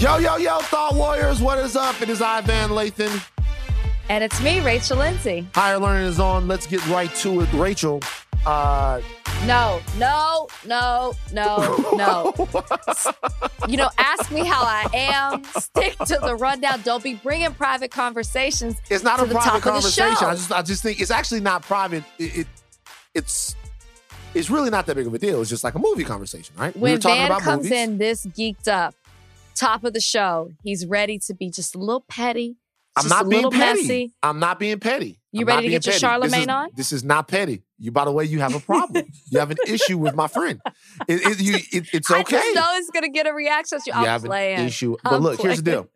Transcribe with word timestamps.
Yo, 0.00 0.16
yo, 0.16 0.36
yo, 0.38 0.58
Thought 0.60 0.94
Warriors, 0.94 1.42
what 1.42 1.58
is 1.58 1.76
up? 1.76 2.00
It 2.00 2.08
is 2.08 2.22
I, 2.22 2.40
Van 2.40 2.70
Lathan. 2.70 3.22
And 4.08 4.24
it's 4.24 4.40
me, 4.40 4.60
Rachel 4.60 4.96
Lindsay. 4.96 5.46
Higher 5.54 5.78
Learning 5.78 6.06
is 6.06 6.18
on. 6.18 6.48
Let's 6.48 6.66
get 6.66 6.84
right 6.86 7.14
to 7.16 7.42
it. 7.42 7.52
Rachel, 7.52 8.00
uh, 8.46 9.02
No, 9.44 9.78
no, 9.98 10.48
no, 10.66 11.12
no, 11.34 11.92
no. 11.92 12.32
you 13.68 13.76
know, 13.76 13.90
ask 13.98 14.30
me 14.32 14.42
how 14.46 14.62
I 14.64 14.86
am. 14.94 15.44
Stick 15.60 15.98
to 15.98 16.18
the 16.22 16.34
rundown. 16.34 16.80
Don't 16.80 17.04
be 17.04 17.14
bringing 17.16 17.52
private 17.52 17.90
conversations. 17.90 18.76
it's 18.88 19.04
not 19.04 19.22
a 19.22 19.26
the 19.26 19.34
private 19.34 19.60
conversation. 19.62 20.16
I 20.26 20.32
just, 20.32 20.50
I 20.50 20.62
just 20.62 20.82
think 20.82 21.02
it's 21.02 21.10
actually 21.10 21.40
not 21.40 21.60
private. 21.62 22.04
It, 22.18 22.38
it, 22.38 22.46
it's, 23.14 23.54
it's 24.32 24.48
really 24.48 24.70
not 24.70 24.86
that 24.86 24.94
big 24.96 25.06
of 25.06 25.12
a 25.12 25.18
deal. 25.18 25.40
It's 25.42 25.50
just 25.50 25.62
like 25.64 25.74
a 25.74 25.78
movie 25.78 26.04
conversation, 26.04 26.54
right? 26.56 26.74
we 26.74 26.80
When 26.82 26.92
were 26.92 26.98
talking 26.98 27.18
Van 27.18 27.26
about 27.26 27.42
comes 27.42 27.64
movies. 27.64 27.78
in 27.78 27.98
this 27.98 28.24
geeked 28.26 28.68
up, 28.68 28.94
top 29.54 29.84
of 29.84 29.92
the 29.92 30.00
show, 30.00 30.52
he's 30.62 30.86
ready 30.86 31.18
to 31.20 31.34
be 31.34 31.50
just 31.50 31.74
a 31.74 31.78
little 31.78 32.04
petty. 32.08 32.56
I'm 32.96 33.08
not 33.08 33.26
a 33.26 33.28
being 33.28 33.44
little 33.44 33.58
petty. 33.58 33.82
messy. 33.82 34.12
I'm 34.22 34.40
not 34.40 34.58
being 34.58 34.78
petty. 34.80 35.20
You 35.32 35.42
I'm 35.42 35.46
ready 35.46 35.62
to 35.62 35.70
get 35.70 35.86
your. 35.86 35.94
Charlemagne 35.94 36.30
this 36.30 36.40
is, 36.40 36.48
on? 36.48 36.68
This 36.74 36.92
is 36.92 37.04
not 37.04 37.28
petty. 37.28 37.62
You, 37.78 37.92
by 37.92 38.04
the 38.04 38.10
way, 38.12 38.24
you 38.24 38.40
have 38.40 38.54
a 38.54 38.60
problem. 38.60 39.06
you 39.30 39.38
have 39.38 39.50
an 39.50 39.58
issue 39.66 39.96
with 39.96 40.14
my 40.14 40.26
friend. 40.26 40.60
It, 41.06 41.20
it, 41.22 41.40
you, 41.40 41.54
it, 41.72 41.88
it's 41.92 42.10
okay. 42.10 42.18
I 42.36 42.40
just 42.40 42.54
know 42.54 42.66
it's 42.74 42.90
gonna 42.90 43.08
get 43.08 43.26
a 43.26 43.32
reaction. 43.32 43.78
you 43.86 43.92
I'm 43.92 44.04
have 44.04 44.24
playing. 44.24 44.58
an 44.58 44.66
issue. 44.66 44.96
But 45.04 45.12
I'm 45.14 45.22
look, 45.22 45.40
here's 45.40 45.62
the 45.62 45.70
deal. 45.70 45.88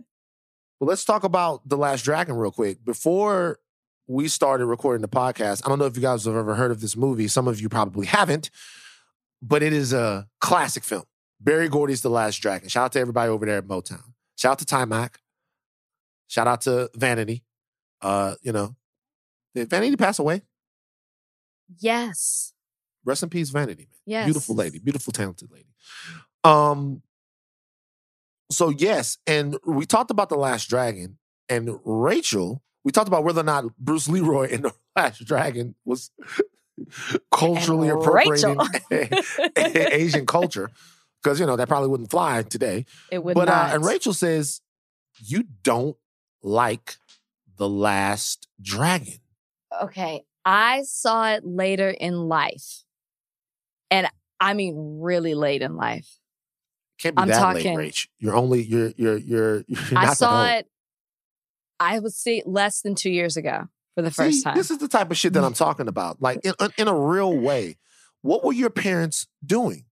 Well, 0.78 0.88
let's 0.88 1.04
talk 1.04 1.24
about 1.24 1.68
The 1.68 1.76
Last 1.76 2.02
Dragon 2.04 2.36
real 2.36 2.52
quick. 2.52 2.84
Before 2.84 3.58
we 4.06 4.28
started 4.28 4.66
recording 4.66 5.02
the 5.02 5.08
podcast, 5.08 5.62
I 5.64 5.68
don't 5.68 5.78
know 5.78 5.86
if 5.86 5.96
you 5.96 6.02
guys 6.02 6.24
have 6.26 6.36
ever 6.36 6.54
heard 6.54 6.70
of 6.70 6.80
this 6.80 6.96
movie. 6.96 7.26
Some 7.26 7.48
of 7.48 7.60
you 7.60 7.68
probably 7.68 8.06
haven't, 8.06 8.50
but 9.42 9.62
it 9.62 9.72
is 9.72 9.92
a 9.92 10.28
classic 10.40 10.84
film. 10.84 11.04
Berry 11.44 11.68
Gordy's 11.68 12.00
The 12.00 12.10
Last 12.10 12.36
Dragon. 12.38 12.68
Shout 12.68 12.86
out 12.86 12.92
to 12.92 13.00
everybody 13.00 13.30
over 13.30 13.44
there 13.44 13.58
at 13.58 13.68
Motown. 13.68 14.14
Shout 14.36 14.52
out 14.52 14.58
to 14.60 14.64
Taimak. 14.64 15.16
Shout 16.26 16.46
out 16.46 16.62
to 16.62 16.90
Vanity. 16.94 17.44
Uh, 18.00 18.34
you 18.42 18.52
know, 18.52 18.74
did 19.54 19.68
Vanity 19.70 19.96
pass 19.96 20.18
away? 20.18 20.42
Yes. 21.78 22.52
Rest 23.04 23.22
in 23.22 23.28
peace, 23.28 23.50
Vanity. 23.50 23.88
Man. 23.90 23.98
Yes. 24.06 24.24
Beautiful 24.26 24.54
lady, 24.54 24.78
beautiful, 24.78 25.12
talented 25.12 25.50
lady. 25.50 25.68
Um, 26.42 27.02
so 28.50 28.70
yes, 28.70 29.18
and 29.26 29.56
we 29.66 29.86
talked 29.86 30.10
about 30.10 30.28
the 30.28 30.36
Last 30.36 30.68
Dragon, 30.68 31.18
and 31.48 31.78
Rachel. 31.84 32.62
We 32.84 32.92
talked 32.92 33.08
about 33.08 33.24
whether 33.24 33.40
or 33.40 33.44
not 33.44 33.76
Bruce 33.78 34.08
Leroy 34.08 34.48
in 34.48 34.62
the 34.62 34.72
Last 34.96 35.24
Dragon 35.24 35.74
was 35.84 36.10
culturally 37.32 37.88
appropriating 37.88 38.58
Asian 39.56 40.26
culture, 40.26 40.70
because 41.24 41.40
you 41.40 41.46
know 41.46 41.56
that 41.56 41.68
probably 41.68 41.88
wouldn't 41.88 42.10
fly 42.10 42.42
today. 42.42 42.84
It 43.10 43.24
would 43.24 43.34
but 43.34 43.46
not. 43.46 43.70
uh, 43.70 43.74
and 43.74 43.84
Rachel 43.84 44.12
says 44.12 44.60
you 45.18 45.44
don't 45.62 45.96
like 46.42 46.96
the 47.56 47.68
Last 47.68 48.46
Dragon. 48.60 49.14
Okay. 49.82 50.24
I 50.44 50.82
saw 50.82 51.32
it 51.32 51.44
later 51.44 51.88
in 51.88 52.28
life. 52.28 52.84
And 53.90 54.06
I 54.38 54.52
mean 54.54 55.00
really 55.00 55.34
late 55.34 55.62
in 55.62 55.76
life. 55.76 56.18
Can't 56.98 57.16
be 57.16 57.22
I'm 57.22 57.28
that 57.28 57.38
talking- 57.38 57.76
late, 57.76 57.92
Rach. 57.94 58.08
You're 58.18 58.36
only 58.36 58.62
you're 58.62 58.92
you're 58.96 59.16
you're. 59.16 59.56
you're 59.66 59.92
not 59.92 60.04
I 60.08 60.14
saw 60.14 60.46
it 60.46 60.68
I 61.80 61.98
would 61.98 62.12
say 62.12 62.42
less 62.46 62.82
than 62.82 62.94
2 62.94 63.10
years 63.10 63.36
ago 63.36 63.68
for 63.94 64.02
the 64.02 64.10
first 64.10 64.38
See, 64.38 64.42
time. 64.42 64.56
This 64.56 64.70
is 64.70 64.78
the 64.78 64.88
type 64.88 65.10
of 65.10 65.16
shit 65.16 65.32
that 65.32 65.42
I'm 65.44 65.54
talking 65.54 65.88
about. 65.88 66.20
Like 66.20 66.40
in, 66.44 66.54
in 66.78 66.88
a 66.88 66.94
real 66.94 67.36
way. 67.36 67.78
What 68.22 68.44
were 68.44 68.52
your 68.52 68.70
parents 68.70 69.26
doing? 69.44 69.84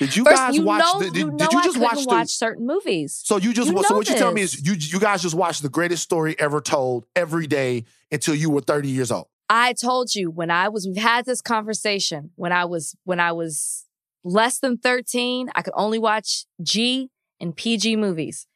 Did 0.00 0.16
you 0.16 0.24
First, 0.24 0.36
guys 0.36 0.56
you 0.56 0.62
watch 0.62 0.80
know, 0.80 0.98
the 0.98 1.10
did, 1.10 1.16
you 1.16 1.30
did 1.36 1.52
you 1.52 1.62
just 1.62 1.78
watch 1.78 2.06
watch 2.06 2.30
certain 2.30 2.66
movies. 2.66 3.20
so 3.22 3.36
you 3.36 3.52
just 3.52 3.70
You 3.70 3.82
so 3.84 3.96
what 3.96 4.08
you 4.08 4.16
tell 4.16 4.32
me 4.32 4.40
is 4.40 4.66
you 4.66 4.72
you 4.72 4.98
guys 4.98 5.20
just 5.20 5.34
watched 5.34 5.62
the 5.62 5.68
greatest 5.68 6.02
story 6.02 6.34
ever 6.38 6.62
told 6.62 7.04
every 7.14 7.46
day 7.46 7.84
until 8.10 8.34
you 8.34 8.48
were 8.48 8.62
30 8.62 8.88
years 8.88 9.12
old. 9.12 9.26
I 9.50 9.74
told 9.74 10.14
you 10.14 10.30
when 10.30 10.50
I 10.50 10.70
was 10.70 10.86
we've 10.86 10.96
had 10.96 11.26
this 11.26 11.42
conversation 11.42 12.30
when 12.36 12.50
I 12.50 12.64
was 12.64 12.96
when 13.04 13.20
I 13.20 13.32
was 13.32 13.84
less 14.24 14.58
than 14.58 14.78
13, 14.78 15.50
I 15.54 15.60
could 15.60 15.74
only 15.76 15.98
watch 15.98 16.46
G 16.62 17.10
and 17.38 17.54
PG 17.54 17.96
movies. 17.96 18.46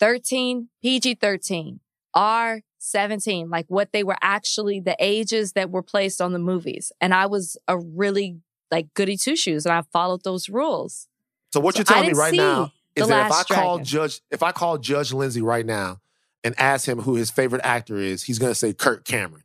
13, 0.00 0.68
PG 0.82 1.14
13, 1.20 1.78
R 2.12 2.62
17, 2.78 3.50
like 3.50 3.66
what 3.68 3.92
they 3.92 4.02
were 4.02 4.16
actually 4.20 4.80
the 4.80 4.96
ages 4.98 5.52
that 5.52 5.70
were 5.70 5.82
placed 5.82 6.20
on 6.20 6.32
the 6.32 6.38
movies. 6.40 6.90
And 7.00 7.14
I 7.14 7.26
was 7.26 7.56
a 7.68 7.78
really 7.78 8.38
like 8.70 8.92
goody 8.94 9.16
two 9.16 9.36
shoes 9.36 9.66
and 9.66 9.72
I 9.72 9.82
followed 9.92 10.24
those 10.24 10.48
rules. 10.48 11.08
So 11.52 11.60
what 11.60 11.74
So 11.74 11.80
you're 11.80 11.84
telling 11.84 12.08
me 12.08 12.12
right 12.14 12.34
now 12.34 12.72
is 12.94 13.08
that 13.08 13.26
if 13.26 13.32
I 13.32 13.42
call 13.54 13.76
Dragon. 13.76 13.84
Judge 13.84 14.20
if 14.30 14.42
I 14.42 14.52
call 14.52 14.78
Judge 14.78 15.12
Lindsay 15.12 15.42
right 15.42 15.64
now 15.64 16.00
and 16.44 16.54
ask 16.58 16.86
him 16.86 17.00
who 17.00 17.14
his 17.14 17.30
favorite 17.30 17.62
actor 17.64 17.96
is, 17.96 18.24
he's 18.24 18.38
gonna 18.38 18.54
say 18.54 18.72
Kirk 18.72 19.04
Cameron. 19.04 19.44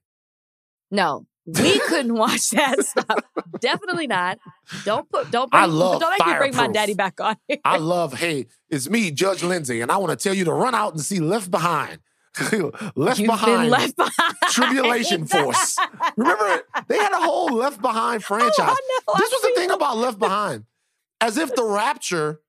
No, 0.92 1.26
we 1.46 1.80
couldn't 1.88 2.16
watch 2.16 2.52
that 2.52 2.84
stuff. 2.86 3.20
Definitely 3.60 4.08
not. 4.08 4.40
Don't 4.86 5.10
put 5.10 5.32
don't 5.32 5.50
bring 5.52 5.64
I 5.64 5.66
love 5.66 6.00
don't 6.00 6.12
make 6.18 6.28
me 6.28 6.38
bring 6.38 6.56
my 6.56 6.68
daddy 6.68 6.94
back 6.94 7.20
on 7.20 7.36
here. 7.48 7.58
I 7.66 7.78
love, 7.78 8.14
hey, 8.14 8.48
it's 8.70 8.90
me, 8.90 9.12
Judge 9.12 9.44
Lindsay, 9.44 9.82
and 9.82 9.92
I 9.92 9.98
want 9.98 10.18
to 10.18 10.22
tell 10.22 10.34
you 10.34 10.46
to 10.46 10.54
run 10.54 10.76
out 10.76 10.94
and 10.94 11.02
see 11.02 11.20
Left 11.20 11.50
Behind. 11.50 12.00
Left 12.96 13.20
You've 13.20 13.28
Behind. 13.28 13.70
left 13.70 13.96
behind. 13.96 14.36
Tribulation 14.50 15.26
Force. 15.28 15.78
Remember, 16.18 16.62
they 16.88 16.98
had 16.98 17.12
a 17.12 17.22
whole 17.22 17.50
Left 17.54 17.82
Behind 17.82 18.24
franchise. 18.24 18.54
Oh, 18.60 18.64
I 18.64 18.68
know. 18.68 19.14
this 19.20 19.28
I've 19.28 19.32
was 19.34 19.42
the 19.42 19.54
thing 19.60 19.72
about 19.72 19.98
Left 19.98 20.20
Behind. 20.20 20.66
As 21.22 21.38
if 21.38 21.54
The 21.56 21.64
Rapture 21.64 22.42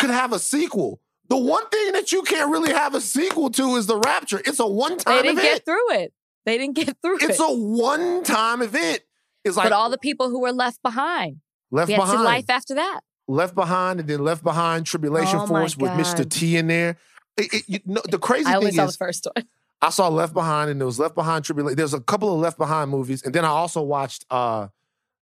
could 0.00 0.10
have 0.10 0.32
a 0.32 0.38
sequel. 0.38 1.00
The 1.28 1.36
one 1.36 1.68
thing 1.68 1.92
that 1.92 2.12
you 2.12 2.22
can't 2.22 2.50
really 2.50 2.72
have 2.72 2.94
a 2.94 3.00
sequel 3.00 3.50
to 3.50 3.76
is 3.76 3.86
The 3.86 3.98
Rapture. 3.98 4.40
It's 4.44 4.58
a 4.60 4.66
one-time 4.66 5.16
They 5.16 5.22
didn't 5.22 5.38
event. 5.38 5.54
get 5.56 5.64
through 5.64 5.92
it. 5.94 6.12
They 6.46 6.58
didn't 6.58 6.76
get 6.76 6.96
through 7.02 7.16
It's 7.16 7.24
it. 7.24 7.30
It's 7.30 7.40
a 7.40 7.52
one-time 7.52 8.62
event. 8.62 9.00
It's 9.44 9.56
like 9.56 9.66
but 9.66 9.72
all 9.72 9.90
the 9.90 9.98
people 9.98 10.28
who 10.30 10.40
were 10.40 10.52
left 10.52 10.82
behind, 10.82 11.36
Left 11.70 11.88
we 11.88 11.94
had 11.94 12.00
to 12.00 12.06
Behind. 12.06 12.24
life 12.24 12.50
after 12.50 12.74
that. 12.74 13.00
Left 13.28 13.54
Behind 13.54 14.00
and 14.00 14.08
then 14.08 14.24
Left 14.24 14.42
Behind 14.42 14.84
Tribulation 14.84 15.38
Oh 15.40 15.46
Force 15.46 15.76
with 15.76 15.90
Mr. 15.92 16.28
T 16.28 16.56
in 16.56 16.66
there. 16.66 16.96
It- 17.36 17.54
it- 17.54 17.64
you 17.68 17.78
know, 17.86 18.02
the 18.08 18.18
crazy 18.18 18.46
I 18.46 18.56
only 18.56 18.66
thing 18.70 18.76
saw 18.76 18.84
is, 18.86 18.92
the 18.92 18.98
first 18.98 19.26
one. 19.34 19.44
I 19.82 19.90
saw 19.90 20.08
Left 20.08 20.34
Behind 20.34 20.70
and 20.70 20.80
there 20.80 20.86
was 20.86 20.98
Left 20.98 21.14
Behind 21.14 21.44
Tribulation. 21.44 21.76
There's 21.76 21.94
a 21.94 22.00
couple 22.00 22.32
of 22.34 22.40
Left 22.40 22.58
Behind 22.58 22.90
movies, 22.90 23.22
and 23.22 23.34
then 23.34 23.44
I 23.44 23.48
also 23.48 23.82
watched 23.82 24.26
uh 24.30 24.68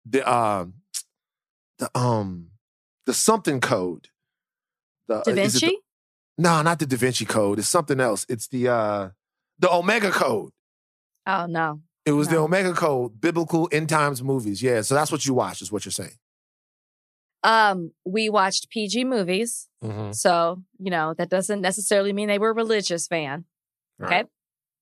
the 0.06 0.22
um 0.32 0.74
the 1.78 1.90
um 1.98 2.50
the 3.06 3.14
something 3.14 3.60
code. 3.60 4.08
The, 5.08 5.22
Da 5.22 5.32
uh, 5.32 5.34
Vinci? 5.34 5.66
the- 5.66 5.78
no, 6.38 6.62
not 6.62 6.78
the 6.78 6.86
Da 6.86 6.96
Vinci 6.96 7.24
Code. 7.24 7.58
It's 7.58 7.68
something 7.68 8.00
else. 8.00 8.26
It's 8.28 8.46
the 8.48 8.68
uh 8.68 9.08
the 9.58 9.72
Omega 9.72 10.10
Code. 10.10 10.52
oh 11.26 11.46
no. 11.46 11.80
It 12.06 12.12
was 12.12 12.28
the 12.28 12.36
Omega 12.36 12.74
Code, 12.74 13.18
biblical 13.18 13.66
end 13.72 13.88
times 13.88 14.22
movies. 14.22 14.62
Yeah, 14.62 14.82
so 14.82 14.94
that's 14.94 15.10
what 15.10 15.24
you 15.24 15.32
watched, 15.32 15.62
is 15.62 15.72
what 15.72 15.86
you're 15.86 15.92
saying. 15.92 16.18
Um, 17.44 17.92
we 18.04 18.28
watched 18.30 18.70
PG 18.70 19.04
movies. 19.04 19.68
So, 20.12 20.62
you 20.78 20.90
know, 20.90 21.12
that 21.18 21.28
doesn't 21.28 21.60
necessarily 21.60 22.12
mean 22.14 22.26
they 22.26 22.38
were 22.38 22.52
religious 22.54 23.06
fan. 23.06 23.44
Okay. 24.02 24.14
Right. 24.16 24.26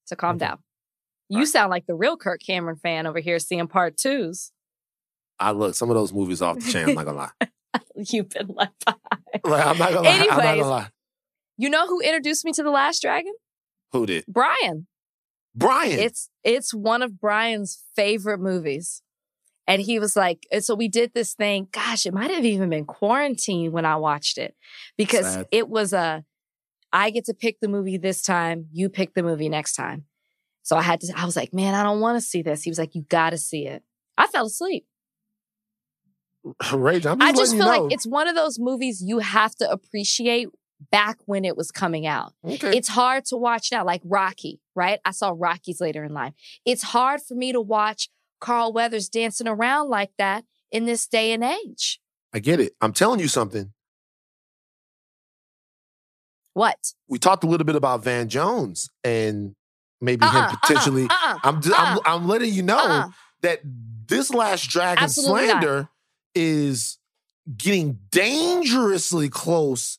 So 0.04 0.14
calm 0.16 0.36
Okay. 0.36 0.46
down. 0.46 0.58
You 1.28 1.38
Right. 1.40 1.48
sound 1.48 1.70
like 1.70 1.86
the 1.86 1.94
real 1.94 2.16
Kirk 2.16 2.40
Cameron 2.46 2.76
fan 2.76 3.06
over 3.06 3.18
here 3.18 3.38
seeing 3.40 3.66
part 3.66 3.96
twos. 3.96 4.52
I 5.40 5.50
look 5.50 5.74
some 5.74 5.90
of 5.90 5.96
those 5.96 6.12
movies 6.12 6.40
off 6.40 6.58
the 6.60 6.70
chain. 6.70 6.90
I'm 6.90 6.94
not 6.94 7.04
gonna 7.06 7.18
lie. 7.18 7.80
You've 8.12 8.28
been 8.28 8.46
left 8.48 8.84
behind. 8.84 9.00
Like, 9.44 9.66
I'm 9.66 9.78
not 9.78 9.92
gonna 9.92 10.02
lie. 10.08 10.14
I'm 10.14 10.18
not 10.28 10.38
Anyways. 10.44 10.56
gonna 10.60 10.68
lie. 10.70 10.88
You 11.56 11.68
know 11.70 11.88
who 11.88 12.00
introduced 12.00 12.44
me 12.44 12.52
to 12.52 12.62
The 12.62 12.70
Last 12.70 13.02
Dragon? 13.02 13.32
Who 13.92 14.06
did? 14.06 14.24
Brian. 14.28 14.86
Brian. 15.54 15.98
It's 15.98 16.28
it's 16.44 16.72
one 16.72 17.02
of 17.02 17.18
Brian's 17.18 17.82
favorite 17.96 18.38
movies. 18.38 19.02
And 19.66 19.80
he 19.80 19.98
was 19.98 20.16
like, 20.16 20.46
and 20.50 20.64
so 20.64 20.74
we 20.74 20.88
did 20.88 21.12
this 21.14 21.34
thing. 21.34 21.68
Gosh, 21.70 22.04
it 22.06 22.12
might 22.14 22.30
have 22.30 22.44
even 22.44 22.70
been 22.70 22.84
quarantine 22.84 23.72
when 23.72 23.84
I 23.84 23.96
watched 23.96 24.38
it 24.38 24.56
because 24.96 25.34
Sad. 25.34 25.46
it 25.52 25.68
was 25.68 25.92
a, 25.92 26.24
I 26.92 27.10
get 27.10 27.26
to 27.26 27.34
pick 27.34 27.60
the 27.60 27.68
movie 27.68 27.96
this 27.96 28.22
time, 28.22 28.66
you 28.72 28.88
pick 28.88 29.14
the 29.14 29.22
movie 29.22 29.48
next 29.48 29.74
time. 29.74 30.04
So 30.62 30.76
I 30.76 30.82
had 30.82 31.00
to, 31.00 31.12
I 31.16 31.24
was 31.24 31.36
like, 31.36 31.52
man, 31.54 31.74
I 31.74 31.82
don't 31.82 32.00
want 32.00 32.16
to 32.16 32.20
see 32.20 32.42
this. 32.42 32.62
He 32.62 32.70
was 32.70 32.78
like, 32.78 32.94
you 32.94 33.02
got 33.02 33.30
to 33.30 33.38
see 33.38 33.66
it. 33.66 33.82
I 34.18 34.26
fell 34.26 34.46
asleep. 34.46 34.84
Rage. 36.72 37.06
I'm 37.06 37.18
just, 37.20 37.28
I 37.28 37.32
just 37.32 37.52
feel 37.52 37.64
know. 37.64 37.84
like 37.84 37.92
it's 37.92 38.06
one 38.06 38.28
of 38.28 38.34
those 38.34 38.58
movies 38.58 39.02
you 39.02 39.20
have 39.20 39.54
to 39.56 39.70
appreciate 39.70 40.48
back 40.90 41.18
when 41.26 41.44
it 41.44 41.56
was 41.56 41.70
coming 41.70 42.06
out. 42.06 42.32
okay. 42.44 42.76
It's 42.76 42.88
hard 42.88 43.24
to 43.26 43.36
watch 43.36 43.70
now, 43.70 43.84
like 43.84 44.02
Rocky, 44.04 44.60
right? 44.74 44.98
I 45.04 45.12
saw 45.12 45.32
Rockies 45.36 45.80
later 45.80 46.02
in 46.04 46.12
life. 46.12 46.34
It's 46.64 46.82
hard 46.82 47.20
for 47.22 47.34
me 47.34 47.52
to 47.52 47.60
watch 47.60 48.08
Carl 48.42 48.72
Weathers 48.72 49.08
dancing 49.08 49.48
around 49.48 49.88
like 49.88 50.10
that 50.18 50.44
in 50.70 50.84
this 50.84 51.06
day 51.06 51.32
and 51.32 51.42
age. 51.44 52.00
I 52.34 52.40
get 52.40 52.60
it. 52.60 52.74
I'm 52.80 52.92
telling 52.92 53.20
you 53.20 53.28
something. 53.28 53.72
What? 56.54 56.76
We 57.08 57.18
talked 57.18 57.44
a 57.44 57.46
little 57.46 57.64
bit 57.64 57.76
about 57.76 58.04
Van 58.04 58.28
Jones 58.28 58.90
and 59.04 59.54
maybe 60.00 60.24
Uh-uh, 60.26 60.48
him 60.50 60.58
potentially. 60.58 61.04
uh-uh, 61.04 61.14
uh-uh, 61.34 61.38
I'm, 61.44 61.62
just, 61.62 61.78
I'm 61.80 61.98
uh-uh, 61.98 62.02
I'm 62.04 62.28
letting 62.28 62.52
you 62.52 62.62
know 62.62 62.78
uh-uh. 62.78 63.08
that 63.42 63.60
this 64.06 64.34
last 64.34 64.68
dragon 64.68 65.04
Absolutely 65.04 65.46
not. 65.46 65.62
slander 65.62 65.88
is 66.34 66.98
getting 67.56 67.98
dangerously 68.10 69.28
close 69.28 69.98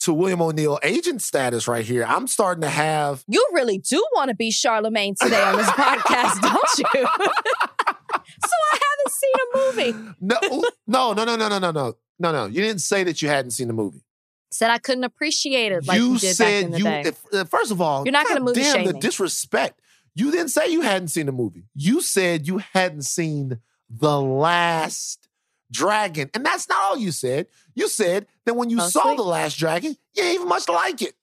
to 0.00 0.12
William 0.12 0.42
O'Neal 0.42 0.78
agent 0.82 1.22
status 1.22 1.66
right 1.66 1.84
here. 1.84 2.04
I'm 2.06 2.26
starting 2.26 2.60
to 2.62 2.68
have. 2.68 3.24
You 3.26 3.46
really 3.52 3.78
do 3.78 4.04
want 4.14 4.28
to 4.28 4.34
be 4.36 4.50
Charlemagne 4.50 5.14
today 5.18 5.40
on 5.42 5.56
this 5.56 5.66
podcast, 5.70 6.42
don't 6.42 6.78
you? 6.78 6.84
so 6.92 8.54
I 8.72 8.78
haven't 8.82 9.12
seen 9.12 9.32
a 9.54 9.58
movie. 9.92 10.08
No, 10.20 10.38
no, 10.86 11.12
no, 11.12 11.24
no, 11.24 11.36
no, 11.36 11.48
no, 11.48 11.58
no, 11.58 11.70
no, 11.70 11.96
no, 12.18 12.32
no. 12.32 12.46
You 12.46 12.62
didn't 12.62 12.80
say 12.80 13.04
that 13.04 13.20
you 13.22 13.28
hadn't 13.28 13.52
seen 13.52 13.68
the 13.68 13.74
movie. 13.74 14.02
Said 14.50 14.70
I 14.70 14.78
couldn't 14.78 15.04
appreciate 15.04 15.72
it 15.72 15.86
like 15.86 15.98
you, 15.98 16.12
you 16.12 16.18
did 16.18 16.38
back 16.38 16.64
in 16.64 16.70
the 16.70 16.78
you, 16.78 16.84
day. 16.84 17.02
If, 17.06 17.34
uh, 17.34 17.44
first 17.44 17.72
of 17.72 17.80
all, 17.80 18.04
You're 18.04 18.12
not 18.12 18.26
gonna 18.28 18.40
movie 18.40 18.60
damn 18.60 18.76
shame 18.76 18.86
the 18.86 18.94
me. 18.94 19.00
disrespect. 19.00 19.80
You 20.14 20.30
didn't 20.30 20.48
say 20.48 20.68
you 20.68 20.82
hadn't 20.82 21.08
seen 21.08 21.26
the 21.26 21.32
movie. 21.32 21.64
You 21.74 22.00
said 22.00 22.46
you 22.46 22.58
hadn't 22.58 23.02
seen 23.02 23.58
The 23.90 24.20
Last 24.20 25.28
Dragon. 25.72 26.30
And 26.34 26.46
that's 26.46 26.68
not 26.68 26.78
all 26.82 26.96
you 26.96 27.10
said. 27.10 27.48
You 27.74 27.88
said 27.88 28.26
that 28.44 28.54
when 28.54 28.70
you 28.70 28.76
Fell 28.76 28.90
saw 28.90 29.00
asleep. 29.00 29.16
The 29.16 29.22
Last 29.24 29.58
Dragon, 29.58 29.96
you 30.14 30.22
ain't 30.22 30.34
even 30.36 30.48
much 30.48 30.68
like 30.68 31.02
it. 31.02 31.14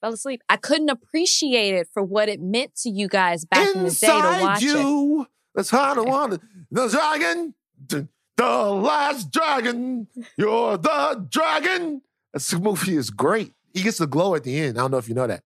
Fell 0.00 0.12
asleep. 0.12 0.40
I 0.48 0.56
couldn't 0.56 0.88
appreciate 0.88 1.74
it 1.74 1.88
for 1.92 2.02
what 2.04 2.28
it 2.28 2.40
meant 2.40 2.76
to 2.82 2.90
you 2.90 3.08
guys 3.08 3.44
back 3.44 3.66
in 3.74 3.82
the 3.82 3.90
day 3.90 4.06
to 4.06 4.14
Inside 4.14 4.40
watch 4.42 4.62
it. 4.62 4.66
you, 4.66 5.26
that's 5.56 5.70
how 5.70 5.94
I 5.94 6.00
want. 6.00 6.40
The 6.70 6.88
dragon, 6.88 7.54
the, 7.92 8.70
last 8.70 9.30
dragon, 9.30 10.08
you're 10.36 10.76
the 10.78 11.26
dragon. 11.30 12.02
This 12.32 12.52
movie 12.54 12.96
is 12.96 13.10
great. 13.10 13.52
He 13.74 13.82
gets 13.82 13.98
the 13.98 14.06
glow 14.06 14.34
at 14.34 14.44
the 14.44 14.58
end. 14.58 14.78
I 14.78 14.82
don't 14.82 14.90
know 14.90 14.98
if 14.98 15.08
you 15.08 15.14
know 15.14 15.26
that. 15.26 15.42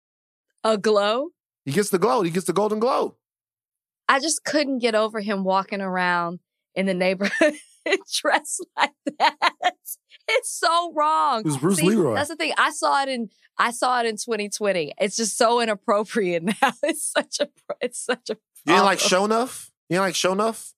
A 0.62 0.78
glow. 0.78 1.28
He 1.64 1.72
gets 1.72 1.90
the 1.90 1.98
glow. 1.98 2.22
He 2.22 2.30
gets 2.30 2.46
the 2.46 2.52
golden 2.52 2.78
glow. 2.78 3.16
I 4.08 4.20
just 4.20 4.44
couldn't 4.44 4.78
get 4.78 4.94
over 4.94 5.20
him 5.20 5.44
walking 5.44 5.80
around 5.80 6.40
in 6.74 6.86
the 6.86 6.94
neighborhood 6.94 7.54
dressed 8.20 8.66
like 8.76 8.92
that. 9.18 9.54
It's 10.28 10.50
so 10.50 10.92
wrong. 10.94 11.40
It 11.40 11.46
was 11.46 11.56
Bruce 11.58 11.78
See, 11.78 11.88
Leroy. 11.88 12.14
That's 12.14 12.28
the 12.28 12.36
thing. 12.36 12.52
I 12.56 12.70
saw 12.70 13.02
it 13.02 13.08
in 13.08 13.28
I 13.58 13.70
saw 13.70 14.00
it 14.00 14.06
in 14.06 14.16
2020. 14.16 14.94
It's 14.98 15.16
just 15.16 15.38
so 15.38 15.60
inappropriate 15.60 16.42
now. 16.62 16.72
It's 16.82 17.10
such 17.10 17.40
a 17.40 17.48
it's 17.80 18.04
such 18.04 18.30
a 18.30 18.36
You 18.66 18.74
ain't 18.74 18.84
like 18.84 19.00
show 19.00 19.24
enough? 19.24 19.70
You 19.88 19.96
ain't 19.96 20.02
like 20.04 20.14
show 20.14 20.32
enough? 20.32 20.72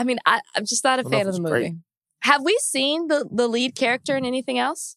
I 0.00 0.04
mean, 0.04 0.18
I, 0.24 0.40
I'm 0.56 0.64
just 0.64 0.82
not 0.82 0.98
a 0.98 1.04
fan 1.04 1.26
of 1.26 1.34
the 1.34 1.42
movie. 1.42 1.50
great. 1.50 1.74
Have 2.22 2.42
we 2.42 2.58
seen 2.62 3.08
the 3.08 3.28
the 3.30 3.46
lead 3.46 3.74
character 3.74 4.16
in 4.16 4.24
anything 4.24 4.58
else? 4.58 4.96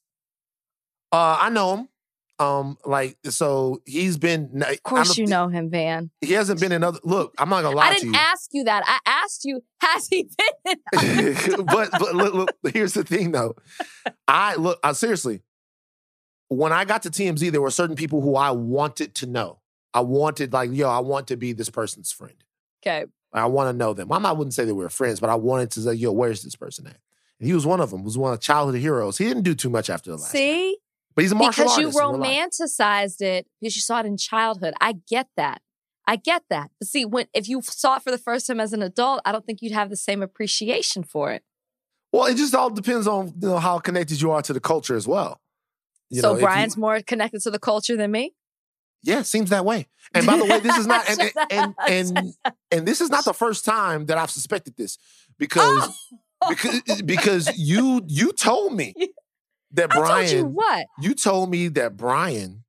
Uh, 1.11 1.38
I 1.41 1.50
know 1.50 1.75
him. 1.75 1.89
Um, 2.39 2.77
like 2.85 3.17
so, 3.25 3.81
he's 3.85 4.17
been. 4.17 4.63
Of 4.65 4.81
course, 4.83 5.17
you 5.17 5.27
know 5.27 5.50
him, 5.50 5.69
Van. 5.69 6.09
He 6.21 6.31
hasn't 6.31 6.61
been 6.61 6.71
in 6.71 6.85
other. 6.85 7.00
Look, 7.03 7.33
I'm 7.38 7.50
not 7.50 7.63
gonna 7.63 7.75
lie 7.75 7.89
I 7.89 7.94
didn't 7.95 8.13
you. 8.13 8.19
ask 8.19 8.50
you 8.53 8.63
that. 8.63 8.83
I 8.85 9.00
asked 9.05 9.44
you, 9.44 9.61
has 9.81 10.07
he 10.07 10.29
been 10.63 11.65
but 11.65 11.91
but 11.91 12.15
look, 12.15 12.33
look, 12.33 12.73
here's 12.73 12.94
the 12.94 13.03
thing 13.03 13.33
though. 13.33 13.56
I 14.25 14.56
look 14.56 14.79
I, 14.83 14.94
seriously. 14.94 15.41
When 16.47 16.71
I 16.71 16.85
got 16.85 17.03
to 17.03 17.09
TMZ, 17.09 17.51
there 17.51 17.61
were 17.61 17.71
certain 17.71 17.97
people 17.97 18.21
who 18.21 18.38
I 18.38 18.51
wanted 18.51 19.15
to 19.15 19.25
know. 19.25 19.59
I 19.94 19.99
wanted 19.99 20.53
like, 20.53 20.71
yo, 20.71 20.89
I 20.89 20.99
want 20.99 21.27
to 21.27 21.35
be 21.35 21.51
this 21.51 21.69
person's 21.69 22.11
friend. 22.13 22.35
Okay. 22.85 23.06
I 23.33 23.45
want 23.47 23.69
to 23.69 23.77
know 23.77 23.94
them. 23.94 24.07
Well, 24.07 24.25
I 24.25 24.31
wouldn't 24.31 24.53
say 24.53 24.65
that 24.65 24.75
we 24.75 24.83
were 24.83 24.89
friends, 24.89 25.19
but 25.19 25.30
I 25.30 25.35
wanted 25.35 25.71
to 25.71 25.81
say, 25.81 25.94
yo, 25.94 26.12
where's 26.12 26.44
this 26.44 26.56
person 26.56 26.85
at? 26.88 26.97
And 27.39 27.47
he 27.47 27.53
was 27.53 27.65
one 27.65 27.81
of 27.81 27.89
them. 27.91 28.03
Was 28.03 28.18
one 28.18 28.33
of 28.33 28.39
childhood 28.39 28.80
heroes. 28.80 29.18
He 29.18 29.25
didn't 29.25 29.44
do 29.44 29.56
too 29.56 29.69
much 29.69 29.89
after 29.89 30.12
the 30.12 30.18
last. 30.18 30.31
See? 30.31 30.77
but 31.15 31.24
he's 31.24 31.31
a 31.31 31.35
martial 31.35 31.65
because 31.65 31.77
you 31.77 31.85
artist. 31.85 32.00
real 32.00 32.18
life. 32.18 32.30
romanticized 32.30 33.21
it 33.21 33.47
because 33.59 33.75
you 33.75 33.81
saw 33.81 34.00
it 34.00 34.06
in 34.06 34.18
childhood. 34.18 34.74
I 34.81 34.94
get 35.07 35.27
that. 35.38 35.62
I 36.07 36.15
get 36.15 36.44
that. 36.50 36.71
But 36.80 36.88
see, 36.88 37.06
when 37.06 37.27
if 37.33 37.47
you 37.47 37.62
saw 37.62 37.97
it 37.97 38.03
for 38.03 38.12
the 38.12 38.18
first 38.18 38.47
time 38.47 38.59
as 38.59 38.74
an 38.74 38.81
adult, 38.81 39.21
I 39.25 39.31
don't 39.31 39.45
think 39.45 39.62
you'd 39.62 39.74
have 39.74 39.89
the 39.89 39.95
same 39.95 40.21
appreciation 40.21 41.03
for 41.03 41.31
it. 41.31 41.44
Well, 42.12 42.25
it 42.25 42.35
just 42.35 42.53
all 42.53 42.69
depends 42.69 43.07
on 43.07 43.27
you 43.41 43.50
know 43.50 43.59
how 43.59 43.80
connected 43.80 44.21
you 44.21 44.31
are 44.31 44.41
to 44.41 44.53
the 44.53 44.59
culture 44.59 44.95
as 44.95 45.07
well. 45.07 45.39
You 46.09 46.21
so 46.21 46.30
know, 46.30 46.33
if 46.35 46.41
you- 46.41 46.47
Brian's 46.47 46.77
more 46.77 47.01
connected 47.01 47.41
to 47.44 47.51
the 47.51 47.59
culture 47.59 47.95
than 47.95 48.12
me. 48.12 48.33
Yeah, 49.03 49.19
it 49.19 49.25
seems 49.25 49.50
that 49.50 49.65
way. 49.65 49.88
And 50.13 50.25
by 50.25 50.38
the 50.38 50.45
way, 50.45 50.59
this 50.59 50.77
is 50.77 50.88
not 50.88 51.09
and 51.09 51.21
Shut 51.21 51.51
and 51.51 51.75
and, 51.88 52.33
and 52.71 52.88
this 52.88 53.01
is 53.01 53.09
not 53.09 53.25
the 53.25 53.33
first 53.33 53.65
time 53.65 54.05
that 54.07 54.17
I've 54.17 54.31
suspected 54.31 54.75
this 54.77 54.97
because 55.38 55.89
Oh! 55.89 56.17
because 56.50 57.01
because 57.03 57.57
you 57.57 58.01
you 58.07 58.31
told 58.33 58.73
me 58.73 58.94
that 59.71 59.89
Brian 59.89 60.27
told 60.27 60.39
you 60.39 60.45
what? 60.47 60.88
you 61.00 61.13
told 61.13 61.50
me 61.50 61.69
that 61.69 61.95
Brian 61.95 62.63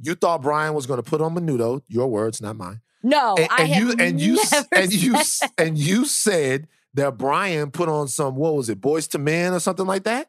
you 0.00 0.14
thought 0.14 0.42
Brian 0.42 0.74
was 0.74 0.86
going 0.86 1.02
to 1.02 1.08
put 1.08 1.20
on 1.20 1.34
Menudo, 1.34 1.82
your 1.88 2.06
words, 2.06 2.40
not 2.40 2.56
mine. 2.56 2.80
No, 3.02 3.34
and, 3.36 3.48
I 3.50 3.62
and 3.64 3.70
you 3.70 3.94
and 3.98 4.20
you 4.20 4.38
and 4.72 4.92
you 4.92 5.12
that. 5.12 5.52
and 5.58 5.78
you 5.78 6.04
said 6.04 6.68
that 6.94 7.18
Brian 7.18 7.70
put 7.70 7.88
on 7.88 8.08
some 8.08 8.36
what 8.36 8.54
was 8.54 8.68
it, 8.68 8.80
Boyz 8.80 9.14
II 9.14 9.20
Men 9.22 9.52
or 9.54 9.60
something 9.60 9.86
like 9.86 10.04
that? 10.04 10.28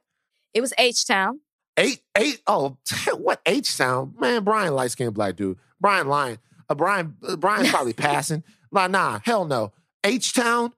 It 0.53 0.61
was 0.61 0.73
H 0.77 1.05
Town. 1.05 1.39
Eight, 1.79 2.01
eight, 2.17 2.41
oh, 2.45 2.77
what 3.17 3.41
H 3.45 3.65
sound? 3.67 4.15
Man, 4.19 4.43
Brian, 4.43 4.73
light 4.75 4.91
skinned 4.91 5.13
black 5.13 5.35
dude. 5.35 5.57
Brian 5.79 6.07
lying. 6.07 6.37
Uh, 6.69 6.75
Brian, 6.75 7.15
uh, 7.27 7.35
Brian's 7.37 7.69
probably 7.71 7.93
passing. 7.93 8.43
Like, 8.71 8.91
nah, 8.91 9.19
hell 9.23 9.45
no. 9.45 9.71
H 10.03 10.33
Town, 10.33 10.73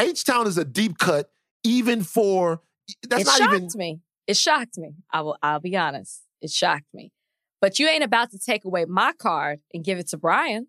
H 0.00 0.24
Town 0.24 0.46
is 0.46 0.58
a 0.58 0.64
deep 0.64 0.98
cut, 0.98 1.30
even 1.64 2.02
for 2.02 2.60
that's 3.08 3.24
not. 3.26 3.36
it 3.36 3.40
not 3.42 3.50
shocked 3.50 3.54
even. 3.56 3.70
me. 3.76 4.00
It 4.26 4.36
shocked 4.36 4.78
me. 4.78 4.94
I 5.12 5.20
will. 5.20 5.36
I'll 5.42 5.60
be 5.60 5.76
honest. 5.76 6.22
It 6.40 6.50
shocked 6.50 6.86
me. 6.94 7.12
But 7.60 7.78
you 7.78 7.86
ain't 7.88 8.04
about 8.04 8.30
to 8.30 8.38
take 8.38 8.64
away 8.64 8.84
my 8.86 9.12
card 9.18 9.60
and 9.74 9.84
give 9.84 9.98
it 9.98 10.08
to 10.08 10.16
Brian 10.16 10.68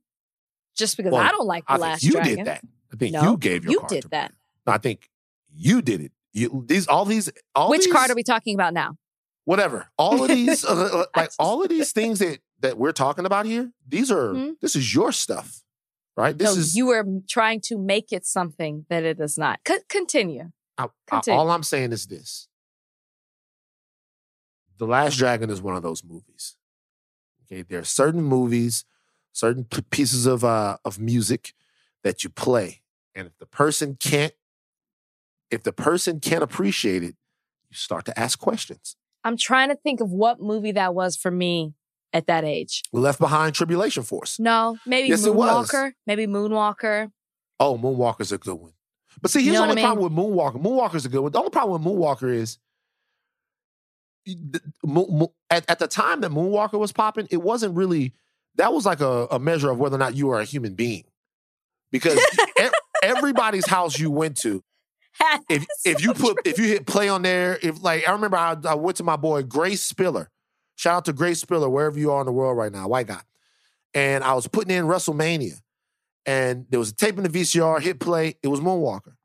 just 0.75 0.97
because 0.97 1.11
Well, 1.13 1.21
I 1.21 1.29
don't 1.29 1.45
like 1.47 1.65
the 1.65 1.73
I 1.73 1.75
think 1.75 1.81
last 1.83 2.03
you 2.03 2.11
dragon. 2.13 2.35
did 2.37 2.45
that. 2.47 2.61
I 2.91 2.95
think 2.97 3.13
No, 3.13 3.23
you 3.31 3.37
gave 3.37 3.63
your 3.63 3.71
You 3.73 3.83
did 3.87 4.03
that. 4.11 4.33
Brian. 4.65 4.75
I 4.75 4.77
think 4.79 5.09
you 5.53 5.81
did 5.81 6.01
it. 6.01 6.11
You 6.33 6.63
these 6.67 6.87
all 6.87 7.05
these 7.05 7.29
all 7.55 7.69
Which 7.69 7.85
these, 7.85 7.93
card 7.93 8.09
are 8.11 8.15
we 8.15 8.23
talking 8.23 8.55
about 8.55 8.73
now? 8.73 8.95
Whatever. 9.49 9.89
All 9.97 10.21
of 10.21 10.27
these, 10.27 10.63
uh, 10.63 10.69
uh, 10.93 11.05
like 11.19 11.31
all 11.39 11.63
of 11.63 11.69
these 11.69 11.91
things 11.91 12.19
that 12.19 12.37
that 12.59 12.77
we're 12.77 12.91
talking 12.91 13.25
about 13.25 13.47
here. 13.47 13.71
These 13.87 14.11
are 14.11 14.33
Mhm. 14.35 14.59
this 14.61 14.75
is 14.75 14.93
your 14.93 15.11
stuff, 15.11 15.63
right? 16.15 16.37
This 16.37 16.53
no, 16.53 16.61
is 16.61 16.75
you 16.75 16.85
were 16.85 17.03
trying 17.27 17.59
to 17.61 17.79
make 17.79 18.11
it 18.11 18.27
something 18.27 18.85
that 18.89 19.03
it 19.03 19.19
is 19.19 19.39
not. 19.39 19.59
C- 19.67 19.79
continue. 19.89 20.51
I- 20.77 20.83
I- 20.83 20.89
Continue. 21.07 21.39
all 21.39 21.49
I'm 21.49 21.63
saying 21.63 21.93
is 21.93 22.05
this. 22.05 22.47
The 24.77 24.85
Last 24.85 25.17
Dragon 25.17 25.49
is 25.49 25.63
one 25.63 25.75
of 25.75 25.81
those 25.81 26.03
movies. 26.03 26.55
Okay, 27.45 27.63
there 27.63 27.79
are 27.79 27.83
certain 27.83 28.21
movies, 28.21 28.85
certain 29.31 29.63
p- 29.63 29.81
pieces 29.81 30.27
of 30.27 30.43
uh, 30.45 30.77
of 30.85 30.99
music 30.99 31.55
that 32.03 32.23
you 32.23 32.29
play, 32.29 32.83
and 33.15 33.25
if 33.25 33.35
the 33.39 33.47
person 33.47 33.95
can't, 33.95 34.33
if 35.49 35.63
the 35.63 35.73
person 35.73 36.19
can't 36.19 36.43
appreciate 36.43 37.01
it, 37.01 37.15
you 37.67 37.75
start 37.75 38.05
to 38.05 38.19
ask 38.19 38.37
questions. 38.37 38.95
I'm 39.23 39.37
trying 39.37 39.69
to 39.69 39.75
think 39.75 40.01
of 40.01 40.09
what 40.11 40.39
movie 40.41 40.71
that 40.73 40.93
was 40.95 41.15
for 41.17 41.29
me 41.31 41.73
at 42.13 42.27
that 42.27 42.43
age. 42.45 42.83
Left 42.93 43.19
Behind, 43.19 43.53
Tribulation 43.53 44.03
Force. 44.03 44.39
No, 44.39 44.77
maybe 44.85 45.09
Yes. 45.09 45.25
Moonwalker. 45.25 45.91
Maybe 46.07 46.25
Moonwalker. 46.27 47.11
Oh, 47.59 47.77
Moonwalker's 47.77 48.31
a 48.31 48.37
good 48.37 48.55
one. 48.55 48.71
But 49.21 49.31
see, 49.31 49.39
You 49.39 49.45
here's 49.51 49.55
know 49.55 49.65
the 49.65 49.69
only 49.71 49.83
I 49.83 49.85
problem 49.85 50.15
with 50.15 50.25
Moonwalker. 50.25 50.61
Moonwalker's 50.63 51.05
a 51.05 51.09
good 51.09 51.19
one. 51.21 51.31
The 51.31 51.39
only 51.39 51.51
problem 51.51 51.83
with 51.83 51.93
Moonwalker 51.93 52.33
is 52.33 52.57
you- 54.25 54.35
the- 54.51 54.61
Mo- 54.85 55.07
Mo- 55.09 55.33
at, 55.49 55.69
at 55.69 55.79
the 55.79 55.87
time 55.87 56.21
that 56.21 56.31
Moonwalker 56.31 56.79
was 56.79 56.91
popping, 56.91 57.27
it 57.29 57.37
wasn't 57.41 57.75
really 57.75 58.13
that 58.55 58.73
was 58.73 58.85
like 58.85 59.01
a, 59.01 59.27
a 59.31 59.39
measure 59.39 59.69
of 59.69 59.77
whether 59.79 59.95
or 59.95 59.99
not 59.99 60.15
you 60.15 60.29
are 60.31 60.39
a 60.39 60.45
human 60.45 60.73
being. 60.75 61.03
Because 61.91 62.19
everybody's 63.03 63.67
house 63.67 63.97
you 63.99 64.11
went 64.11 64.37
to, 64.37 64.63
if 65.49 65.65
if 65.85 66.01
you 66.03 66.13
put 66.13 66.39
if 66.45 66.57
you 66.57 66.65
hit 66.65 66.85
play 66.85 67.09
on 67.09 67.21
there, 67.21 67.59
if 67.61 67.81
like 67.81 68.07
I 68.07 68.11
remember 68.11 68.37
I, 68.37 68.55
I 68.65 68.75
went 68.75 68.97
to 68.97 69.03
my 69.03 69.15
boy 69.15 69.43
Grace 69.43 69.81
Spiller. 69.81 70.29
Shout 70.75 70.95
out 70.95 71.05
to 71.05 71.13
Grace 71.13 71.41
Spiller, 71.41 71.67
wherever 71.67 71.99
you 71.99 72.11
are 72.11 72.21
in 72.21 72.25
the 72.25 72.31
world 72.31 72.57
right 72.57 72.71
now, 72.71 72.87
white 72.87 73.07
guy. 73.07 73.21
And 73.93 74.23
I 74.23 74.33
was 74.33 74.47
putting 74.47 74.75
in 74.75 74.85
WrestleMania. 74.85 75.59
And 76.25 76.67
there 76.69 76.79
was 76.79 76.91
a 76.91 76.95
tape 76.95 77.17
in 77.17 77.23
the 77.23 77.29
VCR, 77.29 77.81
hit 77.81 77.99
play, 77.99 78.35
it 78.41 78.47
was 78.47 78.59
Moonwalker. 78.59 79.15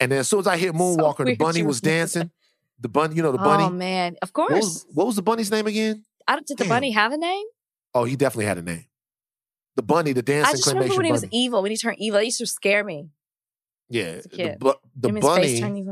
And 0.00 0.12
then 0.12 0.20
as 0.20 0.28
soon 0.28 0.40
as 0.40 0.46
I 0.46 0.56
hit 0.56 0.72
So 0.72 0.78
Moonwalker, 0.78 1.24
the 1.26 1.36
bunny 1.36 1.62
was 1.62 1.80
dancing. 1.80 2.30
The 2.80 2.88
bunny, 2.88 3.16
you 3.16 3.22
know, 3.22 3.32
the 3.32 3.38
bunny. 3.38 3.64
Oh 3.64 3.70
man, 3.70 4.16
of 4.22 4.30
what, 4.34 4.48
course. 4.48 4.64
was, 4.64 4.86
what 4.94 5.06
was 5.06 5.16
the 5.16 5.22
bunny's 5.22 5.50
name 5.50 5.66
again? 5.66 6.04
I 6.26 6.34
don't, 6.36 6.46
did 6.46 6.58
the 6.58 6.64
bunny 6.64 6.92
have 6.92 7.12
a 7.12 7.16
name? 7.16 7.44
Oh, 7.94 8.04
he 8.04 8.16
definitely 8.16 8.46
had 8.46 8.58
a 8.58 8.62
name. 8.62 8.86
The 9.76 9.82
bunny, 9.82 10.12
the 10.12 10.20
I 10.20 10.22
dancing 10.22 10.56
just 10.56 10.68
remember 10.68 10.96
when 10.96 11.04
he 11.04 11.12
was 11.12 11.26
evil. 11.30 11.62
When 11.62 11.70
he 11.70 11.76
turned 11.76 11.98
evil, 11.98 12.20
it 12.20 12.24
used 12.24 12.38
to 12.38 12.46
scare 12.46 12.84
me. 12.84 13.08
Yeah, 13.88 14.20
the, 14.22 14.56
bu- 14.58 14.72
the 14.96 15.08
Him, 15.08 15.16
his 15.16 15.24
face 15.36 15.60
bunny, 15.60 15.86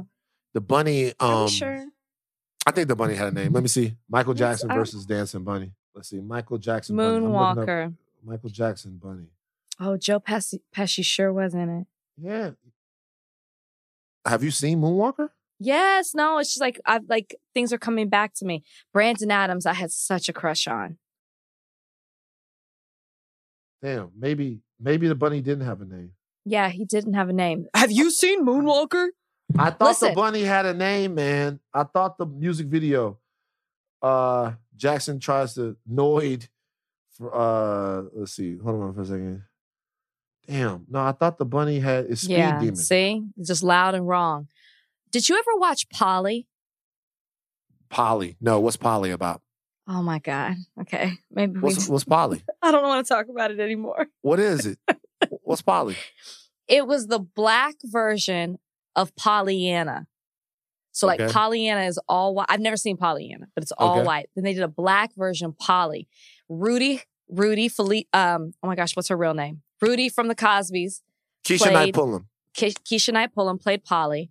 the 0.54 0.60
bunny. 0.60 1.12
Um, 1.20 1.48
sure? 1.48 1.84
I 2.66 2.70
think 2.70 2.88
the 2.88 2.96
bunny 2.96 3.14
had 3.14 3.28
a 3.28 3.32
name. 3.32 3.52
Let 3.52 3.62
me 3.62 3.68
see. 3.68 3.94
Michael 4.08 4.34
Yes, 4.34 4.38
Jackson 4.38 4.70
I- 4.70 4.74
versus 4.76 5.04
Dancing 5.06 5.44
Bunny. 5.44 5.72
Let's 5.94 6.08
see. 6.08 6.20
Michael 6.20 6.58
Jackson. 6.58 6.96
Bunny. 6.96 7.16
I'm 7.16 7.22
looking 7.24 7.36
up 7.36 7.56
Moonwalker. 7.58 7.94
Michael 8.24 8.50
Jackson 8.50 8.98
Bunny. 9.02 9.26
Oh, 9.80 9.96
Joe 9.96 10.20
Pesci, 10.20 10.60
Pesci 10.74 11.04
sure 11.04 11.32
was 11.32 11.54
in 11.54 11.68
it. 11.68 11.86
Yeah. 12.16 12.50
Have 14.24 14.42
you 14.44 14.50
seen 14.52 14.80
Moonwalker? 14.80 15.30
Yes, 15.58 16.14
no, 16.14 16.38
it's 16.38 16.50
just 16.50 16.60
like 16.60 16.80
I've 16.86 17.08
like 17.08 17.34
things 17.54 17.72
are 17.72 17.78
coming 17.78 18.08
back 18.08 18.34
to 18.34 18.44
me. 18.44 18.64
Brandon 18.92 19.30
Adams, 19.30 19.66
I 19.66 19.74
had 19.74 19.90
such 19.92 20.28
a 20.28 20.32
crush 20.32 20.66
on. 20.66 20.98
Damn. 23.82 24.10
Maybe 24.16 24.60
maybe 24.80 25.08
the 25.08 25.14
bunny 25.14 25.40
didn't 25.40 25.64
have 25.66 25.80
a 25.80 25.84
name. 25.84 26.12
Yeah, 26.44 26.68
he 26.68 26.84
didn't 26.84 27.14
have 27.14 27.28
a 27.28 27.32
name. 27.32 27.66
Have 27.74 27.92
you 27.92 28.10
seen 28.10 28.44
Moonwalker? 28.44 29.08
I 29.58 29.70
thought 29.70 29.88
Listen. 29.88 30.08
the 30.10 30.14
bunny 30.14 30.42
had 30.42 30.66
a 30.66 30.74
name, 30.74 31.14
man. 31.14 31.60
I 31.72 31.84
thought 31.84 32.18
the 32.18 32.26
music 32.26 32.66
video. 32.66 33.18
Uh, 34.00 34.52
Jackson 34.76 35.20
tries 35.20 35.54
to 35.54 35.76
Noid. 35.90 36.48
For, 37.16 37.34
uh, 37.34 38.04
let's 38.14 38.32
see. 38.32 38.56
Hold 38.56 38.82
on 38.82 38.94
for 38.94 39.02
a 39.02 39.04
second. 39.04 39.42
Damn. 40.48 40.86
No, 40.88 41.00
I 41.00 41.12
thought 41.12 41.38
the 41.38 41.44
bunny 41.44 41.78
had 41.78 42.06
a 42.06 42.16
speed 42.16 42.38
yeah. 42.38 42.58
demon. 42.58 42.76
See, 42.76 43.22
It's 43.36 43.48
just 43.48 43.62
loud 43.62 43.94
and 43.94 44.08
wrong. 44.08 44.48
Did 45.10 45.28
you 45.28 45.36
ever 45.36 45.56
watch 45.56 45.88
Polly? 45.90 46.48
Polly. 47.90 48.36
No, 48.40 48.58
what's 48.58 48.76
Polly 48.78 49.10
about? 49.10 49.42
Oh 49.86 50.02
my 50.02 50.18
God. 50.18 50.54
Okay. 50.80 51.12
Maybe 51.30 51.54
we, 51.54 51.60
What's 51.60 51.88
what's 51.88 52.04
Polly? 52.04 52.42
I 52.62 52.70
don't 52.72 52.82
want 52.82 53.06
to 53.06 53.12
talk 53.12 53.28
about 53.28 53.50
it 53.50 53.60
anymore. 53.60 54.06
What 54.22 54.40
is 54.40 54.66
it? 54.66 54.78
What's 55.52 55.62
Polly? 55.62 55.96
It 56.68 56.86
was 56.86 57.06
the 57.06 57.18
black 57.18 57.74
version 57.84 58.58
of 58.96 59.14
Pollyanna. 59.16 60.06
So 60.92 61.06
like 61.06 61.20
Okay. 61.20 61.32
Pollyanna 61.32 61.84
is 61.84 61.98
all 62.08 62.34
white. 62.34 62.46
I've 62.48 62.60
never 62.60 62.76
seen 62.76 62.96
Pollyanna, 62.96 63.46
but 63.54 63.62
it's 63.62 63.72
all 63.72 63.98
Okay. 63.98 64.06
white. 64.06 64.30
Then 64.34 64.44
they 64.44 64.52
did 64.54 64.62
a 64.62 64.68
black 64.68 65.14
version, 65.16 65.46
of 65.48 65.58
Polly. 65.58 66.06
Rudy, 66.48 67.00
Rudy, 67.28 67.68
Felipe, 67.68 68.08
um, 68.14 68.52
oh 68.62 68.66
my 68.68 68.74
gosh, 68.74 68.94
what's 68.94 69.08
her 69.08 69.16
real 69.16 69.32
name? 69.34 69.62
Rudy 69.80 70.08
from 70.10 70.28
the 70.28 70.34
Cosbys. 70.34 71.00
Keshia 71.44 71.58
Played- 71.58 71.72
Knight 71.72 71.94
Pulliam. 71.94 72.28
Ke- 72.54 72.76
Keshia 72.84 73.12
Knight 73.14 73.34
Pullum 73.34 73.58
played 73.60 73.84
Polly. 73.84 74.30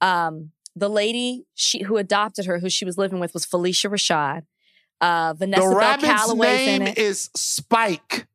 Um, 0.00 0.52
the 0.74 0.88
lady 0.88 1.44
she 1.54 1.82
who 1.82 1.98
adopted 1.98 2.46
her, 2.46 2.58
who 2.58 2.70
she 2.70 2.84
was 2.86 2.96
living 2.96 3.20
with, 3.20 3.34
was 3.34 3.44
Phylicia 3.44 3.90
Rashad. 3.90 4.44
Uh, 5.00 5.34
Vanessa 5.34 5.68
The 5.68 5.74
Bell 5.74 5.98
Calloway's 5.98 6.78
name 6.78 6.94
is 6.96 7.28
Spike. 7.36 8.26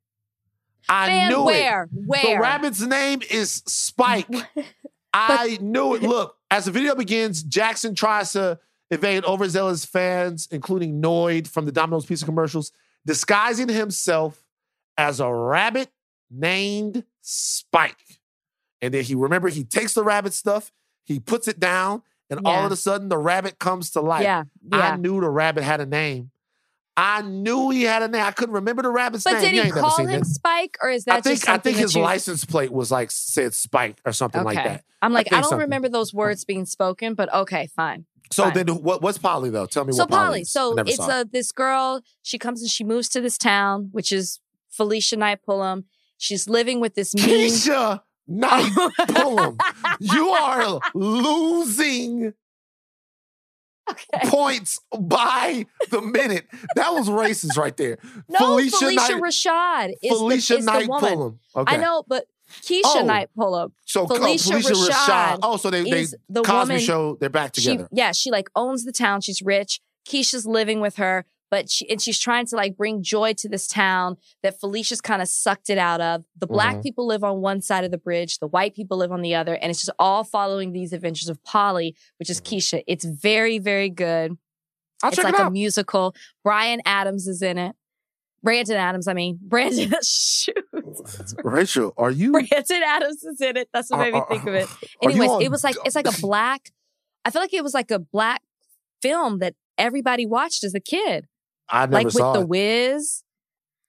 I 0.88 1.06
Man, 1.08 1.28
knew 1.30 1.44
where? 1.44 1.82
it. 1.84 1.90
Where? 1.92 2.36
The 2.36 2.40
rabbit's 2.40 2.80
name 2.80 3.20
is 3.30 3.62
Spike. 3.66 4.28
I 5.12 5.58
knew 5.60 5.94
it. 5.94 6.02
Look, 6.02 6.36
as 6.50 6.66
the 6.66 6.70
video 6.70 6.94
begins, 6.94 7.42
Jackson 7.42 7.94
tries 7.94 8.32
to 8.32 8.58
evade 8.90 9.24
overzealous 9.24 9.84
fans, 9.84 10.48
including 10.50 11.00
Noid 11.02 11.46
from 11.48 11.66
the 11.66 11.72
Domino's 11.72 12.06
Pizza 12.06 12.24
commercials, 12.24 12.72
disguising 13.04 13.68
himself 13.68 14.44
as 14.96 15.20
a 15.20 15.32
rabbit 15.32 15.88
named 16.30 17.04
Spike. 17.20 18.20
And 18.80 18.94
then 18.94 19.04
he 19.04 19.14
remember 19.14 19.48
he 19.48 19.64
takes 19.64 19.94
the 19.94 20.04
rabbit 20.04 20.32
stuff, 20.34 20.72
he 21.04 21.18
puts 21.20 21.48
it 21.48 21.58
down, 21.58 22.02
and 22.30 22.40
all 22.44 22.66
of 22.66 22.72
a 22.72 22.76
sudden 22.76 23.08
the 23.08 23.18
rabbit 23.18 23.58
comes 23.58 23.90
to 23.90 24.00
life. 24.00 24.22
yeah, 24.22 24.44
I 24.92 24.96
knew 24.96 25.20
the 25.20 25.30
rabbit 25.30 25.64
had 25.64 25.80
a 25.80 25.86
name. 25.86 26.30
I 27.00 27.22
knew 27.22 27.70
he 27.70 27.82
had 27.84 28.02
a 28.02 28.08
name. 28.08 28.22
I 28.24 28.32
couldn't 28.32 28.54
remember 28.56 28.82
the 28.82 28.90
rabbit's 28.90 29.22
But 29.24 29.34
name. 29.40 29.54
did 29.54 29.64
he 29.66 29.70
call 29.70 29.96
him 29.98 30.08
it. 30.10 30.26
Spike, 30.26 30.76
or 30.82 30.90
is 30.90 31.04
that 31.04 31.14
I 31.16 31.20
think 31.20 31.38
just 31.38 31.48
I 31.48 31.58
think 31.58 31.76
his 31.76 31.94
you- 31.94 32.02
license 32.02 32.44
plate 32.44 32.72
was 32.72 32.90
like 32.90 33.10
said 33.12 33.54
Spike 33.54 33.98
or 34.04 34.12
something 34.12 34.42
like 34.42 34.56
that. 34.56 34.84
I'm 35.00 35.12
like, 35.12 35.28
I, 35.28 35.30
think 35.30 35.42
don't 35.42 35.50
something. 35.50 35.58
remember 35.66 35.88
those 35.88 36.12
words 36.12 36.44
being 36.44 36.66
spoken, 36.66 37.14
but 37.14 37.32
okay, 37.32 37.68
fine. 37.76 38.04
So 38.32 38.42
Fine. 38.44 38.54
then, 38.54 38.68
what, 38.82 39.00
what's 39.00 39.16
Polly 39.16 39.48
though? 39.48 39.66
Tell 39.66 39.84
me 39.84 39.92
So 39.92 40.02
what 40.02 40.10
Polly. 40.10 40.26
Polly, 40.26 40.44
so 40.44 40.76
it's 40.78 40.98
it. 40.98 41.08
a 41.08 41.24
this 41.30 41.52
girl. 41.52 42.02
She 42.22 42.36
comes 42.36 42.60
and 42.62 42.70
she 42.70 42.82
moves 42.84 43.08
to 43.10 43.20
this 43.20 43.38
town, 43.38 43.88
which 43.92 44.10
is 44.12 44.40
Felicia 44.68 45.16
Knight 45.16 45.38
Pullum. 45.48 45.84
She's 46.18 46.48
living 46.48 46.80
with 46.80 46.94
this 46.96 47.14
mean. 47.14 47.26
Keisha 47.48 47.70
oh. 48.00 48.02
Knight 48.26 48.72
Pullum. 49.08 49.56
You 50.00 50.28
are 50.30 50.80
losing 50.94 52.34
okay. 54.14 54.28
points 54.28 54.80
by 54.98 55.66
the 55.90 56.00
minute. 56.02 56.46
That 56.76 56.90
was 56.92 57.08
racist 57.08 57.56
right 57.56 57.76
there. 57.76 57.98
No, 58.28 58.38
Felicia 58.38 58.76
Felicia, 58.78 59.12
Knight- 59.12 59.22
Rashad 59.22 59.92
is 60.02 60.10
Felicia 60.18 60.52
the, 60.54 60.58
is 60.60 60.64
Knight 60.66 60.82
the 60.84 60.88
woman. 60.88 61.10
Pullum. 61.12 61.38
Okay. 61.56 61.74
I 61.74 61.76
know, 61.78 62.04
but 62.06 62.26
Keisha 62.62 62.80
Oh. 62.84 63.04
Knight 63.04 63.30
Pullum 63.36 63.72
So 63.84 64.02
oh, 64.02 64.06
Felicia 64.06 64.60
Felicia, 64.60 64.72
Rashad. 64.72 64.90
Rashad 65.06 65.38
Oh, 65.42 65.56
so 65.56 65.70
they 65.70 65.82
they 65.88 66.06
the 66.28 66.42
Cosby 66.42 66.52
woman. 66.74 66.78
Show. 66.80 67.16
They're 67.20 67.28
back 67.30 67.54
She, 67.54 67.62
together. 67.62 67.88
yeah, 67.92 68.12
she 68.12 68.30
like 68.30 68.48
owns 68.54 68.84
the 68.84 68.92
town. 68.92 69.20
She's 69.22 69.40
rich. 69.42 69.80
Keisha's 70.08 70.46
living 70.46 70.80
with 70.80 70.96
her, 70.96 71.26
but 71.50 71.70
she 71.70 71.88
and 71.90 72.00
she's 72.00 72.18
trying 72.18 72.46
to 72.46 72.56
like 72.56 72.76
bring 72.76 73.02
joy 73.02 73.32
to 73.34 73.48
this 73.48 73.66
town 73.66 74.16
that 74.42 74.60
Phylicia's 74.60 75.00
kind 75.00 75.22
of 75.22 75.28
sucked 75.28 75.70
it 75.70 75.78
out 75.78 76.00
of. 76.00 76.24
The 76.38 76.46
black 76.46 76.76
Mhm. 76.76 76.82
people 76.82 77.06
live 77.06 77.24
on 77.24 77.40
one 77.40 77.60
side 77.62 77.84
of 77.84 77.90
the 77.90 77.98
bridge, 77.98 78.38
the 78.38 78.46
white 78.46 78.74
people 78.74 78.96
live 78.98 79.12
on 79.12 79.22
the 79.22 79.34
other, 79.34 79.54
and 79.54 79.70
it's 79.70 79.80
just 79.80 79.90
all 79.98 80.24
following 80.24 80.72
these 80.72 80.92
adventures 80.92 81.28
of 81.28 81.42
Polly, 81.44 81.94
which 82.18 82.30
is 82.30 82.40
Mhm. 82.40 82.44
Keisha. 82.58 82.82
It's 82.86 83.04
very, 83.04 83.58
very 83.58 83.88
good. 83.90 84.36
I'll 85.02 85.10
it's 85.10 85.22
like 85.22 85.34
it 85.34 85.40
a 85.40 85.50
musical. 85.50 86.14
Brian 86.42 86.80
Adams 86.84 87.28
is 87.28 87.40
in 87.42 87.56
it. 87.58 87.76
Brandon 88.42 88.76
Adams, 88.76 89.08
I 89.08 89.14
mean, 89.14 89.38
Brandon. 89.42 89.92
Shoot. 90.02 90.56
Rachel, 91.44 91.92
are 91.96 92.10
you? 92.10 92.32
Brandon 92.32 92.82
Adams 92.84 93.22
is 93.24 93.40
in 93.40 93.56
it. 93.56 93.68
That's 93.72 93.90
what 93.90 93.98
made 94.00 94.14
me 94.14 94.22
think 94.28 94.46
of 94.46 94.54
it. 94.54 94.68
are 94.68 94.76
Anyways, 95.10 95.30
on- 95.30 95.42
it 95.42 95.50
was 95.50 95.64
like 95.64 95.76
it's 95.84 95.96
like 95.96 96.06
a 96.06 96.20
black. 96.20 96.70
I 97.24 97.30
feel 97.30 97.42
like 97.42 97.52
it 97.54 97.62
was 97.64 97.74
like 97.74 97.90
a 97.90 97.98
black 97.98 98.42
film 99.02 99.38
that 99.38 99.54
everybody 99.76 100.24
watched 100.26 100.64
as 100.64 100.74
a 100.74 100.80
kid, 100.80 101.26
I 101.70 101.80
never 101.86 101.92
like 101.94 102.04
with 102.06 102.14
saw 102.14 102.32
the. 102.34 102.46
Wiz, 102.46 103.22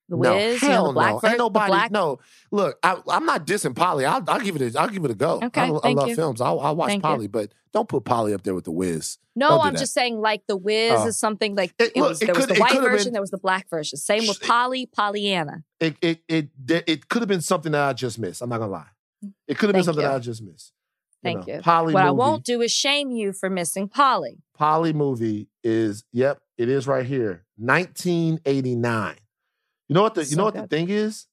the 0.10 0.18
no, 0.18 0.34
Wiz, 0.34 0.62
you 0.62 0.68
hell 0.68 0.84
know, 0.84 0.88
the 0.90 0.94
black 0.94 1.24
no. 1.24 1.30
Ain't 1.30 1.38
nobody. 1.38 1.68
black, 1.70 1.92
No, 1.92 2.20
look, 2.52 2.80
I, 2.84 2.98
I'm 3.08 3.26
not 3.26 3.46
dissing 3.46 3.76
Polly. 3.76 4.06
I'll, 4.06 4.24
I'll 4.28 4.40
give 4.40 4.56
it. 4.60 4.76
A, 4.76 4.80
I'll 4.80 4.90
give 4.90 5.06
it 5.06 5.12
a 5.12 5.16
go. 5.16 5.40
Okay, 5.44 5.62
I, 5.62 5.66
I 5.68 5.94
love 5.94 6.08
you. 6.10 6.16
films. 6.16 6.42
I'll, 6.42 6.60
I'll 6.60 6.76
watch 6.76 6.90
Thank 6.90 7.04
you. 7.04 7.10
Polly, 7.10 7.28
but 7.28 7.54
don't 7.74 7.88
put 7.88 8.04
Polly 8.06 8.34
up 8.34 8.42
there 8.44 8.56
with 8.56 8.64
the 8.66 8.72
Wiz. 8.72 9.18
no, 9.36 9.62
I'm 9.62 9.74
that. 9.74 9.80
just 9.80 9.94
saying 9.94 10.20
like 10.20 10.42
the 10.48 10.58
Wiz 10.58 10.94
Oh. 10.98 11.08
is 11.08 11.18
something 11.20 11.56
like 11.56 11.74
It- 11.78 11.92
it, 11.96 11.98
look, 11.98 12.10
was. 12.10 12.22
it 12.22 12.26
There 12.26 12.36
was 12.36 12.48
the 12.48 12.56
it 12.56 12.60
white 12.60 12.74
version, 12.82 13.06
been- 13.06 13.14
there 13.14 13.22
was 13.22 13.30
the 13.30 13.38
black 13.38 13.70
version. 13.70 13.98
Same 14.00 14.28
with 14.28 14.42
Polly, 14.42 14.88
Pollyanna. 14.88 15.64
It 15.80 15.96
it 16.02 16.20
it 16.28 16.50
it, 16.68 16.84
it 16.88 17.10
could 17.10 17.22
have 17.22 17.30
been 17.30 17.42
something 17.42 17.72
that 17.74 17.88
I 17.88 17.94
just 17.94 18.18
missed. 18.18 18.42
I'm 18.42 18.50
not 18.50 18.58
gonna 18.58 18.72
lie. 18.72 18.88
Mm. 19.24 19.34
It 19.48 19.58
could 19.60 19.70
have 19.70 19.76
been 19.76 19.84
something 19.84 20.02
you. 20.02 20.08
that 20.10 20.16
I 20.16 20.20
just 20.20 20.42
missed. 20.42 20.74
Thank 21.22 21.46
know, 21.48 21.56
you. 21.56 21.62
Polly 21.62 21.94
what 21.94 22.06
I 22.06 22.12
won't 22.12 22.46
do 22.46 22.62
is 22.62 22.72
shame 22.72 23.12
you 23.12 23.34
for 23.34 23.50
missing 23.50 23.90
Polly. 23.90 24.42
Polly 24.58 24.94
movie 24.94 25.49
is 25.64 26.04
yep, 26.12 26.40
it 26.58 26.70
is 26.70 26.88
right 26.88 27.06
here. 27.06 27.46
1989. 27.58 29.16
You 29.88 29.94
know 29.96 30.04
what 30.04 30.16
the 30.16 30.24
you 30.24 30.36
know 30.36 30.46
what 30.46 30.54
the 30.54 30.68
thing 30.68 30.90
is? 30.90 31.26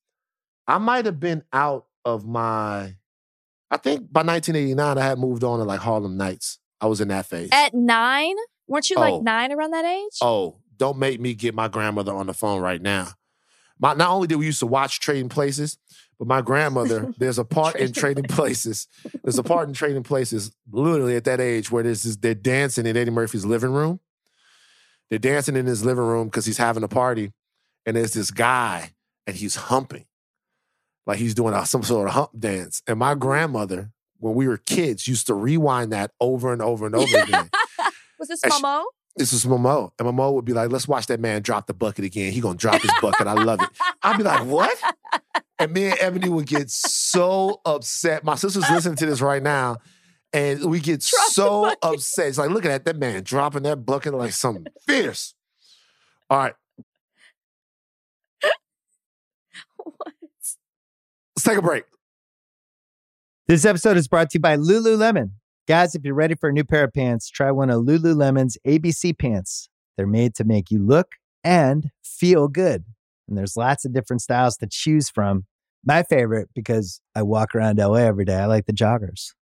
I 0.67 0.79
might 0.79 1.05
have 1.05 1.21
been 1.21 1.43
out 1.53 1.87
of 2.05 2.27
my 2.27 2.97
I 3.71 3.77
think 3.77 4.13
by 4.13 4.23
1989 4.23 4.99
I 4.99 5.03
had 5.05 5.19
moved 5.19 5.45
on 5.45 5.59
to 5.59 5.65
like 5.65 5.81
Harlem 5.81 6.17
Nights. 6.17 6.59
I 6.81 6.87
was 6.87 7.01
in 7.01 7.09
that 7.09 7.27
phase. 7.27 7.49
At 7.53 7.75
nine, 7.75 8.35
weren't 8.69 8.89
you 8.91 8.97
Oh. 8.97 9.01
like 9.01 9.23
nine 9.23 9.53
around 9.53 9.73
that 9.73 9.85
age? 9.85 10.19
oh, 10.23 10.61
don't 10.77 10.99
make 10.99 11.21
me 11.21 11.35
get 11.35 11.55
my 11.55 11.69
grandmother 11.69 12.13
on 12.15 12.27
the 12.27 12.35
phone 12.35 12.61
right 12.61 12.81
now. 12.83 13.09
My, 13.79 13.95
not 13.95 14.11
only 14.11 14.27
did 14.27 14.37
we 14.37 14.47
used 14.47 14.61
to 14.61 14.67
watch 14.67 15.01
Trading 15.01 15.29
Places, 15.29 15.79
but 16.19 16.29
my 16.29 16.41
grandmother, 16.43 17.13
there's 17.19 17.39
a 17.39 17.45
part 17.45 17.77
in 17.77 17.93
Trading 17.93 18.25
Places. 18.25 18.87
There's 19.23 19.39
a 19.39 19.43
part 19.43 19.69
in 19.69 19.75
Trading 19.75 20.03
Places, 20.03 20.55
literally 20.71 21.17
at 21.17 21.25
that 21.25 21.41
age, 21.41 21.71
where 21.71 21.83
there's 21.83 22.03
this, 22.03 22.17
they're 22.17 22.35
dancing 22.35 22.87
in 22.87 22.97
Eddie 22.97 23.11
Murphy's 23.11 23.45
living 23.47 23.73
room. 23.73 24.01
They're 25.11 25.19
dancing 25.19 25.57
in 25.57 25.67
his 25.67 25.85
living 25.85 26.05
room 26.05 26.29
because 26.29 26.47
he's 26.47 26.59
having 26.59 26.83
a 26.83 26.89
party, 26.89 27.33
and 27.85 27.97
there's 27.97 28.13
this 28.13 28.31
guy, 28.31 28.93
and 29.27 29.37
he's 29.37 29.55
humping, 29.57 30.07
like 31.07 31.19
he's 31.19 31.35
doing 31.35 31.55
some 31.65 31.83
sort 31.83 32.09
of 32.09 32.15
hump 32.15 32.31
dance. 32.39 32.83
And 32.89 32.99
my 32.99 33.15
grandmother, 33.15 33.93
when 34.19 34.35
we 34.35 34.49
were 34.49 34.57
kids, 34.59 35.07
used 35.07 35.27
to 35.29 35.35
rewind 35.35 35.93
that 35.93 36.11
over 36.21 36.53
and 36.53 36.61
over 36.63 36.87
and 36.87 36.95
over 36.95 37.19
again. 37.23 37.51
Was 38.19 38.29
this 38.29 38.43
And 38.43 38.53
she- 38.53 38.63
Momo? 38.63 38.85
This 39.19 39.33
is 39.33 39.47
Momo. 39.47 39.93
And 39.99 40.07
Momo 40.07 40.35
would 40.35 40.45
be 40.45 40.53
like, 40.53 40.71
let's 40.71 40.87
watch 40.87 41.07
that 41.07 41.21
man 41.21 41.41
drop 41.41 41.67
the 41.67 41.73
bucket 41.73 42.05
again. 42.05 42.33
He 42.33 42.41
gonna 42.43 42.55
drop 42.59 42.83
his 42.83 42.91
bucket. 43.01 43.27
I 43.27 43.33
love 43.33 43.63
it. 43.63 43.69
I'd 44.03 44.19
be 44.19 44.23
like, 44.23 44.45
what? 44.45 44.77
And 45.59 45.73
me 45.73 45.87
and 45.87 45.97
Ebony 46.01 46.29
would 46.29 46.45
get 46.47 46.71
so 46.71 47.63
upset. 47.65 48.25
My 48.25 48.35
sister's 48.35 48.69
listening 48.69 48.97
to 48.97 49.07
this 49.07 49.23
right 49.23 49.43
now. 49.43 49.79
And 50.33 50.65
we 50.71 50.81
get 50.81 51.01
Drop 51.01 51.31
so 51.31 51.75
upset. 51.83 52.29
It's 52.29 52.39
like, 52.39 52.51
look 52.51 52.65
at 52.65 52.69
that, 52.69 52.85
that 52.85 52.99
man 52.99 53.23
dropping 53.23 53.63
that 53.63 53.87
bucket 53.87 54.15
like 54.15 54.33
something 54.33 54.67
fierce. 54.87 55.35
All 56.29 56.39
right, 56.39 56.55
what? 59.77 60.15
let's 60.35 61.45
take 61.45 61.57
a 61.57 61.63
break. 61.63 61.85
This 63.49 63.65
episode 63.65 63.97
is 63.97 64.09
brought 64.09 64.31
to 64.31 64.39
you 64.39 64.41
by 64.41 64.57
Lululemon. 64.57 65.31
Guys, 65.69 65.95
if 65.95 66.05
you're 66.05 66.15
ready 66.15 66.35
for 66.35 66.49
a 66.49 66.53
new 66.53 66.65
pair 66.65 66.85
of 66.85 66.93
pants, 66.93 67.31
try 67.31 67.53
one 67.53 67.71
of 67.71 67.83
Lululemon's 67.85 68.59
ABC 68.67 69.17
pants. 69.17 69.69
They're 69.97 70.07
made 70.07 70.35
to 70.35 70.45
make 70.45 70.71
you 70.71 70.81
look 70.81 71.13
and 71.45 71.91
feel 72.03 72.49
good. 72.49 72.85
And 73.29 73.39
there's 73.39 73.57
lots 73.57 73.85
of 73.85 73.93
different 73.93 74.23
styles 74.23 74.57
to 74.59 74.67
choose 74.69 75.11
from. 75.11 75.47
My 75.85 76.03
favorite, 76.03 76.49
because 76.55 77.01
I 77.15 77.23
walk 77.23 77.55
around 77.55 77.79
LA 77.79 77.99
every 77.99 78.25
day, 78.25 78.35
I 78.35 78.47
like 78.47 78.67
the 78.67 78.73
joggers. 78.73 79.33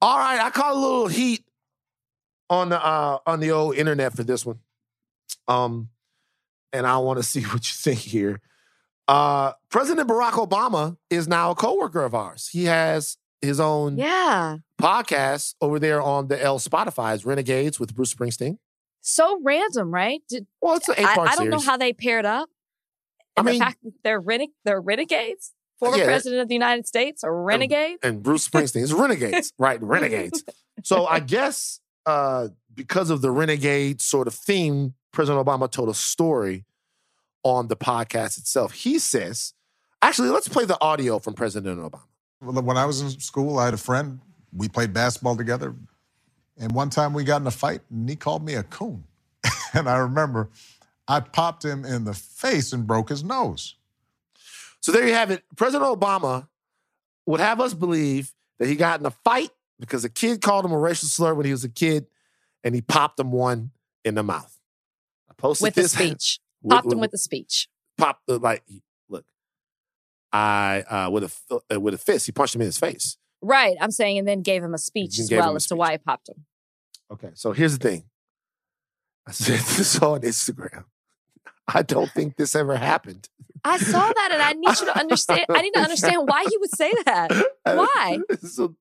All 0.00 0.18
right, 0.18 0.40
I 0.40 0.50
caught 0.50 0.74
a 0.74 0.78
little 0.78 1.08
heat 1.08 1.44
on 2.50 2.68
the 2.68 2.84
uh, 2.84 3.18
on 3.26 3.40
the 3.40 3.50
old 3.50 3.74
internet 3.76 4.14
for 4.14 4.22
this 4.22 4.46
one. 4.46 4.60
Um, 5.48 5.88
and 6.72 6.86
I 6.86 6.98
want 6.98 7.18
to 7.18 7.22
see 7.24 7.42
what 7.42 7.54
you 7.68 7.74
think 7.74 7.98
here. 8.00 8.40
Uh, 9.08 9.52
President 9.70 10.08
Barack 10.08 10.32
Obama 10.32 10.96
is 11.10 11.26
now 11.26 11.50
a 11.50 11.54
coworker 11.54 12.04
of 12.04 12.14
ours. 12.14 12.48
He 12.52 12.64
has 12.66 13.16
his 13.40 13.58
own 13.58 13.96
Yeah. 13.96 14.58
podcast 14.80 15.54
over 15.60 15.78
there 15.78 16.02
on 16.02 16.28
the 16.28 16.40
L 16.42 16.58
Spotify's 16.58 17.24
Renegades 17.24 17.80
with 17.80 17.94
Bruce 17.94 18.12
Springsteen. 18.12 18.58
So 19.00 19.40
random, 19.42 19.92
right? 19.94 20.20
Did, 20.28 20.46
Well, 20.60 20.76
it's 20.76 20.88
an 20.88 20.96
eight 20.98 21.06
I, 21.06 21.14
part 21.14 21.28
I 21.28 21.36
don't 21.36 21.44
series. 21.46 21.50
know 21.52 21.70
how 21.70 21.76
they 21.78 21.92
paired 21.94 22.26
up. 22.26 22.50
I 23.36 23.42
mean- 23.42 23.54
the 23.58 23.64
fact 23.64 23.78
that 23.82 23.92
they're 24.04 24.20
rene- 24.20 24.52
they're 24.64 24.80
renegades. 24.80 25.52
Former 25.78 25.96
Yeah, 25.98 26.04
president 26.06 26.42
of 26.42 26.48
the 26.48 26.54
United 26.54 26.86
States, 26.86 27.22
a 27.22 27.30
renegade. 27.30 27.98
and 28.02 28.22
Bruce 28.22 28.48
Springsteen 28.48 28.82
is 28.82 28.92
Renegades, 28.92 29.52
right? 29.58 29.80
Renegades. 29.82 30.42
So 30.82 31.06
I 31.06 31.20
guess 31.20 31.80
uh, 32.06 32.48
because 32.74 33.10
of 33.10 33.20
the 33.20 33.30
renegade 33.30 34.00
sort 34.00 34.26
of 34.26 34.34
theme, 34.34 34.94
President 35.12 35.44
Obama 35.44 35.70
told 35.70 35.88
a 35.88 35.94
story 35.94 36.64
on 37.42 37.68
the 37.68 37.76
podcast 37.76 38.38
itself. 38.38 38.72
He 38.72 38.98
says, 38.98 39.54
actually, 40.02 40.30
let's 40.30 40.48
play 40.48 40.64
the 40.64 40.78
audio 40.80 41.18
from 41.18 41.34
President 41.34 41.80
Obama. 41.80 42.02
When 42.40 42.76
I 42.76 42.84
was 42.84 43.00
in 43.00 43.10
school, 43.20 43.58
I 43.58 43.66
had 43.66 43.74
a 43.74 43.78
friend. 43.78 44.20
We 44.52 44.68
played 44.68 44.92
basketball 44.92 45.36
together. 45.36 45.74
And 46.56 46.72
one 46.72 46.90
time 46.90 47.12
we 47.12 47.24
got 47.24 47.40
in 47.40 47.46
a 47.46 47.52
fight 47.52 47.80
and 47.90 48.08
he 48.08 48.16
called 48.16 48.44
me 48.44 48.54
a 48.54 48.62
coon. 48.64 49.04
and 49.74 49.88
I 49.88 49.96
remember 49.98 50.50
I 51.06 51.20
popped 51.20 51.64
him 51.64 51.84
in 51.84 52.04
the 52.04 52.14
face 52.14 52.72
and 52.72 52.86
broke 52.86 53.08
his 53.08 53.22
nose. 53.24 53.76
So 54.80 54.92
there 54.92 55.06
you 55.06 55.14
have 55.14 55.30
it. 55.30 55.42
President 55.56 55.88
Obama 55.90 56.48
would 57.26 57.40
have 57.40 57.60
us 57.60 57.74
believe 57.74 58.32
that 58.58 58.68
he 58.68 58.76
got 58.76 59.00
in 59.00 59.06
a 59.06 59.10
fight 59.10 59.50
because 59.80 60.04
a 60.04 60.08
kid 60.08 60.40
called 60.40 60.64
him 60.64 60.72
a 60.72 60.78
racial 60.78 61.08
slur 61.08 61.34
when 61.34 61.46
he 61.46 61.52
was 61.52 61.64
a 61.64 61.68
kid, 61.68 62.06
and 62.64 62.74
he 62.74 62.80
popped 62.80 63.18
him 63.20 63.30
one 63.32 63.70
in 64.04 64.14
the 64.14 64.22
mouth. 64.22 64.58
I 65.30 65.34
posted 65.36 65.64
with 65.66 65.74
this 65.74 65.92
speech. 65.98 66.40
with- 66.62 66.70
Popped 66.72 66.92
him 66.92 67.00
with- 67.00 67.12
a 67.12 67.18
speech. 67.18 67.68
popped 67.96 68.26
the 68.26 68.38
like. 68.38 68.62
Look, 69.08 69.24
I 70.32 70.82
uh, 70.88 71.10
with 71.10 71.24
a 71.24 71.60
uh, 71.74 71.80
with 71.80 71.94
a 71.94 71.98
fist, 71.98 72.26
he 72.26 72.32
punched 72.32 72.54
him 72.54 72.60
in 72.62 72.66
his 72.66 72.78
face. 72.78 73.16
Right. 73.40 73.76
I'm 73.80 73.90
saying, 73.92 74.18
and 74.18 74.26
then 74.26 74.42
gave 74.42 74.62
him 74.64 74.74
a 74.74 74.78
speech 74.78 75.18
as 75.20 75.30
well 75.30 75.52
a 75.52 75.56
as 75.56 75.66
to 75.66 75.76
why 75.76 75.92
he 75.92 75.98
popped 75.98 76.28
him. 76.28 76.44
Okay, 77.12 77.30
so 77.34 77.52
here's 77.52 77.78
the 77.78 77.88
thing. 77.88 78.04
I 79.26 79.30
said 79.32 79.58
this 79.76 80.00
on 80.02 80.22
Instagram. 80.22 80.84
I 81.66 81.82
don't 81.82 82.10
think 82.10 82.36
this 82.36 82.56
ever 82.56 82.76
happened. 82.76 83.28
I 83.64 83.78
saw 83.78 84.12
that 84.12 84.28
and 84.32 84.42
I 84.42 84.52
need 84.52 84.78
you 84.80 84.86
to 84.86 84.98
understand. 84.98 85.46
I 85.50 85.62
need 85.62 85.72
to 85.74 85.80
understand 85.80 86.28
why 86.28 86.44
he 86.48 86.56
would 86.58 86.74
say 86.74 86.92
that. 87.04 87.30
Why? 87.64 88.18
So, 88.40 88.74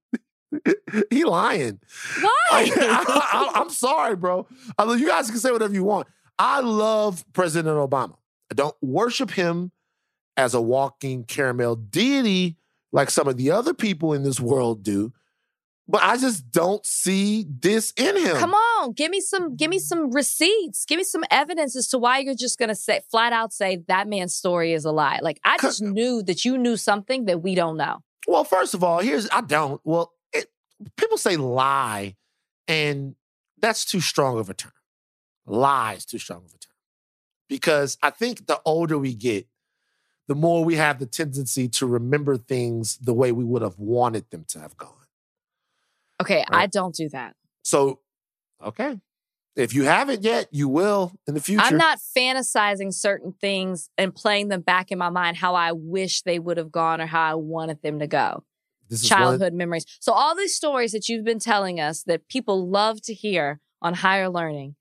he 1.10 1.24
lying. 1.24 1.80
Why? 2.22 2.32
I, 2.52 3.52
am 3.56 3.70
sorry, 3.70 4.16
bro. 4.16 4.48
I 4.78 4.94
you 4.96 5.08
guys 5.08 5.30
can 5.30 5.40
say 5.40 5.52
whatever 5.52 5.74
you 5.74 5.84
want. 5.84 6.08
I 6.40 6.62
love 6.62 7.26
President 7.34 7.76
Obama. 7.76 8.16
I 8.52 8.56
don't 8.56 8.76
worship 8.82 9.32
him 9.32 9.72
as 10.38 10.54
a 10.54 10.62
walking 10.62 11.24
caramel 11.24 11.76
deity 11.76 12.58
like 12.92 13.10
some 13.10 13.28
of 13.28 13.38
the 13.38 13.52
other 13.52 13.74
people 13.74 14.14
in 14.14 14.24
this 14.24 14.40
world 14.40 14.84
do. 14.84 15.12
But 15.88 16.04
I 16.04 16.18
just 16.18 16.52
don't 16.52 16.86
see 16.86 17.46
this 17.50 17.94
in 17.96 18.18
him. 18.18 18.36
Come 18.38 18.54
on, 18.54 18.67
give 18.96 19.12
me 19.12 19.22
some, 19.22 19.56
give 19.56 19.70
me 19.70 19.80
some 19.80 20.12
receipts, 20.12 20.86
give 20.86 20.98
me 20.98 21.04
some 21.04 21.24
evidence 21.32 21.76
as 21.76 21.88
to 21.90 21.98
why 21.98 22.20
you're 22.20 22.36
just 22.36 22.58
gonna 22.58 22.76
say 22.76 23.02
flat 23.10 23.34
out 23.34 23.54
say 23.54 23.84
that 23.88 24.08
man's 24.08 24.36
story 24.36 24.74
is 24.74 24.86
a 24.86 24.92
lie. 24.92 25.20
Like 25.22 25.40
I 25.44 25.58
just 25.58 25.82
knew 25.82 26.24
that 26.24 26.46
you 26.46 26.58
knew 26.58 26.78
something 26.78 27.26
that 27.26 27.42
we 27.42 27.56
don't 27.56 27.78
know. 27.78 28.00
Well, 28.28 28.44
first 28.44 28.74
of 28.74 28.84
all, 28.84 29.00
here's 29.00 29.30
I 29.30 29.42
don't. 29.42 29.80
Well, 29.84 30.14
it, 30.34 30.52
people 30.98 31.18
say 31.18 31.38
lie, 31.38 32.16
and 32.68 33.16
that's 33.60 33.86
too 33.86 34.02
strong 34.02 34.40
of 34.40 34.50
a 34.50 34.54
term. 34.54 34.72
Lie 35.46 35.94
is 35.94 36.06
too 36.06 36.18
strong 36.18 36.40
of 36.40 36.54
a 36.54 36.58
term 36.58 36.74
because 37.48 37.98
I 38.04 38.10
think 38.10 38.48
the 38.48 38.60
older 38.66 38.98
we 38.98 39.14
get, 39.16 39.48
the 40.28 40.36
more 40.36 40.64
we 40.64 40.76
have 40.76 41.00
the 41.00 41.06
tendency 41.06 41.70
to 41.70 41.88
remember 41.88 42.38
things 42.38 42.98
the 42.98 43.14
way 43.14 43.32
we 43.32 43.46
would 43.46 43.62
have 43.62 43.80
wanted 43.80 44.30
them 44.30 44.46
to 44.50 44.60
have 44.60 44.76
gone. 44.78 44.92
Okay, 46.22 46.44
I 46.50 46.68
don't 46.68 46.96
do 46.96 47.10
that. 47.10 47.36
So, 47.64 48.00
okay, 48.64 49.00
if 49.56 49.74
you 49.74 49.84
haven't 49.84 50.24
yet, 50.24 50.48
you 50.52 50.68
will 50.70 51.14
in 51.28 51.34
the 51.34 51.42
future. 51.42 51.64
I'm 51.64 51.78
not 51.78 52.00
fantasizing 52.16 52.94
certain 52.94 53.34
things 53.42 53.90
and 53.98 54.14
playing 54.14 54.50
them 54.50 54.62
back 54.62 54.92
in 54.92 54.98
my 55.00 55.10
mind 55.10 55.38
how 55.38 55.56
I 55.56 55.72
wish 55.72 56.22
they 56.22 56.38
would 56.40 56.58
have 56.58 56.72
gone 56.72 57.02
or 57.02 57.08
how 57.08 57.24
I 57.32 57.36
wanted 57.36 57.82
them 57.82 58.00
to 58.00 58.08
go. 58.08 58.44
This 58.90 59.04
one- 59.04 59.10
Childhood 59.20 59.54
memories. 59.54 59.86
So 60.00 60.14
all 60.14 60.36
these 60.36 60.56
stories 60.56 60.92
that 60.92 61.10
you've 61.10 61.26
been 61.26 61.40
telling 61.40 61.80
us 61.80 62.04
that 62.04 62.28
people 62.30 62.70
love 62.70 63.02
to 63.04 63.14
hear 63.14 63.60
on 63.82 63.96
higher 63.96 64.30
learning, 64.30 64.76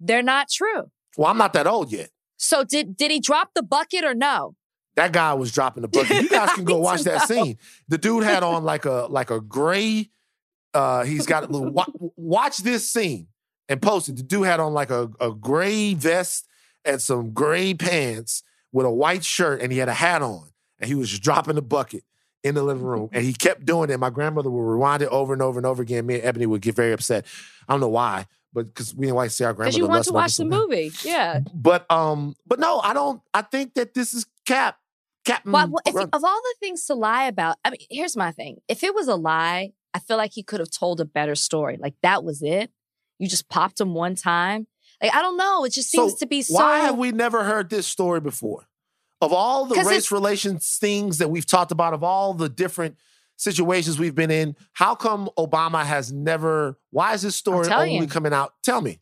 they're 0.00 0.22
not 0.22 0.48
true. 0.50 0.90
well, 1.16 1.30
I'm 1.30 1.38
not 1.38 1.52
that 1.54 1.66
old 1.66 1.92
yet. 1.92 2.10
So 2.36 2.64
did 2.64 2.96
did 2.96 3.10
he 3.10 3.20
drop 3.20 3.50
the 3.54 3.62
bucket 3.62 4.04
or 4.04 4.14
no? 4.14 4.56
That 4.96 5.12
guy 5.12 5.32
was 5.34 5.50
dropping 5.52 5.82
the 5.82 5.88
bucket. 5.88 6.22
You 6.22 6.28
guys 6.28 6.52
can 6.52 6.64
go 6.72 6.78
watch 6.78 7.02
that 7.02 7.28
know. 7.30 7.42
scene. 7.44 7.58
The 7.88 7.98
dude 7.98 8.24
had 8.24 8.42
on 8.42 8.64
like 8.64 8.84
a 8.84 9.06
like 9.08 9.30
a 9.30 9.40
gray. 9.40 10.10
Uh, 10.74 11.04
he's 11.04 11.26
got 11.26 11.44
a 11.44 11.46
little. 11.46 11.70
wa- 11.70 11.86
watch 12.16 12.58
this 12.58 12.90
scene 12.90 13.28
and 13.68 13.80
post 13.80 14.08
it. 14.08 14.16
The 14.16 14.22
dude 14.22 14.46
had 14.46 14.60
on 14.60 14.74
like 14.74 14.90
a, 14.90 15.10
a 15.20 15.32
gray 15.32 15.94
vest 15.94 16.46
and 16.84 17.00
some 17.00 17.32
gray 17.32 17.74
pants 17.74 18.42
with 18.72 18.86
a 18.86 18.90
white 18.90 19.24
shirt, 19.24 19.62
and 19.62 19.72
he 19.72 19.78
had 19.78 19.88
a 19.88 19.94
hat 19.94 20.20
on, 20.20 20.50
and 20.80 20.88
he 20.88 20.94
was 20.94 21.10
just 21.10 21.22
dropping 21.22 21.54
the 21.54 21.62
bucket 21.62 22.04
in 22.42 22.54
the 22.54 22.62
living 22.62 22.84
room, 22.84 23.08
and 23.12 23.24
he 23.24 23.32
kept 23.38 23.64
doing 23.64 23.90
it. 23.90 23.98
My 23.98 24.10
grandmother 24.10 24.50
would 24.50 24.60
rewind 24.60 25.02
it 25.02 25.08
over 25.08 25.32
and 25.32 25.40
over 25.40 25.58
and 25.58 25.66
over 25.66 25.82
again. 25.82 26.06
Me 26.06 26.16
and 26.16 26.24
Ebony 26.24 26.46
would 26.46 26.60
get 26.60 26.74
very 26.74 26.92
upset. 26.92 27.24
I 27.68 27.72
don't 27.72 27.80
know 27.80 27.88
why, 27.88 28.26
but 28.52 28.66
because 28.66 28.94
we 28.94 29.06
didn't 29.06 29.16
like 29.16 29.30
to 29.30 29.34
see 29.34 29.44
our 29.44 29.54
grandmother. 29.54 29.78
Because 29.78 29.78
you 29.78 29.88
want 29.88 30.04
to 30.04 30.12
watch 30.12 30.36
the 30.36 30.44
movie. 30.44 30.92
Yeah. 31.02 31.40
But 31.54 31.90
um, 31.90 32.36
but 32.46 32.58
no, 32.58 32.80
I 32.80 32.92
don't. 32.92 33.22
I 33.32 33.42
think 33.42 33.74
that 33.74 33.94
this 33.94 34.12
is 34.12 34.26
Cap. 34.44 34.78
Captain. 35.24 35.52
Well, 35.52 35.68
well, 35.68 35.82
if, 35.86 35.94
of 35.94 36.22
all 36.24 36.40
the 36.42 36.54
things 36.60 36.84
to 36.86 36.94
lie 36.94 37.24
about, 37.24 37.56
I 37.64 37.70
mean, 37.70 37.80
here's 37.90 38.14
my 38.16 38.30
thing. 38.30 38.60
If 38.68 38.84
it 38.84 38.94
was 38.94 39.08
a 39.08 39.16
lie, 39.16 39.72
I 39.94 40.00
feel 40.00 40.16
like 40.16 40.32
he 40.34 40.42
could 40.42 40.60
have 40.60 40.70
told 40.70 41.00
a 41.00 41.04
better 41.04 41.36
story. 41.36 41.78
Like 41.80 41.94
that 42.02 42.24
was 42.24 42.42
it. 42.42 42.70
You 43.18 43.28
just 43.28 43.48
popped 43.48 43.80
him 43.80 43.94
one 43.94 44.16
time. 44.16 44.66
Like 45.00 45.14
I 45.14 45.22
don't 45.22 45.36
know. 45.36 45.64
It 45.64 45.72
just 45.72 45.90
seems 45.90 46.12
So 46.12 46.18
to 46.18 46.26
be 46.26 46.42
so. 46.42 46.54
Why 46.54 46.80
have 46.80 46.98
we 46.98 47.12
never 47.12 47.44
heard 47.44 47.70
this 47.70 47.86
story 47.86 48.20
before? 48.20 48.66
Of 49.20 49.32
all 49.32 49.64
the 49.64 49.76
race 49.84 50.10
relations 50.10 50.76
things 50.78 51.18
that 51.18 51.30
we've 51.30 51.46
talked 51.46 51.72
about, 51.72 51.94
of 51.94 52.02
all 52.02 52.34
the 52.34 52.48
different 52.48 52.96
situations 53.36 53.98
we've 53.98 54.14
been 54.14 54.30
in, 54.30 54.56
how 54.72 54.94
come 54.94 55.30
Obama 55.38 55.84
has 55.84 56.12
never? 56.12 56.78
Why 56.90 57.14
is 57.14 57.22
this 57.22 57.36
story 57.36 57.68
only 57.70 57.96
you. 57.96 58.06
coming 58.06 58.32
out? 58.32 58.54
Tell 58.62 58.80
me. 58.80 59.00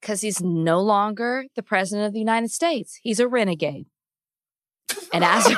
Because 0.00 0.20
he's 0.20 0.42
no 0.42 0.80
longer 0.82 1.46
the 1.56 1.62
president 1.62 2.06
of 2.06 2.12
the 2.12 2.18
United 2.18 2.50
States. 2.50 3.00
He's 3.02 3.18
a 3.18 3.26
renegade. 3.26 3.86
And 5.12 5.24
as 5.24 5.46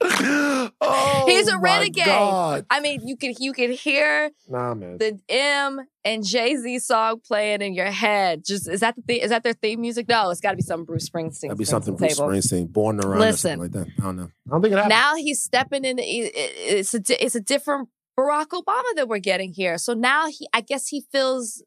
oh, 0.00 1.24
He's 1.26 1.48
a 1.48 1.58
renegade. 1.58 2.04
God. 2.06 2.66
I 2.70 2.80
mean, 2.80 3.06
you 3.06 3.16
could 3.16 3.38
you 3.38 3.52
could 3.52 3.70
hear 3.70 4.30
Nah, 4.48 4.74
man. 4.74 4.98
the 4.98 5.18
M 5.28 5.80
and 6.04 6.24
Jay 6.24 6.56
Z 6.56 6.78
song 6.80 7.20
playing 7.26 7.62
in 7.62 7.74
your 7.74 7.90
head. 7.90 8.44
Just 8.44 8.68
is 8.68 8.80
that 8.80 8.96
the 8.96 9.02
thing? 9.02 9.20
Is 9.20 9.30
that 9.30 9.42
their 9.42 9.52
theme 9.54 9.80
music? 9.80 10.08
No, 10.08 10.30
it's 10.30 10.40
got 10.40 10.50
to 10.52 10.56
be 10.56 10.62
some 10.62 10.84
Bruce 10.84 11.08
Springsteen. 11.08 11.42
That'd 11.42 11.58
be 11.58 11.64
something 11.64 11.96
Bruce 11.96 12.16
table. 12.16 12.30
Springsteen, 12.30 12.72
born 12.72 12.98
to 13.00 13.08
run, 13.08 13.18
or 13.18 13.20
Listen. 13.20 13.58
something 13.60 13.60
like 13.60 13.72
that. 13.72 13.92
I 14.02 14.02
don't 14.06 14.16
know. 14.16 14.30
I 14.46 14.50
don't 14.50 14.62
think 14.62 14.72
it 14.72 14.76
happened. 14.76 14.90
Now 14.90 15.14
he's 15.16 15.42
stepping 15.42 15.84
in. 15.84 15.98
it- 15.98 16.02
it- 16.02 16.32
It's 16.78 16.94
a 16.94 17.24
it's 17.24 17.34
a 17.34 17.40
different 17.40 17.88
Barack 18.18 18.48
Obama 18.48 18.94
that 18.96 19.08
we're 19.08 19.18
getting 19.18 19.52
here. 19.52 19.78
So 19.78 19.94
now 19.94 20.28
he, 20.28 20.48
I 20.52 20.60
guess, 20.60 20.88
he 20.88 21.02
feels 21.12 21.62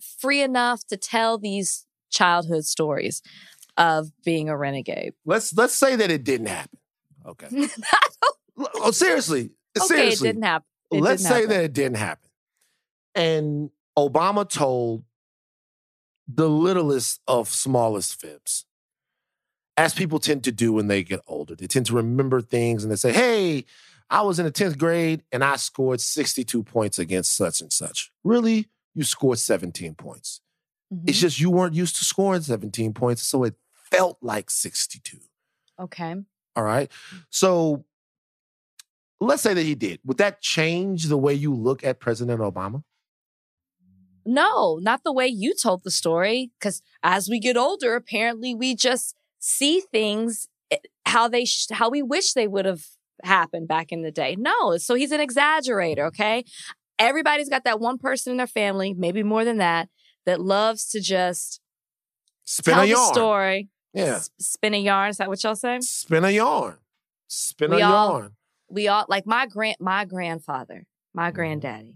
free 0.00 0.42
enough 0.42 0.84
to 0.86 0.96
tell 0.96 1.38
these 1.38 1.86
childhood 2.10 2.64
stories 2.64 3.20
of 3.76 4.10
being 4.24 4.48
a 4.48 4.56
renegade. 4.56 5.12
let's 5.24 5.52
let's 5.56 5.74
say 5.74 5.94
that 5.96 6.10
it 6.10 6.24
didn't 6.24 6.46
happen. 6.46 6.78
Okay. 7.28 7.48
Oh, 8.74 8.90
seriously. 8.90 9.50
okay, 9.78 9.86
seriously. 9.86 10.28
it 10.30 10.32
didn't 10.32 10.44
happen. 10.44 10.66
It 10.90 11.00
let's 11.00 11.22
didn't 11.22 11.32
say 11.32 11.40
happen. 11.42 11.48
that 11.50 11.64
it 11.64 11.72
didn't 11.72 11.96
happen. 11.98 12.28
And 13.14 13.70
Obama 13.96 14.48
told 14.48 15.04
the 16.26 16.48
littlest 16.48 17.20
of 17.28 17.48
smallest 17.48 18.20
fibs, 18.20 18.64
as 19.76 19.94
people 19.94 20.18
tend 20.18 20.42
to 20.44 20.50
do 20.52 20.72
when 20.72 20.88
they 20.88 21.04
get 21.04 21.20
older. 21.28 21.54
They 21.54 21.68
tend 21.68 21.86
to 21.86 21.94
remember 21.94 22.40
things 22.40 22.82
and 22.82 22.90
they 22.90 22.96
say, 22.96 23.12
hey, 23.12 23.64
I 24.10 24.22
was 24.22 24.40
in 24.40 24.44
the 24.44 24.50
10th 24.50 24.76
grade 24.76 25.22
and 25.30 25.44
I 25.44 25.54
scored 25.56 26.00
62 26.00 26.64
points 26.64 26.98
against 26.98 27.36
such 27.36 27.60
and 27.60 27.72
such. 27.72 28.10
Really? 28.24 28.66
You 28.94 29.04
scored 29.04 29.38
17 29.38 29.94
points. 29.94 30.40
Mhm. 30.92 31.08
It's 31.08 31.20
just 31.20 31.38
you 31.38 31.50
weren't 31.50 31.74
used 31.74 31.94
to 31.96 32.04
scoring 32.04 32.42
17 32.42 32.92
points, 32.92 33.22
so 33.22 33.44
it 33.44 33.54
felt 33.72 34.18
like 34.20 34.50
62. 34.50 35.18
okay. 35.78 36.16
All 36.58 36.64
right. 36.64 36.90
So 37.30 37.84
let's 39.20 39.42
say 39.42 39.54
that 39.54 39.62
he 39.62 39.76
did. 39.76 40.00
Would 40.04 40.16
that 40.18 40.40
change 40.40 41.04
the 41.04 41.16
way 41.16 41.32
you 41.34 41.54
look 41.54 41.84
at 41.84 42.00
President 42.00 42.40
Obama? 42.40 42.82
No, 44.26 44.80
not 44.82 45.04
the 45.04 45.12
way 45.12 45.28
you 45.28 45.54
told 45.54 45.84
the 45.84 45.90
story. 45.92 46.50
Because 46.58 46.82
as 47.04 47.28
we 47.28 47.38
get 47.38 47.56
older, 47.56 47.94
apparently 47.94 48.56
we 48.56 48.74
just 48.74 49.14
see 49.38 49.82
things 49.92 50.48
eh, 50.72 50.78
how 51.06 51.28
they 51.28 51.44
sh- 51.44 51.68
how 51.70 51.88
we 51.90 52.02
wish 52.02 52.32
they 52.32 52.48
would 52.48 52.64
have 52.64 52.82
happened 53.22 53.68
back 53.68 53.92
in 53.92 54.02
the 54.02 54.10
day. 54.10 54.34
No, 54.36 54.78
so 54.78 54.96
he's 54.96 55.12
an 55.12 55.20
exaggerator. 55.20 56.08
Okay, 56.08 56.44
everybody's 56.98 57.48
got 57.48 57.62
that 57.64 57.78
one 57.78 57.98
person 57.98 58.32
in 58.32 58.36
their 58.36 58.48
family, 58.48 58.94
maybe 58.94 59.22
more 59.22 59.44
than 59.44 59.58
that, 59.58 59.88
that 60.26 60.40
loves 60.40 60.88
to 60.90 61.00
just 61.00 61.60
Spin 62.44 62.74
tell 62.74 62.82
a 62.82 62.86
the 62.86 62.90
yarn. 62.90 63.14
story. 63.14 63.68
Yeah. 63.98 64.16
S- 64.16 64.30
spin 64.38 64.74
a 64.74 64.78
yarn. 64.78 65.10
Is 65.10 65.16
that 65.18 65.28
what 65.28 65.42
y'all 65.42 65.54
say? 65.56 65.78
Spin 65.80 66.24
a 66.24 66.30
yarn. 66.30 66.78
Spin 67.26 67.70
We 67.70 67.82
a 67.82 67.86
all- 67.86 68.12
yarn. 68.20 68.36
we 68.70 68.88
all 68.88 69.04
like 69.08 69.26
my 69.26 69.46
grand 69.46 69.76
my 69.80 70.04
grandfather, 70.04 70.86
my 71.14 71.28
mm-hmm. 71.28 71.36
granddaddy 71.36 71.94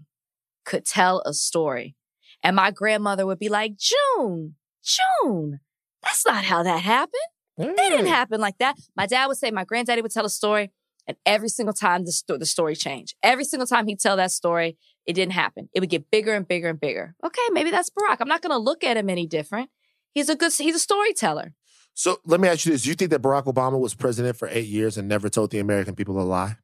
could 0.65 0.85
tell 0.85 1.21
a 1.25 1.33
story. 1.33 1.95
And 2.41 2.55
my 2.55 2.71
grandmother 2.71 3.25
would 3.25 3.39
be 3.39 3.49
like, 3.49 3.73
June, 3.77 4.55
June, 4.83 5.59
that's 6.01 6.25
not 6.25 6.43
how 6.43 6.61
that 6.63 6.81
happened. 6.81 7.21
It 7.57 7.77
didn't 7.77 8.07
happen 8.07 8.41
like 8.41 8.57
that. 8.57 8.75
My 8.97 9.05
dad 9.05 9.27
would 9.27 9.37
say, 9.37 9.51
my 9.51 9.63
granddaddy 9.63 10.01
would 10.01 10.11
tell 10.11 10.25
a 10.25 10.29
story, 10.29 10.71
and 11.07 11.15
every 11.25 11.49
single 11.49 11.73
time 11.73 12.03
the, 12.03 12.11
sto- 12.11 12.37
the 12.37 12.45
story 12.45 12.75
changed. 12.75 13.15
Every 13.21 13.45
single 13.45 13.67
time 13.67 13.87
he'd 13.87 13.99
tell 13.99 14.17
that 14.17 14.31
story, 14.31 14.77
it 15.05 15.13
didn't 15.13 15.33
happen. 15.33 15.69
It 15.73 15.79
would 15.79 15.89
get 15.89 16.09
bigger 16.11 16.33
and 16.33 16.47
bigger 16.47 16.67
and 16.69 16.79
bigger. 16.79 17.15
Okay, 17.23 17.41
maybe 17.51 17.71
that's 17.71 17.89
Barack. 17.91 18.17
I'm 18.19 18.27
not 18.27 18.41
going 18.41 18.51
to 18.51 18.57
look 18.57 18.83
at 18.83 18.97
him 18.97 19.09
any 19.09 19.27
different. 19.27 19.69
He's 20.13 20.29
a 20.29 20.35
good, 20.35 20.51
he's 20.53 20.75
a 20.75 20.79
storyteller. 20.79 21.53
So 21.93 22.19
let 22.25 22.39
me 22.39 22.47
ask 22.47 22.65
you 22.65 22.71
this. 22.71 22.83
Do 22.83 22.89
you 22.89 22.95
think 22.95 23.11
that 23.11 23.21
Barack 23.21 23.45
Obama 23.45 23.79
was 23.79 23.93
president 23.93 24.35
for 24.37 24.47
eight 24.49 24.67
years 24.67 24.97
and 24.97 25.07
never 25.07 25.29
told 25.29 25.51
the 25.51 25.59
American 25.59 25.95
people 25.95 26.19
a 26.19 26.23
lie? 26.23 26.57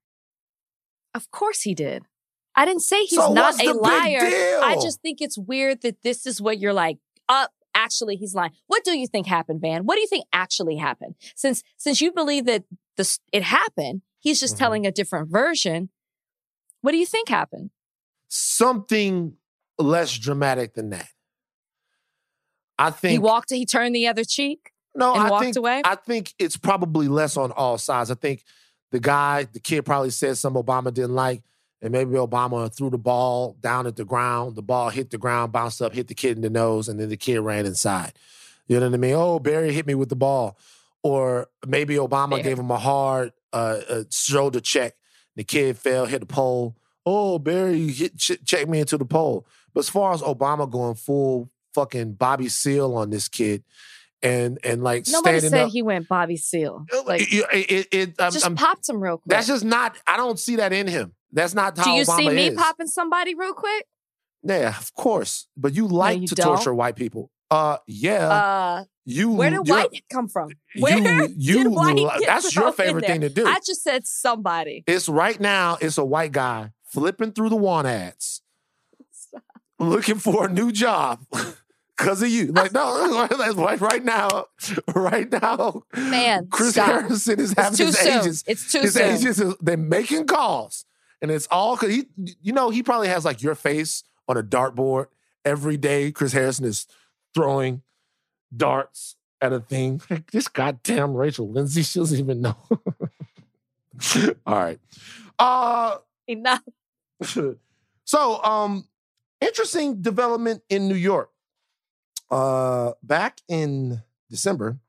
Of 1.14 1.30
course 1.32 1.62
he 1.62 1.74
did. 1.76 2.04
I 2.56 2.66
didn't 2.66 2.82
say 2.82 3.02
he's 3.06 3.20
So 3.20 3.32
not 3.34 3.64
a 3.64 3.74
liar. 3.74 4.20
I 4.22 4.78
just 4.82 5.02
think 5.02 5.22
it's 5.22 5.38
weird 5.38 5.82
that 5.82 6.02
this 6.02 6.26
is 6.26 6.42
what 6.42 6.60
you're 6.60 6.74
like, 6.74 6.98
up. 7.28 7.52
Actually, 7.76 8.16
he's 8.16 8.34
lying. 8.34 8.52
What 8.68 8.84
do 8.84 8.98
you 8.98 9.06
think 9.08 9.28
happened, 9.28 9.62
Van? 9.62 9.86
What 9.86 9.96
do 9.96 10.02
you 10.02 10.08
think 10.08 10.26
actually 10.34 10.76
happened? 10.78 11.16
Since 11.36 11.62
since 11.78 12.02
you 12.02 12.12
believe 12.12 12.46
that 12.46 12.64
this 12.98 13.20
it 13.32 13.44
happened, 13.44 14.02
he's 14.20 14.40
just 14.40 14.56
Mhm. 14.56 14.60
telling 14.60 14.86
a 14.88 14.92
different 14.92 15.30
version. 15.30 15.90
What 16.82 16.92
do 16.92 16.98
you 16.98 17.06
think 17.06 17.30
happened? 17.30 17.70
Something 18.28 19.38
less 19.78 20.18
dramatic 20.18 20.74
than 20.74 20.90
that. 20.90 21.10
I 22.78 22.90
think 22.90 23.12
he 23.12 23.20
walked. 23.20 23.52
He 23.52 23.66
turned 23.66 23.96
the 23.96 24.08
other 24.08 24.24
cheek 24.26 24.72
no, 24.96 25.14
and 25.14 25.24
I 25.24 25.30
walked 25.30 25.44
think, 25.46 25.56
away. 25.58 25.82
I 25.84 25.96
think 25.96 26.34
it's 26.40 26.58
probably 26.58 27.08
less 27.08 27.38
on 27.38 27.52
all 27.52 27.78
sides. 27.78 28.12
I 28.12 28.16
think 28.16 28.44
the 28.92 29.00
guy, 29.00 29.48
the 29.52 29.60
kid 29.60 29.86
probably 29.86 30.10
said 30.10 30.38
something 30.38 30.62
Obama 30.62 30.94
didn't 30.94 31.16
like, 31.16 31.44
and 31.82 31.92
maybe 31.92 32.12
Obama 32.12 32.74
threw 32.74 32.90
the 32.90 32.98
ball 32.98 33.56
down 33.62 33.88
at 33.88 33.96
the 33.96 34.06
ground. 34.06 34.56
The 34.56 34.62
ball 34.62 34.90
hit 34.90 35.12
the 35.12 35.18
ground, 35.18 35.52
bounced 35.52 35.82
up, 35.82 35.94
hit 35.94 36.08
the 36.08 36.16
kid 36.16 36.38
in 36.38 36.42
the 36.42 36.50
nose, 36.50 36.90
and 36.90 37.00
then 37.00 37.10
the 37.10 37.18
kid 37.18 37.40
ran 37.40 37.66
inside. 37.66 38.14
You 38.68 38.80
know 38.80 38.88
what 38.88 38.96
I 38.96 38.98
mean? 38.98 39.16
Oh, 39.16 39.40
Barry 39.40 39.74
hit 39.74 39.88
me 39.88 39.96
with 39.96 40.10
the 40.10 40.16
ball. 40.16 40.58
Or 41.02 41.48
maybe 41.66 41.96
Obama 41.96 42.42
gave 42.44 42.60
him 42.60 42.70
a 42.72 42.78
hard 42.78 43.32
uh, 43.54 43.80
uh, 43.90 44.04
shoulder 44.12 44.60
check. 44.60 44.96
The 45.36 45.44
kid 45.44 45.78
fell, 45.78 46.06
hit 46.06 46.20
the 46.20 46.26
pole. 46.26 46.76
Oh, 47.06 47.40
Barry 47.40 47.88
hit, 47.88 48.18
ch- 48.18 48.44
checked 48.44 48.70
me 48.70 48.82
into 48.82 48.98
the 48.98 49.06
pole. 49.06 49.48
But 49.74 49.82
as 49.82 49.90
far 49.90 50.14
as 50.14 50.22
Obama 50.22 50.70
going 50.70 50.96
full 50.96 51.50
fucking 51.74 52.14
Bobby 52.14 52.50
Seale 52.50 52.94
on 52.96 53.10
this 53.10 53.28
kid, 53.28 53.64
and 54.22 54.60
and 54.64 54.84
like 54.84 55.06
Nobody 55.08 55.40
standing 55.40 55.50
said 55.50 55.66
up, 55.68 55.72
he 55.72 55.82
went 55.82 56.08
Bobby 56.08 56.38
Seale. 56.38 56.86
Like, 57.06 57.22
it, 57.32 57.46
it, 57.72 57.88
it, 57.92 58.16
I'm- 58.22 58.32
just 58.32 58.46
I'm- 58.46 58.56
popped 58.56 58.88
him 58.90 59.02
real 59.02 59.18
quick. 59.18 59.30
that's 59.30 59.48
just 59.48 59.64
not. 59.66 59.98
I 60.08 60.18
don't 60.18 60.40
see 60.40 60.58
that 60.58 60.74
in 60.74 60.88
him. 60.88 61.14
That's 61.32 61.54
not 61.54 61.78
how 61.78 61.84
do 61.86 61.92
you 61.92 62.04
Obama 62.04 62.18
see 62.18 62.30
me 62.30 62.48
is. 62.48 62.56
popping 62.56 62.88
somebody 62.88 63.36
real 63.36 63.54
quick? 63.54 63.86
Yeah, 64.44 64.76
of 64.78 64.94
course. 64.96 65.48
But 65.56 65.74
you 65.74 65.88
like 65.88 66.22
you 66.22 66.28
to 66.28 66.36
don't. 66.36 66.56
torture 66.56 66.74
white 66.74 66.96
people. 66.96 67.30
Uh, 67.52 67.78
yeah. 67.88 68.28
Uh, 68.30 68.84
you. 69.06 69.32
where 69.32 69.50
did 69.50 69.68
white 69.68 70.04
come 70.12 70.28
from? 70.28 70.50
Where 70.80 70.98
You, 70.98 71.34
you 71.36 71.64
did 71.64 71.68
white 71.72 71.96
li- 71.96 72.24
that's 72.26 72.56
your 72.56 72.72
favorite 72.74 73.06
thing 73.06 73.22
to 73.22 73.30
do. 73.30 73.46
I 73.46 73.60
just 73.66 73.84
said 73.84 74.06
somebody. 74.06 74.84
it's 74.88 75.10
right 75.10 75.40
now. 75.40 75.78
It's 75.82 75.98
a 75.98 76.06
white 76.06 76.32
guy 76.32 76.72
flipping 76.86 77.32
through 77.32 77.50
the 77.50 77.56
want 77.56 77.88
ads, 77.88 78.42
looking 79.80 80.16
for 80.20 80.46
a 80.48 80.52
new 80.52 80.72
job 80.72 81.20
because 82.00 82.22
of 82.24 82.30
you. 82.30 82.48
Like 82.48 82.72
no, 82.74 83.28
that's 83.38 83.56
right. 83.56 83.80
Right 83.80 84.04
now, 84.04 84.46
right 84.96 85.30
now, 85.32 85.84
Man, 85.96 86.48
Chris 86.50 86.72
stop. 86.72 86.88
Harrison 86.88 87.40
is 87.40 87.54
having 87.58 87.78
his 87.86 87.98
soon. 87.98 88.20
agents. 88.20 88.44
It's 88.48 88.72
too 88.72 88.80
his 88.82 88.94
soon. 88.94 89.16
agents 89.16 89.40
is, 89.40 89.56
they're 89.62 89.78
making 89.78 90.26
calls, 90.26 90.86
and 91.22 91.30
it's 91.30 91.48
all 91.52 91.76
because 91.76 91.94
he, 91.94 92.06
you 92.42 92.54
know, 92.54 92.70
he 92.70 92.82
probably 92.82 93.10
has 93.10 93.26
like 93.26 93.42
your 93.44 93.56
face 93.56 94.04
on 94.28 94.38
a 94.38 94.44
dartboard 94.44 95.08
every 95.46 95.78
day. 95.78 96.12
Chris 96.12 96.32
Harrison 96.32 96.66
is 96.66 96.88
throwing 97.36 97.82
darts 98.56 99.16
at 99.42 99.54
a 99.54 99.60
thing. 99.60 100.02
Like, 100.10 100.32
this 100.32 100.48
goddamn 100.48 101.14
Rachel 101.14 101.50
Lindsay, 101.50 101.84
she 101.84 102.00
doesn't 102.00 102.18
even 102.20 102.42
know. 102.42 102.56
all 104.46 104.56
right. 104.56 104.80
Uh 105.38 105.98
Enough. 106.28 106.62
so 108.06 108.44
um 108.44 108.88
interesting 109.42 110.02
development 110.02 110.62
in 110.70 110.88
New 110.88 110.96
York. 110.96 111.32
Uh 112.32 112.94
back 113.02 113.42
in 113.48 114.04
December. 114.30 114.80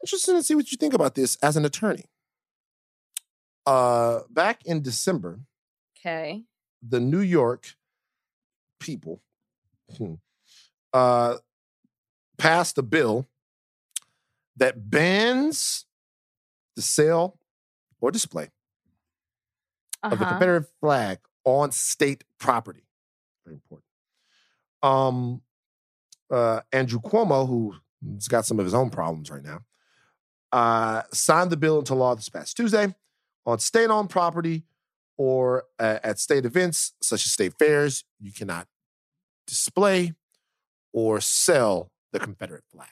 It's 0.00 0.12
interesting 0.12 0.36
to 0.36 0.42
see 0.42 0.54
what 0.54 0.70
you 0.70 0.76
think 0.76 0.94
about 0.94 1.14
this 1.14 1.36
as 1.42 1.56
an 1.56 1.64
attorney. 1.64 2.04
Uh 3.66 4.20
back 4.30 4.64
in 4.64 4.82
December, 4.82 5.40
Okay. 5.98 6.44
the 6.86 7.00
New 7.00 7.20
York 7.20 7.74
people 8.78 9.22
hmm, 9.96 10.14
uh 10.92 11.36
passed 12.36 12.76
a 12.78 12.82
bill 12.82 13.26
that 14.56 14.90
bans 14.90 15.86
the 16.76 16.82
sale 16.82 17.38
or 18.00 18.10
display 18.10 18.50
of 20.02 20.10
the 20.10 20.16
Uh-huh. 20.16 20.30
Confederate 20.32 20.68
flag 20.80 21.18
on 21.44 21.72
state 21.72 22.24
property. 22.38 22.84
Very 23.46 23.54
important. 23.54 23.86
Um, 24.82 25.40
uh, 26.30 26.60
Andrew 26.72 27.00
Cuomo, 27.00 27.72
who's 28.02 28.28
got 28.28 28.44
some 28.46 28.58
of 28.58 28.64
his 28.64 28.74
own 28.74 28.90
problems 28.90 29.30
right 29.30 29.42
now, 29.42 29.60
uh, 30.52 31.02
signed 31.12 31.50
the 31.50 31.56
bill 31.56 31.78
into 31.78 31.94
law 31.94 32.14
this 32.14 32.28
past 32.28 32.56
Tuesday 32.56 32.94
on 33.46 33.58
state-owned 33.58 34.10
property 34.10 34.64
or 35.16 35.64
uh, 35.78 35.98
at 36.02 36.18
state 36.18 36.44
events 36.44 36.92
such 37.02 37.24
as 37.26 37.32
state 37.32 37.54
fairs. 37.58 38.04
You 38.20 38.32
cannot 38.32 38.66
display 39.46 40.14
or 40.92 41.20
sell 41.20 41.90
the 42.12 42.18
Confederate 42.20 42.64
flag. 42.72 42.88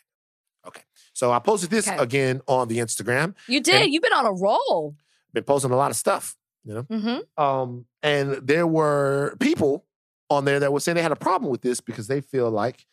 Okay, 0.67 0.83
so 1.13 1.33
I 1.33 1.39
posted 1.41 1.71
this 1.71 1.89
Okay. 1.89 1.97
again 1.99 2.41
on 2.47 2.69
the 2.69 2.79
Instagram. 2.79 3.35
You 3.49 3.61
did. 3.61 3.93
You've 3.93 4.03
been 4.03 4.13
on 4.13 4.27
a 4.27 4.33
roll. 4.33 4.95
Been 5.33 5.45
posting 5.45 5.71
a 5.71 5.77
lot 5.77 5.91
of 5.91 5.97
stuff, 5.97 6.37
you 6.65 6.75
know. 6.75 6.83
Mm-hmm. 6.85 7.43
Um, 7.43 7.87
and 8.03 8.33
there 8.47 8.67
were 8.67 9.37
people 9.41 9.85
on 10.31 10.45
there 10.45 10.61
that 10.61 10.73
were 10.73 10.81
saying 10.81 10.97
they 10.97 11.03
had 11.03 11.11
a 11.13 11.17
problem 11.17 11.51
with 11.51 11.63
this 11.63 11.81
because 11.81 12.07
they 12.07 12.21
feel 12.21 12.51
like 12.51 12.87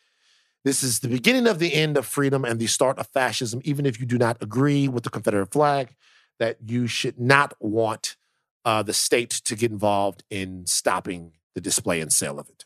this 0.64 0.82
is 0.82 1.00
the 1.00 1.08
beginning 1.08 1.46
of 1.46 1.58
the 1.58 1.74
end 1.74 1.96
of 1.96 2.06
freedom 2.06 2.44
and 2.44 2.60
the 2.60 2.66
start 2.66 2.98
of 2.98 3.06
fascism, 3.08 3.60
even 3.64 3.86
if 3.86 3.98
you 3.98 4.06
do 4.06 4.18
not 4.18 4.36
agree 4.42 4.88
with 4.88 5.04
the 5.04 5.10
Confederate 5.10 5.52
flag, 5.52 5.94
that 6.38 6.58
you 6.66 6.86
should 6.86 7.18
not 7.18 7.54
want 7.60 8.16
uh, 8.64 8.82
the 8.82 8.92
state 8.92 9.30
to 9.30 9.56
get 9.56 9.70
involved 9.70 10.22
in 10.30 10.66
stopping 10.66 11.32
the 11.54 11.60
display 11.60 12.00
and 12.00 12.12
sale 12.12 12.38
of 12.38 12.48
it. 12.48 12.64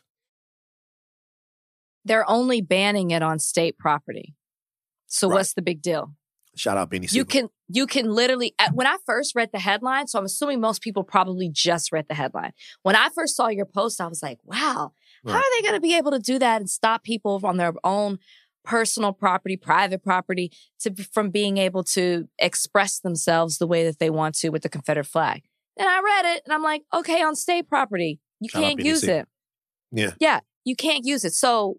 They're 2.03 2.29
only 2.29 2.61
banning 2.61 3.11
it 3.11 3.23
on 3.23 3.39
state 3.39 3.77
property. 3.77 4.35
So 5.07 5.27
Right. 5.27 5.35
what's 5.35 5.53
the 5.53 5.61
big 5.61 5.81
deal? 5.81 6.13
Shout 6.55 6.77
out 6.77 6.89
Benny 6.89 7.07
You 7.11 7.25
can 7.25 7.49
you 7.67 7.85
can 7.85 8.09
literally 8.09 8.55
when 8.73 8.87
I 8.87 8.97
first 9.05 9.35
read 9.35 9.49
the 9.51 9.59
headline, 9.59 10.07
so 10.07 10.19
I'm 10.19 10.25
assuming 10.25 10.61
most 10.61 10.81
people 10.81 11.03
probably 11.03 11.49
just 11.49 11.91
read 11.91 12.07
the 12.07 12.13
headline. 12.13 12.53
When 12.83 12.95
I 12.95 13.09
first 13.09 13.35
saw 13.35 13.47
your 13.49 13.65
post, 13.65 13.99
I 13.99 14.07
was 14.07 14.23
like, 14.23 14.39
wow, 14.45 14.93
how 15.25 15.37
are 15.37 15.43
they 15.57 15.61
going 15.61 15.75
to 15.75 15.81
be 15.81 15.97
able 15.97 16.11
to 16.11 16.19
do 16.19 16.39
that 16.39 16.61
and 16.61 16.69
stop 16.69 17.03
people 17.03 17.39
on 17.43 17.57
their 17.57 17.73
own 17.83 18.19
personal 18.63 19.13
property, 19.13 19.55
private 19.55 20.03
property 20.03 20.51
to 20.79 20.93
from 21.13 21.29
being 21.29 21.57
able 21.57 21.83
to 21.83 22.27
express 22.39 22.99
themselves 22.99 23.57
the 23.57 23.67
way 23.67 23.83
that 23.85 23.99
they 23.99 24.09
want 24.09 24.35
to 24.35 24.49
with 24.49 24.63
the 24.63 24.69
Confederate 24.69 25.05
flag? 25.05 25.43
And 25.77 25.87
I 25.87 26.01
read 26.01 26.35
it 26.35 26.41
and 26.45 26.53
I'm 26.53 26.63
like, 26.63 26.83
okay, 26.93 27.21
on 27.21 27.35
state 27.35 27.67
property, 27.67 28.19
you 28.39 28.49
Shout 28.49 28.61
can't 28.61 28.79
use 28.79 29.03
it. 29.03 29.27
Yeah. 29.91 30.11
Yeah, 30.19 30.39
you 30.63 30.75
can't 30.75 31.05
use 31.05 31.23
it. 31.23 31.33
So 31.33 31.77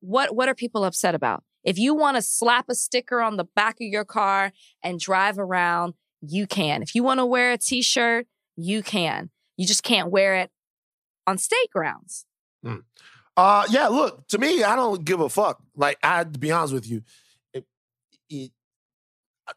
what 0.00 0.34
what 0.34 0.48
are 0.48 0.54
people 0.54 0.84
upset 0.84 1.14
about? 1.14 1.42
If 1.64 1.78
you 1.78 1.94
want 1.94 2.16
to 2.16 2.22
slap 2.22 2.66
a 2.68 2.74
sticker 2.74 3.20
on 3.20 3.36
the 3.36 3.44
back 3.44 3.74
of 3.74 3.86
your 3.86 4.04
car 4.04 4.52
and 4.82 4.98
drive 4.98 5.38
around, 5.38 5.94
you 6.20 6.46
can. 6.46 6.82
If 6.82 6.94
you 6.94 7.02
want 7.02 7.18
to 7.18 7.26
wear 7.26 7.52
a 7.52 7.58
t-shirt, 7.58 8.26
you 8.56 8.82
can. 8.82 9.30
You 9.56 9.66
just 9.66 9.82
can't 9.82 10.10
wear 10.10 10.36
it 10.36 10.50
on 11.26 11.36
state 11.36 11.70
grounds. 11.72 12.24
Uh, 13.36 13.64
yeah. 13.70 13.88
Look, 13.88 14.26
to 14.28 14.38
me, 14.38 14.64
I 14.64 14.74
don't 14.76 15.04
give 15.04 15.20
a 15.20 15.28
fuck. 15.28 15.62
Like, 15.76 15.98
I 16.02 16.24
to 16.24 16.38
be 16.38 16.50
honest 16.50 16.74
with 16.74 16.88
you, 16.90 17.02
it, 17.52 17.64
it, 18.28 18.50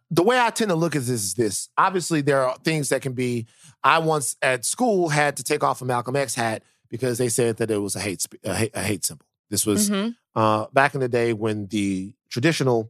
the 0.10 0.24
way 0.24 0.40
I 0.40 0.50
tend 0.52 0.70
to 0.70 0.76
look 0.76 0.96
at 0.96 1.02
this 1.02 1.10
is 1.10 1.34
this. 1.34 1.70
Obviously, 1.78 2.22
there 2.22 2.46
are 2.46 2.56
things 2.64 2.90
that 2.90 3.02
can 3.02 3.14
be. 3.14 3.48
I 3.84 4.00
once 4.00 4.36
at 4.42 4.66
school 4.66 5.10
had 5.10 5.38
to 5.38 5.44
take 5.44 5.64
off 5.64 5.82
a 5.82 5.86
Malcolm 5.86 6.16
X 6.16 6.36
hat 6.36 6.64
because 6.90 7.18
they 7.18 7.30
said 7.30 7.58
that 7.58 7.72
it 7.72 7.78
was 7.80 7.96
a 7.96 8.00
hate 8.00 8.24
a 8.44 8.54
hate, 8.54 8.72
a 8.76 8.82
hate 8.84 9.04
symbol. 9.06 9.26
This 9.50 9.66
was 9.66 9.90
Mhm. 9.90 10.16
uh, 10.36 10.68
back 10.72 10.94
in 10.94 11.02
the 11.02 11.10
day 11.10 11.34
when 11.34 11.68
the 11.68 12.14
traditional 12.30 12.90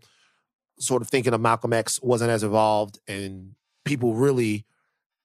sort 0.79 1.01
of 1.01 1.07
thinking 1.09 1.33
of 1.33 1.41
Malcolm 1.41 1.73
X 1.73 1.99
wasn't 2.03 2.29
as 2.31 2.43
evolved, 2.43 2.99
and 3.07 3.55
people 3.85 4.13
really, 4.13 4.65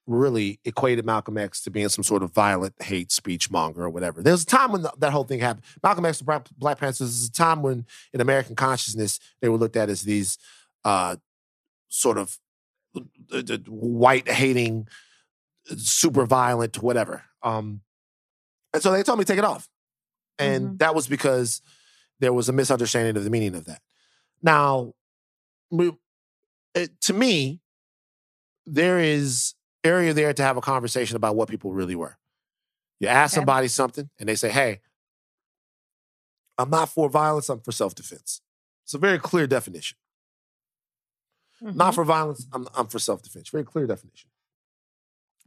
really 0.07 0.59
equated 0.63 1.05
Malcolm 1.05 1.37
X 1.37 1.61
to 1.61 1.69
being 1.69 1.89
some 1.89 2.03
sort 2.03 2.23
of 2.23 2.33
violent 2.33 2.81
hate 2.81 3.11
speech 3.11 3.51
monger 3.51 3.83
or 3.83 3.89
whatever. 3.89 4.23
There 4.23 4.33
was 4.33 4.43
a 4.43 4.47
time 4.47 4.71
when 4.71 4.81
th- 4.81 4.93
that 4.99 5.11
whole 5.11 5.25
thing 5.25 5.39
happened. 5.39 5.65
Malcolm 5.83 6.05
X, 6.05 6.19
the 6.19 6.43
Black, 6.57 6.79
Panthers, 6.79 7.01
is 7.01 7.27
a 7.27 7.31
time 7.31 7.61
when 7.61 7.85
in 8.13 8.21
American 8.21 8.55
consciousness 8.55 9.19
they 9.41 9.49
were 9.49 9.57
looked 9.57 9.75
at 9.75 9.89
as 9.89 10.03
these 10.03 10.37
uh, 10.85 11.17
sort 11.89 12.17
of 12.17 12.37
uh, 13.31 13.57
white 13.67 14.29
hating, 14.29 14.87
super 15.75 16.25
violent, 16.25 16.81
whatever. 16.81 17.23
Um, 17.43 17.81
and 18.73 18.81
so 18.81 18.91
they 18.91 19.03
told 19.03 19.19
me 19.19 19.25
to 19.25 19.31
take 19.31 19.39
it 19.39 19.45
off. 19.45 19.69
And 20.39 20.79
that 20.79 20.95
was 20.95 21.07
because 21.07 21.61
there 22.19 22.31
was 22.31 22.47
a 22.47 22.53
misunderstanding 22.53 23.17
of 23.17 23.23
the 23.23 23.29
meaning 23.29 23.55
of 23.55 23.65
that. 23.65 23.81
Now, 24.41 24.93
it, 26.73 27.01
to 27.01 27.13
me, 27.13 27.59
there 28.65 28.99
is 28.99 29.55
area 29.87 30.13
there 30.13 30.33
to 30.33 30.43
have 30.43 30.57
a 30.57 30.61
conversation 30.61 31.15
about 31.15 31.35
what 31.35 31.49
people 31.49 31.71
really 31.71 31.95
were. 31.95 32.17
You 32.99 33.07
ask 33.07 33.33
Okay. 33.33 33.39
somebody 33.39 33.67
something 33.67 34.09
and 34.19 34.27
they 34.29 34.35
say, 34.35 34.49
hey, 34.49 34.81
I'm 36.57 36.69
not 36.69 36.89
for 36.89 37.09
violence, 37.09 37.49
I'm 37.49 37.61
for 37.61 37.71
self 37.71 37.95
defense. 37.95 38.41
It's 38.83 38.93
a 38.93 38.97
very 38.97 39.19
clear 39.19 39.47
definition. 39.47 39.97
Not 41.61 41.73
mm-hmm. 41.73 41.95
for 41.95 42.03
violence, 42.03 42.47
I'm, 42.53 42.67
I'm 42.75 42.87
for 42.87 42.99
self 42.99 43.21
defense. 43.21 43.49
Very 43.49 43.63
clear 43.63 43.87
definition. 43.87 44.29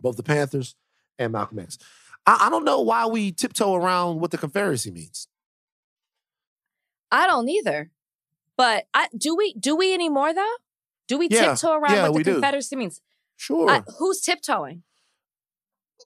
Both 0.01 0.17
the 0.17 0.23
Panthers 0.23 0.75
and 1.19 1.33
Malcolm 1.33 1.59
X. 1.59 1.79
I, 2.27 2.47
I 2.47 2.51
don't 2.51 2.65
know 2.65 2.81
why 2.81 3.07
we 3.07 3.33
tiptoe 3.33 3.75
around 3.75 4.21
what 4.21 4.31
the 4.31 4.39
Confederacy 4.39 4.91
means. 4.91 5.29
I 7.11 7.27
don't 7.27 7.49
either. 7.49 7.91
But 8.57 8.87
I 8.95 9.09
do 9.17 9.35
we 9.37 9.55
do 9.55 9.75
we 9.77 9.95
anymore 9.95 10.33
though? 10.35 10.55
Do 11.09 11.19
we 11.19 11.29
Yeah. 11.31 11.51
tiptoe 11.55 11.73
around 11.73 11.95
Yeah, 11.95 12.09
what 12.09 12.19
the 12.19 12.25
do. 12.25 12.33
Confederacy 12.35 12.77
means? 12.77 13.01
Sure. 13.41 13.71
I- 13.71 13.83
who's 13.99 14.21
tiptoeing? 14.21 14.83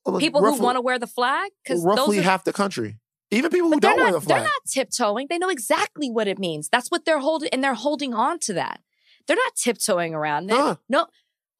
Oh, 0.06 0.12
look, 0.12 0.20
People 0.20 0.40
roughly- 0.40 0.58
who 0.58 0.64
want 0.64 0.76
to 0.76 0.80
wear 0.80 1.00
the 1.00 1.08
flag? 1.08 1.50
Because 1.64 1.84
roughly 1.84 2.16
those 2.18 2.24
are, 2.24 2.28
half 2.30 2.44
the 2.44 2.52
country. 2.52 3.00
Even 3.32 3.50
people 3.50 3.72
who 3.72 3.80
don't 3.80 3.96
wear 3.96 4.12
not, 4.12 4.22
the 4.22 4.28
they're 4.28 4.38
not 4.40 4.62
tiptoeing. 4.70 5.26
They 5.28 5.38
know 5.38 5.48
exactly 5.48 6.08
what 6.08 6.28
it 6.28 6.38
means. 6.38 6.68
That's 6.68 6.92
what 6.92 7.04
they're 7.04 7.18
holding, 7.18 7.48
and 7.52 7.64
they're 7.64 7.74
holding 7.74 8.14
on 8.14 8.38
to 8.40 8.52
that. 8.52 8.82
They're 9.26 9.36
not 9.36 9.56
tiptoeing 9.56 10.14
around. 10.14 10.48
Huh. 10.48 10.76
No. 10.88 11.08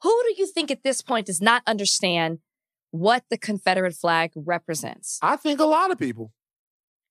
Who 0.03 0.23
do 0.29 0.35
you 0.41 0.47
think 0.47 0.71
at 0.71 0.85
this 0.85 1.03
point 1.03 1.27
does 1.27 1.41
not 1.41 1.65
understand 1.67 2.39
what 2.93 3.25
the 3.29 3.37
Confederate 3.37 3.95
flag 3.97 4.31
represents? 4.37 5.19
I 5.23 5.35
think 5.35 5.59
a 5.59 5.65
lot 5.65 5.91
of 5.91 5.99
people. 5.99 6.33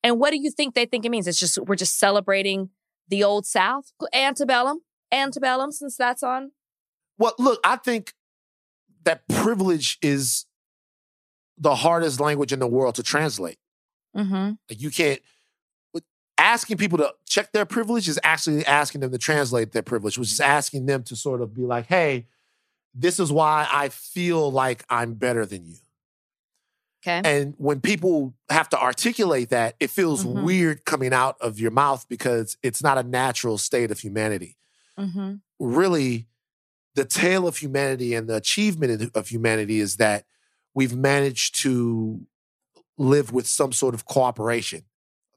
And 0.03 0.21
what 0.21 0.31
do 0.31 0.37
you 0.41 0.51
think 0.51 0.73
they 0.73 0.85
think 0.85 1.03
it 1.03 1.09
means? 1.09 1.27
It's 1.27 1.39
just 1.39 1.57
we're 1.57 1.75
just 1.75 1.99
celebrating 1.99 2.69
the 3.09 3.25
old 3.25 3.45
South, 3.45 3.91
antebellum, 4.13 4.83
antebellum, 5.11 5.73
since 5.73 5.97
that's 5.97 6.23
on. 6.23 6.51
Well, 7.17 7.33
look, 7.37 7.59
I 7.65 7.75
think 7.75 8.13
that 9.05 9.27
privilege 9.27 9.97
is 10.01 10.45
the 11.57 11.75
hardest 11.75 12.19
language 12.19 12.51
in 12.51 12.59
the 12.59 12.67
world 12.67 12.95
to 12.95 13.03
translate. 13.03 13.57
Mm-hmm. 14.15 14.51
Like 14.69 14.81
you 14.81 14.91
can't 14.91 15.19
asking 16.37 16.77
people 16.77 16.97
to 16.97 17.13
check 17.27 17.51
their 17.51 17.65
privilege 17.65 18.09
is 18.09 18.19
actually 18.23 18.65
asking 18.65 19.01
them 19.01 19.11
to 19.11 19.17
translate 19.17 19.71
their 19.71 19.81
privilege, 19.83 20.17
which 20.17 20.31
is 20.31 20.39
asking 20.39 20.85
them 20.87 21.03
to 21.03 21.15
sort 21.15 21.41
of 21.41 21.53
be 21.53 21.61
like, 21.61 21.85
hey, 21.85 22.25
this 22.93 23.19
is 23.19 23.31
why 23.31 23.67
I 23.71 23.89
feel 23.89 24.51
like 24.51 24.83
I'm 24.89 25.13
better 25.13 25.45
than 25.45 25.65
you. 25.65 25.75
Okay. 27.05 27.21
And 27.23 27.53
when 27.57 27.81
people 27.81 28.33
have 28.49 28.69
to 28.69 28.81
articulate 28.81 29.49
that, 29.49 29.75
it 29.79 29.89
feels 29.89 30.23
Mhm. 30.23 30.43
weird 30.43 30.85
coming 30.85 31.13
out 31.13 31.37
of 31.41 31.59
your 31.59 31.71
mouth 31.71 32.05
because 32.07 32.57
it's 32.63 32.81
not 32.81 32.97
a 32.97 33.03
natural 33.03 33.57
state 33.57 33.91
of 33.91 33.99
humanity. 33.99 34.57
Mm-hmm. 34.97 35.35
Really, 35.59 36.27
the 36.95 37.05
tale 37.05 37.47
of 37.47 37.57
humanity 37.57 38.13
and 38.13 38.27
the 38.27 38.35
achievement 38.35 39.11
of 39.15 39.27
humanity 39.27 39.79
is 39.79 39.97
that 39.97 40.25
we've 40.73 40.95
managed 40.95 41.59
to 41.61 42.21
live 42.97 43.31
with 43.33 43.47
some 43.47 43.71
sort 43.71 43.95
of 43.95 44.05
cooperation. 44.05 44.83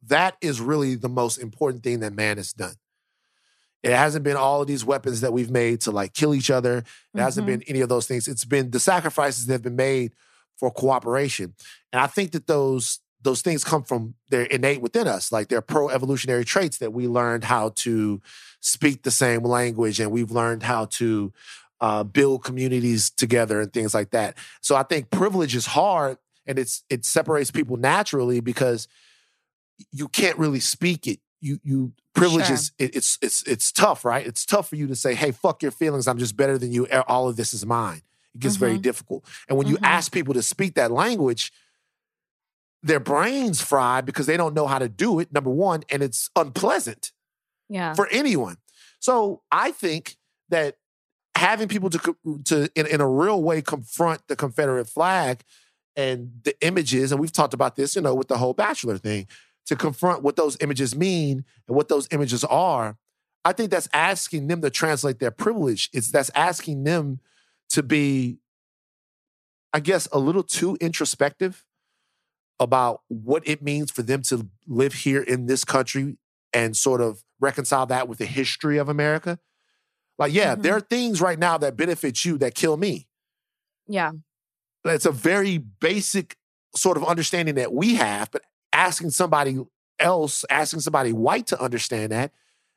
That 0.03 0.37
is 0.41 0.61
really 0.61 0.95
the 0.95 1.09
most 1.09 1.39
important 1.39 1.83
thing 1.83 2.01
that 2.01 2.13
man 2.13 2.37
has 2.37 2.53
done. 2.53 2.75
It 3.83 3.93
hasn't 3.93 4.25
been 4.25 4.37
all 4.37 4.63
of 4.63 4.67
these 4.67 4.85
weapons 4.85 5.21
that 5.21 5.33
we've 5.33 5.51
made 5.51 5.81
to 5.83 5.91
like 5.91 6.13
kill 6.13 6.35
each 6.35 6.51
other. 6.51 6.85
It 7.15 7.21
hasn't 7.21 7.45
Mhm. 7.45 7.51
been 7.51 7.63
any 7.63 7.81
of 7.81 7.89
those 7.89 8.07
things. 8.07 8.29
It's 8.29 8.45
been 8.45 8.71
the 8.71 8.81
sacrifices 8.81 9.47
that 9.47 9.55
have 9.55 9.63
been 9.63 9.77
made 9.77 10.13
for 10.57 10.71
cooperation. 10.71 11.55
And 11.93 12.01
I 12.01 12.07
think 12.07 12.33
that 12.33 12.47
those 12.47 13.01
those 13.23 13.43
things 13.43 13.65
come 13.65 13.83
from 13.83 14.15
they're 14.31 14.43
innate 14.45 14.81
within 14.81 15.09
us. 15.09 15.33
Like 15.33 15.49
they're 15.49 15.61
pro-evolutionary 15.63 16.45
traits 16.45 16.79
that 16.79 16.93
we 16.93 17.09
learned 17.09 17.45
how 17.45 17.71
to 17.77 18.21
speak 18.61 19.03
the 19.03 19.11
same 19.11 19.43
language 19.43 19.99
and 20.01 20.11
we've 20.11 20.31
learned 20.31 20.63
how 20.63 20.87
to 20.87 21.33
uh, 21.81 22.05
build 22.05 22.45
communities 22.45 23.11
together 23.11 23.61
and 23.61 23.73
things 23.73 23.95
like 23.95 24.11
that. 24.11 24.37
So 24.61 24.77
I 24.77 24.83
think 24.83 25.11
privilege 25.11 25.55
is 25.55 25.67
hard 25.67 26.19
and 26.47 26.59
it's 26.59 26.85
it 26.89 27.05
separates 27.05 27.51
people 27.51 27.77
naturally 27.77 28.41
because 28.41 28.87
you 29.93 30.09
can't 30.09 30.39
really 30.39 30.61
speak 30.61 31.07
it. 31.07 31.21
You 31.41 31.59
you 31.63 31.93
privilege 32.15 32.47
Sure. 32.47 32.55
is 32.55 32.73
it, 32.79 32.95
it's 32.97 33.19
it's 33.21 33.43
it's 33.43 33.71
tough, 33.73 34.05
right? 34.05 34.27
It's 34.27 34.45
tough 34.47 34.69
for 34.69 34.77
you 34.77 34.87
to 34.87 34.97
say, 34.97 35.15
"Hey, 35.15 35.33
fuck 35.33 35.63
your 35.63 35.71
feelings. 35.73 36.09
I'm 36.09 36.19
just 36.19 36.37
better 36.37 36.57
than 36.59 36.73
you. 36.73 36.87
All 37.09 37.29
of 37.29 37.37
this 37.37 37.53
is 37.53 37.67
mine." 37.67 38.03
It 38.35 38.41
gets 38.41 38.57
very 38.57 38.79
Mhm. 38.79 38.83
difficult. 38.83 39.25
And 39.49 39.59
when 39.59 39.67
you 39.67 39.77
Mhm. 39.77 39.85
ask 39.85 40.13
people 40.13 40.35
to 40.35 40.43
speak 40.43 40.75
that 40.75 40.91
language, 40.91 41.53
their 42.83 43.01
brains 43.01 43.61
fried 43.61 44.07
because 44.07 44.27
they 44.27 44.37
don't 44.37 44.55
know 44.55 44.67
how 44.67 44.79
to 44.79 44.89
do 44.89 45.19
it. 45.19 45.33
Number 45.33 45.51
one, 45.51 45.83
and 45.91 46.03
it's 46.03 46.31
unpleasant 46.37 47.13
Yeah. 47.69 47.95
for 47.95 48.09
anyone. 48.11 48.59
So 49.01 49.43
I 49.51 49.73
think 49.73 50.17
that 50.49 50.77
having 51.37 51.69
people 51.69 51.91
to 51.91 52.17
to 52.45 52.69
in, 52.75 52.87
in 52.87 53.01
a 53.01 53.09
real 53.09 53.43
way 53.43 53.61
confront 53.63 54.27
the 54.29 54.37
Confederate 54.37 54.89
flag 54.89 55.43
and 55.97 56.41
the 56.45 56.55
images, 56.65 57.11
and 57.13 57.21
we've 57.21 57.33
talked 57.33 57.55
about 57.55 57.77
this, 57.77 57.97
you 57.97 58.03
know, 58.03 58.15
with 58.15 58.29
the 58.29 58.39
whole 58.39 58.55
Bachelor 58.55 58.99
thing, 58.99 59.27
to 59.67 59.77
confront 59.77 60.23
what 60.23 60.37
those 60.37 60.57
images 60.61 60.95
mean 60.95 61.45
and 61.67 61.77
what 61.77 61.89
those 61.89 62.09
images 62.11 62.45
are. 62.45 62.97
I 63.45 63.53
think 63.53 63.71
that's 63.71 63.89
asking 63.93 64.49
them 64.49 64.61
to 64.63 64.71
translate 64.71 65.19
their 65.19 65.31
privilege. 65.31 65.89
It's 65.93 66.11
that's 66.11 66.31
asking 66.35 66.85
them 66.85 67.21
to 67.71 67.83
be, 67.83 68.39
I 69.73 69.81
guess, 69.81 70.09
a 70.13 70.19
little 70.19 70.43
too 70.43 70.77
introspective 70.81 71.65
about 72.59 73.03
what 73.09 73.43
it 73.47 73.63
means 73.63 73.91
for 73.91 74.03
them 74.03 74.23
to 74.23 74.49
live 74.67 74.95
here 74.95 75.23
in 75.23 75.47
this 75.47 75.65
country 75.65 76.17
and 76.53 76.77
sort 76.77 77.01
of 77.01 77.23
reconcile 77.41 77.87
that 77.87 78.09
with 78.09 78.19
the 78.19 78.27
history 78.27 78.79
of 78.79 78.89
America. 78.89 79.39
Like, 80.19 80.33
yeah, 80.33 80.55
Mhm. 80.57 80.63
there 80.63 80.75
are 80.77 80.81
things 80.81 81.21
right 81.21 81.39
now 81.39 81.59
that 81.59 81.77
benefit 81.77 82.25
you 82.25 82.39
that 82.39 82.55
kill 82.55 82.77
me. 82.77 83.09
yeah. 83.87 84.13
It's 84.85 85.07
a 85.07 85.13
very 85.13 85.59
basic 85.59 86.37
sort 86.75 86.97
of 86.97 87.05
understanding 87.05 87.57
that 87.57 87.73
we 87.73 87.97
have, 87.97 88.31
but 88.31 88.43
asking 88.73 89.11
somebody 89.11 89.59
else, 89.99 90.45
asking 90.49 90.81
somebody 90.81 91.13
white 91.13 91.47
to 91.49 91.61
understand 91.61 92.13
that 92.13 92.33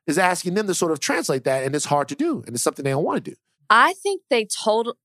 is 0.08 0.18
asking 0.18 0.56
them 0.56 0.66
to 0.68 0.74
sort 0.74 0.92
of 0.92 1.00
translate 1.00 1.44
that. 1.44 1.64
And 1.64 1.76
it's 1.76 1.86
hard 1.86 2.08
to 2.10 2.16
do. 2.16 2.42
And 2.48 2.56
it's 2.56 2.64
something 2.64 2.84
they 2.84 2.92
don't 2.92 3.04
want 3.04 3.24
to 3.24 3.32
do. 3.32 3.38
I 3.70 3.94
think 3.94 4.24
they 4.30 4.46
told. 4.46 4.98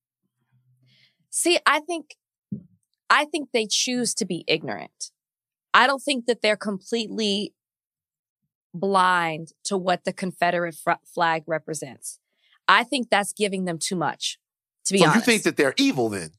See, 1.31 1.59
I 1.67 1.81
think, 1.81 2.17
I 3.15 3.27
think 3.27 3.51
they 3.53 3.69
choose 3.71 4.13
to 4.15 4.27
be 4.27 4.45
ignorant. 4.49 5.13
I 5.73 5.87
don't 5.87 6.03
think 6.03 6.27
that 6.27 6.43
they're 6.43 6.57
completely 6.57 7.55
blind 8.75 9.53
to 9.67 9.79
what 9.79 10.03
the 10.05 10.13
Confederate 10.13 10.75
fr- 10.75 11.05
flag 11.07 11.45
represents. 11.47 12.19
I 12.67 12.83
think 12.83 13.11
that's 13.11 13.33
giving 13.33 13.67
them 13.67 13.79
too 13.79 13.95
much. 13.95 14.39
To 14.87 14.95
be 14.95 14.99
so 14.99 15.05
honest, 15.05 15.29
you 15.29 15.33
think 15.33 15.45
that 15.45 15.57
they're 15.57 15.75
evil 15.77 16.09
then? 16.09 16.31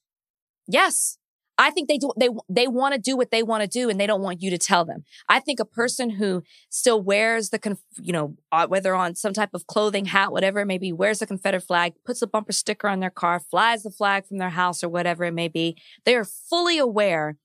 Yes. 0.68 1.18
I 1.58 1.70
think 1.72 1.88
they 1.88 1.98
do 1.98 2.12
they 2.18 2.30
they 2.50 2.68
want 2.68 2.94
to 2.96 3.00
do 3.00 3.16
what 3.16 3.32
they 3.32 3.42
want 3.44 3.62
to 3.62 3.68
do 3.68 3.90
and 3.90 4.00
they 4.00 4.08
don't 4.08 4.22
want 4.22 4.42
you 4.42 4.50
to 4.50 4.58
tell 4.58 4.84
them. 4.86 5.06
I 5.30 5.40
think 5.40 5.60
a 5.60 5.66
person 5.66 6.10
who 6.10 6.44
still 6.70 7.02
wears 7.02 7.50
the 7.50 7.60
conf- 7.60 7.80
you 7.98 8.12
know 8.12 8.36
uh, 8.52 8.68
whether 8.68 8.94
on 8.94 9.16
some 9.16 9.34
type 9.34 9.52
of 9.54 9.68
clothing, 9.68 10.06
hat, 10.06 10.32
whatever 10.32 10.60
it 10.60 10.66
may 10.66 10.78
be, 10.78 10.92
wears 10.92 11.20
the 11.20 11.28
Confederate 11.28 11.62
flag, 11.62 11.94
puts 12.06 12.22
a 12.22 12.28
bumper 12.28 12.52
sticker 12.52 12.88
on 12.88 13.00
their 13.00 13.10
car, 13.10 13.40
flies 13.40 13.84
the 13.84 13.92
flag 13.92 14.26
from 14.28 14.38
their 14.38 14.50
house 14.50 14.84
or 14.84 14.90
whatever 14.90 15.24
it 15.24 15.34
may 15.34 15.48
be, 15.48 15.78
they 16.04 16.16
are 16.16 16.26
fully 16.26 16.78
aware 16.78 17.38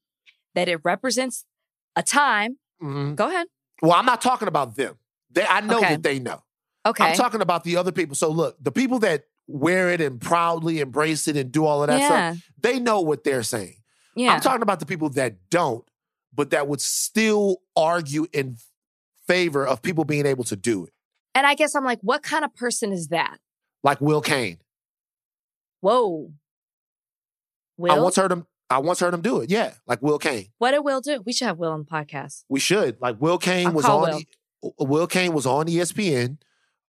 that 0.54 0.68
it 0.68 0.80
represents 0.84 1.44
a 1.94 2.02
time. 2.02 2.58
Mhm. 2.82 3.14
Go 3.14 3.28
ahead. 3.28 3.46
Well, 3.82 3.92
I'm 3.92 4.06
not 4.06 4.20
talking 4.20 4.48
about 4.48 4.76
them. 4.76 4.96
They, 5.30 5.44
I 5.44 5.60
know 5.60 5.78
Okay. 5.78 5.90
that 5.90 6.02
they 6.02 6.18
know. 6.18 6.42
Okay. 6.84 7.04
I'm 7.04 7.16
talking 7.16 7.40
about 7.40 7.62
the 7.64 7.76
other 7.76 7.92
people. 7.92 8.14
So 8.16 8.30
look, 8.30 8.56
the 8.60 8.72
people 8.72 8.98
that 9.00 9.24
wear 9.46 9.90
it 9.90 10.00
and 10.00 10.20
proudly 10.20 10.80
embrace 10.80 11.28
it 11.28 11.36
and 11.36 11.52
do 11.52 11.64
all 11.64 11.82
of 11.82 11.88
that 11.88 12.00
yeah. 12.00 12.32
stuff, 12.32 12.44
they 12.60 12.78
know 12.80 13.00
what 13.00 13.22
they're 13.24 13.42
saying. 13.42 13.76
Yeah. 14.24 14.34
I'm 14.34 14.40
talking 14.40 14.62
about 14.62 14.80
the 14.80 14.86
people 14.86 15.08
that 15.10 15.36
don't, 15.50 15.84
but 16.34 16.50
that 16.50 16.68
would 16.68 16.80
still 16.80 17.62
argue 17.76 18.26
in 18.32 18.56
favor 19.26 19.66
of 19.66 19.80
people 19.82 20.04
being 20.04 20.26
able 20.26 20.44
to 20.44 20.56
do 20.56 20.84
it. 20.84 20.92
and 21.34 21.46
I 21.46 21.54
guess 21.54 21.74
I'm 21.74 21.84
like, 21.84 22.00
what 22.02 22.22
kind 22.22 22.44
of 22.44 22.54
person 22.54 22.92
is 22.92 23.08
that? 23.08 23.38
Like 23.82 24.00
Will 24.00 24.20
Cain. 24.20 24.58
Whoa. 25.80 26.32
Will? 27.78 27.92
I 27.92 27.98
once 27.98 28.16
heard 28.16 28.32
him 28.32 28.46
I 28.68 28.78
once 28.78 29.00
heard 29.00 29.14
him 29.14 29.20
do 29.22 29.40
it. 29.40 29.50
Yeah, 29.50 29.72
like 29.86 30.00
Will 30.02 30.18
Cain. 30.18 30.48
What 30.58 30.72
did 30.72 30.80
Will 30.80 31.00
do? 31.00 31.22
We 31.24 31.32
should 31.32 31.46
have 31.46 31.58
Will 31.58 31.72
on 31.72 31.80
the 31.80 31.84
podcast. 31.86 32.44
We 32.48 32.60
should. 32.60 33.00
Like 33.00 33.20
Will 33.20 33.38
Cain 33.38 33.68
I'll 33.68 33.72
was 33.72 33.84
on. 33.86 34.00
Will. 34.10 34.18
E- 34.18 34.26
Will 34.78 35.06
Cain 35.06 35.32
was 35.32 35.46
on 35.46 35.66
ESPN 35.66 36.36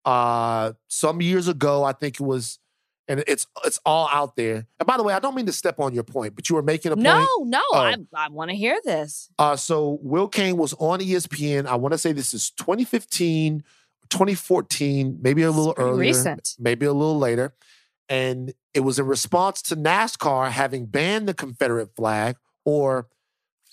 uh 0.06 0.74
some 0.88 1.22
years 1.22 1.48
ago. 1.48 1.84
I 1.84 1.94
think 1.94 2.20
it 2.20 2.24
was, 2.24 2.60
and 3.08 3.24
it's 3.28 3.46
it's 3.66 3.80
all 3.86 4.10
out 4.12 4.36
there. 4.36 4.66
And 4.80 4.88
by 4.88 4.98
the 4.98 5.04
way, 5.04 5.14
I 5.14 5.20
don't 5.20 5.36
mean 5.36 5.46
to 5.46 5.52
step 5.52 5.80
on 5.80 5.94
your 5.94 6.04
point, 6.04 6.36
but 6.36 6.50
you 6.50 6.56
were 6.56 6.62
making 6.64 6.92
a 6.92 6.96
point. 6.96 7.04
No, 7.04 7.28
no, 7.44 7.62
Oh. 7.74 7.78
I, 7.78 7.96
I 8.16 8.30
want 8.30 8.50
to 8.52 8.56
hear 8.58 8.80
this. 8.84 9.30
Uh, 9.38 9.56
so 9.56 10.00
Will 10.02 10.28
Cain 10.28 10.58
was 10.58 10.74
on 10.80 11.00
ESPN. 11.00 11.66
I 11.68 11.76
want 11.76 11.92
to 11.94 11.98
say 11.98 12.12
this 12.12 12.34
is 12.34 12.52
2015, 12.52 13.64
2014, 14.10 15.20
maybe 15.22 15.44
a 15.44 15.52
little 15.52 15.74
earlier, 15.78 15.98
recent. 15.98 16.56
maybe 16.60 16.86
a 16.86 16.94
little 16.94 17.18
later. 17.18 17.54
And 18.10 18.54
it 18.74 18.82
was 18.82 19.00
in 19.00 19.06
response 19.08 19.62
to 19.64 19.76
NASCAR 19.76 20.50
having 20.52 20.86
banned 20.86 21.28
the 21.28 21.34
Confederate 21.34 21.96
flag 21.96 22.38
or 22.64 23.08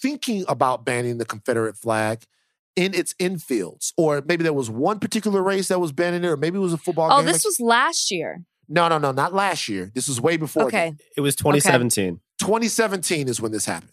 thinking 0.00 0.44
about 0.48 0.84
banning 0.84 1.18
the 1.18 1.24
Confederate 1.24 1.76
flag 1.76 2.24
in 2.76 2.94
its 2.94 3.12
infields. 3.14 3.92
Or 3.96 4.22
maybe 4.26 4.42
there 4.42 4.52
was 4.54 4.70
one 4.70 4.98
particular 5.00 5.42
race 5.42 5.68
that 5.68 5.78
was 5.80 5.92
banning 5.92 6.24
it, 6.24 6.28
or 6.28 6.36
maybe 6.36 6.56
it 6.56 6.62
was 6.62 6.72
a 6.72 6.78
football 6.78 7.08
game. 7.10 7.18
Oh, 7.18 7.22
this 7.22 7.44
was 7.44 7.60
last 7.60 8.10
year. 8.10 8.42
No, 8.72 8.88
no, 8.88 8.96
no, 8.96 9.12
not 9.12 9.34
last 9.34 9.68
year. 9.68 9.90
This 9.94 10.08
was 10.08 10.20
way 10.20 10.38
before. 10.38 10.64
Okay. 10.64 10.90
that. 10.90 11.00
It 11.16 11.20
was 11.20 11.36
2017. 11.36 12.20
2017 12.40 13.28
is 13.28 13.40
when 13.40 13.52
this 13.52 13.66
happened. 13.66 13.92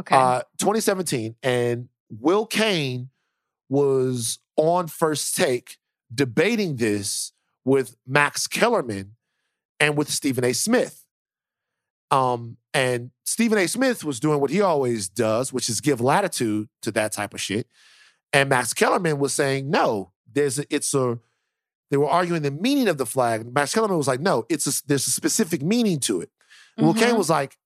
Okay. 0.00 0.14
Uh, 0.14 0.40
2017, 0.58 1.36
and 1.42 1.88
Will 2.10 2.46
Cain 2.46 3.10
was 3.68 4.40
on 4.56 4.88
first 4.88 5.36
take 5.36 5.76
debating 6.12 6.76
this 6.76 7.32
with 7.64 7.96
Max 8.06 8.46
Kellerman 8.46 9.14
and 9.78 9.96
with 9.96 10.10
Stephen 10.10 10.44
A. 10.44 10.52
Smith. 10.52 11.04
Um, 12.10 12.56
and 12.74 13.10
Stephen 13.24 13.58
A. 13.58 13.68
Smith 13.68 14.02
was 14.02 14.18
doing 14.18 14.40
what 14.40 14.50
he 14.50 14.60
always 14.60 15.08
does, 15.08 15.52
which 15.52 15.68
is 15.68 15.80
give 15.80 16.00
latitude 16.00 16.68
to 16.82 16.90
that 16.92 17.12
type 17.12 17.34
of 17.34 17.40
shit. 17.40 17.68
And 18.32 18.48
Max 18.48 18.74
Kellerman 18.74 19.18
was 19.18 19.32
saying, 19.32 19.70
no, 19.70 20.12
there's 20.30 20.58
a, 20.58 20.64
it's 20.74 20.94
a, 20.94 21.18
they 21.90 21.96
were 21.96 22.08
arguing 22.08 22.42
the 22.42 22.50
meaning 22.50 22.88
of 22.88 22.98
the 22.98 23.06
flag. 23.06 23.52
Max 23.52 23.72
Kellerman 23.72 23.96
was 23.96 24.08
like, 24.08 24.20
no, 24.20 24.44
it's 24.48 24.66
a, 24.66 24.86
there's 24.86 25.06
a 25.06 25.10
specific 25.10 25.62
meaning 25.62 26.00
to 26.00 26.20
it. 26.20 26.30
Will 26.76 26.94
Mhm. 26.94 26.98
Cain 26.98 27.16
was 27.16 27.30
like, 27.30 27.56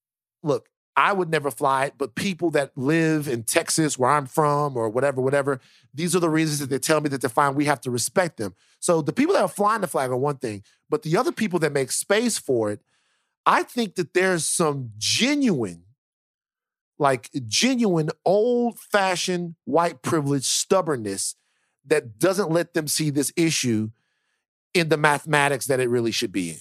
look, 0.43 0.69
I 0.95 1.13
would 1.13 1.31
never 1.31 1.51
fly 1.51 1.87
it, 1.87 1.95
but 1.97 2.15
people 2.15 2.51
that 2.51 2.77
live 2.77 3.27
in 3.27 3.45
Texas, 3.45 3.99
where 3.99 4.11
I'm 4.11 4.27
from, 4.27 4.77
or 4.77 4.89
whatever, 4.91 5.21
whatever, 5.23 5.59
these 5.95 6.15
are 6.15 6.21
the 6.21 6.29
reasons 6.29 6.59
that 6.61 6.69
they 6.69 6.79
tell 6.79 7.01
me 7.01 7.09
that 7.09 7.21
they're 7.23 7.31
fine. 7.31 7.55
We 7.55 7.65
have 7.65 7.81
to 7.83 7.91
respect 7.91 8.37
them. 8.37 8.55
So 8.79 9.01
the 9.01 9.13
people 9.13 9.33
that 9.35 9.43
are 9.43 9.49
flying 9.49 9.81
the 9.81 9.87
flag 9.87 10.11
are 10.11 10.17
one 10.17 10.37
thing, 10.37 10.63
but 10.91 11.03
the 11.03 11.17
other 11.17 11.33
people 11.33 11.59
that 11.61 11.73
make 11.73 11.91
space 11.93 12.37
for 12.39 12.71
it, 12.71 12.81
I 13.47 13.63
think 13.63 13.95
that 13.95 14.13
there's 14.13 14.47
some 14.47 14.91
genuine, 14.99 15.85
like 16.99 17.31
genuine 17.49 18.11
old 18.25 18.79
fashioned 18.79 19.55
white 19.65 20.03
privilege 20.03 20.45
stubbornness 20.45 21.35
that 21.87 22.19
doesn't 22.19 22.51
let 22.51 22.75
them 22.75 22.87
see 22.87 23.11
this 23.11 23.33
issue 23.35 23.91
in 24.75 24.89
the 24.89 24.97
mathematics 24.97 25.67
that 25.67 25.81
it 25.81 25.89
really 25.89 26.11
should 26.11 26.33
be 26.33 26.51
in. 26.51 26.61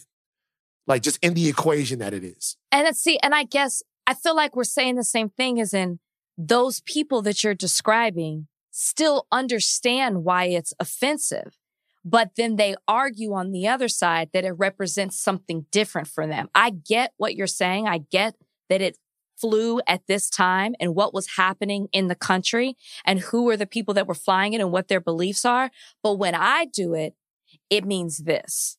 Like 0.88 1.04
just 1.04 1.19
in 1.21 1.34
the 1.34 1.47
equation 1.47 2.00
that 2.00 2.13
it 2.13 2.24
is. 2.24 2.58
And 2.71 2.95
see, 2.95 3.19
and 3.19 3.34
I 3.34 3.43
guess 3.43 3.84
I 4.08 4.13
feel 4.13 4.36
like 4.36 4.56
we're 4.56 4.63
saying 4.63 4.95
the 4.95 5.04
same 5.04 5.30
thing 5.30 5.60
as 5.60 5.74
in 5.74 6.00
those 6.38 6.82
people 6.82 7.21
that 7.21 7.43
you're 7.43 7.54
describing 7.54 8.47
still 8.71 9.28
understand 9.32 10.24
why 10.24 10.45
it's 10.45 10.74
offensive. 10.80 11.58
But 12.04 12.32
then 12.36 12.56
they 12.56 12.76
argue 12.88 13.34
on 13.34 13.52
the 13.52 13.67
other 13.67 13.88
side 13.88 14.30
that 14.34 14.43
it 14.43 14.54
represents 14.54 15.21
something 15.21 15.67
different 15.71 16.08
for 16.08 16.26
them. 16.26 16.50
I 16.56 16.71
get 16.71 17.13
what 17.17 17.36
you're 17.36 17.47
saying. 17.47 17.88
I 17.88 18.00
get 18.00 18.36
that 18.69 18.82
it 18.82 18.97
flew 19.38 19.82
at 19.88 20.08
this 20.08 20.30
time 20.30 20.76
and 20.80 20.95
what 20.95 21.13
was 21.13 21.36
happening 21.36 21.88
in 21.91 22.08
the 22.08 22.15
country 22.15 22.76
and 23.06 23.19
who 23.19 23.50
are 23.50 23.58
the 23.58 23.65
people 23.65 23.93
that 23.95 24.08
were 24.08 24.13
flying 24.13 24.54
it 24.54 24.62
and 24.62 24.71
what 24.71 24.88
their 24.88 25.00
beliefs 25.00 25.45
are. 25.45 25.71
But 26.04 26.15
when 26.15 26.36
I 26.36 26.65
do 26.65 26.93
it, 26.93 27.15
it 27.72 27.86
means 27.86 28.20
this. 28.20 28.78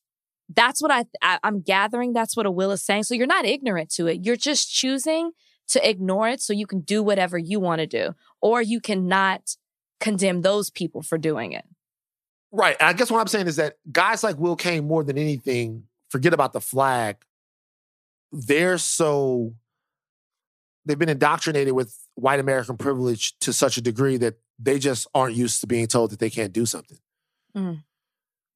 That's 0.55 0.81
what 0.81 0.91
I, 0.91 1.05
I 1.21 1.39
I'm 1.43 1.61
gathering. 1.61 2.13
That's 2.13 2.37
what 2.37 2.45
a 2.45 2.51
will 2.51 2.71
is 2.71 2.83
saying. 2.83 3.03
So 3.03 3.15
you're 3.15 3.27
not 3.27 3.45
ignorant 3.45 3.89
to 3.95 4.07
it. 4.07 4.23
You're 4.23 4.37
just 4.37 4.71
choosing 4.71 5.31
to 5.69 5.89
ignore 5.89 6.29
it 6.29 6.41
so 6.41 6.53
you 6.53 6.67
can 6.67 6.81
do 6.81 7.01
whatever 7.01 7.37
you 7.37 7.59
want 7.59 7.79
to 7.79 7.87
do, 7.87 8.13
or 8.41 8.61
you 8.61 8.79
cannot 8.79 9.57
condemn 9.99 10.41
those 10.41 10.69
people 10.69 11.01
for 11.01 11.17
doing 11.17 11.53
it. 11.53 11.65
Right. 12.51 12.75
I 12.79 12.93
guess 12.93 13.09
what 13.09 13.19
I'm 13.19 13.27
saying 13.27 13.47
is 13.47 13.55
that 13.55 13.77
guys 13.91 14.23
like 14.23 14.37
Will 14.37 14.55
Cain, 14.55 14.85
more 14.85 15.03
than 15.03 15.17
anything, 15.17 15.83
forget 16.11 16.33
about 16.33 16.53
the 16.53 16.61
flag. 16.61 17.17
They're 18.31 18.77
so, 18.77 19.55
they've 20.85 20.99
been 20.99 21.09
indoctrinated 21.09 21.73
with 21.73 21.97
white 22.15 22.39
American 22.39 22.77
privilege 22.77 23.39
to 23.39 23.53
such 23.53 23.77
a 23.77 23.81
degree 23.81 24.17
that 24.17 24.35
they 24.59 24.77
just 24.77 25.07
aren't 25.15 25.35
used 25.35 25.61
to 25.61 25.67
being 25.67 25.87
told 25.87 26.11
that 26.11 26.19
they 26.19 26.29
can't 26.29 26.53
do 26.53 26.65
something. 26.65 26.99
Mm. 27.55 27.83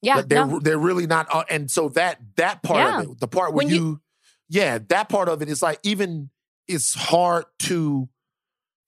Yeah, 0.02 0.22
they're 0.26 0.46
no. 0.46 0.60
they're 0.60 0.78
really 0.78 1.08
not. 1.08 1.28
uh, 1.34 1.44
and 1.50 1.70
so 1.72 1.90
that 1.90 2.20
that 2.36 2.62
part 2.64 2.80
Yeah. 2.80 3.00
of 3.02 3.12
it, 3.12 3.20
the 3.20 3.28
part 3.28 3.54
where 3.54 3.68
you, 3.68 3.76
you- 3.76 4.02
yeah, 4.50 4.78
that 4.90 5.10
part 5.10 5.28
of 5.30 5.42
it 5.42 5.50
is 5.50 5.62
like 5.62 5.80
even 5.84 6.30
it's 6.68 6.94
hard 6.94 7.46
to 7.60 8.08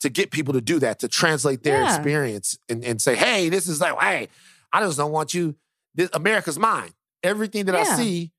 to 0.02 0.10
get 0.10 0.32
people 0.32 0.54
to 0.54 0.62
do 0.62 0.80
that 0.80 1.00
to 1.00 1.08
translate 1.08 1.64
their 1.64 1.82
Yeah. 1.82 1.96
experience 1.96 2.58
and, 2.70 2.84
and 2.86 3.02
say, 3.02 3.16
hey, 3.16 3.50
this 3.50 3.68
is 3.68 3.82
like, 3.82 4.00
hey, 4.00 4.30
I 4.72 4.80
just 4.82 4.98
don't 4.98 5.12
want 5.12 5.34
you. 5.34 5.56
This 5.96 6.10
America's 6.14 6.58
mine. 6.58 6.92
Everything 7.24 7.66
that 7.66 7.76
I 7.76 7.84
see 7.84 8.32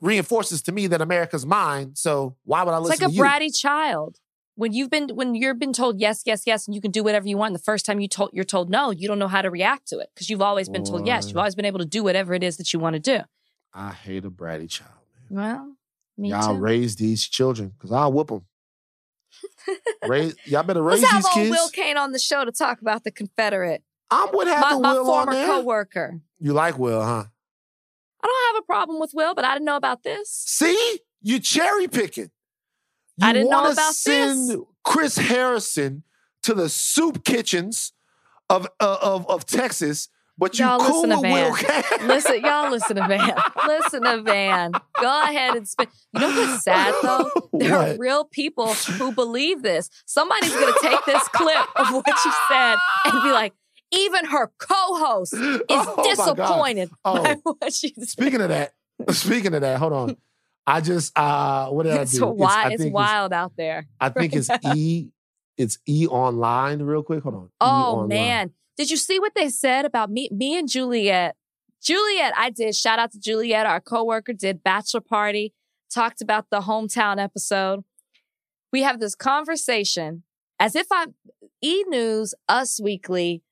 reinforces 0.00 0.62
to 0.62 0.72
me 0.72 0.86
that 0.88 1.00
America's 1.00 1.44
mine. 1.44 1.96
So 1.96 2.36
why 2.44 2.62
would 2.62 2.70
I 2.72 2.78
It's 2.78 2.88
listen 3.00 3.08
like 3.08 3.16
a 3.16 3.44
bratty 3.44 3.56
child. 3.58 4.18
When 4.54 4.72
you've 4.72 4.90
been 4.90 5.08
when 5.10 5.34
you've 5.34 5.58
been 5.58 5.72
told 5.72 5.98
yes, 5.98 6.22
yes, 6.26 6.42
yes, 6.46 6.66
and 6.66 6.74
you 6.74 6.80
can 6.80 6.90
do 6.90 7.02
whatever 7.02 7.26
you 7.26 7.38
want. 7.38 7.54
The 7.54 7.58
first 7.58 7.86
time 7.86 8.00
you 8.00 8.08
told 8.08 8.30
you're 8.32 8.44
told 8.44 8.68
no, 8.68 8.90
you 8.90 9.08
don't 9.08 9.18
know 9.18 9.28
how 9.28 9.42
to 9.42 9.50
react 9.50 9.88
to 9.88 9.98
it 9.98 10.10
because 10.14 10.28
you've 10.28 10.42
always 10.42 10.68
been 10.68 10.84
told 10.84 11.06
yes. 11.06 11.28
You've 11.28 11.38
always 11.38 11.54
been 11.54 11.64
able 11.64 11.78
to 11.78 11.86
do 11.86 12.02
whatever 12.02 12.34
it 12.34 12.42
is 12.42 12.58
that 12.58 12.72
you 12.72 12.78
want 12.78 12.94
to 12.94 13.00
do. 13.00 13.20
I 13.72 13.92
hate 13.92 14.24
a 14.24 14.30
bratty 14.30 14.68
child. 14.68 14.90
Man. 15.30 15.56
Well, 15.56 15.76
me 16.18 16.28
too. 16.28 16.34
y'all 16.36 16.54
too. 16.54 16.60
raise 16.60 16.96
these 16.96 17.26
children 17.26 17.72
because 17.76 17.92
I'll 17.92 18.12
whoop 18.12 18.28
them. 18.28 18.44
raise, 20.06 20.34
y'all 20.44 20.62
better 20.62 20.82
raise 20.82 21.00
Let's 21.00 21.12
have 21.12 21.22
these 21.22 21.26
old 21.26 21.34
kids. 21.34 21.50
Will 21.50 21.68
Cain 21.70 21.96
on 21.96 22.12
the 22.12 22.18
show 22.18 22.44
to 22.44 22.52
talk 22.52 22.82
about 22.82 23.04
the 23.04 23.10
Confederate. 23.10 23.82
I'm 24.10 24.28
with 24.32 24.48
My, 24.48 24.54
having 24.54 24.82
my 24.82 24.92
Will 24.92 25.10
on 25.10 25.24
former 25.26 25.46
coworker. 25.46 26.20
You 26.38 26.52
like 26.52 26.78
Will, 26.78 27.02
huh? 27.02 27.24
I 28.22 28.26
don't 28.26 28.54
have 28.54 28.62
a 28.62 28.66
problem 28.66 29.00
with 29.00 29.12
Will, 29.14 29.34
but 29.34 29.44
I 29.44 29.54
didn't 29.54 29.64
know 29.64 29.76
about 29.76 30.02
this. 30.02 30.28
See, 30.28 31.00
you 31.22 31.40
cherry 31.40 31.88
picking. 31.88 32.30
You 33.18 33.26
I 33.28 33.32
didn't 33.32 33.50
know 33.50 33.70
about 33.70 33.94
send 33.94 34.48
this. 34.50 34.56
Chris 34.84 35.16
Harrison 35.16 36.02
to 36.44 36.54
the 36.54 36.68
soup 36.68 37.24
kitchens 37.24 37.92
of 38.48 38.66
uh, 38.80 38.98
of 39.02 39.28
of 39.28 39.46
Texas, 39.46 40.08
but 40.38 40.58
you 40.58 40.64
Y'all 40.64 40.78
cool 40.80 41.02
listen 41.02 41.10
to 41.10 41.20
with 41.20 41.32
Will 42.00 42.06
Listen, 42.08 42.40
y'all 42.42 42.70
listen 42.70 42.96
to 42.96 43.06
Van. 43.06 43.34
Listen 43.66 44.02
to 44.02 44.22
Van. 44.22 44.72
Go 45.00 45.22
ahead 45.24 45.56
and 45.56 45.68
spin. 45.68 45.86
You 46.14 46.20
know 46.20 46.28
what's 46.28 46.64
sad 46.64 46.94
though? 47.02 47.30
There 47.52 47.76
are 47.76 47.96
real 47.98 48.24
people 48.24 48.72
who 48.74 49.12
believe 49.12 49.62
this. 49.62 49.88
Somebody's 50.06 50.52
gonna 50.54 50.72
take 50.80 51.04
this 51.04 51.28
clip 51.28 51.66
of 51.76 51.92
what 51.92 52.06
you 52.24 52.32
said 52.48 52.76
and 53.04 53.22
be 53.22 53.30
like, 53.30 53.52
even 53.92 54.24
her 54.24 54.50
co-host 54.58 55.32
is 55.34 55.60
Oh, 55.68 55.84
my 55.84 55.84
God. 55.84 56.04
disappointed 56.04 56.90
Oh. 57.04 57.22
by 57.22 57.34
what 57.44 57.72
she 57.74 57.92
said. 57.94 58.08
Speaking 58.08 58.40
of 58.40 58.48
that, 58.48 58.72
speaking 59.10 59.54
of 59.54 59.60
that, 59.60 59.78
hold 59.78 59.92
on. 59.92 60.16
I 60.66 60.80
just 60.80 61.16
uh 61.18 61.68
what 61.70 61.84
did 61.84 61.92
I 61.94 62.02
It's, 62.02 62.12
do? 62.12 62.20
wi- 62.20 62.48
I 62.48 62.70
it's 62.72 62.84
wild 62.86 63.32
out 63.32 63.52
there. 63.56 63.86
I 64.00 64.08
think 64.10 64.34
it's 64.34 64.48
E. 64.74 65.08
It's 65.58 65.78
E 65.88 66.06
online. 66.06 66.80
Real 66.82 67.02
quick, 67.02 67.22
hold 67.22 67.34
on. 67.34 67.44
E 67.44 67.48
Oh 67.60 67.66
online. 67.96 68.08
man. 68.08 68.50
Did 68.76 68.90
you 68.90 68.96
see 68.96 69.18
what 69.20 69.34
they 69.34 69.48
said 69.48 69.84
about 69.84 70.10
me 70.10 70.28
me 70.32 70.56
and 70.58 70.68
Juliet? 70.68 71.36
Juliet, 71.82 72.32
I 72.36 72.50
did. 72.50 72.76
Shout 72.76 72.98
out 73.00 73.10
to 73.12 73.18
Juliet, 73.18 73.66
our 73.66 73.80
coworker, 73.80 74.32
did 74.32 74.62
bachelor 74.62 75.00
party, 75.00 75.52
talked 75.92 76.22
about 76.22 76.46
the 76.50 76.60
hometown 76.60 77.20
episode. 77.22 77.82
We 78.72 78.82
have 78.82 79.00
this 79.00 79.14
conversation 79.16 80.22
as 80.60 80.76
if 80.76 80.86
I'm 80.92 81.14
E 81.60 81.82
News, 81.88 82.34
Us 82.48 82.80
Weekly. 82.80 83.42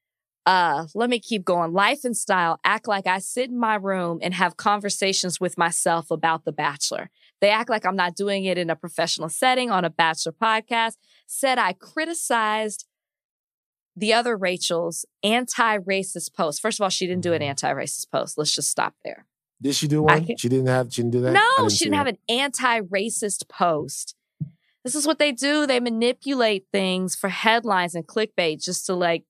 Uh, 0.50 0.88
let 0.96 1.08
me 1.08 1.20
keep 1.20 1.44
going. 1.44 1.72
Life 1.72 2.00
and 2.02 2.16
style 2.16 2.58
act 2.64 2.88
like 2.88 3.06
I 3.06 3.20
sit 3.20 3.50
in 3.50 3.60
my 3.60 3.76
room 3.76 4.18
and 4.20 4.34
have 4.34 4.56
conversations 4.56 5.38
with 5.38 5.56
myself 5.56 6.10
about 6.10 6.44
The 6.44 6.50
Bachelor. 6.50 7.08
They 7.40 7.50
act 7.50 7.70
like 7.70 7.86
I'm 7.86 7.94
not 7.94 8.16
doing 8.16 8.46
it 8.46 8.58
in 8.58 8.68
a 8.68 8.74
professional 8.74 9.28
setting 9.28 9.70
on 9.70 9.84
a 9.84 9.90
Bachelor 9.90 10.32
podcast. 10.32 10.94
Said 11.28 11.60
I 11.60 11.74
criticized 11.74 12.84
the 13.94 14.12
other 14.12 14.36
Rachel's 14.36 15.04
anti-racist 15.22 16.34
post. 16.34 16.60
First 16.60 16.80
of 16.80 16.82
all, 16.82 16.90
she 16.90 17.06
didn't 17.06 17.22
do 17.22 17.32
an 17.32 17.42
anti-racist 17.42 18.10
post. 18.10 18.36
Let's 18.36 18.52
just 18.52 18.72
stop 18.72 18.94
there. 19.04 19.26
Did 19.62 19.76
she 19.76 19.86
do 19.86 20.02
one? 20.02 20.26
She 20.36 20.48
didn't 20.48 20.66
have. 20.66 20.92
She 20.92 21.02
didn't 21.02 21.12
do 21.12 21.20
that. 21.20 21.32
No, 21.32 21.48
didn't 21.58 21.72
she 21.74 21.84
didn't 21.84 21.94
have 21.94 22.06
that. 22.06 22.18
an 22.28 22.36
anti-racist 22.40 23.48
post. 23.48 24.16
This 24.82 24.96
is 24.96 25.06
what 25.06 25.20
they 25.20 25.30
do. 25.30 25.64
They 25.64 25.78
manipulate 25.78 26.64
things 26.72 27.14
for 27.14 27.28
headlines 27.28 27.94
and 27.94 28.04
clickbait 28.04 28.64
just 28.64 28.84
to 28.86 28.94
like 28.94 29.22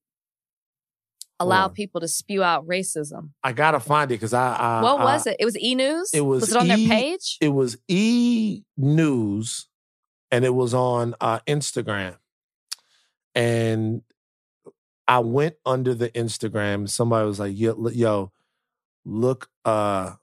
allow 1.40 1.68
people 1.68 2.00
to 2.02 2.08
spew 2.08 2.42
out 2.42 2.66
racism. 2.66 3.30
I 3.42 3.52
gotta 3.52 3.80
find 3.80 4.10
it 4.10 4.14
because 4.14 4.32
I, 4.34 4.54
I. 4.54 4.82
what 4.82 5.00
I- 5.00 5.04
was 5.04 5.26
it? 5.26 5.36
It 5.40 5.44
was 5.44 5.58
E 5.58 5.74
News. 5.74 6.10
it 6.14 6.20
was 6.20 6.42
Was 6.42 6.50
it 6.52 6.56
on 6.56 6.66
E- 6.66 6.86
their 6.86 6.96
page? 6.96 7.38
It 7.40 7.48
was 7.48 7.76
E 7.88 8.62
News, 8.76 9.66
and 10.30 10.44
it 10.44 10.54
was 10.54 10.74
on 10.74 11.14
uh, 11.20 11.40
Instagram. 11.48 12.16
And 13.34 14.02
I 15.08 15.20
went 15.20 15.56
under 15.64 15.94
the 15.94 16.10
Instagram. 16.10 16.88
Somebody 16.88 17.26
was 17.26 17.40
like, 17.40 17.56
"Yo, 17.58 17.88
yo 17.88 18.32
look, 19.04 19.48
uh, 19.64 20.14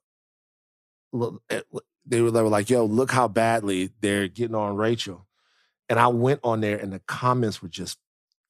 eh, 1.50 1.62
look- 1.72 1.86
They 2.10 2.22
were, 2.22 2.32
they 2.32 2.42
were 2.42 2.48
like, 2.50 2.70
"Yo, 2.70 2.86
look 2.86 3.12
how 3.12 3.28
badly 3.28 3.90
they're 4.02 4.28
getting 4.30 4.56
on 4.56 4.76
Rachel." 4.78 5.28
And 5.90 6.00
I 6.00 6.08
went 6.08 6.40
on 6.44 6.62
there, 6.62 6.78
and 6.78 6.92
the 6.94 7.00
comments 7.00 7.62
were 7.62 7.68
just 7.70 7.98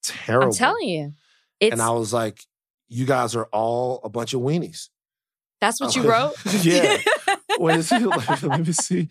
terrible. 0.04 0.48
I'm 0.48 0.54
telling 0.54 0.90
you, 0.90 1.14
it's 1.60 1.72
and 1.72 1.82
I 1.82 1.90
was 1.92 2.14
like, 2.14 2.44
"You 2.90 3.06
guys 3.06 3.36
are 3.36 3.46
all 3.46 4.00
a 4.04 4.10
bunch 4.10 4.34
of 4.34 4.42
weenies." 4.42 4.90
that's 5.60 5.82
what 5.82 5.96
you 5.96 6.04
Oh, 6.06 6.34
wrote. 6.46 6.54
yeah. 6.64 6.98
Wait, 7.58 7.84
see, 7.84 7.98
let 8.06 8.60
me 8.68 8.72
see 8.74 9.10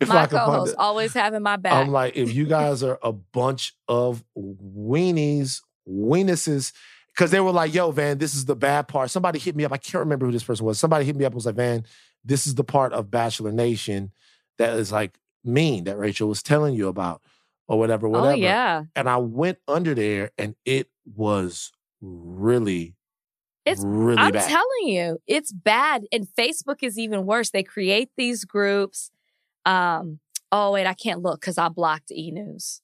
if 0.00 0.08
my 0.08 0.22
I 0.22 0.26
can 0.26 0.38
find 0.38 0.50
co-host 0.50 0.74
always 0.76 1.14
having 1.14 1.40
my 1.42 1.54
back. 1.54 1.72
I'm 1.72 1.92
like, 1.92 2.16
if 2.16 2.34
you 2.34 2.46
guys 2.46 2.82
are 2.82 2.98
a 3.00 3.12
bunch 3.12 3.76
of 3.86 4.24
weenies, 4.36 5.60
weenuses, 5.88 6.72
because 7.14 7.30
they 7.30 7.38
were 7.38 7.52
like, 7.52 7.72
yo, 7.72 7.92
Van, 7.92 8.18
this 8.18 8.34
is 8.34 8.44
the 8.44 8.56
bad 8.56 8.88
part. 8.88 9.10
Somebody 9.10 9.38
hit 9.38 9.54
me 9.54 9.64
up. 9.64 9.70
I 9.72 9.76
can't 9.76 10.00
remember 10.00 10.26
who 10.26 10.32
this 10.32 10.42
person 10.42 10.66
was. 10.66 10.80
Somebody 10.80 11.04
hit 11.04 11.14
me 11.14 11.24
up 11.24 11.30
and 11.30 11.36
was 11.36 11.46
like, 11.46 11.54
Van, 11.54 11.84
this 12.24 12.46
is 12.48 12.56
the 12.56 12.64
part 12.64 12.92
of 12.92 13.10
Bachelor 13.12 13.52
Nation 13.52 14.10
that 14.58 14.74
is 14.76 14.90
like 14.90 15.16
mean 15.44 15.84
that 15.84 15.96
Rachel 15.96 16.28
was 16.28 16.42
telling 16.42 16.74
you 16.74 16.88
about 16.88 17.22
or 17.68 17.78
whatever, 17.78 18.08
oh, 18.08 18.10
whatever. 18.10 18.32
oh 18.32 18.34
yeah, 18.34 18.84
And 18.96 19.08
I 19.08 19.18
went 19.18 19.58
under 19.68 19.94
there 19.94 20.32
and 20.36 20.56
it 20.64 20.88
was 21.14 21.70
really, 22.00 22.94
It's- 23.64 23.84
really 23.86 24.18
I'm 24.18 24.32
bad. 24.32 24.48
telling 24.48 24.88
you, 24.88 25.18
it's 25.26 25.52
bad. 25.52 26.04
And 26.12 26.26
Facebook 26.38 26.78
is 26.82 26.98
even 26.98 27.24
worse. 27.26 27.50
They 27.50 27.62
create 27.62 28.10
these 28.16 28.44
groups. 28.44 29.10
Um, 29.64 30.20
oh 30.52 30.72
wait, 30.72 30.86
I 30.86 30.94
can't 30.94 31.22
look 31.22 31.40
because 31.40 31.56
I 31.58 31.68
blocked 31.68 32.10
E 32.12 32.30
News. 32.30 32.82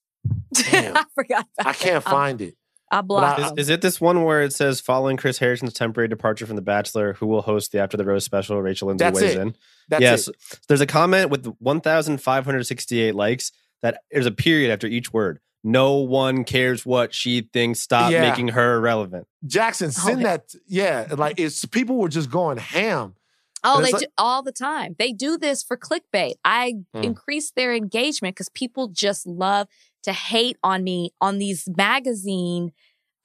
Damn. 0.54 0.96
I 0.96 1.04
forgot. 1.14 1.46
About 1.58 1.70
I 1.70 1.72
can't 1.74 2.04
that. 2.04 2.10
find 2.10 2.40
it. 2.40 2.54
I, 2.90 2.98
I 2.98 3.00
blocked. 3.02 3.40
Is, 3.58 3.66
is 3.66 3.68
it 3.68 3.82
this 3.82 4.00
one 4.00 4.24
where 4.24 4.42
it 4.42 4.52
says 4.52 4.80
following 4.80 5.16
Chris 5.16 5.38
Harrison's 5.38 5.74
temporary 5.74 6.08
departure 6.08 6.46
from 6.46 6.56
The 6.56 6.62
Bachelor, 6.62 7.12
who 7.12 7.26
will 7.26 7.42
host 7.42 7.70
the 7.72 7.78
After 7.78 7.96
the 7.96 8.04
Rose 8.04 8.24
special? 8.24 8.60
Rachel 8.60 8.88
Lindsay 8.88 9.04
That's 9.04 9.20
weighs 9.20 9.34
it. 9.34 9.40
in. 9.40 9.56
That's 9.88 10.02
yes, 10.02 10.28
it. 10.28 10.36
there's 10.66 10.80
a 10.80 10.86
comment 10.86 11.30
with 11.30 11.46
1,568 11.58 13.14
likes 13.14 13.52
that 13.82 14.02
there's 14.10 14.26
a 14.26 14.30
period 14.32 14.70
after 14.72 14.86
each 14.86 15.12
word. 15.12 15.40
No 15.62 15.94
one 15.96 16.44
cares 16.44 16.86
what 16.86 17.12
she 17.14 17.42
thinks. 17.52 17.80
Stop 17.80 18.10
Yeah. 18.12 18.28
making 18.28 18.48
her 18.48 18.76
irrelevant. 18.76 19.26
Jackson, 19.46 19.90
send 19.90 20.22
yeah. 20.22 20.26
that. 20.38 20.54
Yeah, 20.66 21.06
like 21.16 21.38
it's 21.38 21.64
people 21.66 21.96
were 21.96 22.08
just 22.08 22.30
going 22.30 22.56
ham. 22.58 23.14
Oh, 23.62 23.76
And 23.76 23.84
they 23.84 23.90
it's 23.90 24.00
do 24.00 24.06
all 24.16 24.42
the 24.42 24.52
time. 24.52 24.96
They 24.98 25.12
do 25.12 25.36
this 25.36 25.62
for 25.62 25.76
clickbait. 25.76 26.34
I 26.44 26.76
Mm. 26.94 27.04
increase 27.04 27.50
their 27.50 27.74
engagement 27.74 28.34
because 28.36 28.48
people 28.48 28.88
just 28.88 29.26
love 29.26 29.68
to 30.02 30.12
hate 30.14 30.56
on 30.62 30.82
me 30.82 31.12
on 31.20 31.36
these 31.38 31.68
magazine 31.76 32.72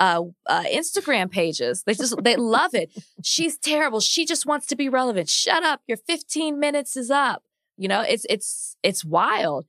uh, 0.01 0.23
uh 0.47 0.63
Instagram 0.65 1.31
pages. 1.31 1.83
They 1.83 1.93
just 1.93 2.21
they 2.21 2.35
love 2.35 2.73
it. 2.73 2.91
She's 3.23 3.57
terrible. 3.57 4.01
She 4.01 4.25
just 4.25 4.45
wants 4.45 4.65
to 4.67 4.75
be 4.75 4.89
relevant. 4.89 5.29
Shut 5.29 5.63
up. 5.63 5.81
Your 5.87 5.95
15 5.95 6.59
minutes 6.59 6.97
is 6.97 7.09
up. 7.09 7.43
You 7.77 7.87
know, 7.87 8.01
it's 8.01 8.25
it's 8.29 8.75
it's 8.83 9.05
wild. 9.05 9.67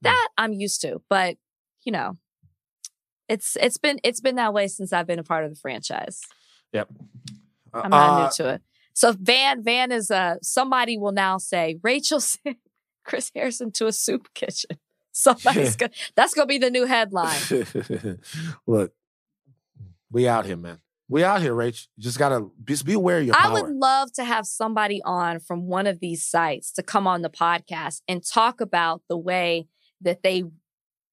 That 0.00 0.28
I'm 0.38 0.54
used 0.54 0.80
to, 0.82 1.02
but 1.10 1.36
you 1.86 1.92
know, 1.92 2.18
it's 3.28 3.56
it's 3.60 3.78
been 3.78 3.98
it's 4.04 4.20
been 4.20 4.36
that 4.36 4.52
way 4.52 4.68
since 4.68 4.92
I've 4.92 5.06
been 5.06 5.18
a 5.18 5.24
part 5.24 5.44
of 5.44 5.50
the 5.50 5.56
franchise. 5.56 6.20
Yep. 6.72 6.88
I'm 7.72 7.90
not 7.90 8.10
Uh, 8.20 8.24
new 8.24 8.30
to 8.44 8.54
it. 8.54 8.62
So 8.92 9.12
Van 9.12 9.62
Van 9.62 9.90
is 9.92 10.10
uh 10.10 10.36
somebody 10.42 10.98
will 10.98 11.12
now 11.12 11.38
say 11.38 11.78
Rachel 11.82 12.20
sent 12.20 12.58
Chris 13.04 13.30
Harrison 13.34 13.70
to 13.72 13.86
a 13.86 13.92
soup 13.92 14.28
kitchen. 14.34 14.78
Somebody's 15.12 15.76
gonna 15.80 15.92
that's 16.14 16.34
gonna 16.34 16.46
be 16.46 16.58
the 16.58 16.70
new 16.70 16.84
headline. 16.84 17.40
Look, 18.66 18.92
we 20.10 20.28
out 20.28 20.44
here, 20.46 20.56
man. 20.56 20.78
We 21.08 21.22
out 21.22 21.40
here, 21.40 21.54
Rach. 21.54 21.86
You 21.96 22.02
just 22.02 22.18
gotta 22.18 22.48
just 22.64 22.84
be 22.84 22.94
aware 22.94 23.18
of 23.18 23.26
your 23.26 23.36
I 23.36 23.42
power. 23.42 23.52
would 23.62 23.70
love 23.74 24.12
to 24.14 24.24
have 24.24 24.44
somebody 24.46 25.00
on 25.04 25.38
from 25.40 25.66
one 25.66 25.86
of 25.86 26.00
these 26.00 26.24
sites 26.24 26.72
to 26.72 26.82
come 26.82 27.06
on 27.06 27.22
the 27.22 27.30
podcast 27.30 28.02
and 28.08 28.24
talk 28.26 28.60
about 28.60 29.02
the 29.08 29.16
way 29.16 29.68
that 30.00 30.22
they 30.22 30.44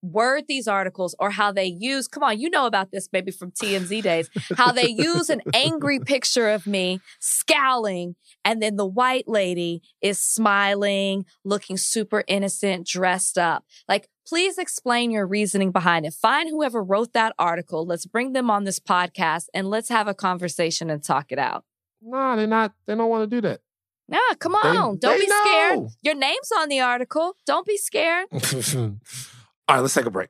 word 0.04 0.44
these 0.48 0.68
articles 0.68 1.16
or 1.18 1.32
how 1.32 1.52
they 1.52 1.66
use 1.66 2.08
come 2.08 2.22
on 2.22 2.38
you 2.40 2.50
know 2.50 2.66
about 2.68 2.92
this 2.92 3.10
maybe 3.12 3.32
from 3.32 3.50
TMZ 3.52 4.04
days 4.04 4.30
how 4.58 4.72
they 4.72 4.88
use 4.90 5.30
an 5.30 5.42
angry 5.54 6.00
picture 6.00 6.50
of 6.50 6.68
me 6.68 7.00
scowling 7.20 8.16
and 8.46 8.62
then 8.62 8.76
the 8.76 8.86
white 8.86 9.28
lady 9.28 9.82
is 10.02 10.20
smiling 10.20 11.26
looking 11.44 11.78
super 11.78 12.24
innocent 12.28 12.86
dressed 12.86 13.38
up 13.38 13.66
like 13.88 14.10
please 14.28 14.58
explain 14.58 15.10
your 15.10 15.26
reasoning 15.26 15.72
behind 15.72 16.06
it 16.06 16.14
find 16.14 16.50
whoever 16.50 16.84
wrote 16.84 17.14
that 17.14 17.34
article 17.40 17.86
let's 17.86 18.06
bring 18.06 18.34
them 18.34 18.50
on 18.52 18.66
this 18.66 18.80
podcast 18.80 19.46
and 19.54 19.68
let's 19.70 19.90
have 19.90 20.08
a 20.08 20.14
conversation 20.14 20.90
and 20.90 21.04
talk 21.04 21.32
it 21.32 21.40
out 21.40 21.64
Nah, 22.06 22.36
they're 22.36 22.48
not. 22.48 22.74
They 22.86 22.96
don't 22.96 23.10
want 23.10 23.30
to 23.32 23.34
do 23.34 23.40
that. 23.48 23.62
Nah, 24.10 24.18
come 24.38 24.58
They- 24.62 24.68
on. 24.78 24.98
Don't 24.98 25.18
they 25.18 25.26
be 25.26 25.32
scared. 25.32 25.80
Your 26.02 26.16
name's 26.16 26.52
on 26.58 26.68
the 26.68 26.82
article. 26.82 27.38
Don't 27.46 27.66
be 27.66 27.78
scared. 27.78 28.28
All 29.68 29.76
right, 29.76 29.82
let's 29.82 29.94
take 29.94 30.06
a 30.06 30.12
break. 30.12 30.30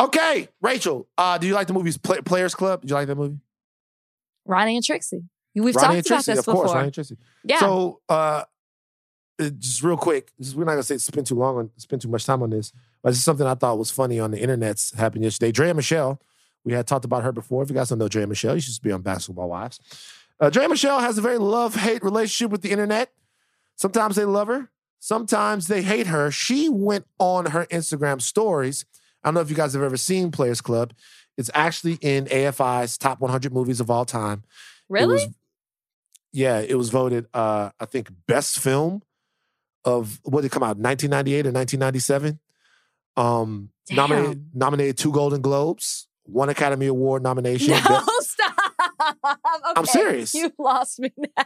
Okay, 0.00 0.48
Rachel. 0.60 1.06
Uh, 1.16 1.38
do 1.38 1.46
you 1.46 1.54
like 1.54 1.66
the 1.68 1.72
movies 1.72 1.96
Play- 1.96 2.20
Players 2.20 2.54
Club? 2.54 2.80
Did 2.80 2.90
you 2.90 2.96
like 2.96 3.06
that 3.06 3.14
movie? 3.16 3.38
Ronnie 4.44 4.76
and 4.76 4.84
Trixie. 4.84 5.22
We've 5.54 5.74
Ronnie 5.76 5.98
and 5.98 6.06
talked 6.06 6.26
about 6.26 6.34
this 6.34 6.38
of 6.40 6.44
before. 6.46 6.62
course. 6.64 6.74
Ronnie 6.74 6.84
and 6.86 6.94
Trixie. 6.94 7.16
yeah. 7.44 7.58
So, 7.60 8.00
uh, 8.08 8.42
uh, 9.40 9.50
just 9.58 9.82
real 9.82 9.96
quick, 9.96 10.30
just, 10.40 10.56
we're 10.56 10.64
not 10.64 10.72
gonna 10.72 10.82
say 10.82 10.98
spend 10.98 11.26
too 11.26 11.36
long 11.36 11.56
on 11.56 11.70
spend 11.76 12.02
too 12.02 12.08
much 12.08 12.24
time 12.24 12.42
on 12.42 12.50
this, 12.50 12.72
but 13.02 13.10
this 13.10 13.18
is 13.18 13.24
something 13.24 13.46
I 13.46 13.54
thought 13.54 13.78
was 13.78 13.90
funny 13.90 14.18
on 14.20 14.30
the 14.32 14.40
internet's 14.40 14.92
happened 14.94 15.24
yesterday. 15.24 15.52
Draya 15.52 15.74
Michele, 15.74 16.20
we 16.64 16.72
had 16.72 16.86
talked 16.86 17.04
about 17.04 17.22
her 17.22 17.32
before. 17.32 17.62
If 17.62 17.68
you 17.70 17.74
guys 17.76 17.88
don't 17.88 17.98
know 17.98 18.08
Draya 18.08 18.28
Michele, 18.28 18.54
you 18.56 18.60
should 18.60 18.80
be 18.82 18.92
on 18.92 19.02
Basketball 19.02 19.48
Wives. 19.48 19.80
Uh, 20.40 20.50
Draya 20.50 20.68
Michele 20.68 20.98
has 21.00 21.18
a 21.18 21.20
very 21.20 21.38
love 21.38 21.74
hate 21.76 22.02
relationship 22.02 22.50
with 22.50 22.62
the 22.62 22.70
internet. 22.70 23.12
Sometimes 23.76 24.14
they 24.16 24.24
love 24.24 24.46
her, 24.48 24.70
sometimes 25.04 25.66
they 25.66 25.82
hate 25.82 26.06
her. 26.06 26.30
She 26.30 26.70
went 26.70 27.04
on 27.18 27.46
her 27.46 27.66
Instagram 27.66 28.22
stories. 28.22 28.86
I 29.22 29.28
don't 29.28 29.34
know 29.34 29.40
if 29.42 29.50
you 29.50 29.56
guys 29.56 29.74
have 29.74 29.82
ever 29.82 29.98
seen 29.98 30.30
Players 30.30 30.62
Club. 30.62 30.94
It's 31.36 31.50
actually 31.52 31.98
in 32.00 32.24
AFI's 32.24 32.96
top 32.96 33.20
100 33.20 33.52
movies 33.52 33.80
of 33.80 33.90
all 33.90 34.06
time. 34.06 34.44
It 34.88 34.94
really? 34.94 35.14
was, 35.14 35.28
yeah, 36.32 36.60
it 36.60 36.76
was 36.76 36.88
voted, 36.88 37.26
uh, 37.34 37.70
I 37.78 37.84
think, 37.84 38.08
best 38.26 38.58
film 38.58 39.02
of 39.84 40.20
what 40.24 40.40
did 40.40 40.46
it 40.46 40.52
come 40.52 40.62
out, 40.62 40.78
1998 40.78 41.46
or 41.48 41.52
1997. 41.52 42.40
Um, 43.16 43.68
nominated, 43.90 44.52
Damn. 44.52 44.58
nominated 44.58 44.96
two 44.96 45.12
Golden 45.12 45.42
Globes, 45.42 46.08
one 46.22 46.48
Academy 46.48 46.86
Award 46.86 47.22
nomination. 47.22 47.74
no, 47.88 48.00
Be- 48.00 48.12
stop. 48.20 49.38
I'm 49.76 49.84
serious. 49.84 50.32
You 50.32 50.50
lost 50.58 50.98
me 50.98 51.12
now. 51.18 51.44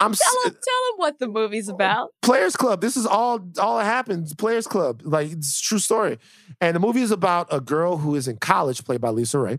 I'm 0.00 0.14
Tell 0.14 0.42
him, 0.46 0.52
tell 0.52 0.54
him 0.92 0.96
what 0.96 1.18
the 1.18 1.28
movie's 1.28 1.68
about. 1.68 2.10
Players 2.22 2.56
Club. 2.56 2.80
This 2.80 2.96
is 2.96 3.06
all 3.06 3.40
all 3.58 3.78
that 3.78 3.84
happens. 3.84 4.34
Players 4.34 4.66
Club. 4.66 5.02
Like 5.04 5.30
it's 5.30 5.60
a 5.60 5.62
true 5.62 5.78
story. 5.78 6.18
And 6.60 6.74
the 6.74 6.80
movie 6.80 7.02
is 7.02 7.10
about 7.10 7.48
a 7.50 7.60
girl 7.60 7.98
who 7.98 8.14
is 8.14 8.26
in 8.26 8.38
college, 8.38 8.82
played 8.84 9.00
by 9.02 9.10
LisaRaye. 9.10 9.58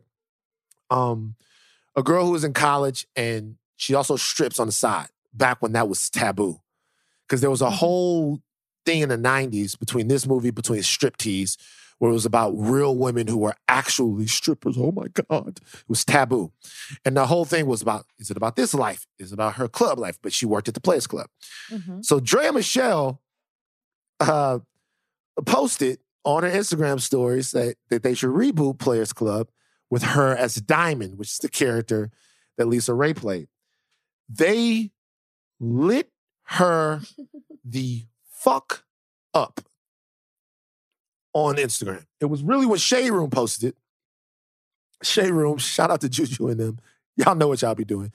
Um, 0.89 1.35
a 1.95 2.03
girl 2.03 2.25
who 2.25 2.35
is 2.35 2.43
in 2.43 2.53
college 2.53 3.05
and 3.15 3.55
she 3.77 3.93
also 3.93 4.15
strips 4.15 4.59
on 4.59 4.67
the 4.67 4.73
side 4.73 5.09
back 5.33 5.61
when 5.61 5.73
that 5.73 5.87
was 5.87 6.09
taboo. 6.09 6.59
Because 7.27 7.41
there 7.41 7.49
was 7.51 7.61
a 7.61 7.65
Mhm. 7.69 7.73
whole 7.73 8.41
thing 8.85 9.01
in 9.01 9.09
the 9.09 9.17
90s 9.17 9.75
between 9.75 10.07
this 10.07 10.25
movie, 10.27 10.51
between 10.51 10.81
striptease, 10.81 11.55
where 12.01 12.09
it 12.09 12.13
was 12.15 12.25
about 12.25 12.49
real 12.57 12.97
women 12.97 13.27
who 13.27 13.37
were 13.37 13.53
actually 13.67 14.25
strippers. 14.25 14.75
Oh 14.75 14.91
my 14.91 15.05
God. 15.29 15.59
It 15.59 15.83
was 15.87 16.03
taboo. 16.03 16.51
And 17.05 17.15
the 17.15 17.27
whole 17.27 17.45
thing 17.45 17.67
was 17.67 17.83
about, 17.83 18.07
is 18.17 18.31
it 18.31 18.37
about 18.37 18.55
this 18.55 18.73
life? 18.73 19.05
Is 19.19 19.31
it 19.31 19.35
about 19.35 19.57
her 19.57 19.67
club 19.67 19.99
life? 19.99 20.17
But 20.19 20.33
she 20.33 20.47
worked 20.47 20.67
at 20.67 20.73
the 20.73 20.81
Players 20.81 21.05
Club. 21.05 21.27
Mhm. 21.69 22.03
So 22.03 22.19
Draya 22.19 22.55
Michele 22.55 23.21
uh, 24.19 24.57
posted 25.45 25.99
on 26.25 26.41
her 26.41 26.49
Instagram 26.49 26.99
stories 26.99 27.51
that, 27.51 27.75
that 27.91 28.01
they 28.01 28.15
should 28.15 28.31
reboot 28.31 28.79
Players 28.79 29.13
Club 29.13 29.49
with 29.91 30.01
her 30.01 30.35
as 30.35 30.55
Diamond, 30.55 31.19
which 31.19 31.29
is 31.29 31.37
the 31.37 31.49
character 31.49 32.09
that 32.57 32.65
LisaRaye 32.65 33.15
played. 33.15 33.47
They 34.27 34.89
lit 35.59 36.09
her 36.45 37.01
the 37.63 38.05
fuck 38.27 38.85
up 39.35 39.61
on 41.34 41.55
Instagram. 41.55 42.05
It 42.19 42.25
was 42.25 42.43
really 42.43 42.65
what 42.65 42.79
Shade 42.79 43.11
Room 43.11 43.29
posted 43.29 43.69
it. 43.69 43.75
Shade 45.03 45.32
Room, 45.32 45.57
shout 45.57 45.89
out 45.91 46.01
to 46.01 46.09
Juju 46.09 46.47
and 46.49 46.59
them. 46.59 46.79
Y'all 47.17 47.36
know 47.36 47.47
what 47.49 47.61
y'all 47.61 47.75
be 47.75 47.84
doing. 47.86 48.11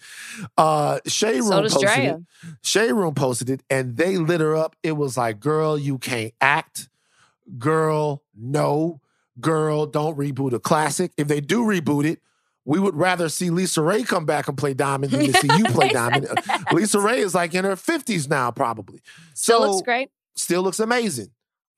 Uh 0.57 0.99
Shade 1.07 1.41
Room 1.41 1.45
So 1.49 1.63
posted 1.63 1.89
Draya. 1.89 2.19
it. 2.21 2.55
Shade 2.63 2.93
Room 2.93 3.15
posted 3.15 3.51
it 3.51 3.63
and 3.69 3.97
they 3.97 4.17
lit 4.17 4.41
her 4.41 4.57
up. 4.57 4.75
It 4.83 4.93
was 4.93 5.17
like, 5.17 5.39
girl, 5.41 5.77
you 5.79 5.99
can't 5.99 6.33
act. 6.41 6.89
Girl, 7.59 8.23
no. 8.35 9.01
Girl, 9.41 9.85
don't 9.87 10.17
reboot 10.17 10.53
a 10.55 10.59
classic. 10.59 11.13
If 11.19 11.29
they 11.29 11.41
do 11.41 11.63
reboot 11.65 12.07
it, 12.07 12.21
we 12.65 12.81
would 12.81 12.97
rather 12.97 13.29
see 13.29 13.51
LisaRaye 13.51 14.07
come 14.07 14.25
back 14.25 14.49
and 14.49 14.57
play 14.57 14.73
Diamond 14.75 15.13
than 15.13 15.27
to 15.31 15.33
see 15.41 15.49
you 15.59 15.65
play 15.67 15.91
Diamond. 15.91 16.27
LisaRaye 16.27 17.19
is 17.19 17.35
like 17.35 17.55
in 17.55 17.65
her 17.65 17.77
50s 17.77 18.29
now, 18.29 18.51
probably. 18.51 19.01
Still 19.35 19.61
So- 19.63 19.71
looks 19.71 19.83
great. 19.83 20.11
Still 20.37 20.63
looks 20.63 20.81
amazing. 20.81 21.29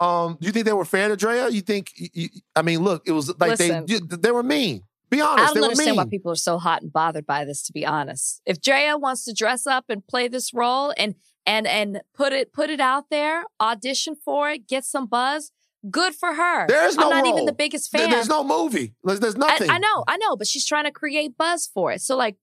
Um, 0.00 0.38
do 0.40 0.46
you 0.46 0.52
think 0.52 0.64
they 0.66 0.72
were 0.72 0.84
fair 0.84 1.08
to 1.08 1.16
Draya? 1.16 1.50
You 1.52 1.60
think? 1.60 1.92
You, 1.96 2.08
you- 2.12 2.28
I 2.54 2.62
mean, 2.62 2.80
look, 2.80 3.02
it 3.06 3.12
was 3.12 3.28
like 3.38 3.58
Listen. 3.58 3.86
they 3.86 3.94
you- 3.94 4.00
they 4.00 4.30
were 4.30 4.42
mean. 4.42 4.82
Be 5.10 5.20
honest, 5.22 5.54
they 5.54 5.60
don't 5.60 5.68
were 5.68 5.70
understand 5.70 5.96
why 5.96 6.04
people 6.04 6.30
are 6.30 6.36
so 6.36 6.58
hot 6.58 6.82
and 6.82 6.92
bothered 6.92 7.24
by 7.26 7.44
this. 7.46 7.62
To 7.64 7.72
be 7.72 7.86
honest, 7.86 8.42
if 8.44 8.60
Draya 8.60 9.00
wants 9.00 9.24
to 9.24 9.32
dress 9.32 9.66
up 9.66 9.86
and 9.88 10.06
play 10.06 10.28
this 10.28 10.52
role 10.52 10.92
and 10.98 11.14
and 11.46 11.66
and 11.66 12.02
put 12.14 12.32
it 12.34 12.52
put 12.52 12.68
it 12.68 12.78
out 12.80 13.04
there, 13.10 13.44
audition 13.60 14.14
for 14.22 14.50
it, 14.50 14.68
get 14.68 14.84
some 14.84 15.06
buzz, 15.06 15.50
good 15.90 16.14
for 16.14 16.34
her. 16.34 16.66
There 16.68 16.86
is 16.86 16.96
no 16.96 17.04
I'm 17.04 17.10
not 17.10 17.24
role. 17.24 17.32
even 17.32 17.46
the 17.46 17.54
biggest 17.54 17.90
There- 17.90 18.02
fan. 18.02 18.10
There's 18.10 18.28
no 18.28 18.44
movie. 18.44 18.94
There's, 19.02 19.18
there's 19.20 19.36
nothing. 19.36 19.70
I 19.70 19.78
know, 19.78 20.04
I 20.06 20.18
know, 20.18 20.36
but 20.36 20.46
she's 20.46 20.66
trying 20.66 20.84
to 20.84 20.90
create 20.92 21.38
buzz 21.38 21.66
for 21.72 21.90
it. 21.90 22.02
So 22.02 22.14
like, 22.14 22.36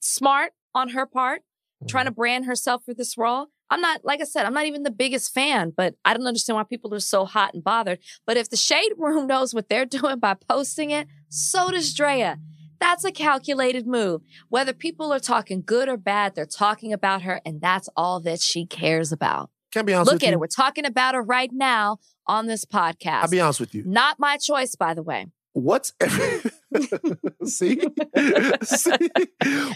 smart 0.00 0.52
on 0.74 0.90
her 0.90 1.06
part, 1.06 1.42
trying 1.88 2.04
to 2.04 2.12
Mm-hmm. 2.12 2.20
brand 2.20 2.44
herself 2.46 2.84
for 2.84 2.94
this 2.94 3.18
role. 3.18 3.48
I'm 3.72 3.80
not, 3.80 4.04
like 4.04 4.20
I 4.20 4.24
said, 4.24 4.44
I'm 4.44 4.52
not 4.52 4.66
even 4.66 4.82
the 4.82 4.90
biggest 4.90 5.32
fan, 5.32 5.72
but 5.74 5.94
I 6.04 6.12
don't 6.12 6.26
understand 6.26 6.56
why 6.56 6.64
people 6.64 6.92
are 6.94 7.00
so 7.00 7.24
hot 7.24 7.54
and 7.54 7.64
bothered. 7.64 8.00
But 8.26 8.36
if 8.36 8.50
the 8.50 8.56
Shade 8.58 8.92
Room 8.98 9.26
knows 9.26 9.54
what 9.54 9.70
they're 9.70 9.86
doing 9.86 10.18
by 10.18 10.34
posting 10.34 10.90
it, 10.90 11.08
so 11.30 11.70
does 11.70 11.94
Draya. 11.94 12.36
That's 12.80 13.02
a 13.02 13.10
calculated 13.10 13.86
move. 13.86 14.20
Whether 14.50 14.74
people 14.74 15.10
are 15.10 15.20
talking 15.20 15.62
good 15.64 15.88
or 15.88 15.96
bad, 15.96 16.34
they're 16.34 16.44
talking 16.44 16.92
about 16.92 17.22
her, 17.22 17.40
and 17.46 17.62
that's 17.62 17.88
all 17.96 18.20
that 18.20 18.40
she 18.40 18.66
cares 18.66 19.10
about. 19.10 19.48
Can't 19.70 19.86
be 19.86 19.94
honest 19.94 20.08
Look 20.08 20.16
with 20.16 20.24
at 20.24 20.28
you. 20.28 20.32
it. 20.34 20.40
We're 20.40 20.48
talking 20.48 20.84
about 20.84 21.14
her 21.14 21.22
right 21.22 21.50
now 21.50 21.98
on 22.26 22.48
this 22.48 22.66
podcast. 22.66 23.22
I'll 23.22 23.30
be 23.30 23.40
honest 23.40 23.60
with 23.60 23.74
you. 23.74 23.84
Not 23.86 24.18
my 24.18 24.36
choice, 24.36 24.74
by 24.74 24.92
the 24.92 25.02
way. 25.02 25.28
What's 25.54 25.94
every, 25.98 26.50
see? 27.46 27.80
see? 28.64 29.10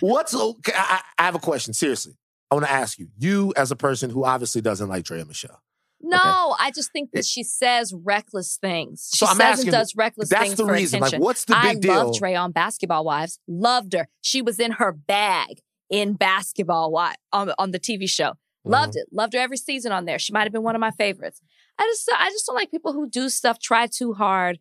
What's 0.01 0.35
okay, 0.35 0.73
I, 0.75 1.01
I 1.17 1.23
have 1.23 1.35
a 1.35 1.39
question. 1.39 1.73
Seriously, 1.73 2.15
I 2.51 2.55
want 2.55 2.67
to 2.67 2.73
ask 2.73 2.99
you. 2.99 3.09
You, 3.19 3.53
as 3.57 3.71
a 3.71 3.77
person 3.77 4.11
who 4.11 4.25
obviously 4.25 4.61
doesn't 4.61 4.89
like 4.89 5.05
Draya 5.05 5.27
Michele, 5.27 5.61
No, 6.01 6.55
I 6.59 6.71
just 6.75 6.93
think 6.93 7.11
that 7.13 7.25
she 7.25 7.43
says 7.43 7.93
reckless 7.95 8.57
things. 8.57 9.11
She 9.13 9.19
So 9.25 9.27
I'm 9.27 9.37
says 9.37 9.59
asking, 9.59 9.69
and 9.69 9.73
does 9.73 9.95
reckless 9.97 10.29
that's 10.29 10.43
things 10.45 10.57
the 10.59 10.65
for 10.67 10.73
reason. 10.73 10.99
attention. 10.99 11.21
Like, 11.21 11.27
what's 11.27 11.45
the 11.45 11.57
I 11.57 11.73
big 11.75 11.83
deal? 11.83 11.93
I 11.93 12.03
loved 12.03 12.19
Dre 12.19 12.35
on 12.35 12.53
Basketball 12.53 13.05
Wives. 13.05 13.41
Loved 13.49 13.93
her. 13.95 14.09
She 14.21 14.43
was 14.43 14.61
in 14.61 14.73
her 14.73 14.93
bag 14.93 15.61
in 15.91 16.15
Basketball 16.15 16.91
Wives 16.93 17.17
on, 17.33 17.53
on 17.59 17.71
the 17.73 17.81
TV 17.81 18.09
show. 18.09 18.31
Mm-hmm. 18.31 18.71
Loved 18.71 18.97
it. 18.97 19.07
Loved 19.11 19.33
her 19.35 19.41
every 19.41 19.57
season 19.57 19.91
on 19.93 20.05
there. 20.05 20.19
She 20.19 20.33
might 20.33 20.43
have 20.45 20.53
been 20.53 20.63
one 20.63 20.75
of 20.75 20.81
my 20.81 20.91
favorites. 20.93 21.41
I 21.79 21.83
just 21.85 22.11
I 22.17 22.31
just 22.31 22.47
don't 22.47 22.57
like 22.57 22.71
people 22.71 22.93
who 22.93 23.09
do 23.09 23.29
stuff, 23.29 23.59
try 23.59 23.87
too 23.87 24.13
hard. 24.15 24.59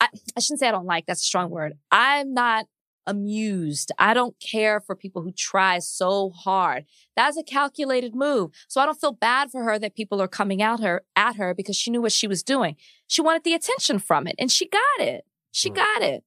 I, 0.00 0.08
I 0.36 0.40
shouldn't 0.40 0.60
say 0.60 0.68
I 0.68 0.72
don't 0.72 0.86
like, 0.86 1.04
that's 1.06 1.20
a 1.20 1.24
strong 1.24 1.50
word. 1.50 1.74
I'm 1.90 2.32
not 2.34 2.66
amused. 3.10 3.92
I 3.98 4.14
don't 4.14 4.34
care 4.40 4.80
for 4.80 4.94
people 4.96 5.22
who 5.22 5.32
try 5.32 5.78
so 5.80 6.30
hard. 6.30 6.84
That's 7.16 7.36
a 7.36 7.42
calculated 7.42 8.14
move. 8.14 8.50
So 8.68 8.80
I 8.80 8.86
don't 8.86 9.00
feel 9.00 9.12
bad 9.12 9.50
for 9.50 9.64
her 9.64 9.78
that 9.78 9.94
people 9.94 10.22
are 10.22 10.28
coming 10.28 10.62
out 10.62 10.80
her 10.80 11.02
at 11.16 11.36
her 11.36 11.54
because 11.54 11.76
she 11.76 11.90
knew 11.90 12.00
what 12.00 12.12
she 12.12 12.26
was 12.26 12.42
doing. 12.42 12.76
She 13.06 13.20
wanted 13.20 13.44
the 13.44 13.54
attention 13.54 13.98
from 13.98 14.26
it 14.26 14.36
and 14.38 14.50
she 14.50 14.68
got 14.68 15.00
it. 15.06 15.24
She 15.52 15.70
Mm. 15.70 15.74
got 15.74 16.02
it. 16.02 16.24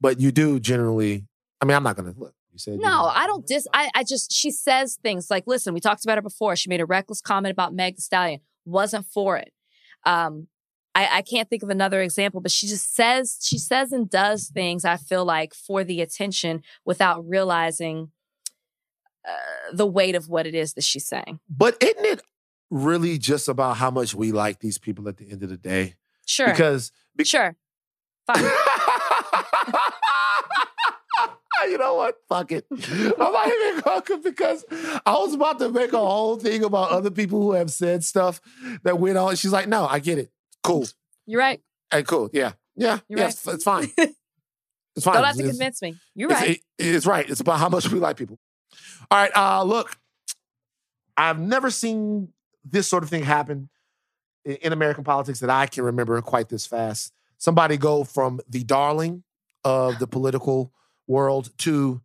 but 0.00 0.20
you 0.20 0.32
do 0.32 0.58
generally. 0.60 1.26
I 1.60 1.64
mean, 1.64 1.76
I'm 1.76 1.82
not 1.82 1.96
gonna 1.96 2.14
look. 2.16 2.34
You 2.52 2.58
said 2.58 2.74
you 2.74 2.80
No, 2.80 3.04
I 3.06 3.26
don't 3.26 3.46
dis 3.46 3.66
I, 3.74 3.90
I 3.94 4.04
just 4.04 4.32
she 4.32 4.50
says 4.50 4.96
things 5.02 5.30
like, 5.30 5.44
listen, 5.46 5.74
we 5.74 5.80
talked 5.80 6.04
about 6.04 6.16
her 6.18 6.22
before. 6.22 6.56
She 6.56 6.68
made 6.70 6.80
a 6.80 6.86
reckless 6.86 7.20
comment 7.20 7.52
about 7.52 7.74
Meg 7.74 7.96
the 7.96 8.02
Stallion. 8.02 8.40
Wasn't 8.64 9.04
for 9.06 9.36
it. 9.36 9.52
Um 10.06 10.48
I, 10.98 11.18
I 11.18 11.22
can't 11.22 11.48
think 11.48 11.62
of 11.62 11.70
another 11.70 12.02
example, 12.02 12.40
but 12.40 12.50
she 12.50 12.66
just 12.66 12.92
says 12.92 13.38
she 13.40 13.56
says 13.56 13.92
and 13.92 14.10
does 14.10 14.48
things 14.48 14.84
I 14.84 14.96
feel 14.96 15.24
like 15.24 15.54
for 15.54 15.84
the 15.84 16.00
attention 16.00 16.62
without 16.84 17.24
realizing 17.24 18.10
uh, 19.24 19.30
the 19.72 19.86
weight 19.86 20.16
of 20.16 20.28
what 20.28 20.44
it 20.44 20.56
is 20.56 20.74
that 20.74 20.82
she's 20.82 21.06
saying. 21.06 21.38
But 21.48 21.76
isn't 21.80 22.04
it 22.04 22.20
really 22.68 23.16
just 23.16 23.48
about 23.48 23.76
how 23.76 23.92
much 23.92 24.12
we 24.12 24.32
like 24.32 24.58
these 24.58 24.76
people 24.76 25.08
at 25.08 25.18
the 25.18 25.30
end 25.30 25.44
of 25.44 25.50
the 25.50 25.56
day? 25.56 25.94
Sure. 26.26 26.48
Because 26.48 26.90
be- 27.14 27.22
sure. 27.22 27.54
Fine. 28.26 28.42
you 31.68 31.78
know 31.78 31.94
what? 31.94 32.16
Fuck 32.28 32.50
it. 32.50 32.66
I'm 32.72 33.32
not 33.32 33.46
even 33.46 33.80
going 33.80 34.22
because 34.24 34.64
I 35.06 35.12
was 35.12 35.34
about 35.34 35.60
to 35.60 35.68
make 35.68 35.92
a 35.92 35.98
whole 35.98 36.36
thing 36.38 36.64
about 36.64 36.90
other 36.90 37.12
people 37.12 37.40
who 37.40 37.52
have 37.52 37.70
said 37.70 38.02
stuff 38.02 38.40
that 38.82 38.98
went 38.98 39.16
on. 39.16 39.36
She's 39.36 39.52
like, 39.52 39.68
no, 39.68 39.86
I 39.86 40.00
get 40.00 40.18
it. 40.18 40.32
Cool. 40.68 40.86
You're 41.26 41.40
right. 41.40 41.60
Hey, 41.90 42.02
cool. 42.02 42.28
Yeah. 42.32 42.52
Yeah. 42.76 42.98
You're 43.08 43.18
yeah, 43.20 43.24
right. 43.26 43.32
It's, 43.34 43.46
it's 43.46 43.64
fine. 43.64 43.90
It's 44.96 45.04
fine. 45.04 45.14
Don't 45.14 45.24
have 45.26 45.36
to 45.36 45.40
It's- 45.42 45.56
convince 45.56 45.80
me. 45.80 45.94
You're 46.16 46.32
it's, 46.32 46.40
right. 46.40 46.50
it- 46.50 46.62
it's 46.78 47.06
right. 47.06 47.30
It's 47.30 47.40
about 47.40 47.60
how 47.60 47.68
much 47.68 47.88
we 47.88 48.00
like 48.00 48.16
people. 48.16 48.36
All 49.12 49.18
right. 49.20 49.30
Uh, 49.36 49.62
look, 49.62 49.96
I've 51.16 51.38
never 51.38 51.70
seen 51.70 52.32
this 52.64 52.88
sort 52.88 53.04
of 53.04 53.08
thing 53.08 53.22
happen 53.22 53.68
in, 54.44 54.56
in 54.56 54.72
American 54.72 55.04
politics 55.04 55.38
that 55.38 55.50
I 55.50 55.66
can 55.66 55.84
remember 55.84 56.20
quite 56.20 56.48
this 56.48 56.66
fast. 56.66 57.12
Somebody 57.36 57.76
go 57.76 58.02
from 58.02 58.40
the 58.48 58.64
darling 58.64 59.22
of 59.62 60.00
the 60.00 60.08
political 60.08 60.72
world 61.06 61.50
to 61.58 62.00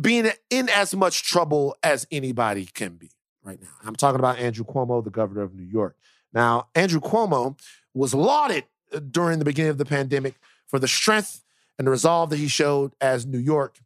being 0.00 0.30
in 0.50 0.68
as 0.68 0.94
much 0.94 1.24
trouble 1.24 1.74
as 1.82 2.06
anybody 2.12 2.66
can 2.66 2.94
be 2.94 3.10
right 3.42 3.60
now. 3.60 3.68
I'm 3.84 3.96
talking 3.96 4.20
about 4.20 4.38
Andrew 4.38 4.64
Cuomo, 4.64 5.02
the 5.02 5.10
governor 5.10 5.42
of 5.42 5.52
New 5.54 5.64
York. 5.64 5.96
Now, 6.36 6.68
Andrew 6.74 7.00
Cuomo 7.00 7.58
was 7.94 8.12
lauded 8.12 8.64
uh, 8.92 8.98
during 8.98 9.38
the 9.38 9.44
beginning 9.46 9.70
of 9.70 9.78
the 9.78 9.86
pandemic 9.86 10.34
for 10.68 10.78
the 10.78 10.86
strength 10.86 11.42
and 11.78 11.86
the 11.86 11.90
resolve 11.90 12.28
that 12.28 12.36
he 12.36 12.46
showed 12.46 12.92
as 13.00 13.24
New 13.24 13.38
York 13.38 13.80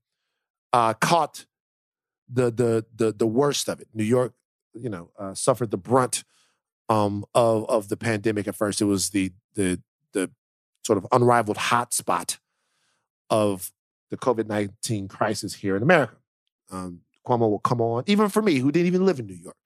uh, 0.72 0.94
caught 0.94 1.46
the 2.28 2.50
the 2.50 2.84
the 2.94 3.12
the 3.12 3.26
worst 3.26 3.68
of 3.68 3.80
it. 3.80 3.86
New 3.94 4.04
York, 4.04 4.34
you 4.74 4.88
know, 4.88 5.10
uh, 5.16 5.32
suffered 5.32 5.70
the 5.70 5.76
brunt 5.78 6.24
um, 6.88 7.24
of 7.36 7.68
of 7.70 7.88
the 7.88 7.96
pandemic. 7.96 8.48
At 8.48 8.56
first, 8.56 8.80
it 8.80 8.86
was 8.86 9.10
the 9.10 9.30
the 9.54 9.80
the 10.12 10.28
sort 10.84 10.98
of 10.98 11.06
unrivaled 11.12 11.56
hotspot 11.56 12.38
of 13.30 13.72
the 14.10 14.16
COVID 14.16 14.48
nineteen 14.48 15.06
crisis 15.06 15.54
here 15.54 15.76
in 15.76 15.84
America. 15.84 16.16
Um, 16.68 17.02
Cuomo 17.24 17.48
would 17.48 17.62
come 17.62 17.80
on, 17.80 18.02
even 18.08 18.28
for 18.28 18.42
me, 18.42 18.58
who 18.58 18.72
didn't 18.72 18.88
even 18.88 19.06
live 19.06 19.20
in 19.20 19.26
New 19.26 19.34
York. 19.34 19.56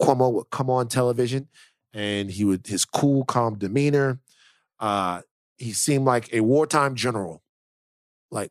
Cuomo 0.00 0.32
would 0.32 0.50
come 0.50 0.68
on 0.68 0.88
television, 0.88 1.48
and 1.94 2.30
he 2.30 2.44
would 2.44 2.66
his 2.66 2.84
cool, 2.84 3.24
calm 3.24 3.56
demeanor. 3.58 4.18
Uh, 4.80 5.22
he 5.58 5.72
seemed 5.72 6.04
like 6.04 6.32
a 6.32 6.40
wartime 6.40 6.94
general, 6.94 7.42
like 8.30 8.50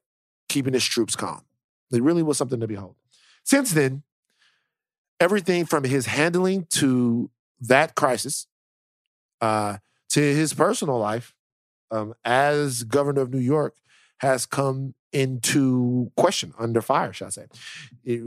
keeping 0.50 0.74
his 0.74 0.86
troops 0.86 1.16
calm. 1.16 1.42
It 1.92 2.02
really 2.02 2.24
was 2.24 2.38
something 2.38 2.60
to 2.60 2.68
behold. 2.68 2.96
Since 3.44 3.72
then, 3.72 4.04
everything 5.20 5.66
from 5.66 5.84
his 5.84 6.06
handling 6.08 6.66
to 6.72 7.30
that 7.62 7.96
crisis 7.96 8.48
uh, 9.42 9.78
to 10.10 10.20
his 10.22 10.54
personal 10.54 10.98
life 11.00 11.34
um, 11.92 12.14
as 12.24 12.84
governor 12.84 13.22
of 13.22 13.32
New 13.32 13.40
York 13.40 13.76
has 14.20 14.46
come 14.46 14.94
into 15.12 16.12
question, 16.16 16.54
under 16.58 16.82
fire, 16.82 17.12
shall 17.14 17.28
I 17.28 17.32
say. 17.32 17.46
It- 18.04 18.24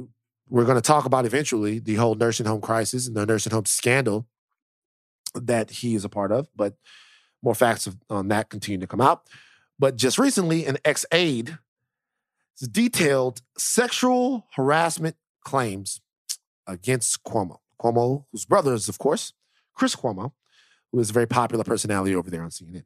we're 0.50 0.66
going 0.66 0.76
to 0.76 0.82
talk 0.82 1.06
about 1.06 1.24
eventually 1.24 1.78
the 1.78 1.94
whole 1.94 2.14
nursing 2.14 2.44
home 2.44 2.60
crisis 2.60 3.06
and 3.08 3.16
the 3.16 3.24
nursing 3.24 3.50
home 3.52 3.64
scandal 3.64 4.26
that 5.34 5.70
he 5.70 5.94
is 5.94 6.04
a 6.04 6.08
part 6.08 6.32
of, 6.32 6.48
but 6.54 6.74
more 7.42 7.54
facts 7.54 7.88
on 8.08 8.28
that 8.28 8.48
continue 8.48 8.80
to 8.80 8.86
come 8.86 9.00
out. 9.00 9.28
But 9.78 9.96
just 9.96 10.18
recently, 10.18 10.66
an 10.66 10.78
ex 10.84 11.04
aide 11.12 11.58
detailed 12.70 13.42
sexual 13.58 14.46
harassment 14.54 15.16
claims 15.44 16.00
against 16.66 17.22
Cuomo. 17.24 17.58
Cuomo, 17.80 18.24
whose 18.32 18.44
brother 18.44 18.74
is, 18.74 18.88
of 18.88 18.98
course, 18.98 19.32
Chris 19.74 19.94
Cuomo, 19.94 20.32
who 20.92 21.00
is 21.00 21.10
a 21.10 21.12
very 21.12 21.26
popular 21.26 21.64
personality 21.64 22.14
over 22.14 22.30
there 22.30 22.42
on 22.42 22.50
CNN. 22.50 22.84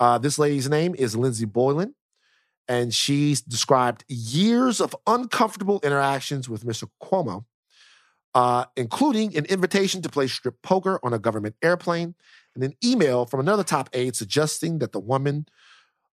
Uh, 0.00 0.18
this 0.18 0.38
lady's 0.38 0.68
name 0.68 0.94
is 0.98 1.14
Lindsey 1.14 1.44
Boylan, 1.44 1.94
and 2.66 2.92
she's 2.92 3.40
described 3.42 4.04
years 4.08 4.80
of 4.80 4.96
uncomfortable 5.06 5.80
interactions 5.84 6.48
with 6.48 6.64
Mr. 6.64 6.88
Cuomo, 7.02 7.44
uh, 8.34 8.64
including 8.76 9.36
an 9.36 9.44
invitation 9.46 10.02
to 10.02 10.08
play 10.08 10.26
strip 10.26 10.60
poker 10.62 10.98
on 11.02 11.12
a 11.12 11.18
government 11.18 11.54
airplane 11.62 12.14
and 12.54 12.64
an 12.64 12.74
email 12.84 13.26
from 13.26 13.40
another 13.40 13.62
top 13.62 13.88
aide 13.92 14.16
suggesting 14.16 14.78
that 14.78 14.92
the 14.92 15.00
woman, 15.00 15.46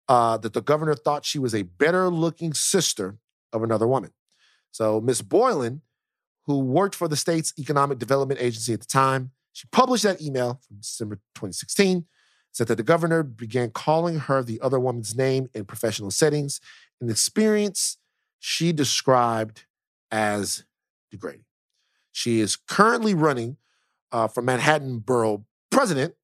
uh, 0.08 0.38
that 0.38 0.54
the 0.54 0.62
governor 0.62 0.96
thought 0.96 1.26
she 1.26 1.40
was 1.40 1.56
a 1.56 1.64
better 1.64 2.10
looking 2.10 2.54
sister 2.54 3.18
of 3.52 3.64
another 3.64 3.88
woman. 3.88 4.12
So 4.72 5.02
Miss 5.02 5.22
Boylan, 5.22 5.82
who 6.46 6.60
worked 6.60 6.96
for 6.96 7.08
the 7.08 7.16
state's 7.16 7.54
economic 7.60 8.00
development 8.00 8.40
agency 8.40 8.74
at 8.74 8.82
the 8.82 8.88
time, 8.88 9.32
she 9.54 9.68
published 9.72 10.04
that 10.04 10.22
email 10.22 10.62
from 10.66 10.78
December 10.78 11.16
2016, 11.36 12.06
said 12.54 12.68
that 12.68 12.76
the 12.76 12.84
governor 12.84 13.24
began 13.24 13.70
calling 13.70 14.20
her 14.20 14.44
the 14.44 14.62
other 14.62 14.80
woman's 14.80 15.16
name 15.16 15.50
in 15.54 15.66
professional 15.66 16.12
settings, 16.12 16.62
an 17.02 17.10
experience 17.10 17.98
she 18.40 18.72
described 18.72 19.66
as 20.10 20.64
degrading. 21.10 21.46
She 22.12 22.40
is 22.40 22.56
currently 22.56 23.14
running 23.14 23.58
uh, 24.12 24.28
for 24.28 24.42
Manhattan 24.42 25.00
Borough 25.00 25.46
president, 25.70 26.16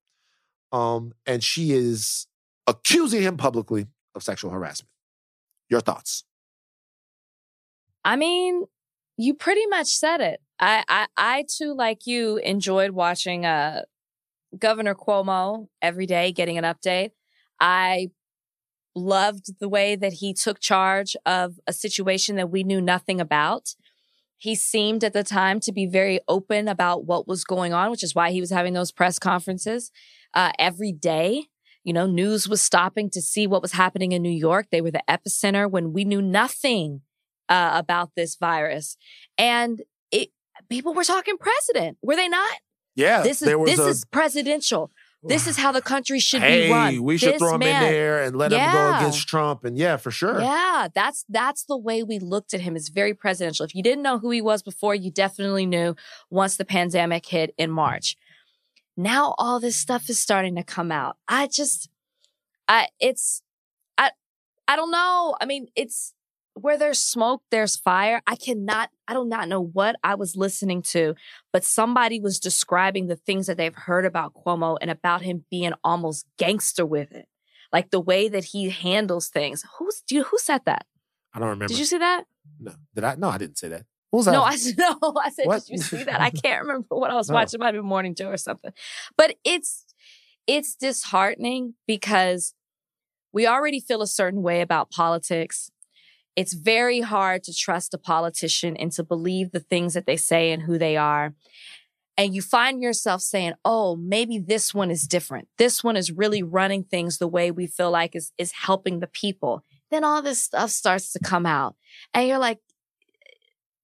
um, 0.72 1.12
and 1.26 1.42
she 1.42 1.72
is 1.72 2.26
accusing 2.66 3.22
him 3.22 3.36
publicly 3.36 3.86
of 4.14 4.22
sexual 4.22 4.50
harassment. 4.50 4.90
Your 5.70 5.80
thoughts? 5.80 6.24
I 8.04 8.16
mean, 8.16 8.64
you 9.16 9.34
pretty 9.34 9.66
much 9.66 9.88
said 9.88 10.20
it. 10.20 10.40
I, 10.60 10.84
I, 10.88 11.06
I 11.16 11.44
too, 11.48 11.74
like 11.74 12.06
you, 12.06 12.38
enjoyed 12.38 12.92
watching 12.92 13.44
uh, 13.46 13.82
Governor 14.58 14.94
Cuomo 14.94 15.68
every 15.82 16.06
day 16.06 16.32
getting 16.32 16.58
an 16.58 16.64
update. 16.64 17.10
I 17.60 18.10
loved 18.94 19.58
the 19.60 19.68
way 19.68 19.96
that 19.96 20.14
he 20.14 20.34
took 20.34 20.60
charge 20.60 21.16
of 21.26 21.58
a 21.66 21.72
situation 21.72 22.36
that 22.36 22.50
we 22.50 22.64
knew 22.64 22.80
nothing 22.80 23.20
about. 23.20 23.74
He 24.38 24.54
seemed 24.54 25.02
at 25.02 25.12
the 25.12 25.24
time 25.24 25.60
to 25.60 25.72
be 25.72 25.86
very 25.86 26.20
open 26.28 26.68
about 26.68 27.04
what 27.04 27.26
was 27.26 27.44
going 27.44 27.72
on, 27.72 27.90
which 27.90 28.04
is 28.04 28.14
why 28.14 28.30
he 28.30 28.40
was 28.40 28.50
having 28.50 28.72
those 28.72 28.92
press 28.92 29.18
conferences 29.18 29.90
uh, 30.32 30.52
every 30.58 30.92
day. 30.92 31.46
You 31.84 31.92
know, 31.92 32.06
news 32.06 32.48
was 32.48 32.62
stopping 32.62 33.10
to 33.10 33.20
see 33.20 33.46
what 33.46 33.62
was 33.62 33.72
happening 33.72 34.12
in 34.12 34.22
New 34.22 34.30
York. 34.30 34.68
They 34.70 34.80
were 34.80 34.90
the 34.90 35.02
epicenter 35.08 35.70
when 35.70 35.92
we 35.92 36.04
knew 36.04 36.22
nothing 36.22 37.02
uh, 37.48 37.72
about 37.74 38.10
this 38.14 38.36
virus. 38.36 38.96
And 39.36 39.82
it, 40.12 40.28
people 40.68 40.94
were 40.94 41.04
talking 41.04 41.36
president, 41.38 41.98
were 42.02 42.16
they 42.16 42.28
not? 42.28 42.58
Yeah, 42.94 43.22
This 43.22 43.42
is 43.42 43.48
this 43.64 43.78
a, 43.78 43.86
is 43.86 44.04
presidential. 44.04 44.90
This 45.22 45.48
is 45.48 45.56
how 45.56 45.72
the 45.72 45.82
country 45.82 46.20
should 46.20 46.42
hey, 46.42 46.66
be 46.66 46.72
run. 46.72 47.02
we 47.02 47.18
should 47.18 47.34
This 47.34 47.38
throw 47.42 47.54
him 47.54 47.60
man, 47.60 47.82
in 47.82 47.90
there 47.90 48.22
and 48.22 48.36
let 48.36 48.52
him 48.52 48.72
go 48.72 48.96
against 48.96 49.26
Trump. 49.26 49.64
And 49.64 49.76
yeah, 49.76 49.96
for 49.96 50.12
sure. 50.12 50.40
Yeah, 50.40 50.88
that's 50.94 51.24
that's 51.28 51.64
the 51.64 51.76
way 51.76 52.04
we 52.04 52.20
looked 52.20 52.54
at 52.54 52.60
him. 52.60 52.76
It's 52.76 52.88
very 52.88 53.14
presidential. 53.14 53.66
If 53.66 53.74
you 53.74 53.82
didn't 53.82 54.02
know 54.02 54.18
who 54.18 54.30
he 54.30 54.40
was 54.40 54.62
before, 54.62 54.94
you 54.94 55.10
definitely 55.10 55.66
knew 55.66 55.96
once 56.30 56.56
the 56.56 56.64
pandemic 56.64 57.26
hit 57.26 57.52
in 57.58 57.70
March. 57.70 58.16
Now 58.96 59.34
all 59.38 59.58
this 59.58 59.76
stuff 59.76 60.08
is 60.08 60.20
starting 60.20 60.54
to 60.54 60.62
come 60.62 60.92
out. 60.92 61.16
I 61.26 61.48
just 61.48 61.88
I 62.68 62.88
it's 63.00 63.42
I 63.96 64.12
I 64.68 64.76
don't 64.76 64.92
know. 64.92 65.36
I 65.40 65.46
mean, 65.46 65.66
it's 65.74 66.14
where 66.58 66.76
there's 66.78 66.98
smoke, 66.98 67.42
there's 67.50 67.76
fire. 67.76 68.22
I 68.26 68.36
cannot 68.36 68.90
I 69.06 69.14
do 69.14 69.24
not 69.24 69.48
know 69.48 69.60
what 69.60 69.96
I 70.04 70.14
was 70.14 70.36
listening 70.36 70.82
to, 70.82 71.14
but 71.52 71.64
somebody 71.64 72.20
was 72.20 72.38
describing 72.38 73.06
the 73.06 73.16
things 73.16 73.46
that 73.46 73.56
they've 73.56 73.74
heard 73.74 74.04
about 74.04 74.34
Cuomo 74.34 74.76
and 74.80 74.90
about 74.90 75.22
him 75.22 75.44
being 75.50 75.72
almost 75.82 76.26
gangster 76.38 76.84
with 76.84 77.12
it 77.12 77.26
like 77.72 77.90
the 77.90 78.00
way 78.00 78.28
that 78.28 78.44
he 78.46 78.70
handles 78.70 79.28
things. 79.28 79.64
Who's 79.78 80.02
you, 80.10 80.24
who 80.24 80.38
said 80.38 80.62
that? 80.66 80.86
I 81.34 81.38
don't 81.38 81.48
remember. 81.48 81.68
Did 81.68 81.78
you 81.78 81.84
see 81.84 81.98
that? 81.98 82.24
No, 82.60 82.72
did 82.94 83.04
I? 83.04 83.14
No, 83.16 83.28
I 83.28 83.38
didn't 83.38 83.58
say 83.58 83.68
that. 83.68 83.84
What 84.10 84.18
was 84.18 84.26
that? 84.26 84.32
No, 84.32 84.42
I 84.42 84.56
no. 84.78 85.14
I 85.22 85.30
said, 85.30 85.46
What? 85.46 85.64
did 85.64 85.70
you 85.70 85.78
see 85.78 86.04
that? 86.04 86.20
I 86.20 86.30
can't 86.44 86.62
remember 86.62 86.86
what 86.90 87.10
I 87.10 87.14
was 87.14 87.28
No. 87.28 87.34
watching. 87.34 87.58
It 87.58 87.60
might 87.60 87.74
have 87.74 87.82
been 87.82 87.88
Morning 87.88 88.14
Joe 88.14 88.30
or 88.30 88.36
something. 88.36 88.72
But 89.16 89.36
it's 89.44 89.84
it's 90.46 90.74
disheartening 90.74 91.74
because 91.86 92.54
we 93.32 93.46
already 93.46 93.80
feel 93.80 94.00
a 94.00 94.06
certain 94.06 94.42
way 94.42 94.62
about 94.62 94.90
politics. 94.90 95.70
It's 96.36 96.54
very 96.54 97.00
hard 97.00 97.42
to 97.44 97.54
trust 97.54 97.94
a 97.94 97.98
politician 97.98 98.76
and 98.76 98.92
to 98.92 99.02
believe 99.02 99.50
the 99.50 99.60
things 99.60 99.94
that 99.94 100.06
they 100.06 100.16
say 100.16 100.52
and 100.52 100.62
who 100.62 100.78
they 100.78 100.96
are. 100.96 101.34
And 102.16 102.34
you 102.34 102.42
find 102.42 102.82
yourself 102.82 103.22
saying, 103.22 103.52
oh, 103.64 103.94
maybe 103.94 104.38
this 104.38 104.74
one 104.74 104.90
is 104.90 105.06
different. 105.06 105.48
This 105.56 105.84
one 105.84 105.96
is 105.96 106.10
really 106.10 106.42
running 106.42 106.82
things 106.82 107.18
the 107.18 107.28
way 107.28 107.50
we 107.50 107.66
feel 107.66 107.92
like 107.92 108.16
is, 108.16 108.32
is 108.36 108.52
helping 108.52 108.98
the 108.98 109.06
people. 109.06 109.62
Then 109.90 110.02
all 110.04 110.20
this 110.20 110.42
stuff 110.42 110.70
starts 110.70 111.12
to 111.12 111.20
come 111.20 111.46
out. 111.46 111.76
And 112.12 112.26
you're 112.26 112.38
like, 112.38 112.58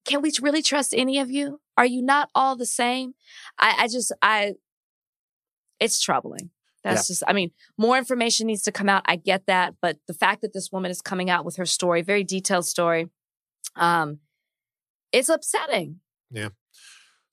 can 0.05 0.21
we 0.21 0.33
really 0.43 0.63
trust 0.63 0.95
any 0.95 1.19
of 1.19 1.31
you? 1.31 1.61
Are 1.77 1.87
you 1.87 2.03
not 2.03 2.29
all 2.35 2.57
the 2.57 2.67
same? 2.67 3.15
I, 3.59 3.85
I 3.85 3.89
just, 3.89 4.13
I, 4.21 4.55
it's 5.81 6.01
troubling. 6.01 6.51
That's 6.85 7.09
just, 7.09 7.23
I 7.27 7.33
mean, 7.33 7.51
more 7.79 7.97
information 7.97 8.47
needs 8.47 8.63
to 8.63 8.73
come 8.73 8.89
out. 8.89 9.03
I 9.07 9.17
get 9.17 9.47
that. 9.47 9.75
But 9.81 9.99
the 10.07 10.15
fact 10.15 10.43
that 10.43 10.53
this 10.53 10.71
woman 10.71 10.91
is 10.91 11.01
coming 11.01 11.31
out 11.31 11.45
with 11.45 11.57
her 11.57 11.67
story, 11.67 12.03
very 12.03 12.25
detailed 12.25 12.67
story, 12.67 13.09
um, 13.75 14.19
it's 15.11 15.29
upsetting. 15.29 16.01
Yeah. 16.31 16.51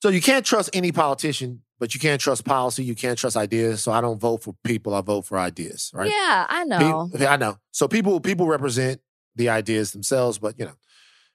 So 0.02 0.10
you 0.10 0.22
can't 0.22 0.46
trust 0.46 0.70
any 0.74 0.92
politician, 0.92 1.62
but 1.80 1.94
you 1.94 2.00
can't 2.00 2.20
trust 2.20 2.46
policy. 2.46 2.84
You 2.84 2.96
can't 2.96 3.18
trust 3.20 3.38
ideas. 3.38 3.84
So 3.84 3.92
I 3.92 4.02
don't 4.02 4.20
vote 4.20 4.44
for 4.44 4.56
people. 4.64 4.94
I 4.94 5.02
vote 5.02 5.26
for 5.26 5.38
ideas. 5.38 5.92
Right? 5.94 6.10
Yeah, 6.10 6.46
I 6.50 6.64
know. 6.64 7.10
I 7.20 7.38
know. 7.38 7.58
So 7.72 7.88
people 7.88 8.20
people 8.20 8.48
represent 8.48 9.02
the 9.36 9.50
ideas 9.50 9.92
themselves, 9.92 10.40
but 10.40 10.58
you 10.58 10.66
know, 10.66 10.76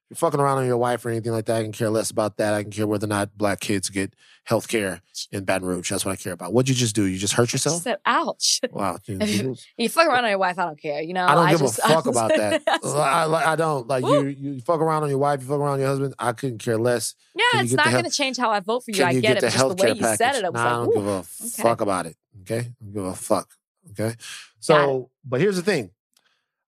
you're 0.08 0.16
fucking 0.16 0.38
around 0.38 0.58
on 0.58 0.66
your 0.66 0.76
wife 0.76 1.04
or 1.04 1.10
anything 1.10 1.32
like 1.32 1.46
that, 1.46 1.56
I 1.56 1.62
can 1.64 1.72
care 1.72 1.90
less 1.90 2.10
about 2.10 2.36
that. 2.36 2.54
I 2.54 2.62
can 2.62 2.70
care 2.70 2.86
whether 2.86 3.06
or 3.06 3.08
not 3.08 3.36
black 3.36 3.58
kids 3.58 3.90
get 3.90 4.14
health 4.44 4.68
care 4.68 5.00
in 5.32 5.44
Baton 5.44 5.66
Rouge. 5.66 5.90
That's 5.90 6.04
what 6.04 6.12
I 6.12 6.16
care 6.16 6.32
about. 6.32 6.52
What'd 6.52 6.68
you 6.68 6.76
just 6.76 6.94
do? 6.94 7.04
You 7.04 7.18
just 7.18 7.32
hurt 7.32 7.48
I 7.50 7.52
yourself? 7.54 7.84
ouch. 8.06 8.60
Wow. 8.70 8.98
you- 9.06 9.56
you- 9.76 9.88
fuck 9.88 10.06
around 10.06 10.24
on 10.24 10.30
your 10.30 10.38
wife, 10.38 10.58
I 10.58 10.64
don't 10.66 10.80
care. 10.80 11.00
You 11.02 11.14
know, 11.14 11.26
I 11.26 11.34
don't 11.34 11.50
give 11.50 11.58
just, 11.60 11.78
a 11.80 11.86
I 11.86 11.88
fuck 11.88 12.06
about 12.06 12.28
that. 12.36 12.62
I, 12.84 13.24
I, 13.24 13.52
I 13.52 13.56
don't 13.56 13.88
like 13.88 14.04
Woo. 14.04 14.28
you. 14.28 14.52
You 14.52 14.60
fuck 14.60 14.80
around 14.80 15.02
on 15.02 15.08
your 15.08 15.18
wife. 15.18 15.40
You 15.40 15.48
fuck 15.48 15.58
around 15.58 15.72
on 15.74 15.78
your 15.80 15.88
husband. 15.88 16.14
I 16.18 16.32
couldn't 16.32 16.58
care 16.58 16.78
less. 16.78 17.14
yeah, 17.34 17.42
Can 17.52 17.64
it's 17.64 17.74
not 17.74 17.90
going 17.90 18.04
to 18.04 18.10
change 18.10 18.36
how 18.36 18.50
I 18.50 18.60
vote 18.60 18.84
for 18.84 18.92
you. 18.92 18.98
Can 18.98 19.06
I 19.08 19.10
you 19.10 19.20
get, 19.20 19.28
get 19.28 19.36
it. 19.38 19.40
the 19.40 19.50
just 19.50 19.76
the 19.76 19.82
way 19.82 19.88
you 19.94 20.00
package? 20.00 20.18
said 20.18 20.36
it, 20.36 20.44
I 20.44 20.48
was 20.50 20.54
nah, 20.54 20.66
I 20.66 20.84
don't 20.84 20.94
give 20.94 21.06
a 21.06 21.10
okay. 21.10 21.26
fuck 21.62 21.80
about 21.80 22.06
it. 22.06 22.16
Okay, 22.42 22.58
I 22.58 22.84
don't 22.84 22.92
give 22.94 23.04
a 23.04 23.14
fuck. 23.14 23.48
Okay, 23.90 24.14
so 24.60 25.10
but 25.24 25.40
here's 25.40 25.56
the 25.56 25.62
thing. 25.62 25.90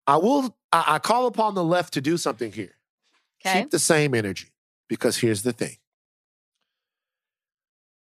I 0.07 0.17
will. 0.17 0.55
I, 0.71 0.83
I 0.95 0.99
call 0.99 1.27
upon 1.27 1.53
the 1.53 1.63
left 1.63 1.93
to 1.93 2.01
do 2.01 2.17
something 2.17 2.51
here. 2.51 2.73
Okay. 3.45 3.61
Keep 3.61 3.71
the 3.71 3.79
same 3.79 4.13
energy 4.13 4.49
because 4.87 5.17
here's 5.17 5.43
the 5.43 5.53
thing. 5.53 5.77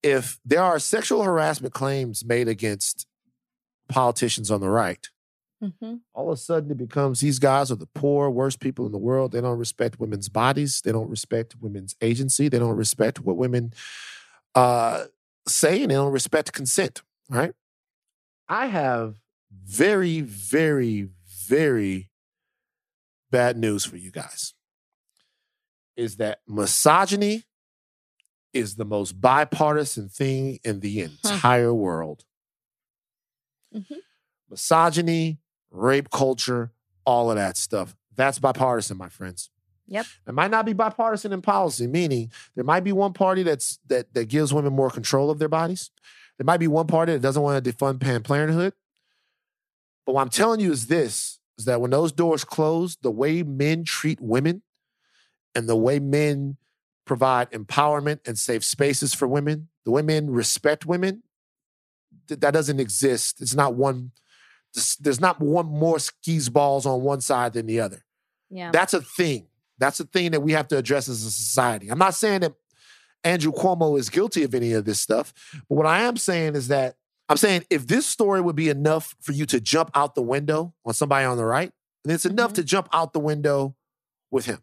If 0.01 0.39
there 0.43 0.61
are 0.61 0.79
sexual 0.79 1.23
harassment 1.23 1.73
claims 1.73 2.25
made 2.25 2.47
against 2.47 3.07
politicians 3.87 4.51
on 4.51 4.61
the 4.61 4.69
right, 4.69 5.07
hmm 5.61 5.95
all 6.13 6.29
of 6.29 6.33
a 6.33 6.37
sudden 6.37 6.71
it 6.71 6.77
becomes 6.77 7.21
these 7.21 7.39
guys 7.39 7.71
are 7.71 7.75
the 7.75 7.87
poor, 7.87 8.29
worst 8.29 8.59
people 8.59 8.85
in 8.85 8.91
the 8.91 8.97
world. 8.97 9.31
They 9.31 9.41
don't 9.41 9.57
respect 9.57 9.99
women's 9.99 10.27
bodies. 10.29 10.81
They 10.83 10.91
don't 10.91 11.09
respect 11.09 11.55
women's 11.59 11.95
agency. 12.01 12.49
They 12.49 12.59
don't 12.59 12.75
respect 12.75 13.21
what 13.21 13.37
women 13.37 13.73
uh, 14.55 15.05
say, 15.47 15.81
and 15.81 15.89
they 15.89 15.95
don't 15.95 16.11
respect 16.11 16.51
consent. 16.53 17.01
Right? 17.29 17.53
I 18.49 18.67
have 18.67 19.15
very, 19.65 20.21
very, 20.21 21.07
very 21.47 22.09
bad 23.31 23.57
news 23.57 23.85
for 23.85 23.95
you 23.95 24.11
guys. 24.11 24.53
Is 25.95 26.17
that 26.17 26.39
misogyny 26.47 27.43
is 28.51 28.75
the 28.75 28.85
most 28.85 29.19
bipartisan 29.19 30.09
thing 30.09 30.59
in 30.63 30.79
the 30.79 31.01
entire 31.01 31.73
world. 31.73 32.25
Mhm. 33.75 33.97
Misogyny, 34.49 35.39
rape 35.71 36.09
culture, 36.11 36.71
all 37.05 37.31
of 37.31 37.37
that 37.37 37.57
stuff. 37.57 37.95
That's 38.15 38.39
bipartisan, 38.39 38.97
my 38.97 39.09
friends. 39.09 39.49
Yep. 39.87 40.05
It 40.27 40.33
might 40.33 40.51
not 40.51 40.65
be 40.65 40.73
bipartisan 40.73 41.33
in 41.33 41.41
policy, 41.41 41.87
meaning 41.87 42.31
there 42.55 42.63
might 42.63 42.83
be 42.83 42.91
one 42.91 43.13
party 43.13 43.43
that's 43.43 43.79
that 43.87 44.13
that 44.13 44.29
gives 44.29 44.53
women 44.53 44.73
more 44.73 44.89
control 44.89 45.29
of 45.29 45.39
their 45.39 45.49
bodies. 45.49 45.91
There 46.37 46.45
might 46.45 46.59
be 46.59 46.67
one 46.67 46.87
party 46.87 47.13
that 47.13 47.21
doesn't 47.21 47.41
want 47.41 47.63
to 47.63 47.71
defund 47.71 47.99
Planned 47.99 48.25
Parenthood. 48.25 48.73
But 50.05 50.13
what 50.15 50.21
I'm 50.21 50.29
telling 50.29 50.59
you 50.59 50.71
is 50.71 50.87
this: 50.87 51.39
is 51.57 51.65
that 51.65 51.81
when 51.81 51.91
those 51.91 52.11
doors 52.11 52.43
close, 52.43 52.95
the 52.97 53.11
way 53.11 53.43
men 53.43 53.83
treat 53.83 54.21
women 54.21 54.61
and 55.55 55.67
the 55.69 55.75
way 55.75 55.99
men 55.99 56.57
provide 57.05 57.51
empowerment 57.51 58.19
and 58.27 58.37
safe 58.39 58.63
spaces 58.63 59.13
for 59.13 59.27
women, 59.27 59.67
the 59.85 59.91
way 59.91 60.01
men 60.01 60.29
respect 60.29 60.85
women, 60.85 61.23
th- 62.27 62.39
that 62.39 62.53
doesn't 62.53 62.79
exist. 62.79 63.41
It's 63.41 63.55
not 63.55 63.75
one. 63.75 64.11
There's 64.99 65.19
not 65.19 65.39
one 65.39 65.67
more 65.67 65.99
skis 65.99 66.49
balls 66.49 66.85
on 66.85 67.01
one 67.01 67.21
side 67.21 67.53
than 67.53 67.67
the 67.67 67.79
other. 67.79 68.03
Yeah. 68.49 68.71
That's 68.71 68.93
a 68.93 69.01
thing. 69.01 69.47
That's 69.77 69.99
a 69.99 70.05
thing 70.05 70.31
that 70.31 70.41
we 70.41 70.53
have 70.53 70.67
to 70.69 70.77
address 70.77 71.07
as 71.09 71.23
a 71.25 71.31
society. 71.31 71.89
I'm 71.89 71.99
not 71.99 72.15
saying 72.15 72.41
that 72.41 72.53
Andrew 73.23 73.51
Cuomo 73.51 73.99
is 73.99 74.09
guilty 74.09 74.43
of 74.43 74.55
any 74.55 74.73
of 74.73 74.85
this 74.85 74.99
stuff, 74.99 75.33
but 75.69 75.75
what 75.75 75.85
I 75.85 76.01
am 76.01 76.17
saying 76.17 76.55
is 76.55 76.69
that 76.69 76.95
I'm 77.29 77.37
saying 77.37 77.65
if 77.69 77.87
this 77.87 78.05
story 78.05 78.41
would 78.41 78.55
be 78.55 78.69
enough 78.69 79.15
for 79.21 79.31
you 79.31 79.45
to 79.47 79.59
jump 79.61 79.91
out 79.95 80.13
the 80.15 80.21
window 80.21 80.73
on 80.85 80.93
somebody 80.93 81.25
on 81.25 81.37
the 81.37 81.45
right, 81.45 81.71
then 82.03 82.15
it's 82.15 82.25
enough 82.25 82.51
Mhm. 82.51 82.55
to 82.55 82.63
jump 82.63 82.89
out 82.91 83.13
the 83.13 83.19
window 83.19 83.75
with 84.31 84.45
him. 84.45 84.59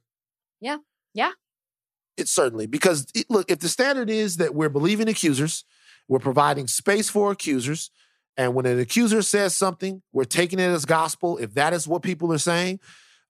Yeah. 0.60 0.78
Yeah. 1.14 1.32
It's 2.16 2.30
certainly 2.30 2.66
because 2.66 3.06
it- 3.14 3.30
look, 3.30 3.50
if 3.50 3.60
the 3.60 3.68
standard 3.68 4.10
is 4.10 4.36
that 4.36 4.54
we're 4.54 4.68
believing 4.68 5.08
accusers, 5.08 5.64
we're 6.08 6.18
providing 6.18 6.66
space 6.66 7.08
for 7.08 7.30
accusers, 7.30 7.90
and 8.36 8.54
when 8.54 8.66
an 8.66 8.78
accuser 8.78 9.22
says 9.22 9.56
something, 9.56 10.02
we're 10.12 10.24
taking 10.24 10.58
it 10.58 10.64
as 10.64 10.84
gospel. 10.84 11.38
If 11.38 11.54
that 11.54 11.72
is 11.72 11.86
what 11.86 12.02
people 12.02 12.32
are 12.32 12.38
saying, 12.38 12.80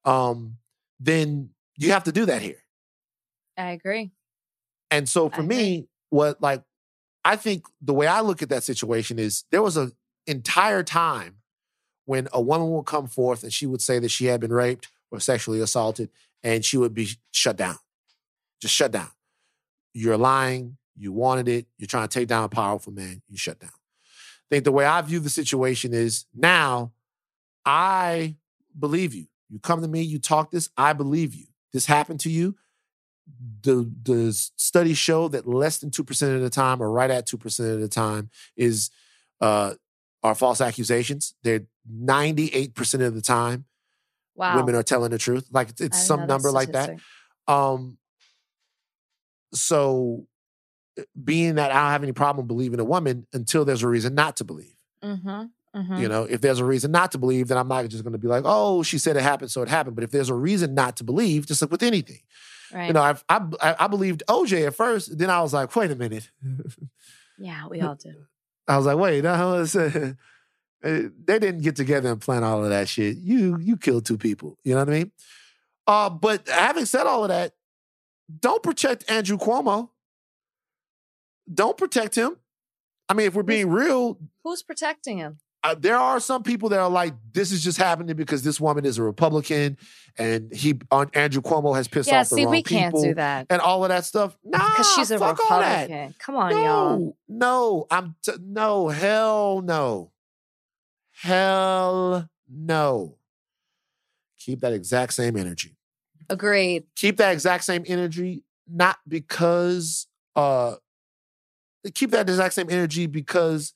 um, 0.04 0.56
then 0.98 1.50
you 1.76 1.92
have 1.92 2.04
to 2.04 2.12
do 2.12 2.26
that 2.26 2.42
here. 2.42 2.62
I 3.56 3.70
agree. 3.72 4.12
And 4.90 5.08
so 5.08 5.28
for 5.28 5.42
I 5.42 5.46
me, 5.46 5.88
what 6.10 6.40
like 6.40 6.62
I 7.24 7.36
think 7.36 7.66
the 7.80 7.94
way 7.94 8.06
I 8.06 8.20
look 8.20 8.42
at 8.42 8.48
that 8.48 8.64
situation 8.64 9.18
is 9.18 9.44
there 9.50 9.62
was 9.62 9.76
an 9.76 9.92
entire 10.26 10.82
time 10.82 11.36
when 12.06 12.28
a 12.32 12.40
woman 12.40 12.70
would 12.70 12.86
come 12.86 13.06
forth 13.06 13.42
and 13.42 13.52
she 13.52 13.66
would 13.66 13.82
say 13.82 13.98
that 13.98 14.10
she 14.10 14.26
had 14.26 14.40
been 14.40 14.52
raped 14.52 14.88
or 15.10 15.20
sexually 15.20 15.60
assaulted, 15.60 16.10
and 16.42 16.64
she 16.64 16.76
would 16.76 16.94
be 16.94 17.08
shut 17.30 17.56
down. 17.56 17.76
Just 18.60 18.74
shut 18.74 18.92
down. 18.92 19.10
You're 19.92 20.16
lying, 20.16 20.76
you 20.96 21.12
wanted 21.12 21.48
it, 21.48 21.66
you're 21.78 21.86
trying 21.86 22.08
to 22.08 22.18
take 22.18 22.28
down 22.28 22.44
a 22.44 22.48
powerful 22.48 22.92
man, 22.92 23.22
you 23.28 23.36
shut 23.36 23.58
down. 23.58 23.70
I 23.70 24.54
think 24.54 24.64
the 24.64 24.72
way 24.72 24.84
I 24.84 25.00
view 25.02 25.20
the 25.20 25.30
situation 25.30 25.92
is 25.92 26.26
now 26.34 26.92
I 27.64 28.36
believe 28.78 29.14
you. 29.14 29.26
You 29.48 29.58
come 29.58 29.82
to 29.82 29.88
me, 29.88 30.02
you 30.02 30.18
talk 30.18 30.50
this, 30.50 30.70
I 30.76 30.92
believe 30.92 31.34
you. 31.34 31.46
This 31.72 31.86
happened 31.86 32.20
to 32.20 32.30
you 32.30 32.56
the 33.62 33.90
the 34.02 34.32
studies 34.56 34.98
show 34.98 35.28
that 35.28 35.46
less 35.46 35.78
than 35.78 35.90
2% 35.90 36.34
of 36.34 36.40
the 36.40 36.50
time 36.50 36.82
or 36.82 36.90
right 36.90 37.10
at 37.10 37.26
2% 37.26 37.74
of 37.74 37.80
the 37.80 37.88
time 37.88 38.30
is 38.56 38.90
uh, 39.40 39.74
are 40.22 40.34
false 40.34 40.60
accusations. 40.60 41.34
They're 41.42 41.66
98% 41.90 43.06
of 43.06 43.14
the 43.14 43.22
time 43.22 43.64
Wow. 44.34 44.56
women 44.56 44.74
are 44.74 44.82
telling 44.82 45.10
the 45.10 45.18
truth. 45.18 45.48
Like 45.50 45.68
it's, 45.80 46.06
some 46.06 46.26
number 46.26 46.50
like 46.50 46.72
that. 46.72 46.98
Um, 47.46 47.98
so 49.52 50.26
uh, 50.98 51.02
being 51.22 51.56
that 51.56 51.70
I 51.70 51.74
don't 51.74 51.90
have 51.90 52.02
any 52.02 52.12
problem 52.12 52.46
believing 52.46 52.80
a 52.80 52.84
woman 52.84 53.26
until 53.32 53.64
there's 53.64 53.82
a 53.82 53.88
reason 53.88 54.14
not 54.14 54.36
to 54.36 54.44
believe. 54.44 54.76
Mm-hmm. 55.02 55.44
Mm-hmm. 55.74 55.96
You 55.96 56.08
know, 56.08 56.24
if 56.24 56.40
there's 56.40 56.58
a 56.58 56.64
reason 56.64 56.90
not 56.90 57.12
to 57.12 57.18
believe, 57.18 57.48
then 57.48 57.56
I'm 57.56 57.68
not 57.68 57.88
just 57.88 58.02
going 58.02 58.12
to 58.12 58.18
be 58.18 58.26
like, 58.26 58.42
oh, 58.44 58.82
she 58.82 58.98
said 58.98 59.16
it 59.16 59.22
happened, 59.22 59.52
so 59.52 59.62
it 59.62 59.68
happened. 59.68 59.94
But 59.94 60.04
if 60.04 60.10
there's 60.10 60.28
a 60.28 60.34
reason 60.34 60.74
not 60.74 60.96
to 60.96 61.04
believe, 61.04 61.46
just 61.46 61.62
like 61.62 61.70
with 61.70 61.84
anything, 61.84 62.20
right. 62.72 62.88
you 62.88 62.92
know, 62.92 63.02
I've, 63.02 63.24
I 63.28 63.76
I 63.78 63.86
believed 63.86 64.24
OJ 64.28 64.66
at 64.66 64.74
first, 64.74 65.16
then 65.16 65.30
I 65.30 65.40
was 65.42 65.52
like, 65.52 65.74
wait 65.76 65.92
a 65.92 65.94
minute. 65.94 66.28
yeah, 67.38 67.68
we 67.68 67.80
all 67.82 67.94
do. 67.94 68.14
I 68.66 68.76
was 68.76 68.86
like, 68.86 68.98
wait, 68.98 69.22
no, 69.22 69.60
it's, 69.60 69.76
uh, 70.84 70.88
uh, 70.88 71.02
they 71.24 71.38
didn't 71.38 71.62
get 71.62 71.76
together 71.76 72.10
and 72.10 72.20
plan 72.20 72.44
all 72.44 72.62
of 72.62 72.70
that 72.70 72.88
shit. 72.88 73.16
You 73.16 73.58
you 73.58 73.76
killed 73.76 74.06
two 74.06 74.18
people. 74.18 74.58
You 74.64 74.74
know 74.74 74.80
what 74.80 74.88
I 74.88 74.92
mean? 74.92 75.12
Uh, 75.86 76.10
but 76.10 76.48
having 76.48 76.84
said 76.84 77.06
all 77.06 77.24
of 77.24 77.28
that, 77.28 77.52
don't 78.38 78.62
protect 78.62 79.10
Andrew 79.10 79.38
Cuomo. 79.38 79.90
Don't 81.52 81.76
protect 81.76 82.14
him. 82.14 82.36
I 83.08 83.14
mean, 83.14 83.26
if 83.26 83.34
we're 83.34 83.42
being 83.42 83.68
real, 83.70 84.18
Who's 84.44 84.62
protecting 84.62 85.18
him? 85.18 85.38
uh, 85.62 85.74
there 85.78 85.96
are 85.96 86.20
some 86.20 86.42
people 86.42 86.68
that 86.70 86.78
are 86.78 86.88
like, 86.88 87.14
this 87.32 87.52
is 87.52 87.62
just 87.62 87.76
happening 87.76 88.16
because 88.16 88.42
this 88.42 88.60
woman 88.60 88.84
is 88.84 88.98
a 88.98 89.02
Republican 89.02 89.76
and 90.16 90.52
he 90.54 90.78
uh, 90.90 91.06
Andrew 91.14 91.42
Cuomo 91.42 91.74
has 91.76 91.86
pissed 91.88 92.08
yeah, 92.08 92.20
off 92.20 92.30
the 92.30 92.36
see, 92.36 92.44
wrong 92.44 92.52
we 92.52 92.62
can't 92.62 92.94
people 92.94 93.02
do 93.02 93.14
that 93.14 93.46
and 93.50 93.60
all 93.60 93.84
of 93.84 93.90
that 93.90 94.04
stuff. 94.04 94.36
Nah, 94.44 94.58
because 94.70 94.92
she's 94.94 95.10
a. 95.10 95.18
Republican. 95.18 96.14
Come 96.18 96.36
on, 96.36 96.52
y'all. 96.52 96.98
No, 96.98 97.16
no, 97.28 97.86
I'm 97.90 98.14
t- 98.22 98.32
no, 98.40 98.88
hell 98.88 99.60
no, 99.62 100.12
hell 101.20 102.28
no. 102.48 103.16
Keep 104.38 104.60
that 104.60 104.72
exact 104.72 105.12
same 105.12 105.36
energy. 105.36 105.76
Agreed. 106.30 106.84
Keep 106.96 107.18
that 107.18 107.32
exact 107.32 107.64
same 107.64 107.84
energy, 107.86 108.42
not 108.66 108.98
because 109.06 110.06
uh, 110.34 110.76
keep 111.94 112.10
that 112.12 112.28
exact 112.28 112.54
same 112.54 112.70
energy 112.70 113.06
because 113.06 113.74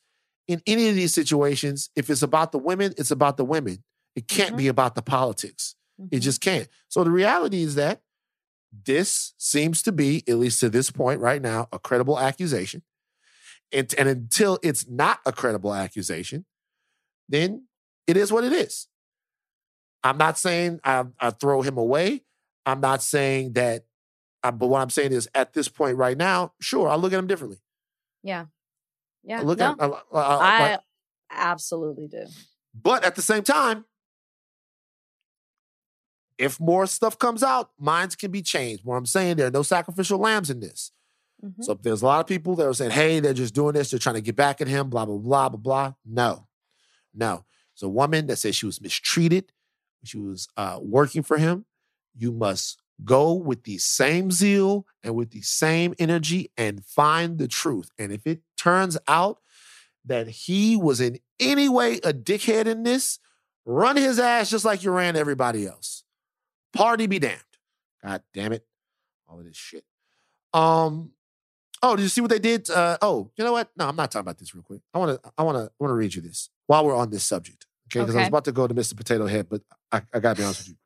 in 0.49 0.63
any 0.67 0.89
of 0.89 0.95
these 0.95 1.13
situations, 1.13 1.91
if 1.97 2.09
it's 2.09 2.23
about 2.23 2.53
the 2.53 2.59
women, 2.59 2.95
it's 2.97 3.11
about 3.11 3.37
the 3.37 3.45
women. 3.45 3.83
It 4.15 4.29
can't 4.29 4.55
Mhm. 4.55 4.59
be 4.59 4.69
about 4.69 4.95
the 4.95 5.03
politics. 5.03 5.75
It 6.11 6.19
Mhm. 6.19 6.23
just 6.23 6.41
can't. 6.41 6.69
So 6.89 7.05
the 7.05 7.11
reality 7.11 7.63
is 7.63 7.75
that 7.75 8.03
this 8.73 9.35
seems 9.37 9.83
to 9.83 9.93
be, 9.93 10.23
at 10.29 10.37
least 10.39 10.61
to 10.61 10.71
this 10.71 10.91
point 10.91 11.21
right 11.21 11.43
now, 11.43 11.69
a 11.73 11.79
credible 11.79 12.19
accusation. 12.19 12.83
And, 13.73 13.93
and 13.99 14.09
until 14.09 14.59
it's 14.63 14.87
not 14.89 15.21
a 15.27 15.33
credible 15.33 15.75
accusation, 15.75 16.45
then 17.29 17.67
it 18.07 18.17
is 18.17 18.33
what 18.33 18.45
it 18.45 18.53
is. 18.53 18.87
I'm 20.03 20.19
not 20.19 20.39
saying 20.39 20.81
I, 20.85 21.05
I 21.19 21.31
throw 21.31 21.63
him 21.63 21.79
away. 21.79 22.23
I'm 22.67 22.81
not 22.81 23.03
saying 23.03 23.55
that, 23.55 23.85
I, 24.43 24.51
but 24.51 24.67
what 24.69 24.81
I'm 24.83 24.91
saying 24.91 25.13
is 25.13 25.29
at 25.35 25.53
this 25.55 25.69
point 25.69 25.97
right 25.97 26.17
now, 26.17 26.53
sure, 26.61 26.89
I 26.89 26.97
look 26.97 27.13
at 27.13 27.19
him 27.19 27.27
differently. 27.27 27.59
Yeah. 28.23 28.47
Yeah. 29.23 29.41
I 29.41 29.43
look 29.43 29.59
no, 29.59 29.73
at, 29.73 29.81
I, 29.81 29.87
I- 30.19 30.75
I- 30.75 30.79
absolutely 31.31 32.09
do. 32.09 32.27
but 32.75 33.05
at 33.05 33.15
the 33.17 33.23
same 33.23 33.43
time, 33.43 33.85
if 36.37 36.59
more 36.61 36.87
stuff 36.87 37.19
comes 37.19 37.43
out, 37.43 37.71
minds 37.79 38.17
can 38.17 38.31
be 38.31 38.43
changed. 38.43 38.85
What 38.85 38.97
I'm 38.97 39.07
saying, 39.07 39.37
there 39.37 39.47
are 39.47 39.53
no 39.53 39.63
sacrificial 39.63 40.19
lambs 40.19 40.51
in 40.51 40.61
this. 40.61 40.91
Mhm. 41.45 41.63
So 41.63 41.73
if 41.73 41.83
there's 41.83 42.03
a 42.03 42.07
lot 42.07 42.21
of 42.21 42.27
people 42.27 42.57
that 42.57 42.67
are 42.67 42.75
saying, 42.75 42.91
hey, 42.91 43.21
they're 43.21 43.33
just 43.35 43.55
doing 43.55 43.75
this, 43.75 43.91
they're 43.91 43.99
trying 44.01 44.17
to 44.17 44.21
get 44.21 44.37
back 44.37 44.61
at 44.61 44.69
him, 44.69 44.91
blah, 44.91 45.05
blah, 45.07 45.17
blah, 45.17 45.49
blah, 45.49 45.59
blah. 45.59 45.93
No, 46.05 46.47
no. 47.15 47.45
It's 47.75 47.83
a 47.83 47.89
woman 47.89 48.27
that 48.27 48.37
says 48.37 48.55
she 48.57 48.67
was 48.67 48.81
mistreated, 48.81 49.53
she 50.05 50.19
was 50.19 50.49
uh, 50.57 50.79
working 50.81 51.23
for 51.23 51.39
him. 51.39 51.65
You 52.17 52.33
must 52.33 52.79
go 53.03 53.33
with 53.33 53.65
the 53.65 53.79
same 53.79 54.31
zeal 54.31 54.87
and 55.03 55.15
with 55.15 55.31
the 55.31 55.43
same 55.43 55.95
energy 55.99 56.51
and 56.57 56.85
find 56.85 57.39
the 57.39 57.49
truth. 57.49 57.91
And 57.99 58.13
if 58.13 58.27
it 58.27 58.41
turns 58.57 58.97
out 59.09 59.41
that 60.05 60.29
he 60.29 60.77
was 60.77 61.01
in 61.01 61.19
any 61.41 61.69
way 61.69 61.95
a 62.05 62.13
dickhead 62.13 62.67
in 62.67 62.85
this, 62.85 63.19
run 63.65 63.97
his 63.97 64.19
ass 64.19 64.51
just 64.51 64.65
like 64.65 64.85
you 64.85 64.93
ran 64.93 65.17
everybody 65.17 65.67
else. 65.67 66.05
Party 66.73 67.07
be 67.07 67.19
damned. 67.19 67.41
God 68.05 68.23
damn 68.33 68.53
it. 68.53 68.65
All 69.29 69.39
of 69.39 69.45
this 69.45 69.57
shit. 69.57 69.85
Um, 70.53 71.13
oh, 71.83 71.97
did 71.97 72.03
you 72.03 72.09
see 72.09 72.21
what 72.21 72.31
they 72.31 72.39
did? 72.39 72.71
Uh, 72.71 72.99
oh, 73.03 73.31
you 73.37 73.45
know 73.45 73.53
what? 73.53 73.71
No, 73.77 73.89
I'm 73.89 73.97
not 73.97 74.11
talking 74.11 74.25
about 74.25 74.39
this 74.39 74.55
real 74.55 74.63
quick. 74.63 74.83
I 74.93 74.99
want 74.99 75.21
to, 75.21 75.33
I 75.37 75.43
want 75.43 75.57
to, 75.57 75.65
I 75.65 75.75
want 75.79 75.91
to 75.91 75.95
read 75.95 76.15
you 76.15 76.23
this 76.23 76.51
while 76.67 76.85
we're 76.85 76.97
on 76.97 77.11
this 77.11 77.25
subject. 77.25 77.67
Okay, 77.89 78.01
because 78.01 78.17
I 78.17 78.21
was 78.21 78.29
about 78.29 78.45
to 78.47 78.53
go 78.53 78.67
to 78.67 78.75
Mr. 78.75 78.97
Potato 78.97 79.27
Head, 79.27 79.49
but 79.49 79.63
I, 79.93 80.03
I 80.13 80.21
gotta 80.21 80.39
be 80.39 80.45
honest 80.45 80.61
with 80.61 80.69
you. 80.69 80.77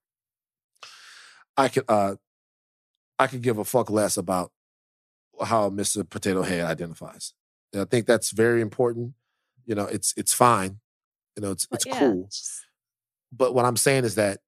I 1.56 1.68
could, 1.68 1.84
uh, 1.88 2.16
I 3.18 3.26
could 3.26 3.42
give 3.42 3.58
a 3.58 3.64
fuck 3.64 3.90
less 3.90 4.16
about 4.16 4.52
how 5.42 5.70
Mr. 5.70 6.08
Potato 6.08 6.42
Head 6.42 6.64
identifies. 6.64 7.34
And 7.72 7.82
I 7.82 7.84
think 7.84 8.06
that's 8.06 8.30
very 8.30 8.60
important. 8.60 9.14
You 9.66 9.74
know, 9.74 9.84
it's 9.84 10.14
it's 10.16 10.32
fine. 10.32 10.80
You 11.36 11.42
know, 11.42 11.50
it's 11.52 11.68
it's 11.70 11.86
yeah, 11.86 11.98
cool. 11.98 12.28
But 13.32 13.54
what 13.54 13.64
I'm 13.64 13.76
saying 13.76 14.04
is 14.04 14.14
that 14.16 14.40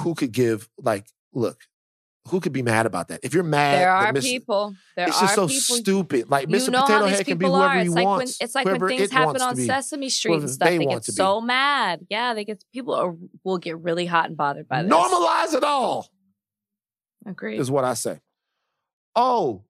who 0.00 0.14
could 0.14 0.32
give 0.32 0.68
like, 0.78 1.06
look, 1.32 1.62
who 2.28 2.40
could 2.40 2.52
be 2.52 2.62
mad 2.62 2.86
about 2.86 3.08
that? 3.08 3.20
If 3.22 3.34
you're 3.34 3.42
mad, 3.42 3.78
there 3.80 3.90
are 3.90 4.12
Mr. 4.12 4.22
people. 4.22 4.74
There 4.96 5.08
it's 5.08 5.16
are 5.18 5.20
just 5.22 5.34
so 5.34 5.48
people. 5.48 5.76
stupid. 5.76 6.30
Like 6.30 6.48
you 6.48 6.70
know 6.70 6.82
Potato 6.82 6.98
how 7.00 7.06
these 7.06 7.16
Head 7.18 7.26
can 7.26 7.38
be 7.38 7.44
people 7.44 7.56
whoever 7.56 7.74
are. 7.74 7.80
he 7.80 7.86
It's 7.86 7.94
like 7.94 8.06
when 8.06 8.26
it's 8.28 8.54
like 8.54 8.66
when 8.66 8.88
things 8.88 9.10
happen 9.10 9.42
on. 9.42 9.56
Sesame 9.56 10.08
Street 10.08 10.34
and 10.40 10.50
stuff. 10.50 10.68
they 10.68 10.78
They 10.78 10.86
get 10.86 11.04
be. 11.06 11.12
so 11.12 11.40
mad. 11.40 12.06
Yeah, 12.08 12.34
they 12.34 12.44
get 12.44 12.64
people 12.72 12.94
are, 12.94 13.14
will 13.44 13.58
get 13.58 13.78
really 13.78 14.06
hot 14.06 14.26
and 14.26 14.36
bothered 14.36 14.68
by 14.68 14.82
this. 14.82 14.92
Normalize 14.92 15.54
it 15.54 15.64
all. 15.64 16.08
Agreed. 17.26 17.60
is 17.60 17.70
what 17.70 17.84
I 17.84 17.94
say. 17.94 18.20
Oh, 19.14 19.62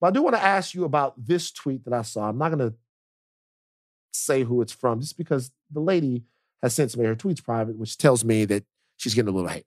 but 0.00 0.08
I 0.08 0.10
do 0.12 0.22
want 0.22 0.36
to 0.36 0.42
ask 0.42 0.74
you 0.74 0.84
about 0.84 1.14
this 1.16 1.50
tweet 1.50 1.84
that 1.84 1.92
I 1.92 2.02
saw. 2.02 2.28
I'm 2.28 2.38
not 2.38 2.48
going 2.50 2.70
to 2.70 2.76
say 4.12 4.44
who 4.44 4.62
it's 4.62 4.72
from 4.72 5.00
just 5.00 5.16
because 5.18 5.50
the 5.70 5.80
lady 5.80 6.24
has 6.62 6.74
since 6.74 6.96
made 6.96 7.06
her 7.06 7.14
tweets 7.16 7.42
private, 7.42 7.76
which 7.76 7.98
tells 7.98 8.24
me 8.24 8.44
that 8.46 8.64
she's 8.96 9.14
getting 9.14 9.28
a 9.28 9.32
little 9.32 9.48
hate. 9.50 9.66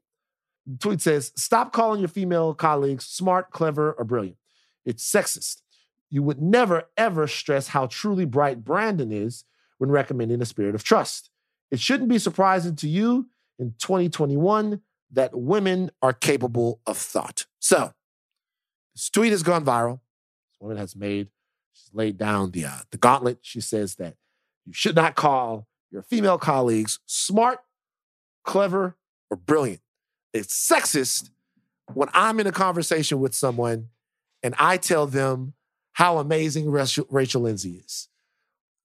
Tweet 0.80 1.01
says, 1.01 1.32
Stop 1.36 1.74
calling 1.74 1.99
your 1.99 2.09
female 2.09 2.53
colleagues 2.53 3.05
smart, 3.05 3.51
clever, 3.51 3.93
or 3.93 4.05
brilliant. 4.05 4.38
It's 4.86 5.09
sexist. 5.09 5.62
You 6.09 6.24
would 6.24 6.41
never, 6.41 6.89
ever 6.97 7.28
stress 7.28 7.70
how 7.70 7.88
truly 7.88 8.26
bright 8.26 8.64
Brandon 8.64 9.12
is 9.12 9.45
when 9.78 9.89
recommending 9.89 10.41
a 10.41 10.45
spirit 10.45 10.76
of 10.76 10.84
trust. 10.84 11.30
It 11.72 11.80
shouldn't 11.80 12.09
be 12.09 12.20
surprising 12.20 12.76
to 12.78 12.88
you 12.88 13.30
in 13.57 13.76
2021 13.80 14.82
that 15.12 15.38
women 15.38 15.91
are 16.01 16.14
capable 16.14 16.82
of 16.86 16.97
thought. 16.97 17.45
So, 17.59 17.93
this 18.93 19.09
tweet 19.09 19.32
has 19.32 19.43
gone 19.43 19.66
viral. 19.66 20.01
This 20.51 20.59
woman 20.59 20.78
has 20.78 20.95
made, 20.95 21.30
she's 21.74 21.89
laid 21.93 22.18
down 22.18 22.51
the, 22.51 22.66
uh, 22.66 22.80
the 22.91 22.97
gauntlet. 22.97 23.39
She 23.41 23.62
says 23.62 23.95
that 23.95 24.16
you 24.66 24.74
should 24.74 24.95
not 24.95 25.16
call 25.16 25.68
your 25.89 26.01
female 26.01 26.38
colleagues 26.38 26.99
smart, 27.05 27.59
clever, 28.43 28.97
or 29.30 29.38
brilliant. 29.38 29.82
It's 30.34 30.69
sexist 30.69 31.29
when 31.93 32.09
I'm 32.13 32.39
in 32.39 32.47
a 32.47 32.51
conversation 32.51 33.19
with 33.19 33.34
someone 33.34 33.89
and 34.43 34.55
I 34.57 34.77
tell 34.77 35.07
them 35.07 35.53
how 35.93 36.17
amazing 36.19 36.69
Rachel, 36.69 37.05
Rachel 37.09 37.41
Lindsay 37.41 37.82
is. 37.86 38.07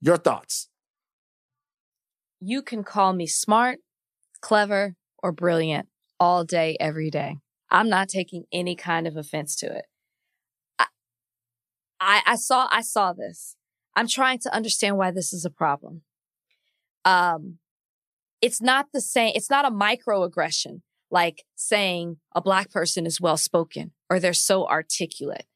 Your 0.00 0.16
thoughts? 0.16 0.68
you 2.40 2.62
can 2.62 2.84
call 2.84 3.12
me 3.12 3.26
smart, 3.26 3.78
clever, 4.40 4.94
or 5.18 5.32
brilliant 5.32 5.88
all 6.20 6.44
day, 6.44 6.76
every 6.78 7.10
day. 7.10 7.36
I'm 7.70 7.88
not 7.88 8.08
taking 8.08 8.44
any 8.52 8.76
kind 8.76 9.06
of 9.06 9.16
offense 9.16 9.56
to 9.56 9.66
it. 9.66 9.84
I, 10.78 10.86
I, 12.00 12.22
I 12.26 12.36
saw, 12.36 12.68
I 12.70 12.82
saw 12.82 13.12
this. 13.12 13.56
I'm 13.96 14.08
trying 14.08 14.38
to 14.40 14.54
understand 14.54 14.96
why 14.96 15.10
this 15.10 15.32
is 15.32 15.44
a 15.44 15.50
problem. 15.50 16.02
Um, 17.04 17.58
it's 18.42 18.60
not 18.60 18.86
the 18.92 19.00
same. 19.00 19.32
It's 19.34 19.50
not 19.50 19.64
a 19.64 19.70
microaggression 19.70 20.82
like 21.10 21.44
saying 21.54 22.18
a 22.34 22.40
black 22.40 22.70
person 22.70 23.06
is 23.06 23.20
well 23.20 23.36
spoken 23.36 23.92
or 24.10 24.18
they're 24.18 24.32
so 24.32 24.66
articulate. 24.66 25.46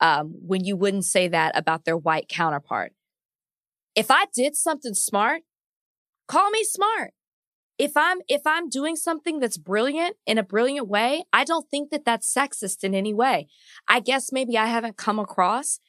Um, 0.00 0.34
when 0.40 0.64
you 0.64 0.76
wouldn't 0.76 1.04
say 1.04 1.28
that 1.28 1.56
about 1.58 1.84
their 1.84 1.96
white 1.96 2.26
counterpart. 2.26 2.92
If 3.94 4.10
I 4.10 4.24
did 4.34 4.56
something 4.56 4.94
smart, 4.94 5.42
call 6.26 6.50
me 6.50 6.64
smart. 6.64 7.12
If 7.76 7.96
I'm 7.96 8.18
if 8.28 8.42
I'm 8.46 8.68
doing 8.68 8.96
something 8.96 9.40
that's 9.40 9.58
brilliant 9.58 10.16
in 10.26 10.38
a 10.38 10.42
brilliant 10.42 10.88
way, 10.88 11.24
I 11.32 11.44
don't 11.44 11.68
think 11.70 11.90
that 11.90 12.04
that's 12.04 12.32
sexist 12.32 12.82
in 12.82 12.94
any 12.94 13.12
way. 13.12 13.48
I 13.88 14.00
guess 14.00 14.32
maybe 14.32 14.56
I 14.56 14.66
haven't 14.66 14.96
come 14.96 15.18
across 15.18 15.80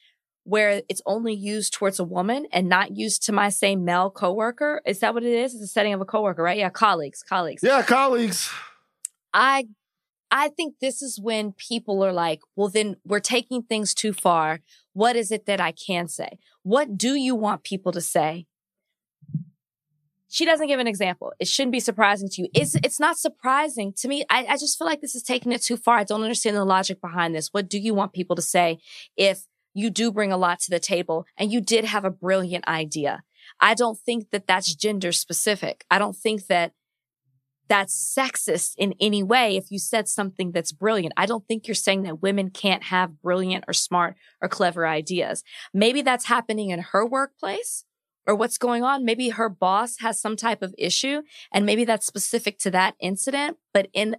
where 0.44 0.82
it's 0.88 1.02
only 1.06 1.34
used 1.34 1.72
towards 1.72 1.98
a 1.98 2.04
woman 2.04 2.46
and 2.52 2.68
not 2.68 2.96
used 2.96 3.22
to 3.24 3.32
my 3.32 3.48
same 3.48 3.84
male 3.84 4.10
coworker. 4.10 4.82
Is 4.84 5.00
that 5.00 5.14
what 5.14 5.22
it 5.22 5.32
is? 5.32 5.54
It's 5.54 5.62
a 5.62 5.66
setting 5.66 5.94
of 5.94 6.00
a 6.00 6.04
coworker, 6.04 6.42
right? 6.42 6.58
Yeah, 6.58 6.70
colleagues, 6.70 7.22
colleagues. 7.22 7.62
Yeah, 7.62 7.82
colleagues. 7.82 8.50
I 9.32 9.66
I 10.30 10.48
think 10.48 10.76
this 10.80 11.02
is 11.02 11.20
when 11.20 11.52
people 11.52 12.02
are 12.02 12.12
like, 12.12 12.40
well, 12.56 12.68
then 12.68 12.96
we're 13.04 13.20
taking 13.20 13.62
things 13.62 13.92
too 13.94 14.12
far. 14.12 14.60
What 14.94 15.14
is 15.14 15.30
it 15.30 15.46
that 15.46 15.60
I 15.60 15.72
can 15.72 16.08
say? 16.08 16.38
What 16.62 16.96
do 16.96 17.14
you 17.14 17.34
want 17.34 17.64
people 17.64 17.92
to 17.92 18.00
say? 18.00 18.46
she 20.32 20.46
doesn't 20.46 20.66
give 20.66 20.80
an 20.80 20.86
example. 20.86 21.34
It 21.38 21.46
shouldn't 21.46 21.72
be 21.72 21.80
surprising 21.80 22.30
to 22.30 22.42
you. 22.42 22.48
It's 22.54 22.74
it's 22.76 22.98
not 22.98 23.18
surprising 23.18 23.92
to 23.98 24.08
me. 24.08 24.24
I, 24.30 24.46
I 24.48 24.56
just 24.56 24.78
feel 24.78 24.86
like 24.86 25.02
this 25.02 25.14
is 25.14 25.22
taking 25.22 25.52
it 25.52 25.60
too 25.60 25.76
far. 25.76 25.98
I 25.98 26.04
don't 26.04 26.22
understand 26.22 26.56
the 26.56 26.64
logic 26.64 27.02
behind 27.02 27.34
this. 27.34 27.50
What 27.52 27.68
do 27.68 27.78
you 27.78 27.92
want 27.92 28.14
people 28.14 28.34
to 28.36 28.42
say 28.42 28.78
if 29.14 29.42
you 29.74 29.90
do 29.90 30.10
bring 30.10 30.32
a 30.32 30.38
lot 30.38 30.58
to 30.60 30.70
the 30.70 30.80
table 30.80 31.26
and 31.36 31.52
you 31.52 31.60
did 31.60 31.84
have 31.84 32.06
a 32.06 32.10
brilliant 32.10 32.66
idea? 32.66 33.24
I 33.60 33.74
don't 33.74 33.98
think 33.98 34.30
that 34.30 34.46
that's 34.46 34.74
gender 34.74 35.12
specific. 35.12 35.84
I 35.90 35.98
don't 35.98 36.16
think 36.16 36.46
that 36.46 36.72
that's 37.68 37.94
sexist 38.18 38.74
in 38.76 38.94
any 39.00 39.22
way 39.22 39.56
if 39.56 39.70
you 39.70 39.78
said 39.78 40.08
something 40.08 40.52
that's 40.52 40.72
brilliant. 40.72 41.14
I 41.16 41.26
don't 41.26 41.46
think 41.46 41.66
you're 41.66 41.74
saying 41.74 42.02
that 42.02 42.20
women 42.22 42.50
can't 42.50 42.84
have 42.84 43.20
brilliant 43.22 43.64
or 43.66 43.72
smart 43.72 44.16
or 44.40 44.48
clever 44.48 44.86
ideas. 44.86 45.42
Maybe 45.72 46.02
that's 46.02 46.26
happening 46.26 46.70
in 46.70 46.80
her 46.80 47.06
workplace 47.06 47.84
or 48.26 48.34
what's 48.34 48.58
going 48.58 48.82
on. 48.82 49.04
Maybe 49.04 49.30
her 49.30 49.48
boss 49.48 49.98
has 50.00 50.20
some 50.20 50.36
type 50.36 50.62
of 50.62 50.74
issue 50.76 51.22
and 51.52 51.64
maybe 51.64 51.84
that's 51.84 52.06
specific 52.06 52.58
to 52.60 52.70
that 52.72 52.94
incident. 53.00 53.56
But 53.72 53.88
in 53.92 54.16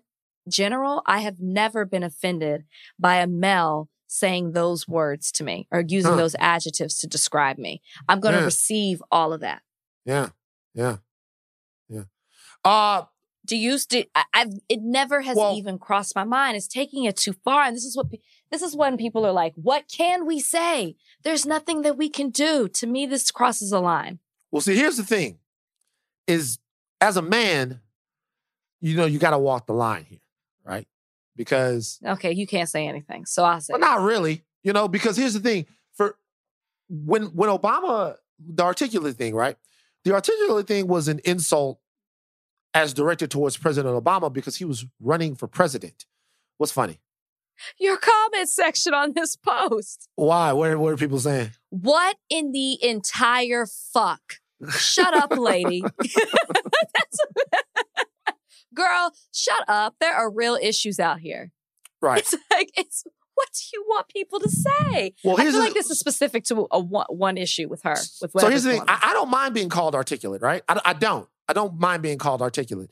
general, 0.50 1.04
I 1.06 1.20
have 1.20 1.40
never 1.40 1.86
been 1.86 2.04
offended 2.04 2.64
by 3.00 3.18
a 3.18 3.28
male 3.28 3.90
saying 4.08 4.52
those 4.52 4.88
words 4.88 5.32
to 5.34 5.44
me 5.44 5.68
or 5.72 5.84
using 5.88 6.12
Huh. 6.12 6.18
those 6.18 6.36
adjectives 6.40 6.98
to 7.00 7.08
describe 7.08 7.58
me. 7.58 7.82
I'm 8.10 8.20
going 8.20 8.34
to 8.34 8.40
Yeah. 8.42 8.46
receive 8.46 9.02
all 9.12 9.32
of 9.34 9.42
that. 9.42 9.62
Yeah. 10.06 10.30
Yeah. 10.74 10.98
Yeah. 11.90 12.04
Uh 12.64 13.04
Do 13.46 13.58
you 13.58 13.78
I, 14.16 14.24
I've 14.34 14.54
it 14.70 14.82
never 14.82 15.22
has 15.22 15.36
Well- 15.36 15.58
even 15.58 15.78
crossed 15.78 16.16
my 16.16 16.24
mind. 16.24 16.56
It's 16.56 16.68
taking 16.68 17.04
it 17.04 17.18
too 17.18 17.34
far, 17.34 17.64
and 17.64 17.76
this 17.76 17.84
is 17.84 17.96
what 17.98 18.08
this 18.52 18.62
is 18.62 18.76
when 18.76 18.98
people 18.98 19.26
are 19.26 19.32
like, 19.34 19.54
"What 19.56 19.88
can 19.90 20.26
we 20.26 20.40
say? 20.40 20.96
There's 21.24 21.46
nothing 21.46 21.82
that 21.82 21.98
we 21.98 22.10
can 22.10 22.30
do." 22.30 22.68
To 22.70 22.88
me, 22.88 23.06
this 23.06 23.32
crosses 23.32 23.72
a 23.72 23.80
line. 23.80 24.20
well, 24.52 24.62
see, 24.62 24.76
here's 24.76 24.98
the 24.98 25.04
thing: 25.04 25.40
is 26.28 26.60
as 27.02 27.18
a 27.18 27.22
man, 27.22 27.82
you 28.80 28.96
know, 28.96 29.06
you 29.06 29.20
got 29.20 29.32
to 29.32 29.38
walk 29.40 29.66
the 29.66 29.74
line 29.74 30.06
here, 30.06 30.22
right? 30.64 30.88
Because 31.36 32.00
Okay, 32.06 32.32
you 32.32 32.48
can't 32.48 32.70
say 32.70 32.88
anything, 32.88 33.26
so 33.26 33.44
I'll 33.44 33.60
say. 33.60 33.74
Well, 33.74 33.82
not 33.82 34.02
really. 34.02 34.44
You 34.64 34.72
know, 34.72 34.88
because 34.88 35.18
here's 35.18 35.34
the 35.34 35.40
thing: 35.42 35.66
for 35.94 36.18
when 36.90 37.24
when 37.36 37.50
Obama, 37.50 38.16
the 38.40 38.64
articulate 38.64 39.18
thing, 39.18 39.36
right? 39.36 39.58
The 40.06 40.14
articulate 40.14 40.68
thing 40.68 40.88
was 40.88 41.08
an 41.10 41.20
insult 41.26 41.80
as 42.74 42.94
directed 42.94 43.32
towards 43.32 43.58
President 43.58 44.02
Obama 44.02 44.32
because 44.32 44.58
he 44.58 44.66
was 44.66 44.86
running 45.02 45.36
for 45.36 45.48
president. 45.48 46.06
What's 46.58 46.72
funny? 46.72 47.00
Your 47.80 47.98
comment 47.98 48.50
section 48.50 48.94
on 48.94 49.14
this 49.14 49.36
post. 49.36 50.10
Why? 50.16 50.54
What, 50.54 50.72
are- 50.72 50.80
what 50.80 50.94
are 50.94 50.98
people 50.98 51.20
saying? 51.20 51.52
What 51.70 52.18
in 52.30 52.52
the 52.52 52.84
entire 52.84 53.66
fuck? 53.66 54.22
Shut 54.72 55.14
up, 55.14 55.36
lady. 55.38 55.84
Girl, 58.74 59.12
shut 59.32 59.64
up. 59.68 59.96
There 60.00 60.14
are 60.14 60.32
real 60.32 60.58
issues 60.62 61.00
out 61.00 61.20
here. 61.20 61.52
Right. 62.02 62.20
It's 62.20 62.36
like 62.52 62.72
it's 62.76 63.04
what 63.36 63.50
do 63.54 63.62
you 63.74 63.84
want 63.88 64.08
people 64.10 64.40
to 64.40 64.50
say? 64.50 65.14
Well, 65.24 65.40
I 65.40 65.46
feel 65.50 65.60
like 65.60 65.74
this 65.74 65.90
is 65.90 66.00
specific 66.00 66.44
to 66.46 66.68
a 66.72 66.80
one, 66.80 67.06
one 67.10 67.38
issue 67.38 67.68
with 67.68 67.82
her. 67.84 67.96
With 68.22 68.32
so 68.38 68.50
here's 68.50 68.64
the 68.64 68.72
thing. 68.72 68.84
I, 68.88 69.10
I 69.10 69.14
don't 69.14 69.30
mind 69.30 69.54
being 69.54 69.70
called 69.70 69.96
articulate, 69.96 70.42
right? 70.42 70.64
I, 70.68 70.80
I 70.86 70.94
don't. 70.94 71.28
I 71.48 71.54
don't 71.54 71.80
mind 71.80 72.02
being 72.04 72.18
called 72.18 72.42
articulate 72.42 72.90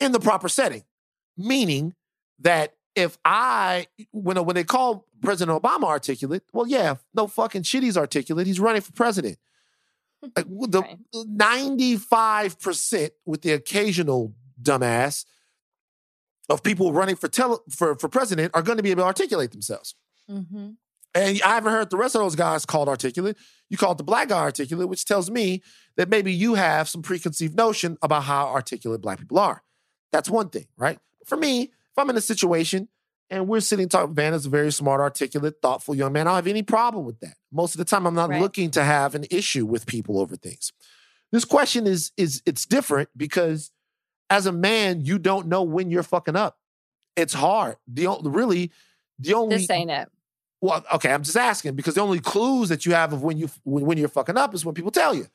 in 0.00 0.12
the 0.12 0.20
proper 0.20 0.48
setting, 0.48 0.84
meaning 1.36 1.94
that 2.40 2.74
if 2.94 3.18
I 3.24 3.86
when 4.12 4.42
when 4.44 4.54
they 4.54 4.64
call 4.64 5.06
President 5.22 5.62
Obama 5.62 5.84
articulate, 5.84 6.42
well, 6.52 6.66
yeah, 6.66 6.96
no 7.14 7.26
fucking 7.26 7.62
shit, 7.62 7.82
he's 7.82 7.96
articulate. 7.96 8.46
He's 8.46 8.60
running 8.60 8.82
for 8.82 8.92
president. 8.92 9.38
Like 10.34 10.46
the 10.48 10.80
Right. 10.80 10.98
ninety 11.14 11.96
five 11.96 12.58
percent, 12.58 13.12
with 13.26 13.42
the 13.42 13.52
occasional 13.52 14.34
dumbass 14.60 15.24
of 16.48 16.62
people 16.62 16.92
running 16.92 17.16
for 17.16 17.28
tele, 17.28 17.58
for 17.70 17.94
for 17.96 18.08
president, 18.08 18.50
are 18.54 18.62
going 18.62 18.78
to 18.78 18.82
be 18.82 18.90
able 18.90 19.02
to 19.02 19.06
articulate 19.06 19.50
themselves. 19.52 19.94
Mhm. 20.28 20.76
And 21.14 21.40
I 21.42 21.54
haven't 21.54 21.72
heard 21.72 21.90
the 21.90 21.96
rest 21.96 22.14
of 22.14 22.20
those 22.22 22.36
guys 22.36 22.66
called 22.66 22.88
articulate. 22.88 23.36
You 23.70 23.76
called 23.78 23.98
the 23.98 24.04
black 24.04 24.28
guy 24.28 24.38
articulate, 24.40 24.88
which 24.88 25.04
tells 25.06 25.30
me 25.30 25.62
that 25.96 26.08
maybe 26.08 26.32
you 26.32 26.54
have 26.54 26.88
some 26.88 27.02
preconceived 27.02 27.56
notion 27.56 27.96
about 28.02 28.24
how 28.24 28.48
articulate 28.48 29.00
black 29.00 29.18
people 29.18 29.38
are. 29.38 29.62
That's 30.12 30.28
one 30.28 30.50
thing, 30.50 30.66
right? 30.76 30.98
For 31.24 31.36
me, 31.36 31.62
if 31.62 31.98
I'm 31.98 32.10
in 32.10 32.16
a 32.16 32.20
situation 32.20 32.88
and 33.30 33.48
we're 33.48 33.60
sitting 33.60 33.88
talking, 33.88 34.14
Vanna's 34.14 34.46
a 34.46 34.50
very 34.50 34.70
smart, 34.70 35.00
articulate, 35.00 35.56
thoughtful 35.62 35.94
young 35.94 36.12
man, 36.12 36.26
I 36.26 36.30
don't 36.30 36.36
have 36.36 36.46
any 36.46 36.62
problem 36.62 37.04
with 37.06 37.18
that. 37.20 37.36
Most 37.50 37.74
of 37.74 37.78
the 37.78 37.84
time, 37.86 38.06
I'm 38.06 38.14
not 38.14 38.28
Right. 38.30 38.40
looking 38.40 38.70
to 38.72 38.84
have 38.84 39.14
an 39.14 39.24
issue 39.30 39.64
with 39.66 39.86
people 39.86 40.20
over 40.20 40.36
things. 40.36 40.72
This 41.32 41.44
question 41.44 41.86
is 41.86 42.12
is 42.16 42.42
it's 42.46 42.66
different 42.66 43.08
because 43.16 43.72
as 44.30 44.46
a 44.46 44.52
man, 44.52 45.04
you 45.04 45.18
don't 45.18 45.48
know 45.48 45.62
when 45.62 45.90
you're 45.90 46.02
fucking 46.04 46.36
up. 46.36 46.58
It's 47.16 47.32
hard. 47.34 47.76
The 47.88 48.06
o- 48.06 48.20
really 48.22 48.70
the 49.18 49.34
only 49.34 49.56
This 49.56 49.70
ain't 49.70 49.90
it. 49.90 50.08
Well, 50.60 50.84
okay, 50.94 51.12
I'm 51.12 51.22
just 51.22 51.36
asking 51.36 51.74
because 51.74 51.94
the 51.94 52.00
only 52.00 52.20
clues 52.20 52.68
that 52.70 52.86
you 52.86 52.92
have 52.94 53.12
of 53.12 53.22
when 53.22 53.36
you 53.38 53.48
when, 53.64 53.84
when 53.84 53.98
you're 53.98 54.08
fucking 54.08 54.36
up 54.36 54.54
is 54.54 54.64
when 54.64 54.74
people 54.74 54.90
tell 54.90 55.14
you. 55.14 55.26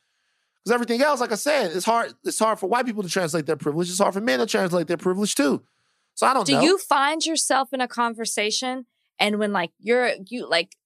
Because 0.64 0.74
everything 0.74 1.02
else, 1.02 1.20
like 1.20 1.32
I 1.32 1.36
said, 1.36 1.72
it's 1.72 1.84
hard. 1.84 2.12
It's 2.24 2.38
hard 2.38 2.58
for 2.58 2.68
white 2.68 2.86
people 2.86 3.02
to 3.02 3.08
translate 3.08 3.46
their 3.46 3.56
privilege. 3.56 3.88
It's 3.90 3.98
hard 3.98 4.14
for 4.14 4.20
men 4.20 4.38
to 4.38 4.46
translate 4.46 4.86
their 4.86 4.96
privilege 4.96 5.34
too. 5.34 5.62
So 6.14 6.26
I 6.26 6.34
don't 6.34 6.46
Do 6.46 6.52
know. 6.54 6.60
you 6.62 6.78
find 6.78 7.24
yourself 7.24 7.72
in 7.72 7.80
a 7.80 7.88
conversation 7.88 8.86
and 9.18 9.38
when 9.38 9.52
like 9.52 9.70
you're 9.78 10.12
you 10.28 10.48
like 10.48 10.76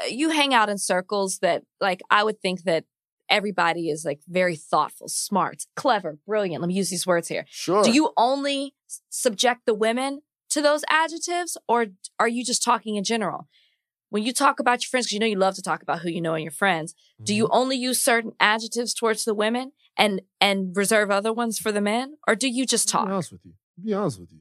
uh, 0.00 0.06
you 0.06 0.30
hang 0.30 0.52
out 0.54 0.68
in 0.68 0.78
circles 0.78 1.38
that 1.38 1.62
like 1.80 2.00
I 2.10 2.22
would 2.22 2.40
think 2.40 2.62
that 2.64 2.84
everybody 3.30 3.88
is 3.88 4.04
like 4.04 4.20
very 4.28 4.54
thoughtful, 4.56 5.08
smart, 5.08 5.64
clever, 5.74 6.18
brilliant. 6.26 6.60
Let 6.60 6.68
me 6.68 6.74
use 6.74 6.90
these 6.90 7.06
words 7.06 7.28
here. 7.28 7.46
sure. 7.48 7.82
Do 7.82 7.90
you 7.90 8.12
only 8.16 8.74
subject 9.08 9.62
the 9.66 9.74
women 9.74 10.20
to 10.50 10.60
those 10.62 10.84
adjectives 10.88 11.56
or 11.66 11.86
are 12.20 12.28
you 12.28 12.44
just 12.44 12.62
talking 12.62 12.96
in 12.96 13.04
general? 13.04 13.48
When 14.14 14.22
you 14.22 14.32
talk 14.32 14.60
about 14.60 14.80
your 14.84 14.88
friends, 14.90 15.06
because 15.06 15.12
you 15.12 15.18
know 15.18 15.26
you 15.26 15.36
love 15.36 15.56
to 15.56 15.62
talk 15.62 15.82
about 15.82 15.98
who 16.02 16.08
you 16.08 16.20
know 16.20 16.34
and 16.34 16.44
your 16.44 16.52
friends, 16.52 16.94
do 17.20 17.34
you 17.34 17.46
Mm-hmm. 17.46 17.58
only 17.60 17.76
use 17.76 18.00
certain 18.00 18.30
adjectives 18.38 18.94
towards 18.94 19.24
the 19.24 19.34
women 19.34 19.72
and 19.96 20.22
and 20.40 20.58
reserve 20.76 21.10
other 21.10 21.32
ones 21.32 21.58
for 21.58 21.72
the 21.72 21.80
men, 21.80 22.16
or 22.28 22.36
do 22.36 22.48
you 22.48 22.64
just 22.64 22.88
talk? 22.88 23.06
be 23.08 23.12
honest 23.12 23.32
with 23.32 23.40
you. 23.44 23.54
Be 23.84 23.92
honest 23.92 24.20
with 24.20 24.30
you. 24.30 24.38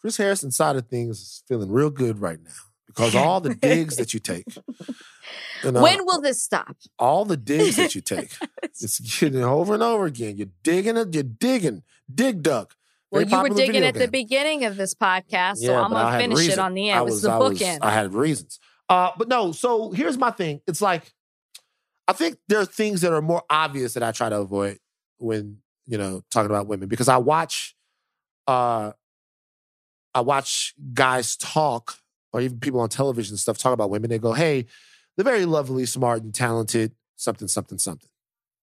Chris 0.00 0.18
Harrison 0.18 0.52
side 0.52 0.76
of 0.76 0.86
things 0.86 1.18
is 1.18 1.42
feeling 1.48 1.68
real 1.72 1.90
good 1.90 2.20
right 2.20 2.38
now 2.40 2.50
because 2.86 3.14
all 3.24 3.40
the 3.40 3.56
digs 3.56 3.96
that 3.96 4.14
you 4.14 4.20
take. 4.20 4.44
you 5.64 5.72
know, 5.72 5.82
when 5.82 6.04
will 6.06 6.20
this 6.20 6.40
stop? 6.40 6.76
all 7.00 7.24
the 7.24 7.36
digs 7.36 7.74
that 7.74 7.96
you 7.96 8.00
take? 8.00 8.30
It's 8.78 9.00
getting 9.18 9.42
over 9.42 9.74
and 9.74 9.82
over 9.82 10.04
again. 10.04 10.36
You're 10.36 10.48
digging 10.62 10.96
it. 10.96 11.12
You're 11.14 11.22
digging. 11.24 11.82
Dig 12.14 12.42
duck. 12.42 12.76
Well, 13.16 13.28
you 13.28 13.42
were 13.42 13.48
digging 13.56 13.72
video 13.82 13.88
at 13.88 13.94
the 13.94 14.08
beginning 14.08 14.64
of 14.64 14.76
this 14.76 14.94
podcast, 14.94 15.58
so 15.58 15.74
I'm 15.74 15.90
gonna 15.90 16.10
had 16.10 16.20
finish 16.20 16.48
it 16.48 16.58
on 16.58 16.74
the 16.74 16.90
end. 16.90 17.06
This 17.06 17.14
was- 17.14 17.18
is 17.18 17.24
a 17.26 17.32
I 17.32 17.38
was- 17.38 17.58
bookend. 17.60 17.78
I 17.82 17.90
had 17.90 18.14
reasons. 18.14 18.58
Uh, 18.88 19.10
but 19.18 19.28
no, 19.28 19.52
so 19.52 19.90
here's 19.90 20.16
my 20.16 20.30
thing. 20.30 20.60
It's 20.66 20.80
like 20.80 21.12
I 22.08 22.12
think 22.12 22.38
there 22.48 22.60
are 22.60 22.64
things 22.64 23.00
that 23.00 23.12
are 23.12 23.20
more 23.22 23.42
obvious 23.50 23.94
that 23.94 24.02
I 24.04 24.12
try 24.12 24.28
to 24.28 24.38
avoid 24.38 24.78
when, 25.18 25.58
you 25.86 25.98
know, 25.98 26.22
talking 26.30 26.50
about 26.50 26.68
women 26.68 26.88
because 26.88 27.08
I 27.08 27.16
watch 27.16 27.74
uh 28.46 28.92
I 30.14 30.20
watch 30.20 30.74
guys 30.94 31.36
talk 31.36 31.96
or 32.32 32.40
even 32.40 32.60
people 32.60 32.80
on 32.80 32.88
television 32.88 33.32
and 33.32 33.40
stuff 33.40 33.58
talk 33.58 33.72
about 33.72 33.90
women. 33.90 34.08
They 34.08 34.18
go, 34.18 34.32
hey, 34.34 34.66
they're 35.16 35.24
very 35.24 35.46
lovely, 35.46 35.84
smart, 35.84 36.22
and 36.22 36.34
talented, 36.34 36.92
something, 37.16 37.48
something, 37.48 37.78
something. 37.78 38.08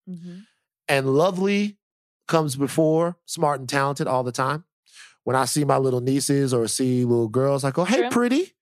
Mhm. 0.10 0.45
And 0.88 1.16
lovely 1.16 1.78
comes 2.28 2.56
before 2.56 3.18
smart 3.26 3.60
and 3.60 3.70
talented 3.70 4.08
all 4.08 4.24
the 4.24 4.32
time. 4.32 4.64
When 5.24 5.36
I 5.36 5.46
see 5.46 5.64
my 5.64 5.78
little 5.78 6.02
nieces 6.02 6.54
or 6.54 6.68
see 6.68 7.06
little 7.06 7.30
girls, 7.30 7.64
I 7.64 7.72
go, 7.72 7.86
hey, 7.86 8.02
True. 8.02 8.10
pretty. 8.10 8.54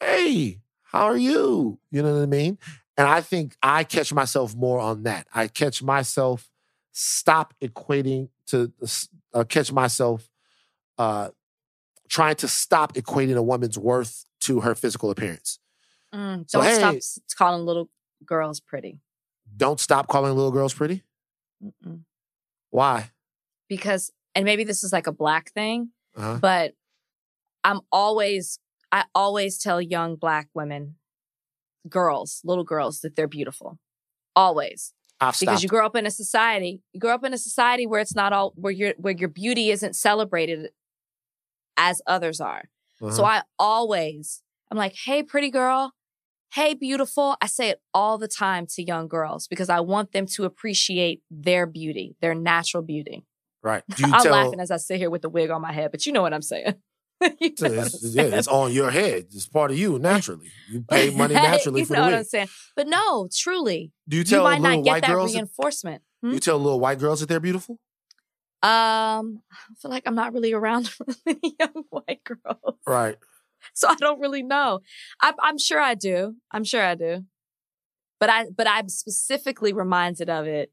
Hey, 0.00 0.60
how 0.82 1.04
are 1.04 1.16
you? 1.16 1.78
You 1.90 2.02
know 2.02 2.14
what 2.14 2.22
I 2.22 2.26
mean? 2.26 2.58
And 2.96 3.08
I 3.08 3.20
think 3.20 3.56
I 3.62 3.84
catch 3.84 4.12
myself 4.12 4.54
more 4.54 4.78
on 4.78 5.02
that. 5.04 5.26
I 5.34 5.48
catch 5.48 5.82
myself 5.82 6.48
stop 6.92 7.54
equating 7.60 8.28
to 8.48 8.72
uh, 9.32 9.44
catch 9.44 9.72
myself 9.72 10.28
uh, 10.98 11.30
trying 12.08 12.36
to 12.36 12.46
stop 12.48 12.94
equating 12.94 13.36
a 13.36 13.42
woman's 13.42 13.78
worth 13.78 14.24
to 14.40 14.60
her 14.60 14.74
physical 14.74 15.10
appearance. 15.10 15.58
Mm, 16.14 16.48
don't 16.50 16.64
stop 16.74 16.92
hey- 16.92 16.96
s- 16.98 17.18
calling 17.36 17.64
little 17.64 17.88
girls 18.24 18.60
pretty. 18.60 19.00
Don't 19.56 19.80
stop 19.80 20.06
calling 20.06 20.34
little 20.34 20.52
girls 20.52 20.74
pretty. 20.74 21.02
Mm-mm. 21.64 22.00
Why? 22.74 23.10
Because, 23.68 24.10
and 24.34 24.44
maybe 24.44 24.64
this 24.64 24.82
is 24.82 24.92
like 24.92 25.06
a 25.06 25.12
black 25.12 25.52
thing, 25.52 25.90
Uh-huh. 26.16 26.38
but 26.42 26.72
I'm 27.62 27.80
always, 27.92 28.58
I 28.90 29.04
always 29.14 29.58
tell 29.58 29.80
young 29.80 30.16
black 30.16 30.48
women, 30.54 30.96
girls, 31.88 32.40
little 32.44 32.64
girls, 32.64 32.98
that 33.00 33.14
they're 33.14 33.28
beautiful. 33.28 33.78
Always. 34.34 34.92
I've 35.20 35.38
because 35.38 35.60
stopped. 35.60 35.62
you 35.62 35.68
grow 35.68 35.86
up 35.86 35.94
in 35.94 36.04
a 36.06 36.10
society 36.10 36.82
you 36.92 36.98
grow 36.98 37.14
up 37.14 37.24
in 37.24 37.32
a 37.32 37.38
society 37.38 37.86
where 37.86 38.00
it's 38.00 38.16
not 38.16 38.32
all 38.32 38.52
where 38.56 38.72
your 38.72 38.92
where 38.98 39.14
your 39.14 39.28
beauty 39.28 39.70
isn't 39.70 39.94
celebrated 39.94 40.70
as 41.76 42.02
others 42.08 42.40
are 42.40 42.64
so 42.98 43.06
Uh-huh. 43.06 43.22
i 43.24 43.42
always 43.56 44.42
i'm 44.70 44.76
like 44.76 44.94
hey 45.06 45.22
pretty 45.22 45.50
girl 45.52 45.92
hey, 46.54 46.72
beautiful, 46.74 47.36
I 47.42 47.46
say 47.48 47.70
it 47.70 47.80
all 47.92 48.16
the 48.16 48.28
time 48.28 48.66
to 48.74 48.82
young 48.82 49.08
girls 49.08 49.48
because 49.48 49.68
I 49.68 49.80
want 49.80 50.12
them 50.12 50.26
to 50.26 50.44
appreciate 50.44 51.20
their 51.28 51.66
beauty, 51.66 52.14
their 52.20 52.34
natural 52.34 52.82
beauty. 52.84 53.24
Right. 53.60 53.82
I'm 54.04 54.22
tell? 54.22 54.32
laughing 54.32 54.60
as 54.60 54.70
I 54.70 54.76
sit 54.76 54.98
here 54.98 55.10
with 55.10 55.22
the 55.22 55.28
wig 55.28 55.50
on 55.50 55.60
my 55.60 55.72
head, 55.72 55.90
but 55.90 56.06
you 56.06 56.12
know 56.12 56.22
what 56.22 56.32
I'm 56.32 56.42
saying. 56.42 56.74
You 57.20 57.30
know 57.60 57.68
what 57.70 57.78
I'm 57.78 57.78
It's, 57.86 58.04
yeah, 58.14 58.22
saying. 58.24 58.34
it's 58.34 58.48
on 58.48 58.72
your 58.72 58.90
head. 58.90 59.26
It's 59.32 59.46
part 59.46 59.70
of 59.70 59.78
you 59.78 59.98
naturally. 59.98 60.50
You 60.70 60.82
pay 60.82 61.08
money 61.10 61.32
naturally 61.50 61.80
you 61.80 61.86
for 61.86 61.94
know 61.94 62.04
the 62.06 62.10
what 62.10 62.18
I'm 62.18 62.24
saying. 62.24 62.48
But 62.76 62.86
no, 62.88 63.28
truly, 63.32 63.92
Do 64.06 64.16
you 64.18 64.24
tell 64.24 64.40
you 64.40 64.44
might 64.44 64.60
little 64.60 64.76
not 64.78 64.84
get 64.84 64.90
white 64.90 65.02
that 65.02 65.10
girls? 65.10 65.32
That, 65.32 65.36
reinforcement. 65.38 66.02
Hmm? 66.22 66.32
you 66.32 66.40
tell 66.40 66.58
little 66.58 66.80
white 66.80 66.98
girls 66.98 67.20
that 67.20 67.28
they're 67.30 67.40
beautiful. 67.40 67.78
Um, 68.62 69.40
I 69.52 69.74
feel 69.80 69.90
like 69.90 70.02
I'm 70.06 70.16
not 70.16 70.34
really 70.34 70.52
around 70.52 70.90
many 71.24 71.54
young 71.58 71.84
white 71.88 72.22
girls, 72.24 72.76
Right. 72.86 73.16
so 73.74 73.88
I 73.88 73.94
don't 73.96 74.20
really 74.20 74.42
know. 74.42 74.80
I, 75.20 75.32
I'm 75.42 75.58
sure 75.58 75.80
I 75.80 75.94
do. 75.94 76.36
I'm 76.50 76.64
sure 76.64 76.82
I 76.82 76.94
do. 76.94 77.24
But 78.20 78.30
I, 78.30 78.46
but 78.56 78.66
I'm 78.68 78.88
specifically 78.88 79.72
reminded 79.72 80.30
of 80.30 80.46
it 80.46 80.70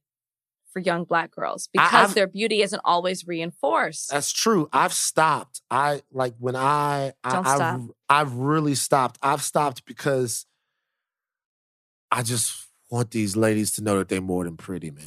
for 0.71 0.79
young 0.79 1.03
black 1.03 1.31
girls 1.31 1.67
because 1.73 1.93
I've- 1.93 2.13
their 2.13 2.27
beauty 2.27 2.61
isn't 2.61 2.81
always 2.85 3.27
reinforced. 3.27 4.09
That's 4.09 4.31
true. 4.31 4.69
I've 4.71 4.93
stopped. 4.93 5.61
I 5.69 6.01
like 6.11 6.33
when 6.39 6.55
I, 6.55 7.13
I 7.23 7.33
Don't 7.33 7.47
I've, 7.47 7.55
stop. 7.57 7.81
I've 8.09 8.33
really 8.35 8.75
stopped. 8.75 9.17
I've 9.21 9.41
stopped 9.41 9.85
because 9.85 10.45
I 12.11 12.23
just 12.23 12.67
want 12.89 13.11
these 13.11 13.35
ladies 13.35 13.71
to 13.71 13.83
know 13.83 13.97
that 13.97 14.09
they're 14.09 14.21
more 14.21 14.43
than 14.43 14.57
pretty, 14.57 14.91
man. 14.91 15.05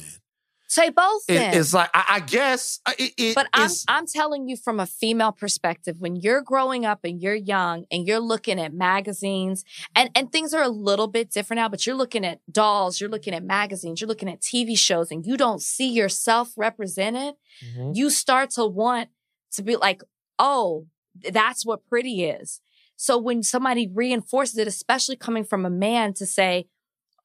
Say 0.75 0.89
both. 0.89 1.23
It- 1.29 1.35
then. 1.35 1.53
it's 1.57 1.73
like 1.73 1.89
I, 1.93 2.03
I 2.15 2.19
guess 2.19 2.81
uh, 2.85 2.91
it, 2.99 3.13
it, 3.17 3.35
But 3.35 3.47
I'm 3.53 3.69
I'm 3.87 4.05
telling 4.05 4.49
you 4.49 4.57
from 4.57 4.79
a 4.81 4.85
female 4.85 5.31
perspective, 5.31 5.95
when 5.99 6.17
you're 6.17 6.41
growing 6.41 6.85
up 6.85 6.99
and 7.05 7.21
you're 7.21 7.33
young 7.55 7.85
and 7.91 8.05
you're 8.05 8.19
looking 8.19 8.59
at 8.59 8.73
magazines 8.73 9.63
and, 9.95 10.09
and 10.15 10.31
things 10.33 10.53
are 10.53 10.63
a 10.63 10.67
little 10.89 11.07
bit 11.07 11.31
different 11.31 11.59
now, 11.59 11.69
but 11.69 11.85
you're 11.85 11.95
looking 11.95 12.25
at 12.25 12.39
dolls, 12.51 12.99
you're 12.99 13.09
looking 13.09 13.33
at 13.33 13.43
magazines, 13.43 14.01
you're 14.01 14.07
looking 14.09 14.29
at 14.29 14.41
TV 14.41 14.77
shows, 14.77 15.11
and 15.11 15.25
you 15.25 15.37
don't 15.37 15.61
see 15.61 15.89
yourself 15.89 16.51
represented, 16.57 17.35
Mhm. 17.65 17.95
you 17.95 18.09
start 18.09 18.49
to 18.51 18.65
want 18.65 19.09
to 19.53 19.63
be 19.63 19.77
like, 19.77 20.01
oh, 20.39 20.87
that's 21.31 21.65
what 21.65 21.87
pretty 21.87 22.25
is. 22.25 22.59
So 22.97 23.17
when 23.17 23.43
somebody 23.43 23.87
reinforces 23.87 24.57
it, 24.57 24.67
especially 24.67 25.15
coming 25.15 25.45
from 25.45 25.65
a 25.65 25.69
man 25.69 26.13
to 26.15 26.25
say, 26.25 26.67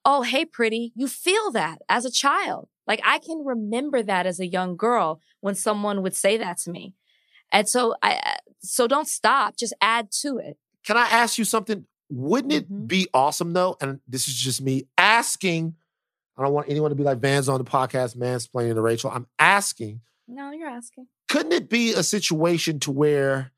oh, 0.04 0.22
hey, 0.22 0.44
pretty, 0.44 0.92
you 0.94 1.08
feel 1.08 1.50
that 1.52 1.78
as 1.88 2.04
a 2.04 2.10
child. 2.12 2.68
Like 2.90 3.00
I 3.04 3.20
can 3.20 3.44
remember 3.44 4.02
that 4.02 4.26
as 4.26 4.40
a 4.40 4.46
young 4.46 4.76
girl 4.76 5.20
when 5.40 5.54
someone 5.54 6.02
would 6.02 6.16
say 6.16 6.36
that 6.38 6.58
to 6.62 6.72
me. 6.72 6.94
And 7.52 7.68
so 7.68 7.94
I, 8.02 8.38
so 8.58 8.88
don't 8.88 9.06
stop, 9.06 9.56
just 9.56 9.74
add 9.80 10.10
to 10.22 10.38
it. 10.38 10.58
Can 10.84 10.96
I 10.96 11.06
ask 11.08 11.38
you 11.38 11.44
something? 11.44 11.86
Wouldn't 12.08 12.52
it 12.52 12.68
Mhm. 12.68 12.88
be 12.88 13.06
awesome 13.14 13.52
though? 13.52 13.76
And 13.80 14.00
this 14.08 14.26
is 14.26 14.34
just 14.34 14.60
me 14.60 14.88
asking. 14.98 15.76
I 16.36 16.42
don't 16.42 16.52
want 16.52 16.68
anyone 16.68 16.90
to 16.90 16.96
be 16.96 17.04
like 17.04 17.20
Vans 17.20 17.48
on 17.48 17.58
the 17.58 17.64
podcast, 17.64 18.16
mansplaining 18.16 18.74
to 18.74 18.80
Rachel. 18.80 19.10
I'm 19.12 19.28
asking, 19.38 20.00
No, 20.26 20.50
you're 20.50 20.68
asking. 20.68 21.06
couldn't 21.28 21.52
it 21.52 21.68
be 21.68 21.92
a 21.92 22.02
situation 22.02 22.80
to 22.80 22.90
where 22.90 23.52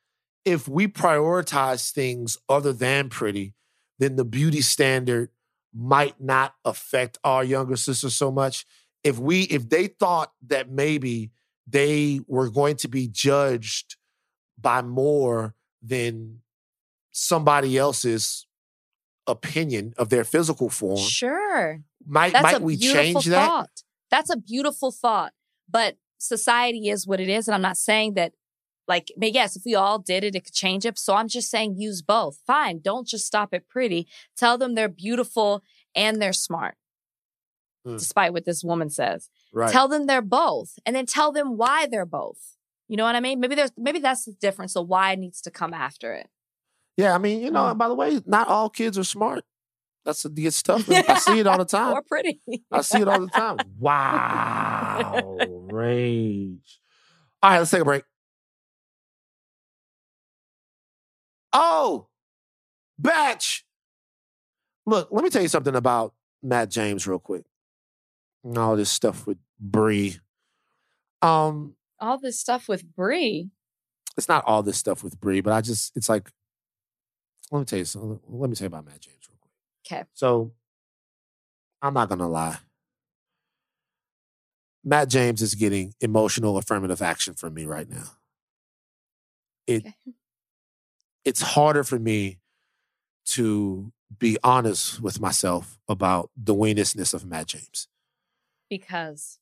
if 0.45 0.69
we 0.69 0.89
prioritize 0.89 1.91
things 1.91 2.37
other 2.51 2.75
than 2.75 3.09
pretty, 3.09 3.55
then 3.99 4.17
the 4.17 4.25
beauty 4.27 4.61
standard 4.61 5.31
might 5.73 6.21
not 6.21 6.55
affect 6.67 7.17
our 7.25 7.43
younger 7.43 7.77
sisters 7.77 8.15
so 8.15 8.31
much? 8.31 8.67
If 9.05 9.19
we 9.19 9.43
if 9.43 9.69
they 9.69 9.89
thought 9.89 10.33
that 10.47 10.71
maybe 10.71 11.31
they 11.67 12.21
were 12.27 12.51
going 12.51 12.77
to 12.77 12.89
be 12.89 13.09
judged 13.09 13.97
by 14.61 14.83
more 14.83 15.55
than 15.83 16.41
somebody 17.11 17.77
else's 17.77 18.47
opinion 19.27 19.95
of 19.97 20.09
their 20.09 20.25
physical 20.25 20.69
form, 20.69 20.99
Sure. 20.99 21.81
might 22.07 22.33
That's 22.33 22.43
might 22.43 22.61
a 22.61 22.65
we 22.65 22.77
change 22.77 23.27
that? 23.27 23.47
thought. 23.47 23.83
That's 24.11 24.31
a 24.31 24.37
beautiful 24.37 24.91
thought. 24.93 25.33
But 25.69 25.97
society 26.19 26.89
is 26.89 27.07
what 27.07 27.21
it 27.21 27.29
is. 27.29 27.49
And 27.49 27.55
I'm 27.55 27.63
not 27.63 27.77
saying 27.77 28.15
that, 28.15 28.33
like, 28.89 29.09
but 29.17 29.33
yes, 29.33 29.57
if 29.57 29.63
we 29.65 29.75
all 29.75 29.99
did 29.99 30.23
it, 30.25 30.35
it 30.35 30.45
could 30.45 30.55
change 30.55 30.85
it. 30.85 30.99
So 30.99 31.15
I'm 31.15 31.29
just 31.29 31.51
saying 31.51 31.77
use 31.79 32.03
both. 32.03 32.39
Fine. 32.47 32.81
Don't 32.83 33.07
just 33.07 33.27
stop 33.27 33.55
at 33.55 33.69
pretty. 33.69 34.07
Tell 34.37 34.59
them 34.59 34.75
they're 34.75 34.89
beautiful 34.89 35.63
and 35.95 36.21
they're 36.21 36.33
smart, 36.33 36.77
Mm. 37.87 37.99
despite 37.99 38.33
what 38.33 38.45
this 38.45 38.63
woman 38.63 38.89
says. 38.91 39.29
Right. 39.53 39.71
Tell 39.73 39.89
them 39.89 40.07
they're 40.07 40.23
both 40.23 40.79
and 40.87 40.95
then 40.95 41.05
tell 41.07 41.33
them 41.33 41.57
why 41.57 41.87
they're 41.91 42.07
both. 42.07 42.57
You 42.89 42.97
know 42.97 43.05
what 43.05 43.17
I 43.17 43.21
mean? 43.21 43.41
Maybe 43.41 43.55
there's, 43.57 43.73
maybe 43.77 43.99
that's 43.99 44.25
the 44.25 44.33
difference. 44.41 44.73
So 44.75 44.83
why 44.83 45.13
it 45.13 45.19
needs 45.19 45.41
to 45.43 45.51
come 45.51 45.75
after 45.75 46.13
it. 46.15 46.29
Yeah, 46.97 47.15
I 47.15 47.19
mean, 47.19 47.41
you 47.41 47.51
know, 47.51 47.63
Mm. 47.65 47.71
and 47.71 47.79
by 47.79 47.89
the 47.89 47.95
way, 47.95 48.21
not 48.27 48.47
all 48.49 48.69
kids 48.71 48.97
are 48.99 49.05
smart. 49.05 49.45
That's 50.05 50.23
the 50.25 50.31
gets 50.31 50.63
tough. 50.63 50.89
I 50.91 51.19
see 51.19 51.39
it 51.41 51.47
all 51.47 51.59
the 51.59 51.65
time. 51.79 51.93
Or 51.95 52.03
pretty. 52.03 52.41
I 52.71 52.83
see 52.83 53.01
it 53.01 53.09
all 53.09 53.21
the 53.21 53.29
time. 53.29 53.57
Wow. 53.79 55.39
Rage. 55.71 56.81
All 57.43 57.51
right, 57.51 57.59
let's 57.59 57.71
take 57.71 57.81
a 57.81 57.85
break. 57.85 58.05
Oh, 61.53 62.09
batch. 62.99 63.65
Look, 64.87 65.09
let 65.11 65.23
me 65.25 65.31
tell 65.31 65.43
you 65.43 65.49
something 65.49 65.75
about 65.75 66.15
Matt 66.43 66.71
James 66.71 67.07
real 67.07 67.19
quick. 67.19 67.45
And 68.45 68.59
all 68.59 68.77
this 68.77 68.91
stuff 68.91 69.27
with 69.27 69.39
Bree. 69.61 70.19
Um, 71.21 71.77
All 72.01 72.19
this 72.19 72.39
stuff 72.41 72.69
with 72.69 72.85
Brie. 72.97 73.51
it's 74.17 74.29
not 74.29 74.45
all 74.47 74.63
this 74.63 74.77
stuff 74.77 75.05
with 75.05 75.21
Bree, 75.21 75.41
but 75.41 75.53
I 75.53 75.61
just 75.61 75.97
it's 75.97 76.09
like 76.09 76.31
let 77.51 77.59
me 77.61 77.65
tell 77.65 77.79
you 77.79 77.85
something. 77.85 78.19
Let 78.29 78.51
me 78.51 78.57
tell 78.57 78.65
you 78.65 78.69
about 78.69 78.87
Matt 78.87 79.01
James 79.01 79.19
real 79.29 79.39
quick. 79.41 79.53
Okay. 80.01 80.09
So 80.15 80.53
I'm 81.81 81.95
not 81.95 82.09
gonna 82.09 82.29
lie. 82.29 82.59
Matt 84.85 85.09
James 85.09 85.43
is 85.43 85.55
getting 85.55 85.95
emotional 86.01 86.57
affirmative 86.59 87.01
action 87.03 87.35
from 87.35 87.55
me 87.55 87.65
right 87.67 87.89
now. 87.89 88.17
It 89.69 89.83
Okay. 89.87 89.95
it's 91.25 91.41
harder 91.43 91.85
for 91.85 91.99
me 92.01 92.39
to 93.27 93.93
be 94.19 94.37
honest 94.43 95.01
with 95.01 95.21
myself 95.21 95.79
about 95.89 96.31
the 96.37 96.55
weenusness 96.55 97.15
of 97.15 97.25
Matt 97.25 97.47
James 97.47 97.87
Because. 98.79 99.39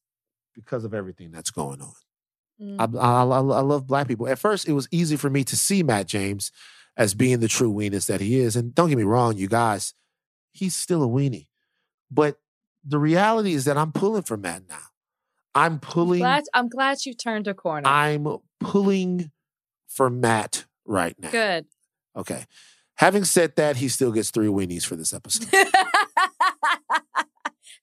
because 0.54 0.84
of 0.84 0.92
everything 0.92 1.30
that's 1.30 1.50
going 1.50 1.80
on. 1.80 1.92
Mm. 2.60 2.96
I, 2.98 2.98
I, 2.98 3.22
I 3.22 3.60
love 3.60 3.86
black 3.86 4.08
people. 4.08 4.28
At 4.28 4.38
first, 4.38 4.68
it 4.68 4.72
was 4.72 4.88
easy 4.90 5.16
for 5.16 5.30
me 5.30 5.44
to 5.44 5.56
see 5.56 5.82
Matt 5.82 6.06
James 6.06 6.50
as 6.96 7.14
being 7.14 7.40
the 7.40 7.48
true 7.48 7.72
weenus 7.72 8.06
that 8.06 8.20
he 8.20 8.38
is. 8.38 8.56
And 8.56 8.74
don't 8.74 8.88
get 8.88 8.98
me 8.98 9.04
wrong, 9.04 9.36
you 9.36 9.48
guys, 9.48 9.94
he's 10.52 10.74
still 10.74 11.02
a 11.02 11.06
weenie. 11.06 11.46
But 12.10 12.38
the 12.84 12.98
reality 12.98 13.54
is 13.54 13.64
that 13.66 13.78
I'm 13.78 13.92
pulling 13.92 14.22
for 14.22 14.36
Matt 14.36 14.64
now. 14.68 14.82
I'm 15.54 15.78
pulling. 15.78 16.20
Glad, 16.20 16.44
I'm 16.52 16.68
glad 16.68 17.06
you 17.06 17.14
turned 17.14 17.46
a 17.48 17.54
corner. 17.54 17.88
I'm 17.88 18.26
pulling 18.58 19.30
for 19.88 20.10
Matt 20.10 20.64
right 20.84 21.14
now. 21.18 21.30
Good. 21.30 21.66
Okay. 22.16 22.44
Having 22.96 23.24
said 23.24 23.56
that, 23.56 23.76
he 23.76 23.88
still 23.88 24.12
gets 24.12 24.30
three 24.30 24.48
weenies 24.48 24.84
for 24.84 24.96
this 24.96 25.14
episode. 25.14 25.48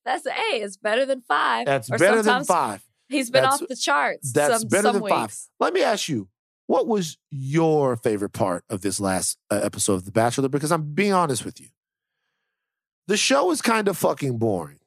That's 0.08 0.26
hey, 0.28 0.62
it's 0.62 0.78
better 0.78 1.06
than 1.06 1.22
five. 1.28 1.66
That's 1.66 1.92
Or 1.92 1.98
better 1.98 2.22
than 2.24 2.46
five. 2.46 2.82
He's 3.10 3.30
been 3.30 3.44
That's- 3.44 3.62
off 3.62 3.68
the 3.68 3.76
charts. 3.76 4.32
That's 4.32 4.62
some, 4.62 4.70
better 4.70 4.84
some 4.84 4.94
than 4.96 5.04
weeks. 5.04 5.14
five. 5.16 5.36
Let 5.60 5.74
me 5.74 5.84
ask 5.84 6.08
you, 6.10 6.30
what 6.66 6.88
was 6.88 7.18
your 7.30 7.96
favorite 7.98 8.32
part 8.32 8.64
of 8.70 8.82
this 8.82 9.00
last 9.02 9.38
uh, 9.52 9.60
episode 9.64 9.96
of 9.96 10.06
The 10.06 10.12
Bachelor? 10.12 10.48
Because 10.50 10.72
I'm 10.72 10.94
being 10.94 11.12
honest 11.14 11.44
with 11.46 11.60
you. 11.60 11.68
The 13.08 13.18
show 13.18 13.52
is 13.52 13.62
kind 13.62 13.88
of 13.88 13.98
fucking 13.98 14.38
boring. 14.38 14.80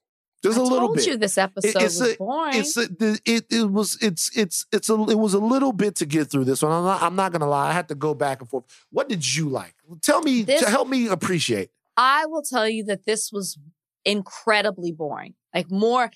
There's 0.43 0.57
I 0.57 0.61
a 0.61 0.65
little 0.65 0.89
told 0.89 0.97
bit. 0.97 1.07
you 1.07 1.17
this 1.19 1.37
episode 1.37 1.83
it's 1.83 2.01
was 2.01 2.13
a- 2.13 2.17
boring. 2.17 2.55
It's 2.57 2.77
a, 2.77 2.87
the- 2.87 3.21
it 3.27 3.45
it 3.51 3.71
was 3.71 3.99
it's 4.01 4.35
it's 4.37 4.65
it's 4.73 4.89
a 4.89 4.95
it 4.95 5.19
was 5.19 5.35
a 5.35 5.39
little 5.39 5.73
bit 5.73 5.97
to 5.97 6.07
get 6.07 6.31
through 6.31 6.45
this 6.45 6.63
one. 6.63 6.73
I'm 6.73 6.85
not 6.85 7.03
I'm 7.03 7.15
not 7.17 7.33
gonna 7.33 7.47
lie. 7.49 7.69
I 7.69 7.73
had 7.73 7.89
to 7.89 7.95
go 7.95 8.15
back 8.15 8.41
and 8.41 8.49
forth. 8.49 8.65
What 8.91 9.09
did 9.09 9.35
you 9.37 9.49
like? 9.51 9.75
Tell 10.01 10.23
me 10.23 10.43
This- 10.43 10.63
to 10.63 10.71
help 10.71 10.89
me 10.89 11.09
appreciate. 11.09 11.71
I 11.97 12.25
will 12.27 12.43
tell 12.43 12.67
you 12.69 12.85
that 12.85 13.05
this 13.05 13.31
was 13.33 13.59
incredibly 14.05 14.93
boring. 14.93 15.35
Like 15.55 15.71
more, 15.71 16.11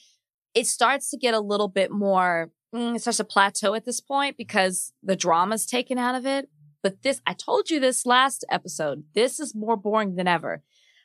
it 0.55 0.66
starts 0.66 1.11
to 1.11 1.16
get 1.16 1.35
a 1.35 1.41
little 1.41 1.68
bit 1.68 1.91
more. 1.91 2.51
mm, 2.74 2.97
it 2.97 3.01
starts 3.01 3.18
to 3.18 3.24
plateau 3.24 3.74
at 3.74 3.85
this 3.85 4.01
point 4.01 4.37
because 4.37 4.93
the 5.03 5.16
drama's 5.16 5.66
taken 5.66 5.97
out 5.99 6.14
of 6.14 6.26
it. 6.26 6.49
But 6.82 7.03
this, 7.03 7.20
I 7.26 7.32
told 7.32 7.70
you 7.70 7.80
this 7.80 8.05
last 8.05 8.45
episode. 8.51 9.05
This 9.14 9.41
is 9.41 9.55
more 9.55 9.76
boring 9.76 10.16
than 10.16 10.28
ever. 10.28 10.62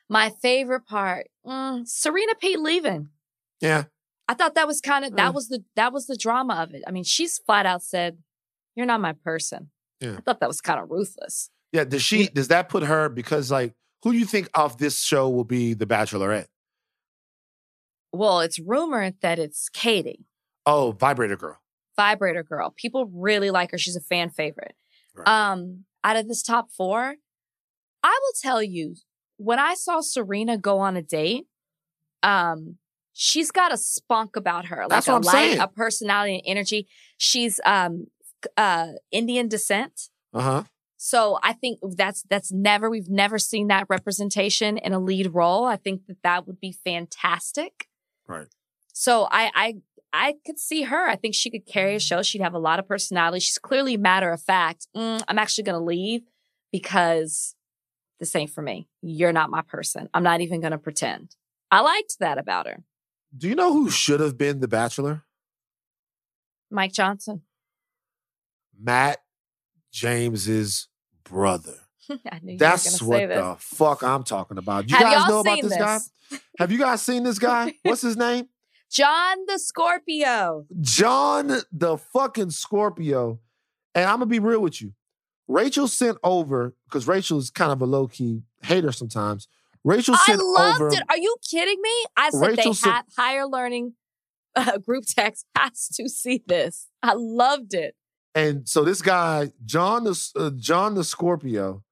My 0.08 0.30
favorite 0.42 0.86
part, 0.86 1.28
mm, 1.46 1.86
Serena 1.86 2.34
Pitt 2.40 2.60
leaving. 2.60 3.08
Yeah. 3.60 3.84
I 4.28 4.34
thought 4.34 4.54
that 4.56 4.66
was 4.66 4.80
kind 4.80 5.04
of 5.04 5.12
Mm. 5.12 5.16
that 5.16 5.34
was 5.34 5.48
the 5.48 5.64
that 5.76 5.92
was 5.92 6.06
the 6.06 6.16
drama 6.16 6.54
of 6.56 6.74
it. 6.74 6.82
I 6.86 6.90
mean, 6.90 7.04
she's 7.04 7.38
flat 7.38 7.66
out 7.66 7.82
said, 7.82 8.18
"You're 8.76 8.86
not 8.86 9.00
my 9.00 9.12
person." 9.12 9.70
Yeah. 10.00 10.16
I 10.18 10.20
thought 10.20 10.40
that 10.40 10.48
was 10.48 10.60
kind 10.60 10.80
of 10.80 10.90
ruthless. 10.90 11.50
Yeah. 11.72 11.84
Does 11.84 12.02
she 12.02 12.26
does 12.28 12.48
that 12.48 12.68
put 12.68 12.82
her 12.84 13.08
because 13.08 13.50
like 13.50 13.74
who 14.02 14.12
do 14.12 14.18
you 14.18 14.26
think 14.26 14.48
of 14.54 14.76
this 14.78 15.00
show 15.02 15.28
will 15.30 15.44
be 15.44 15.74
the 15.74 15.86
Bachelorette? 15.86 16.46
Well, 18.12 18.40
it's 18.40 18.58
rumored 18.58 19.14
that 19.22 19.38
it's 19.38 19.68
Katie, 19.68 20.26
Oh, 20.66 20.92
Vibrator 20.92 21.36
Girl. 21.36 21.58
Vibrator 21.96 22.42
Girl. 22.42 22.72
People 22.76 23.06
really 23.12 23.50
like 23.50 23.70
her. 23.72 23.78
She's 23.78 23.96
a 23.96 24.00
fan 24.00 24.30
favorite. 24.30 24.74
Right. 25.14 25.26
Um, 25.28 25.84
out 26.04 26.16
of 26.16 26.28
this 26.28 26.42
top 26.42 26.70
four, 26.70 27.16
I 28.02 28.18
will 28.22 28.32
tell 28.40 28.62
you 28.62 28.96
when 29.36 29.58
I 29.58 29.74
saw 29.74 30.00
Serena 30.00 30.56
go 30.58 30.78
on 30.78 30.96
a 30.96 31.02
date, 31.02 31.46
um, 32.22 32.76
she's 33.12 33.50
got 33.50 33.72
a 33.72 33.76
spunk 33.76 34.36
about 34.36 34.66
her, 34.66 34.80
like 34.82 34.88
That's 34.90 35.08
a 35.08 35.12
what 35.12 35.16
I'm 35.18 35.22
light, 35.22 35.32
saying. 35.32 35.60
a 35.60 35.68
personality 35.68 36.34
and 36.34 36.42
energy. 36.46 36.88
She's 37.16 37.60
um 37.64 38.06
uh 38.56 38.88
Indian 39.10 39.48
descent. 39.48 40.08
Uh 40.32 40.40
huh. 40.40 40.62
So 40.96 41.38
I 41.42 41.52
think 41.54 41.80
that's 41.96 42.22
that's 42.24 42.52
never 42.52 42.88
we've 42.90 43.08
never 43.10 43.38
seen 43.38 43.68
that 43.68 43.86
representation 43.88 44.78
in 44.78 44.92
a 44.92 44.98
lead 45.00 45.34
role. 45.34 45.64
I 45.64 45.76
think 45.76 46.06
that 46.06 46.18
that 46.22 46.46
would 46.46 46.60
be 46.60 46.72
fantastic. 46.72 47.86
Right. 48.30 48.46
So 48.92 49.26
I 49.30 49.50
I 49.54 49.74
I 50.12 50.34
could 50.46 50.58
see 50.58 50.82
her. 50.82 51.08
I 51.08 51.16
think 51.16 51.34
she 51.34 51.50
could 51.50 51.66
carry 51.66 51.96
a 51.96 52.00
show. 52.00 52.22
She'd 52.22 52.42
have 52.42 52.54
a 52.54 52.58
lot 52.58 52.78
of 52.78 52.86
personality. 52.86 53.40
She's 53.40 53.58
clearly 53.58 53.96
matter 53.96 54.30
of 54.30 54.40
fact. 54.40 54.86
"Mm, 54.96 55.22
I'm 55.26 55.38
actually 55.38 55.64
going 55.64 55.78
to 55.80 55.84
leave 55.84 56.22
because 56.70 57.56
this 58.20 58.34
ain't 58.36 58.50
for 58.50 58.62
me. 58.62 58.88
You're 59.02 59.32
not 59.32 59.50
my 59.50 59.62
person. 59.62 60.08
I'm 60.14 60.22
not 60.22 60.40
even 60.40 60.60
going 60.60 60.72
to 60.72 60.78
pretend. 60.78 61.34
I 61.72 61.80
liked 61.80 62.18
that 62.20 62.38
about 62.38 62.66
her. 62.66 62.84
Do 63.36 63.48
you 63.48 63.54
know 63.54 63.72
who 63.72 63.90
should 63.90 64.20
have 64.20 64.38
been 64.38 64.60
the 64.60 64.68
Bachelor? 64.68 65.24
Mike 66.70 66.92
Johnson. 66.92 67.42
Matt 68.78 69.18
James's 69.92 70.88
brother. 71.24 71.78
I 72.30 72.38
knew 72.42 72.52
you 72.52 72.58
That's 72.58 73.02
what 73.02 73.28
the 73.28 73.56
fuck 73.58 74.02
I'm 74.02 74.24
talking 74.24 74.58
about. 74.58 74.88
You 74.88 74.96
Have 74.96 75.12
guys 75.12 75.28
know 75.28 75.40
about 75.40 75.54
seen 75.54 75.68
this, 75.68 75.78
guy? 75.78 75.98
Have 76.58 76.72
you 76.72 76.78
guys 76.78 77.02
seen 77.02 77.24
this 77.24 77.38
guy? 77.38 77.74
What's 77.82 78.02
his 78.02 78.16
name? 78.16 78.48
John 78.90 79.38
the 79.46 79.58
Scorpio. 79.58 80.66
John 80.80 81.60
the 81.72 81.96
fucking 81.96 82.50
Scorpio. 82.50 83.40
And 83.94 84.04
I'm 84.04 84.16
gonna 84.16 84.26
be 84.26 84.38
real 84.38 84.60
with 84.60 84.80
you. 84.80 84.92
Rachel 85.48 85.88
sent 85.88 86.18
over 86.22 86.74
because 86.86 87.08
Rachel 87.08 87.38
is 87.38 87.50
kind 87.50 87.72
of 87.72 87.82
a 87.82 87.86
low 87.86 88.06
key 88.06 88.42
hater 88.62 88.92
sometimes. 88.92 89.48
Rachel 89.82 90.14
I 90.16 90.34
loved 90.38 90.80
over. 90.80 90.88
it. 90.88 91.02
Are 91.08 91.16
you 91.16 91.36
kidding 91.48 91.80
me? 91.80 92.04
I 92.16 92.30
said 92.30 92.40
Rachel 92.40 92.72
they 92.74 92.90
had 92.90 93.02
higher 93.16 93.46
learning 93.46 93.94
uh, 94.54 94.78
group 94.86 95.04
text 95.06 95.46
has 95.56 95.88
to 95.94 96.08
see 96.08 96.42
this. 96.46 96.88
I 97.02 97.14
loved 97.16 97.74
it. 97.74 97.94
And 98.34 98.68
so 98.68 98.84
this 98.84 99.02
guy, 99.02 99.52
John 99.64 100.04
the 100.04 100.30
uh, 100.36 100.50
John 100.50 100.94
the 100.94 101.02
Scorpio, 101.02 101.82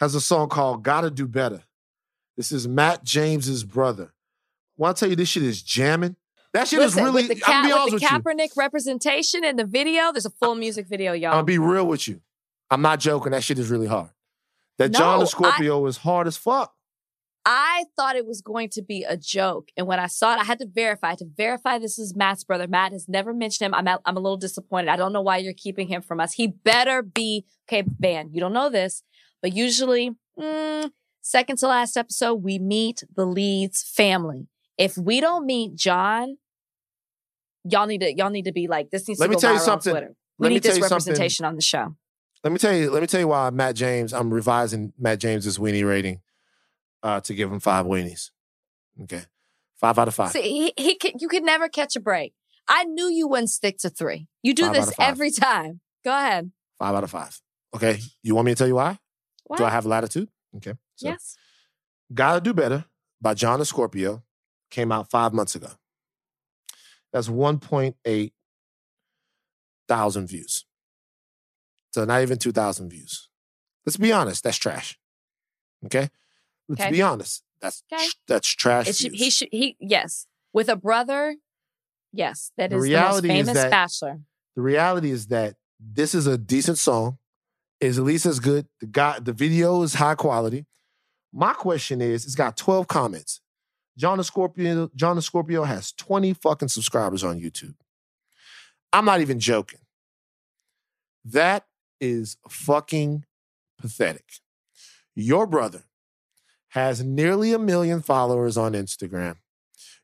has 0.00 0.14
a 0.14 0.20
song 0.20 0.48
called 0.48 0.82
"Gotta 0.82 1.10
Do 1.10 1.26
Better." 1.28 1.62
This 2.36 2.50
is 2.52 2.66
Matt 2.66 3.04
James's 3.04 3.64
brother. 3.64 4.12
Well, 4.76 4.90
I 4.90 4.94
tell 4.94 5.10
you, 5.10 5.16
this 5.16 5.28
shit 5.28 5.42
is 5.42 5.62
jamming. 5.62 6.16
That 6.52 6.66
shit 6.66 6.80
Listen, 6.80 7.00
is 7.00 7.04
really. 7.04 7.28
with 7.28 7.38
the, 7.38 7.44
I'm 7.46 7.52
gonna 7.52 7.62
Ka- 7.62 7.66
be 7.68 7.72
honest 7.72 7.84
with 7.84 7.92
with, 8.02 8.02
the 8.10 8.16
you. 8.16 8.22
Kaepernick 8.48 8.56
representation 8.56 9.44
in 9.44 9.56
the 9.56 9.64
video. 9.66 10.10
There's 10.12 10.26
a 10.26 10.30
full 10.30 10.54
music 10.54 10.86
video, 10.88 11.12
I'm 11.12 11.20
y'all. 11.20 11.32
gonna 11.32 11.44
be 11.44 11.58
real 11.58 11.86
with 11.86 12.08
you. 12.08 12.20
I'm 12.70 12.82
not 12.82 12.98
joking. 13.00 13.32
That 13.32 13.44
shit 13.44 13.58
is 13.58 13.68
really 13.70 13.86
hard. 13.86 14.10
That 14.78 14.92
John 14.92 15.20
the 15.20 15.26
Scorpio 15.26 15.84
is 15.86 15.98
hard 15.98 16.26
as 16.26 16.36
fuck. 16.36 16.74
I 17.44 17.84
thought 17.96 18.16
it 18.16 18.26
was 18.26 18.42
going 18.42 18.68
to 18.70 18.82
be 18.82 19.02
a 19.02 19.16
joke, 19.16 19.68
and 19.76 19.86
when 19.86 19.98
I 19.98 20.06
saw 20.08 20.34
it, 20.34 20.38
I 20.40 20.44
had 20.44 20.58
to 20.58 20.66
verify. 20.66 21.08
I 21.08 21.10
had 21.10 21.18
to 21.20 21.28
verify 21.36 21.78
this 21.78 21.98
is 21.98 22.14
Matt's 22.14 22.44
brother. 22.44 22.66
Matt 22.68 22.92
has 22.92 23.08
never 23.08 23.32
mentioned 23.32 23.66
him. 23.66 23.74
I'm 23.74 23.86
a- 23.86 24.00
I'm 24.04 24.16
a 24.16 24.20
little 24.20 24.36
disappointed. 24.36 24.88
I 24.88 24.96
don't 24.96 25.12
know 25.12 25.22
why 25.22 25.38
you're 25.38 25.54
keeping 25.54 25.88
him 25.88 26.02
from 26.02 26.20
us. 26.20 26.32
He 26.34 26.46
better 26.48 27.02
be 27.02 27.44
okay, 27.68 27.82
Van. 27.98 28.30
You 28.32 28.40
don't 28.40 28.52
know 28.52 28.68
this, 28.70 29.02
but 29.42 29.54
usually, 29.54 30.10
mm, 30.38 30.90
second 31.20 31.58
to 31.58 31.68
last 31.68 31.96
episode, 31.96 32.34
we 32.36 32.58
meet 32.58 33.02
the 33.14 33.24
lead's 33.26 33.82
family. 33.82 34.48
If 34.78 34.96
we 34.96 35.20
don't 35.20 35.46
meet 35.46 35.74
John, 35.74 36.36
y'all 37.64 37.86
need 37.86 38.00
to 38.00 38.14
y'all 38.14 38.30
need 38.30 38.44
to 38.46 38.52
be 38.52 38.66
like 38.68 38.90
this. 38.90 39.06
Needs 39.08 39.20
Let 39.20 39.26
to 39.26 39.30
me 39.30 39.34
go 39.36 39.40
tell 39.40 39.52
you 39.52 39.58
viral 39.58 39.60
on 39.60 39.64
something. 39.66 39.92
Twitter. 39.92 40.14
We 40.38 40.44
Let 40.44 40.52
need 40.54 40.62
this 40.62 40.76
you 40.78 40.82
something. 40.84 40.96
representation 41.12 41.44
on 41.44 41.56
the 41.56 41.62
show. 41.62 41.94
Let 42.42 42.52
me 42.52 42.58
tell 42.58 42.74
you. 42.74 42.90
Let 42.90 43.02
me 43.02 43.06
tell 43.06 43.20
you 43.20 43.28
why 43.28 43.50
Matt 43.50 43.76
James. 43.76 44.12
I'm 44.14 44.32
revising 44.32 44.92
Matt 44.98 45.20
James's 45.20 45.58
weenie 45.58 45.86
rating 45.86 46.20
uh, 47.02 47.20
to 47.20 47.34
give 47.34 47.52
him 47.52 47.60
five 47.60 47.84
weenies. 47.84 48.30
Okay, 49.02 49.22
five 49.78 49.98
out 49.98 50.08
of 50.08 50.14
five. 50.14 50.30
See, 50.30 50.72
he, 50.76 50.82
he 50.82 50.94
could, 50.94 51.20
you 51.20 51.28
could 51.28 51.42
never 51.42 51.68
catch 51.68 51.96
a 51.96 52.00
break. 52.00 52.32
I 52.66 52.84
knew 52.84 53.08
you 53.08 53.28
wouldn't 53.28 53.50
stick 53.50 53.78
to 53.78 53.90
three. 53.90 54.28
You 54.42 54.54
do 54.54 54.66
Five 54.66 54.74
this 54.74 54.92
every 54.98 55.30
time. 55.30 55.80
Go 56.04 56.12
ahead. 56.12 56.52
Five 56.78 56.94
out 56.94 57.04
of 57.04 57.10
five. 57.10 57.38
Okay, 57.74 57.98
you 58.22 58.34
want 58.34 58.46
me 58.46 58.52
to 58.52 58.56
tell 58.56 58.66
you 58.68 58.76
why? 58.76 58.98
What? 59.50 59.58
Do 59.58 59.64
I 59.64 59.70
have 59.70 59.84
latitude? 59.84 60.28
Okay. 60.56 60.74
So, 60.94 61.08
yes. 61.08 61.36
Gotta 62.14 62.40
Do 62.40 62.54
Better 62.54 62.84
by 63.20 63.34
John 63.34 63.64
Scorpio 63.64 64.22
came 64.70 64.92
out 64.92 65.10
five 65.10 65.32
months 65.32 65.56
ago. 65.56 65.70
That's 67.12 67.28
1.8 67.28 68.32
thousand 69.88 70.26
views. 70.28 70.64
So 71.92 72.04
not 72.04 72.22
even 72.22 72.38
2,000 72.38 72.90
views. 72.90 73.28
Let's 73.84 73.96
be 73.96 74.12
honest, 74.12 74.44
that's 74.44 74.56
trash. 74.56 74.96
Okay? 75.86 76.08
Let's 76.68 76.82
Okay. 76.82 76.92
be 76.92 77.02
honest. 77.02 77.42
That's 77.60 77.82
Okay. 77.92 78.06
that's 78.28 78.46
trash. 78.48 78.86
It 78.86 78.94
should, 78.96 79.12
he 79.14 79.30
should, 79.30 79.48
he, 79.50 79.76
yes. 79.80 80.28
With 80.52 80.68
a 80.68 80.76
brother, 80.76 81.34
yes. 82.12 82.52
That 82.56 82.70
The 82.70 82.76
is 82.76 82.82
the, 82.84 82.90
most 82.90 83.00
reality 83.00 83.28
is 83.30 83.32
famous 83.46 83.54
that- 83.54 83.70
bachelor. 83.72 84.20
the 84.54 84.62
reality 84.62 85.10
is 85.10 85.26
that 85.26 85.56
this 85.80 86.14
is 86.14 86.28
a 86.28 86.38
decent 86.38 86.78
song. 86.78 87.18
Is 87.80 87.98
at 87.98 88.04
least 88.04 88.26
as 88.26 88.40
good. 88.40 88.66
The 88.80 88.86
guy, 88.86 89.18
the 89.18 89.32
video 89.32 89.82
is 89.82 89.94
high 89.94 90.14
quality. 90.14 90.66
My 91.32 91.52
question 91.54 92.00
is, 92.00 92.24
it's 92.24 92.34
got 92.34 92.56
12 92.56 92.88
comments. 92.88 93.40
John 93.96 94.18
the 94.18 94.24
Scorpio, 94.24 94.90
John 94.94 95.16
the 95.16 95.22
Scorpio 95.22 95.64
has 95.64 95.92
20 95.92 96.34
fucking 96.34 96.68
subscribers 96.68 97.24
on 97.24 97.40
YouTube. 97.40 97.74
I'm 98.92 99.04
not 99.04 99.20
even 99.20 99.38
joking. 99.40 99.80
That 101.24 101.64
is 102.00 102.36
fucking 102.48 103.24
pathetic. 103.78 104.24
Your 105.14 105.46
brother 105.46 105.84
has 106.70 107.02
nearly 107.02 107.52
a 107.52 107.58
million 107.58 108.00
followers 108.00 108.56
on 108.56 108.72
Instagram. 108.72 109.36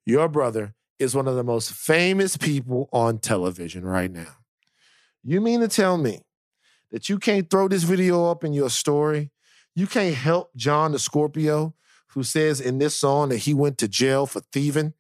Your 0.04 0.28
brother 0.28 0.74
is 0.98 1.14
one 1.14 1.28
of 1.28 1.36
the 1.36 1.44
most 1.44 1.72
famous 1.72 2.36
people 2.36 2.88
on 2.92 3.18
television 3.18 3.84
right 3.84 4.10
now. 4.10 4.36
You 5.22 5.40
mean 5.40 5.60
to 5.60 5.68
tell 5.68 5.96
me 5.96 6.22
that 6.90 7.08
you 7.08 7.18
can't 7.18 7.48
throw 7.50 7.68
this 7.68 7.82
video 7.82 8.30
up 8.30 8.44
in 8.44 8.52
your 8.52 8.70
story? 8.70 9.30
You 9.74 9.86
can't 9.86 10.14
help 10.14 10.54
John 10.56 10.92
the 10.92 10.98
Scorpio, 10.98 11.74
who 12.08 12.22
says 12.22 12.60
in 12.60 12.78
this 12.78 12.96
song 12.96 13.28
that 13.28 13.38
he 13.38 13.52
went 13.52 13.78
to 13.78 13.88
jail 13.88 14.26
for 14.26 14.40
thieving? 14.52 14.94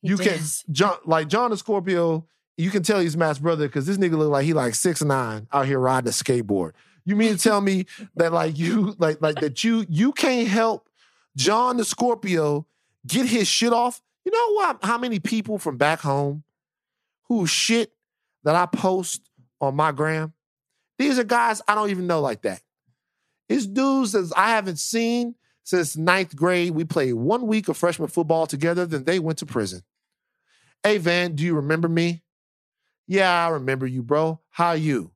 He 0.00 0.08
you 0.08 0.16
can. 0.16 0.40
John 0.70 0.96
like 1.04 1.28
John 1.28 1.50
the 1.50 1.56
Scorpio, 1.56 2.26
you 2.56 2.70
can 2.70 2.82
tell 2.82 3.00
he's 3.00 3.16
Matt's 3.16 3.38
brother 3.38 3.66
because 3.68 3.86
this 3.86 3.98
nigga 3.98 4.18
look 4.18 4.30
like 4.30 4.44
he 4.44 4.52
like 4.52 4.74
six 4.74 5.02
nine 5.02 5.46
out 5.52 5.66
here 5.66 5.78
riding 5.78 6.08
a 6.08 6.12
skateboard. 6.12 6.72
You 7.04 7.16
mean 7.16 7.36
to 7.36 7.38
tell 7.38 7.60
me 7.60 7.86
that 8.16 8.32
like 8.32 8.58
you 8.58 8.94
like 8.98 9.22
like 9.22 9.36
that 9.36 9.62
you 9.62 9.86
you 9.88 10.12
can't 10.12 10.48
help 10.48 10.88
John 11.36 11.76
the 11.76 11.84
Scorpio 11.84 12.66
get 13.06 13.26
his 13.26 13.48
shit 13.48 13.72
off? 13.72 14.02
You 14.24 14.32
know 14.32 14.54
what? 14.54 14.78
How 14.84 14.98
many 14.98 15.18
people 15.18 15.58
from 15.58 15.76
back 15.76 16.00
home 16.00 16.44
who 17.28 17.46
shit 17.46 17.92
that 18.44 18.54
I 18.54 18.66
post 18.66 19.22
on 19.60 19.74
my 19.76 19.92
gram? 19.92 20.32
These 21.02 21.18
are 21.18 21.24
guys 21.24 21.60
I 21.66 21.74
don't 21.74 21.90
even 21.90 22.06
know 22.06 22.20
like 22.20 22.42
that. 22.42 22.62
It's 23.48 23.66
dudes 23.66 24.12
that 24.12 24.32
I 24.36 24.50
haven't 24.50 24.78
seen 24.78 25.34
since 25.64 25.96
ninth 25.96 26.36
grade. 26.36 26.70
We 26.70 26.84
played 26.84 27.14
one 27.14 27.48
week 27.48 27.66
of 27.66 27.76
freshman 27.76 28.06
football 28.06 28.46
together, 28.46 28.86
then 28.86 29.02
they 29.02 29.18
went 29.18 29.38
to 29.38 29.46
prison. 29.46 29.82
Hey, 30.80 30.98
Van, 30.98 31.34
do 31.34 31.42
you 31.42 31.56
remember 31.56 31.88
me? 31.88 32.22
Yeah, 33.08 33.46
I 33.46 33.48
remember 33.48 33.84
you, 33.84 34.04
bro. 34.04 34.38
How 34.50 34.72
you? 34.74 35.10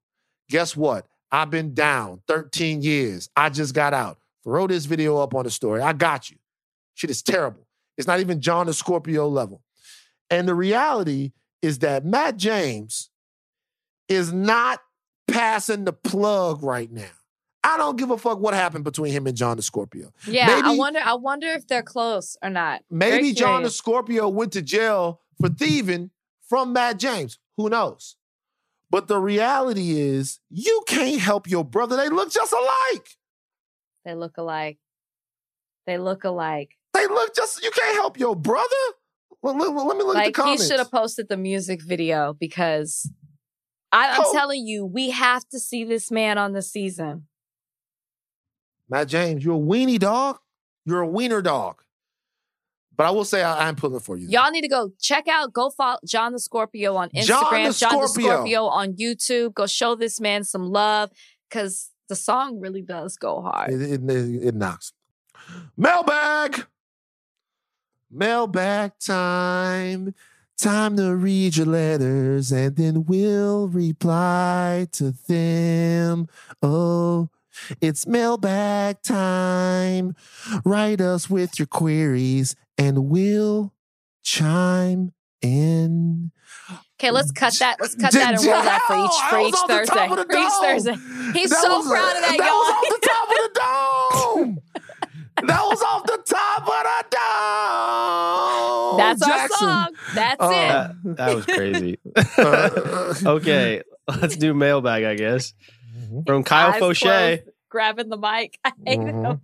Guess 0.51 0.77
what? 0.77 1.07
I've 1.31 1.51
been 1.51 1.73
down 1.73 2.21
13 2.27 2.83
years. 2.83 3.31
I 3.37 3.49
just 3.49 3.73
got 3.73 3.95
out. 3.95 4.19
Throw 4.43 4.67
this 4.67 4.87
video 4.87 5.19
up 5.19 5.37
on 5.37 5.45
the 5.45 5.53
story. 5.53 5.83
I 5.83 5.93
got 5.93 6.31
you. 6.31 6.37
Shit 6.95 7.11
is 7.11 7.23
terrible. 7.23 7.65
It's 7.97 8.09
not 8.09 8.19
even 8.19 8.41
John 8.41 8.67
the 8.67 8.75
Scorpio 8.75 9.29
level. 9.29 9.63
And 10.31 10.49
the 10.49 10.55
reality 10.57 11.31
is 11.63 11.79
that 11.79 12.05
Matt 12.05 12.39
James 12.39 13.09
is 14.09 14.33
not 14.33 14.81
passing 15.29 15.85
the 15.85 15.93
plug 15.93 16.63
right 16.63 16.91
now. 16.91 17.11
I 17.65 17.77
don't 17.79 17.99
give 17.99 18.13
a 18.13 18.19
fuck 18.19 18.39
what 18.39 18.55
happened 18.55 18.85
between 18.85 19.13
him 19.13 19.27
and 19.27 19.37
John 19.37 19.57
the 19.57 19.63
Scorpio. 19.63 20.13
Yeah, 20.29 20.63
I 20.65 20.77
wonder. 20.77 21.01
I 21.05 21.15
wonder 21.15 21.49
if 21.49 21.67
they're 21.67 21.83
close 21.83 22.37
or 22.41 22.49
not. 22.49 22.83
Maybe 22.91 23.33
John 23.33 23.65
the. 23.65 23.71
Scorpio 23.71 24.29
went 24.29 24.53
to 24.53 24.63
jail 24.63 25.21
for 25.41 25.49
thieving 25.49 26.11
from 26.49 26.73
Matt 26.73 26.99
James. 26.99 27.41
Who 27.57 27.69
knows? 27.69 28.17
But 28.89 29.09
the 29.09 29.19
reality 29.19 29.99
is, 29.99 30.39
you 30.49 30.85
can't 30.87 31.21
help 31.21 31.51
your 31.51 31.65
brother. 31.65 31.97
They 31.97 32.09
look 32.09 32.31
just 32.31 32.53
alike. 32.53 33.09
They 34.05 34.15
look 34.15 34.37
alike. 34.37 34.79
They 35.87 35.99
look 35.99 36.23
alike. 36.23 36.71
They 36.95 37.07
look 37.09 37.35
just. 37.35 37.65
You 37.65 37.73
can't 37.73 37.97
help 37.97 38.17
your 38.17 38.37
brother. 38.37 38.69
Well, 39.43 39.59
let, 39.59 39.73
let 39.73 39.97
me 39.97 40.05
look 40.05 40.15
like 40.15 40.29
at 40.29 40.35
the 40.35 40.41
comments. 40.41 40.63
he 40.63 40.69
should 40.69 40.79
have 40.79 40.91
posted 40.93 41.29
the 41.29 41.37
music 41.37 41.83
video 41.83 42.33
because 42.33 43.11
I, 43.93 44.11
I'm 44.17 44.23
Oh. 44.25 44.33
telling 44.33 44.67
you, 44.67 44.85
we 44.85 45.11
have 45.11 45.49
to 45.51 45.59
see 45.59 45.85
this 45.85 46.11
man 46.11 46.39
on 46.39 46.53
the 46.53 46.63
season. 46.63 47.27
Matt 48.89 49.09
James, 49.09 49.45
you're 49.45 49.57
a 49.57 49.59
weenie 49.59 49.99
dog. 49.99 50.39
You're 50.85 51.01
a 51.03 51.07
wiener 51.09 51.43
dog. 51.43 51.83
But 52.97 53.07
I 53.07 53.11
will 53.11 53.25
say, 53.25 53.43
I, 53.43 53.69
I'm 53.69 53.77
pulling 53.77 54.01
for 54.01 54.17
you. 54.17 54.27
Y'all 54.29 54.51
need 54.51 54.63
to 54.63 54.69
go 54.69 54.93
check 55.01 55.29
out, 55.29 55.53
go 55.53 55.69
follow 55.71 55.99
John 56.07 56.33
the 56.33 56.39
Scorpio 56.39 56.95
on 56.97 57.11
Instagram, 57.11 57.27
John 57.27 57.51
the 57.51 57.73
John 57.73 58.01
the 58.01 58.09
Scorpio. 58.09 58.31
Scorpio 58.37 58.65
on 58.67 58.93
YouTube. 58.95 59.55
Go 59.55 59.67
show 59.67 59.95
this 59.97 60.21
man 60.21 60.45
some 60.45 60.71
love 60.71 61.11
because 61.51 61.91
the 62.09 62.17
song 62.17 62.59
really 62.61 62.81
does 62.83 63.17
go 63.17 63.43
hard. 63.43 63.71
It, 63.73 63.83
it, 63.83 64.11
it, 64.11 64.47
it 64.49 64.55
knocks. 64.55 64.93
Mailbag. 65.77 66.65
Mailbag 68.11 68.93
time. 68.99 70.15
Time 70.59 70.97
to 70.97 71.15
read 71.15 71.57
your 71.59 71.67
letters 71.67 72.51
and 72.51 72.77
then 72.77 73.05
we'll 73.05 73.69
reply 73.69 74.87
to 74.93 75.13
them. 75.29 76.29
Oh, 76.63 77.29
it's 77.83 78.07
mailbag 78.07 79.03
time. 79.03 80.15
Write 80.65 81.03
us 81.03 81.29
with 81.29 81.59
your 81.59 81.67
queries 81.67 82.57
and 82.79 83.07
we'll 83.11 83.75
chime 84.23 85.13
in. 85.43 86.33
Okay, 86.99 87.11
let's 87.11 87.33
cut 87.33 87.53
that. 87.59 87.77
Let's 87.79 87.95
cut 87.95 88.13
that 88.13 88.35
and 88.39 88.45
roll 88.47 88.63
that 88.63 88.81
for 88.87 88.97
each 88.97 89.31
for 89.31 89.41
each 89.41 89.69
Thursday. 89.69 89.95
top 89.95 90.11
of 90.13 90.17
the 90.17 90.25
For 90.33 90.39
each. 90.39 90.53
Thursday. 90.63 91.39
He's 91.39 91.51
That 91.51 91.61
so 91.63 91.77
was- 91.79 91.87
uh, 91.87 91.91
proud 91.91 92.17
of 92.17 92.23
that, 92.23 92.37
That 92.39 92.47
y'all. 92.47 92.57
was 92.57 92.73
off 92.73 92.89
the 92.89 93.09
top 93.09 93.29
of 93.29 93.37
the 93.37 93.51
dome. 94.41 94.59
that 95.49 95.61
was 95.67 95.83
off 95.83 96.03
the 96.07 96.11
top 96.17 96.17
of 96.17 96.25
the 96.25 96.33
dome. 96.33 96.56
That's 99.21 99.27
Jackson. 99.27 99.69
our 99.69 99.85
song. 99.87 99.95
That's 100.15 100.41
Uh, 100.41 100.47
it. 100.49 101.05
That, 101.05 101.17
that 101.17 101.35
was 101.35 101.47
crazy. 101.47 101.99
Okay, 103.27 103.83
let's 104.21 104.37
do 104.37 104.55
mailbag, 104.55 105.05
I 105.05 105.15
guess. 105.15 105.53
From 106.27 106.45
Kyle 106.45 106.73
Eyes 106.73 106.81
Fauché. 106.83 107.01
closed, 107.39 107.43
grabbing 107.69 108.09
the 108.09 108.17
mic. 108.17 108.59
I 108.65 108.73
hate 108.87 108.99
Mhm. 109.01 109.41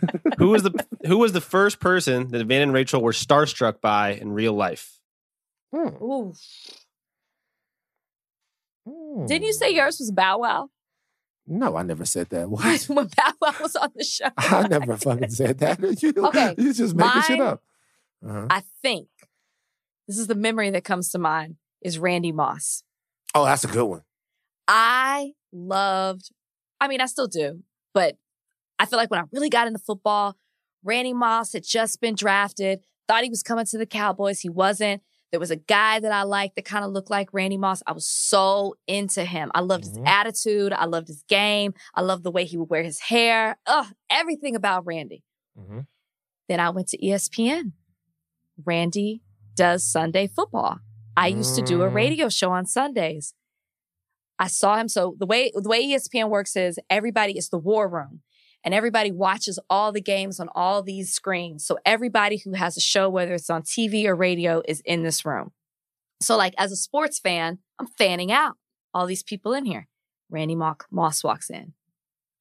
him. 0.00 0.32
who 0.38 0.48
was 0.48 0.62
the 0.62 0.86
who 1.06 1.18
was 1.18 1.32
the 1.32 1.40
first 1.40 1.80
person 1.80 2.28
that 2.28 2.46
Van 2.46 2.62
and 2.62 2.72
Rachel 2.72 3.02
were 3.02 3.12
starstruck 3.12 3.80
by 3.80 4.10
in 4.14 4.32
real 4.32 4.52
life? 4.52 4.98
Ooh. 5.74 6.34
Hmm. 8.88 9.26
Didn't 9.26 9.46
you 9.46 9.52
say 9.52 9.70
yours 9.74 9.98
was 9.98 10.10
Bow 10.10 10.38
Wow? 10.38 10.70
No, 11.46 11.76
I 11.76 11.82
never 11.82 12.04
said 12.04 12.28
that. 12.30 12.48
What? 12.50 12.82
when 12.84 13.06
Bow 13.16 13.32
Wow 13.40 13.54
was 13.60 13.76
on 13.76 13.90
the 13.96 14.04
show. 14.04 14.28
I 14.36 14.68
never 14.68 14.96
fucking 14.96 15.30
said 15.30 15.58
that. 15.58 15.80
You, 16.02 16.12
Okay, 16.16 16.54
you 16.58 16.72
just 16.72 16.94
making 16.94 17.22
shit 17.22 17.40
up. 17.40 17.62
Uh-huh. 18.26 18.46
I 18.50 18.62
think 18.82 19.08
this 20.06 20.18
is 20.18 20.26
the 20.26 20.34
memory 20.34 20.70
that 20.70 20.84
comes 20.84 21.10
to 21.10 21.18
mind 21.18 21.56
is 21.80 21.98
Randy 21.98 22.32
Moss. 22.32 22.82
Oh, 23.34 23.44
that's 23.44 23.64
a 23.64 23.68
good 23.68 23.84
one. 23.84 24.02
I 24.68 25.32
loved, 25.52 26.30
I 26.80 26.88
mean, 26.88 27.00
I 27.00 27.06
still 27.06 27.26
do, 27.26 27.62
but 27.94 28.16
I 28.78 28.86
feel 28.86 28.98
like 28.98 29.10
when 29.10 29.20
I 29.20 29.24
really 29.32 29.48
got 29.50 29.66
into 29.66 29.78
football, 29.78 30.36
Randy 30.84 31.12
Moss 31.12 31.52
had 31.52 31.64
just 31.64 32.00
been 32.00 32.14
drafted, 32.14 32.80
thought 33.08 33.24
he 33.24 33.30
was 33.30 33.42
coming 33.42 33.64
to 33.66 33.78
the 33.78 33.86
Cowboys. 33.86 34.40
He 34.40 34.48
wasn't. 34.48 35.02
There 35.30 35.40
was 35.40 35.50
a 35.50 35.56
guy 35.56 35.98
that 35.98 36.12
I 36.12 36.24
liked 36.24 36.56
that 36.56 36.64
kind 36.66 36.84
of 36.84 36.90
looked 36.92 37.08
like 37.10 37.32
Randy 37.32 37.56
Moss. 37.56 37.82
I 37.86 37.92
was 37.92 38.06
so 38.06 38.74
into 38.86 39.24
him. 39.24 39.50
I 39.54 39.60
loved 39.60 39.84
his 39.84 39.98
Mhm. 39.98 40.06
attitude. 40.06 40.72
I 40.74 40.84
loved 40.84 41.08
his 41.08 41.22
game. 41.26 41.72
I 41.94 42.02
loved 42.02 42.22
the 42.22 42.30
way 42.30 42.44
he 42.44 42.56
would 42.58 42.68
wear 42.68 42.82
his 42.82 43.00
hair. 43.00 43.56
Ugh, 43.66 43.86
everything 44.10 44.54
about 44.56 44.84
Randy. 44.84 45.24
Mhm. 45.58 45.86
Then 46.48 46.60
I 46.60 46.68
went 46.70 46.88
to 46.88 46.98
ESPN. 47.02 47.72
Randy 48.64 49.22
does 49.54 49.84
Sunday 49.84 50.26
football. 50.26 50.78
I 51.16 51.28
used 51.28 51.54
to 51.56 51.62
do 51.62 51.82
a 51.82 51.90
Mm. 51.90 51.94
radio 51.94 52.28
show 52.28 52.50
on 52.52 52.66
Sundays. 52.66 53.34
I 54.38 54.46
saw 54.48 54.76
him. 54.76 54.88
So 54.88 55.14
the 55.18 55.26
way 55.26 55.50
the 55.54 55.68
way 55.68 55.82
ESPN 55.82 56.28
works 56.30 56.56
is 56.56 56.78
everybody 56.90 57.36
is 57.36 57.50
the 57.50 57.58
war 57.58 57.86
room, 57.88 58.22
and 58.64 58.72
everybody 58.74 59.12
watches 59.12 59.58
all 59.68 59.92
the 59.92 60.00
games 60.00 60.40
on 60.40 60.48
all 60.54 60.82
these 60.82 61.12
screens. 61.12 61.64
So 61.66 61.78
everybody 61.84 62.38
who 62.38 62.52
has 62.54 62.76
a 62.76 62.80
show, 62.80 63.08
whether 63.10 63.34
it's 63.34 63.50
on 63.50 63.62
TV 63.62 64.06
or 64.06 64.14
radio, 64.16 64.62
is 64.66 64.80
in 64.84 65.02
this 65.02 65.24
room. 65.24 65.52
So 66.20 66.36
like 66.36 66.54
as 66.58 66.72
a 66.72 66.76
sports 66.76 67.18
fan, 67.18 67.58
I'm 67.78 67.86
fanning 67.86 68.32
out. 68.32 68.56
All 68.94 69.06
these 69.06 69.22
people 69.22 69.52
in 69.54 69.64
here. 69.64 69.88
Randy 70.30 70.54
Mock, 70.54 70.86
Moss 70.90 71.22
walks 71.24 71.50
in. 71.50 71.74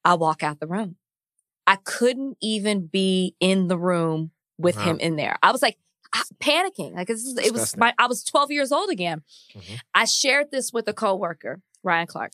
I 0.03 0.13
walk 0.15 0.43
out 0.43 0.59
the 0.59 0.67
room. 0.67 0.97
I 1.67 1.75
couldn't 1.77 2.38
even 2.41 2.88
be 2.88 3.35
in 3.39 3.67
the 3.67 3.77
room 3.77 4.31
with 4.57 4.75
Wow. 4.77 4.83
him 4.83 4.99
in 4.99 5.15
there. 5.17 5.38
I 5.43 5.51
was 5.51 5.61
like 5.61 5.77
panicking. 6.41 6.93
Like 6.95 7.09
is, 7.09 7.38
it 7.38 7.51
was 7.53 7.75
my, 7.77 7.93
I 7.97 8.07
was 8.07 8.23
12 8.23 8.51
years 8.51 8.71
old 8.71 8.89
again. 8.89 9.21
Mhm. 9.55 9.79
I 9.93 10.05
shared 10.05 10.51
this 10.51 10.71
with 10.73 10.88
a 10.88 10.93
coworker, 10.93 11.61
Ryan 11.83 12.07
Clark. 12.07 12.31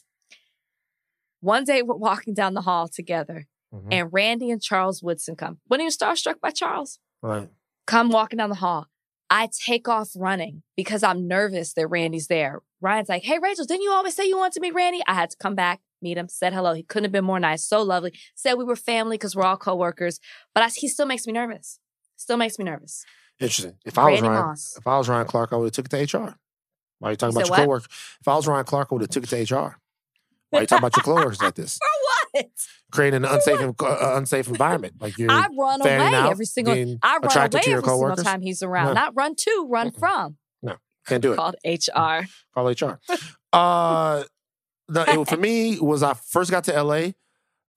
One 1.41 1.63
day 1.63 1.81
we're 1.81 1.95
walking 1.95 2.33
down 2.33 2.53
the 2.53 2.61
hall 2.61 2.87
together 2.87 3.47
Mhm. 3.73 3.87
and 3.91 4.09
Randy 4.13 4.49
and 4.49 4.61
Charles 4.61 5.03
Woodson 5.03 5.35
come. 5.35 5.59
When 5.67 5.79
he 5.79 5.85
was 5.85 5.97
starstruck 5.97 6.39
by 6.39 6.51
Charles, 6.51 6.99
Right. 7.21 7.49
come 7.85 8.09
walking 8.09 8.37
down 8.37 8.49
the 8.49 8.55
hall. 8.55 8.87
I 9.29 9.49
take 9.65 9.87
off 9.89 10.11
running 10.15 10.63
because 10.77 11.03
I'm 11.03 11.27
nervous 11.27 11.73
that 11.73 11.87
Randy's 11.87 12.27
there. 12.27 12.61
Ryan's 12.79 13.09
like, 13.09 13.23
Hey, 13.23 13.39
Rachel, 13.39 13.65
didn't 13.65 13.83
you 13.83 13.91
always 13.91 14.15
say 14.15 14.25
you 14.25 14.37
wanted 14.37 14.53
to 14.53 14.61
meet 14.61 14.73
Randy? 14.73 15.01
I 15.05 15.13
had 15.15 15.29
to 15.31 15.37
come 15.37 15.53
back, 15.53 15.81
meet 16.01 16.17
him, 16.17 16.29
said 16.29 16.53
hello. 16.53 16.73
He 16.73 16.83
couldn't 16.83 17.05
have 17.05 17.11
been 17.11 17.25
more 17.25 17.39
nice. 17.39 17.65
So 17.65 17.81
lovely. 17.81 18.13
Said 18.35 18.53
we 18.53 18.63
were 18.63 18.77
family 18.77 19.17
because 19.17 19.35
we're 19.35 19.43
all 19.43 19.57
coworkers, 19.57 20.19
but 20.55 20.63
I, 20.63 20.69
he 20.69 20.87
still 20.87 21.05
makes 21.05 21.27
me 21.27 21.33
nervous. 21.33 21.79
Still 22.15 22.37
makes 22.37 22.57
me 22.57 22.63
nervous. 22.65 23.03
Interesting. 23.39 23.75
If 23.85 23.97
I 23.97 24.09
was 24.11 24.21
Ryan, 24.21 24.33
Moss. 24.33 24.75
if 24.77 24.87
I 24.87 24.97
was 24.97 25.09
Ryan 25.09 25.27
Clark, 25.27 25.53
I 25.53 25.57
would 25.57 25.65
have 25.65 25.71
took 25.73 25.91
it 25.93 26.07
to 26.07 26.17
HR. 26.17 26.35
Why 26.99 27.09
are 27.09 27.11
you 27.11 27.17
talking 27.17 27.35
You 27.35 27.41
about 27.41 27.47
your 27.47 27.57
what? 27.57 27.63
coworker? 27.65 27.87
If 28.21 28.27
I 28.27 28.35
was 28.35 28.47
Ryan 28.47 28.65
Clark, 28.65 28.87
I 28.91 28.95
would 28.95 29.01
have 29.01 29.09
took 29.09 29.23
it 29.31 29.47
to 29.47 29.55
HR. 29.55 29.77
Why 30.49 30.59
are 30.59 30.61
you 30.61 30.67
talking 30.67 30.85
about 30.87 30.95
your 30.95 31.03
coworkers 31.15 31.41
like 31.41 31.55
this? 31.55 31.77
For 31.77 32.41
what? 32.41 32.45
Creating 32.91 33.23
an 33.23 33.25
unsafe, 33.25 33.59
uh, 33.59 34.13
unsafe 34.15 34.47
environment. 34.47 34.95
Like 34.99 35.17
you're 35.17 35.29
I 35.31 35.47
run 35.57 35.81
away 35.81 35.97
out, 35.97 36.31
every 36.31 36.45
single 36.45 36.73
I 36.73 36.77
run 36.77 37.23
away 37.23 37.61
every 37.65 37.81
single 37.83 38.15
time 38.15 38.41
he's 38.41 38.63
around. 38.63 38.87
No. 38.87 38.93
Not 38.93 39.13
run 39.15 39.35
to, 39.35 39.67
run 39.69 39.91
Mm-mm. 39.91 39.99
from. 39.99 40.37
No, 40.63 40.75
can't 41.05 41.21
do 41.21 41.33
it. 41.33 41.35
Called 41.35 41.55
HR. 41.65 42.27
Call 42.53 42.67
HR. 42.69 42.99
Uh, 43.53 44.23
no, 44.89 45.03
it, 45.07 45.29
for 45.29 45.37
me 45.37 45.79
was 45.81 46.03
I 46.03 46.13
first 46.13 46.51
got 46.51 46.65
to 46.65 46.83
LA. 46.83 47.11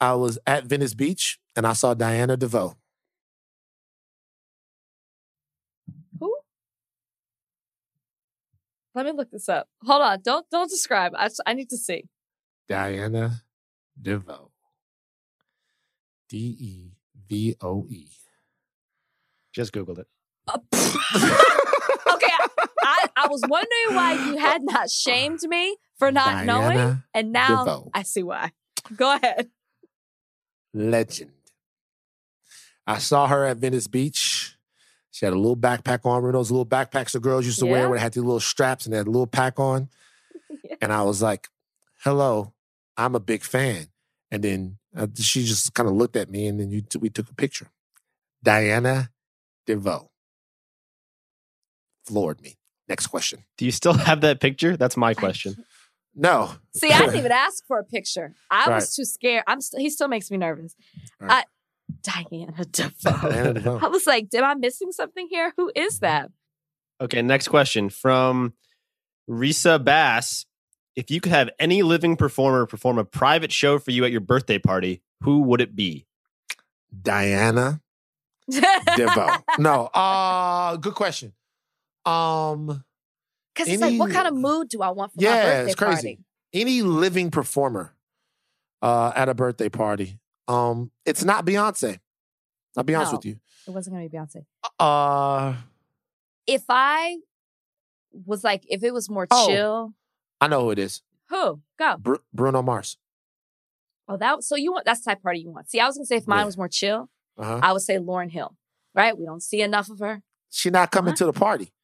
I 0.00 0.14
was 0.14 0.36
at 0.46 0.64
Venice 0.64 0.94
Beach 0.94 1.38
and 1.54 1.64
I 1.64 1.74
saw 1.74 1.94
Diana 1.94 2.36
DeVoe. 2.36 2.76
Let 8.94 9.06
me 9.06 9.12
look 9.12 9.30
this 9.30 9.48
up. 9.48 9.68
Hold 9.84 10.02
on. 10.02 10.18
Don't 10.22 10.46
don't 10.50 10.68
describe. 10.68 11.12
I, 11.16 11.28
I 11.46 11.54
need 11.54 11.70
to 11.70 11.76
see. 11.76 12.04
Diana 12.68 13.42
DeVoe. 14.00 14.50
D 16.28 16.36
E 16.36 16.92
V 17.28 17.56
O 17.60 17.86
E. 17.88 18.08
Just 19.52 19.72
googled 19.72 19.98
it. 19.98 20.06
Uh, 20.46 20.58
okay, 22.14 22.32
I, 22.82 23.06
I 23.16 23.28
was 23.28 23.42
wondering 23.48 23.96
why 23.96 24.12
you 24.26 24.38
had 24.38 24.62
not 24.62 24.90
shamed 24.90 25.42
me 25.42 25.76
for 25.98 26.12
not 26.12 26.44
knowing, 26.46 27.02
and 27.12 27.32
now 27.32 27.64
DeVoe. 27.64 27.90
I 27.92 28.02
see 28.02 28.22
why. 28.22 28.52
Go 28.96 29.16
ahead. 29.16 29.50
legend. 30.72 31.32
I 32.86 32.98
saw 32.98 33.26
her 33.28 33.44
at 33.44 33.58
Venice 33.58 33.86
Beach. 33.86 34.29
She 35.20 35.26
had 35.26 35.34
a 35.34 35.38
little 35.38 35.54
backpack 35.54 36.06
on, 36.06 36.16
remember 36.16 36.38
those 36.38 36.50
little 36.50 36.64
backpacks 36.64 37.12
the 37.12 37.20
girls 37.20 37.44
used 37.44 37.58
to 37.58 37.66
Yeah. 37.66 37.72
wear 37.72 37.88
where 37.90 37.98
they 37.98 38.02
had 38.02 38.14
these 38.14 38.22
little 38.22 38.40
straps 38.40 38.86
and 38.86 38.94
they 38.94 38.96
had 38.96 39.06
a 39.06 39.10
little 39.10 39.26
pack 39.26 39.60
on. 39.60 39.90
Yeah. 40.64 40.76
And 40.80 40.92
I 40.94 41.02
was 41.02 41.20
like, 41.20 41.48
hello, 42.04 42.54
I'm 42.96 43.14
a 43.14 43.20
big 43.20 43.42
fan. 43.44 43.88
And 44.30 44.42
then 44.42 44.78
uh, 44.96 45.08
she 45.14 45.44
just 45.44 45.74
kind 45.74 45.88
of 45.90 45.94
looked 45.94 46.16
at 46.16 46.30
me 46.30 46.46
and 46.46 46.58
then 46.58 46.70
you 46.70 46.80
t- 46.80 46.98
we 46.98 47.10
took 47.10 47.28
a 47.28 47.34
picture. 47.34 47.68
Diana 48.42 49.10
DeVoe. 49.66 50.10
Floored 52.06 52.40
me. 52.40 52.56
Next 52.88 53.08
question. 53.08 53.44
Do 53.58 53.64
you 53.66 53.70
still 53.72 53.92
have 54.08 54.22
that 54.22 54.40
picture? 54.40 54.76
That's 54.76 54.96
my 54.96 55.12
question. 55.14 55.62
No. 56.14 56.52
See, 56.74 56.90
I 56.90 57.00
didn't 57.00 57.16
even 57.18 57.32
ask 57.32 57.64
for 57.66 57.78
a 57.78 57.84
picture. 57.84 58.34
I 58.50 58.66
Right. 58.66 58.74
was 58.76 58.94
too 58.96 59.04
scared. 59.04 59.44
I'm. 59.46 59.60
St- 59.60 59.80
he 59.82 59.90
still 59.90 60.08
makes 60.08 60.30
me 60.30 60.38
nervous. 60.38 60.74
Right. 61.20 61.30
I, 61.30 61.44
Diana 62.02 62.64
DeVoe. 62.64 62.90
Diana 63.30 63.54
DeVoe. 63.54 63.78
I 63.82 63.88
was 63.88 64.06
like, 64.06 64.28
am 64.34 64.44
I 64.44 64.54
missing 64.54 64.92
something 64.92 65.26
here? 65.30 65.52
Who 65.56 65.70
is 65.74 66.00
that? 66.00 66.30
Okay, 67.00 67.22
next 67.22 67.48
question 67.48 67.88
from 67.90 68.54
Risa 69.28 69.82
Bass. 69.82 70.46
If 70.96 71.10
you 71.10 71.20
could 71.20 71.32
have 71.32 71.48
any 71.58 71.82
living 71.82 72.16
performer 72.16 72.66
perform 72.66 72.98
a 72.98 73.04
private 73.04 73.52
show 73.52 73.78
for 73.78 73.90
you 73.90 74.04
at 74.04 74.10
your 74.10 74.20
birthday 74.20 74.58
party, 74.58 75.02
who 75.22 75.42
would 75.42 75.60
it 75.60 75.74
be? 75.76 76.06
Diana 77.02 77.80
DeVoe. 78.50 79.36
no. 79.58 79.86
Uh 79.86 80.76
good 80.76 80.94
question. 80.94 81.32
Um 82.04 82.84
Because 83.54 83.68
it's 83.72 83.80
like, 83.80 83.98
what 83.98 84.10
kind 84.10 84.26
of 84.28 84.34
mood 84.34 84.68
do 84.68 84.82
I 84.82 84.90
want 84.90 85.12
for 85.12 85.20
my 85.20 85.28
Yeah, 85.28 85.42
birthday 85.44 85.70
it's 85.70 85.74
crazy. 85.76 86.02
party? 86.02 86.18
any 86.52 86.82
living 86.82 87.30
performer 87.30 87.94
uh 88.82 89.12
at 89.14 89.28
a 89.28 89.34
birthday 89.34 89.68
party. 89.68 90.18
Um 90.48 90.90
it's 91.04 91.24
not 91.24 91.44
Beyonce. 91.46 91.98
I'll 92.76 92.84
be 92.84 92.94
honest 92.94 93.12
No. 93.12 93.18
with 93.18 93.26
you. 93.26 93.36
It 93.66 93.70
wasn't 93.70 93.96
going 93.96 94.08
to 94.08 94.10
be 94.10 94.16
Beyonce. 94.16 94.44
Uh 94.78 95.54
If 96.46 96.64
I 96.68 97.18
was 98.26 98.42
like, 98.44 98.64
if 98.68 98.82
it 98.82 98.92
was 98.92 99.08
more 99.10 99.26
Oh. 99.30 99.46
chill, 99.48 99.94
I 100.40 100.48
know 100.48 100.62
who 100.62 100.70
it 100.70 100.78
is. 100.78 101.02
who 101.28 101.60
go? 101.78 101.96
Bru- 101.98 102.22
Bruno 102.32 102.62
Mars. 102.62 102.96
Oh, 104.08 104.16
that. 104.16 104.42
So 104.42 104.56
you 104.56 104.72
want 104.72 104.84
that's 104.86 105.00
the 105.00 105.10
type 105.10 105.18
of 105.18 105.22
party 105.22 105.40
you 105.40 105.50
want? 105.50 105.70
See, 105.70 105.78
I 105.80 105.86
was 105.86 105.96
going 105.96 106.04
to 106.04 106.08
say 106.08 106.16
if 106.16 106.26
mine 106.26 106.40
Yeah. 106.40 106.44
was 106.46 106.56
more 106.56 106.68
chill, 106.68 107.08
Uh-huh. 107.38 107.60
I 107.62 107.72
would 107.72 107.82
say 107.82 107.98
Lauryn 107.98 108.30
Hill. 108.30 108.56
Right? 108.94 109.16
We 109.16 109.24
don't 109.24 109.42
see 109.42 109.62
enough 109.62 109.88
of 109.88 110.00
her. 110.00 110.22
She 110.50 110.70
not 110.70 110.90
coming 110.90 111.12
What? 111.12 111.18
to 111.18 111.26
the 111.26 111.32
party. 111.32 111.72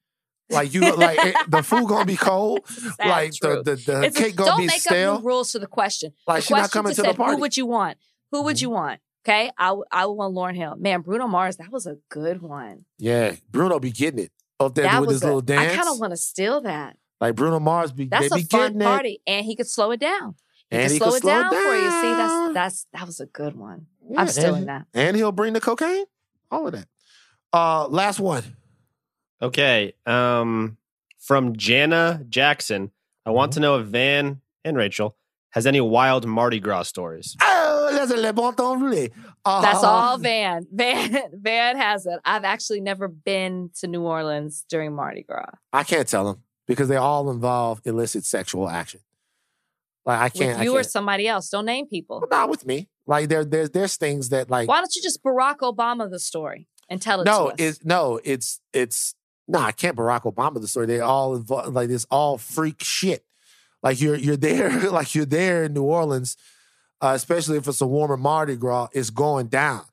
Like 0.49 0.73
you 0.73 0.79
like 0.95 1.19
it, 1.25 1.35
the 1.49 1.61
food 1.61 1.89
gonna 1.89 2.05
be 2.05 2.15
cold. 2.15 2.59
Like 2.99 3.33
the, 3.41 3.63
the, 3.63 3.75
the 3.75 4.11
cake 4.15 4.37
gonna 4.37 4.55
be 4.55 4.69
stale. 4.69 4.93
don't 4.93 5.13
make 5.13 5.17
up 5.17 5.21
new 5.21 5.27
rules 5.27 5.51
to 5.51 5.59
the 5.59 5.67
question. 5.67 6.13
Like 6.25 6.37
the 6.43 6.47
she 6.47 6.53
not 6.53 6.71
coming 6.71 6.93
to 6.93 7.01
the 7.01 7.07
said, 7.09 7.17
party. 7.17 7.33
Who 7.35 7.41
would 7.41 7.57
you 7.57 7.65
want? 7.65 7.97
Who 8.31 8.43
would 8.43 8.57
Mhm. 8.57 8.61
you 8.61 8.69
want? 8.71 8.99
Okay, 9.25 9.51
I 9.57 9.67
w- 9.67 9.83
I 9.91 10.05
would 10.05 10.13
want 10.13 10.33
Lauryn 10.35 10.55
Hill. 10.55 10.75
Man, 10.77 11.01
Bruno 11.01 11.27
Mars, 11.27 11.57
that 11.57 11.69
was 11.71 11.85
a 11.85 11.97
good 12.09 12.41
one. 12.41 12.85
Yeah, 12.97 13.35
Bruno 13.51 13.79
be 13.79 13.91
getting 13.91 14.19
it 14.25 14.31
up 14.59 14.73
there 14.75 14.85
that 14.85 15.01
with 15.01 15.09
his 15.09 15.21
a- 15.21 15.25
little 15.25 15.41
dance. 15.41 15.73
I 15.73 15.75
kind 15.75 15.89
of 15.89 15.99
want 15.99 16.11
to 16.11 16.17
steal 16.17 16.61
that. 16.61 16.97
like 17.19 17.35
Bruno 17.35 17.59
Mars 17.59 17.91
be, 17.91 18.05
That's 18.05 18.31
a 18.31 18.35
be 18.35 18.43
fun 18.43 18.59
getting 18.73 18.81
it. 18.81 18.85
party, 18.85 19.21
and 19.27 19.45
he 19.45 19.55
could 19.55 19.67
slow 19.67 19.91
it 19.91 19.99
down. 19.99 20.35
He 20.69 20.77
And 20.77 20.83
could 20.83 20.91
he 20.91 20.97
slow 20.99 21.07
could 21.07 21.15
it 21.17 21.21
slow 21.21 21.39
it 21.39 21.41
down, 21.43 21.51
for 21.51 21.75
you. 21.75 21.89
See, 21.89 22.13
that's 22.13 22.53
that's 22.53 22.87
that 22.93 23.05
was 23.05 23.19
a 23.19 23.25
good 23.25 23.55
one. 23.57 23.87
Yeah, 24.09 24.21
I'm 24.21 24.27
stealing 24.27 24.61
and, 24.61 24.67
that. 24.69 24.85
And 24.93 25.17
he'll 25.17 25.31
bring 25.31 25.53
the 25.53 25.61
cocaine. 25.61 26.05
All 26.51 26.67
of 26.67 26.73
that. 26.73 26.87
Uh, 27.51 27.87
last 27.87 28.19
one. 28.19 28.43
Okay. 29.41 29.93
Um, 30.05 30.77
from 31.19 31.55
Jana 31.57 32.23
Jackson, 32.29 32.91
I 33.25 33.31
want 33.31 33.51
Mm-hmm. 33.51 33.55
to 33.55 33.59
know 33.61 33.79
if 33.79 33.87
Van 33.87 34.41
and 34.63 34.77
Rachel 34.77 35.15
has 35.51 35.65
any 35.65 35.81
wild 35.81 36.25
Mardi 36.25 36.59
Gras 36.59 36.83
stories. 36.83 37.35
Oh, 37.41 37.56
that's 37.91 38.11
le 38.11 38.33
bon 38.33 38.53
temps 38.53 38.75
roulé. 38.77 39.11
Uh, 39.45 39.61
That's 39.61 39.83
all 39.83 40.17
Van. 40.17 40.65
Van 40.73 41.21
Van 41.33 41.77
has 41.77 42.05
it. 42.05 42.19
I've 42.25 42.43
actually 42.43 42.81
never 42.81 43.07
been 43.07 43.69
to 43.79 43.87
New 43.87 44.01
Orleans 44.01 44.65
during 44.69 44.93
Mardi 44.93 45.23
Gras. 45.23 45.51
I 45.71 45.83
can't 45.83 46.07
tell 46.07 46.25
them 46.25 46.43
because 46.67 46.89
they 46.89 46.97
all 46.97 47.31
involve 47.31 47.81
illicit 47.85 48.25
sexual 48.25 48.67
action. 48.69 48.99
Like 50.05 50.19
I 50.19 50.29
can't. 50.29 50.57
With 50.57 50.65
you 50.65 50.71
I 50.71 50.75
or 50.75 50.81
can't. 50.81 50.91
somebody 50.91 51.27
else. 51.27 51.49
Don't 51.49 51.65
name 51.65 51.87
people. 51.87 52.19
But 52.19 52.31
not 52.31 52.49
with 52.49 52.65
me. 52.65 52.89
Like 53.05 53.29
there, 53.29 53.45
there's 53.45 53.69
there's 53.71 53.95
things 53.97 54.29
that 54.29 54.49
like 54.49 54.67
Why 54.67 54.77
don't 54.77 54.95
you 54.95 55.01
just 55.01 55.23
Barack 55.23 55.57
Obama 55.59 56.09
the 56.09 56.19
story 56.19 56.67
and 56.89 57.01
tell 57.01 57.21
it 57.21 57.25
no, 57.25 57.47
to 57.47 57.53
us? 57.53 57.55
it's 57.57 57.85
no, 57.85 58.19
it's 58.23 58.59
it's 58.73 59.15
no. 59.47 59.59
I 59.59 59.71
can't 59.71 59.95
Barack 59.95 60.23
Obama 60.23 60.59
the 60.59 60.67
story. 60.67 60.87
They 60.87 60.99
all 60.99 61.35
involve 61.35 61.73
like 61.73 61.89
it's 61.89 62.05
all 62.11 62.37
freak 62.37 62.83
shit. 62.83 63.23
Like 63.83 64.01
you're 64.01 64.15
you're 64.15 64.37
there, 64.37 64.89
like 64.91 65.15
you're 65.15 65.25
there 65.25 65.65
in 65.65 65.73
New 65.73 65.83
Orleans, 65.83 66.35
uh, 67.01 67.11
especially 67.15 67.57
if 67.57 67.67
it's 67.67 67.81
a 67.81 67.87
warmer 67.87 68.17
Mardi 68.17 68.55
Gras. 68.55 68.89
It's 68.93 69.09
going 69.09 69.47
down. 69.47 69.83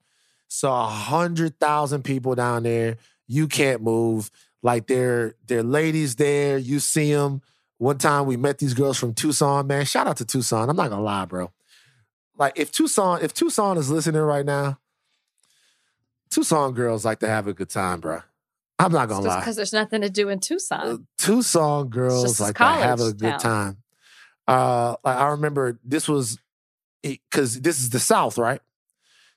So 0.48 0.72
a 0.72 0.86
hundred 0.86 1.58
thousand 1.58 2.04
people 2.04 2.34
down 2.34 2.62
there. 2.62 2.96
You 3.26 3.48
can't 3.48 3.82
move. 3.82 4.30
Like 4.62 4.86
they're 4.86 5.34
they're 5.46 5.62
ladies 5.62 6.16
there. 6.16 6.58
You 6.58 6.78
see 6.80 7.12
them. 7.12 7.42
One 7.78 7.98
time 7.98 8.26
we 8.26 8.36
met 8.36 8.58
these 8.58 8.72
girls 8.74 8.98
from 8.98 9.14
Tucson. 9.14 9.66
Man, 9.66 9.84
shout 9.84 10.06
out 10.06 10.16
to 10.18 10.24
Tucson. 10.24 10.70
I'm 10.70 10.76
not 10.76 10.90
gonna 10.90 11.02
lie, 11.02 11.24
bro. 11.24 11.50
Like 12.38 12.58
if 12.58 12.72
Tucson, 12.72 13.20
if 13.22 13.34
Tucson 13.34 13.76
is 13.78 13.90
listening 13.90 14.22
right 14.22 14.46
now, 14.46 14.78
Tucson 16.30 16.72
girls 16.72 17.04
like 17.04 17.20
to 17.20 17.28
have 17.28 17.46
a 17.46 17.52
good 17.52 17.68
time, 17.68 18.00
bro. 18.00 18.22
I'm 18.78 18.92
not 18.92 19.08
gonna 19.08 19.26
lie. 19.26 19.40
because 19.40 19.56
there's 19.56 19.72
nothing 19.72 20.00
to 20.02 20.10
do 20.10 20.28
in 20.28 20.40
Tucson. 20.40 20.80
Uh, 20.80 20.96
Tucson 21.18 21.88
girls 21.88 22.40
like 22.40 22.56
to 22.56 22.64
have 22.64 23.00
a 23.00 23.12
good 23.12 23.38
town. 23.38 23.40
time. 23.40 23.76
Uh, 24.46 24.96
like 25.04 25.16
I 25.16 25.28
remember 25.28 25.78
this 25.84 26.08
was 26.08 26.38
because 27.04 27.60
this 27.60 27.78
is 27.78 27.90
the 27.90 27.98
South, 28.00 28.38
right? 28.38 28.60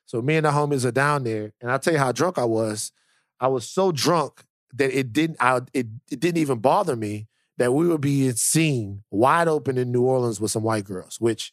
So 0.05 0.21
me 0.21 0.37
and 0.37 0.45
the 0.45 0.51
homies 0.51 0.85
are 0.85 0.91
down 0.91 1.23
there, 1.23 1.51
and 1.61 1.69
I'll 1.69 1.79
tell 1.79 1.93
you 1.93 1.99
how 1.99 2.11
drunk 2.11 2.37
I 2.37 2.45
was. 2.45 2.91
I 3.39 3.47
was 3.47 3.67
so 3.67 3.91
drunk 3.91 4.43
that 4.73 4.97
it 4.97 5.11
didn't. 5.11 5.37
I, 5.39 5.57
it 5.73 5.87
it 6.09 6.19
didn't 6.19 6.37
even 6.37 6.59
bother 6.59 6.95
me 6.95 7.27
that 7.57 7.73
we 7.73 7.87
were 7.87 7.97
being 7.97 8.33
seen 8.33 9.03
wide 9.11 9.47
open 9.47 9.77
in 9.77 9.91
New 9.91 10.03
Orleans 10.03 10.39
with 10.39 10.51
some 10.51 10.63
white 10.63 10.85
girls, 10.85 11.19
which 11.19 11.51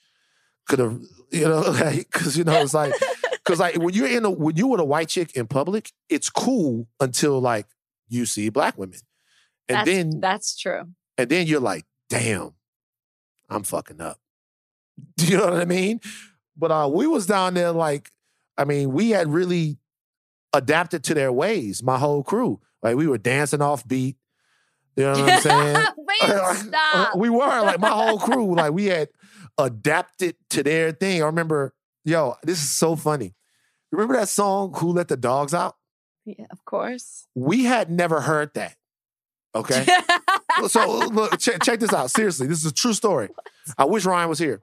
could 0.67 0.79
have, 0.79 1.01
you 1.31 1.49
know, 1.49 1.73
because 1.95 2.39
you 2.39 2.45
know 2.45 2.61
it's 2.61 2.75
like 2.75 2.95
because 3.45 3.59
like 3.59 3.77
when 3.77 3.93
you're 3.93 4.07
in 4.07 4.25
a 4.25 4.31
when 4.31 4.57
you 4.57 4.69
with 4.69 4.81
a 4.81 4.85
white 4.85 5.09
chick 5.09 5.35
in 5.35 5.47
public, 5.47 5.91
it's 6.09 6.31
cool 6.31 6.87
until 7.01 7.41
like 7.41 7.67
you 8.09 8.25
see 8.25 8.49
black 8.51 8.79
women, 8.79 8.99
and 9.69 9.79
that's, 9.79 9.87
then 9.91 10.21
that's 10.21 10.57
true. 10.57 10.85
and 11.19 11.29
then 11.29 11.47
you're 11.47 11.61
like, 11.61 11.87
damn, 12.09 12.55
I'm 13.51 13.65
fucking 13.65 14.01
up. 14.01 14.19
Do 15.17 15.27
you 15.27 15.39
know 15.39 15.45
what 15.45 15.61
I 15.61 15.65
mean? 15.65 16.01
But 16.57 16.71
uh, 16.71 16.89
we 16.93 17.07
was 17.07 17.27
down 17.27 17.55
there 17.55 17.73
like, 17.73 18.11
I 18.57 18.65
mean, 18.65 18.93
we 18.93 19.11
had 19.11 19.29
really 19.29 19.79
adapted 20.53 21.05
to 21.05 21.15
their 21.15 21.33
ways. 21.33 21.83
My 21.83 21.99
whole 21.99 22.23
crew, 22.23 22.61
like 22.83 22.97
we 22.97 23.07
were 23.07 23.19
dancing 23.19 23.61
off 23.61 23.87
beat. 23.87 24.17
You 24.97 25.05
know 25.05 25.13
what 25.13 25.33
I'm 25.33 25.41
saying? 25.41 25.87
Wait, 25.97 26.57
stop. 26.57 27.17
we 27.17 27.29
were 27.29 27.63
like 27.63 27.81
my 27.81 27.91
whole 27.91 28.19
crew, 28.19 28.55
like 28.55 28.73
we 28.73 28.87
had 28.87 29.09
adapted 29.59 30.37
to 30.51 30.63
their 30.63 30.93
thing. 30.93 31.23
I 31.23 31.27
remember, 31.27 31.75
yo, 32.05 32.37
this 32.45 32.63
is 32.63 32.71
so 32.71 32.95
funny. 32.95 33.35
Remember 33.91 34.15
that 34.15 34.29
song 34.29 34.73
"Who 34.77 34.93
Let 34.93 35.09
the 35.09 35.17
Dogs 35.17 35.55
Out"? 35.55 35.77
Yeah, 36.25 36.47
of 36.51 36.65
course. 36.65 37.27
We 37.35 37.65
had 37.65 37.91
never 37.91 38.21
heard 38.21 38.55
that. 38.55 38.77
Okay. 39.55 39.87
so 40.69 40.99
look, 41.09 41.39
check, 41.39 41.63
check 41.63 41.81
this 41.81 41.93
out. 41.93 42.11
Seriously, 42.11 42.47
this 42.47 42.59
is 42.59 42.71
a 42.71 42.75
true 42.75 42.93
story. 42.93 43.29
I 43.79 43.85
wish 43.85 44.05
Ryan 44.05 44.29
was 44.29 44.39
here. 44.39 44.63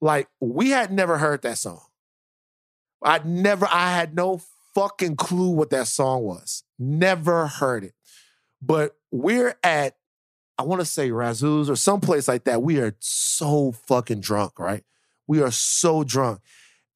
Like, 0.00 0.28
we 0.40 0.70
had 0.70 0.92
never 0.92 1.18
heard 1.18 1.42
that 1.42 1.58
song. 1.58 1.82
I 3.02 3.20
never, 3.24 3.66
I 3.70 3.92
had 3.94 4.14
no 4.14 4.40
fucking 4.74 5.16
clue 5.16 5.50
what 5.50 5.70
that 5.70 5.86
song 5.88 6.22
was. 6.22 6.62
Never 6.78 7.46
heard 7.46 7.84
it. 7.84 7.94
But 8.62 8.96
we're 9.10 9.56
at, 9.62 9.96
I 10.58 10.62
want 10.64 10.80
to 10.80 10.84
say 10.86 11.10
Razzoo's 11.10 11.70
or 11.70 11.76
someplace 11.76 12.28
like 12.28 12.44
that. 12.44 12.62
We 12.62 12.78
are 12.80 12.94
so 13.00 13.72
fucking 13.72 14.20
drunk, 14.20 14.58
right? 14.58 14.84
We 15.26 15.42
are 15.42 15.50
so 15.50 16.04
drunk. 16.04 16.40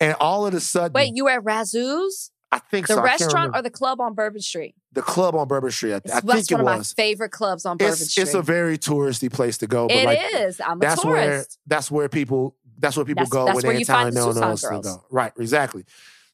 And 0.01 0.15
all 0.21 0.47
of 0.47 0.53
a 0.55 0.61
sudden, 0.61 0.93
Wait, 0.93 1.13
you 1.15 1.25
were 1.25 1.31
at 1.31 1.45
Razzoo's? 1.45 2.31
I 2.53 2.59
think 2.59 2.87
The 2.87 2.95
so. 2.95 3.03
Restaurant 3.03 3.57
or 3.57 3.63
the 3.63 3.71
club 3.71 4.01
on 4.01 4.15
Bourbon 4.15 4.41
Street? 4.41 4.75
the 4.93 5.03
club 5.03 5.35
on 5.35 5.49
Bourbon 5.49 5.71
Street. 5.73 5.95
I, 5.95 5.97
It's, 5.97 6.13
I 6.13 6.21
that's 6.21 6.49
think 6.49 6.51
it 6.53 6.63
one 6.63 6.73
of 6.75 6.79
was. 6.79 6.95
my 6.97 7.03
favorite 7.03 7.31
clubs 7.33 7.67
on 7.67 7.77
Bourbon 7.79 7.95
it's, 7.95 8.11
Street. 8.11 8.23
it's 8.25 8.35
a 8.35 8.43
very 8.43 8.79
touristy 8.79 9.33
place 9.33 9.59
to 9.59 9.67
go. 9.67 9.89
But 9.89 9.97
It 9.97 10.05
like, 10.05 10.19
is. 10.35 10.61
I'm 10.61 10.77
a 10.77 10.81
that's 10.81 11.05
where 11.05 11.27
tourist. 11.31 11.59
that's 11.67 11.91
where 11.91 12.09
people 12.09 12.55
that's 12.79 12.97
where 12.97 13.05
people 13.05 13.25
That's- 13.25 13.33
go 13.33 13.45
that's 13.47 13.57
when 13.57 13.63
where 13.65 13.73
they're 13.73 13.73
in 13.75 13.79
you 13.81 13.87
town 13.87 14.03
find 14.05 14.17
the 14.17 14.21
they 14.21 14.27
don't 14.27 14.35
know 14.35 14.41
Tucson 14.41 14.51
else 14.51 14.61
to 14.63 14.69
girls. 14.69 14.87
go. 14.99 15.05
Right, 15.11 15.33
exactly. 15.39 15.85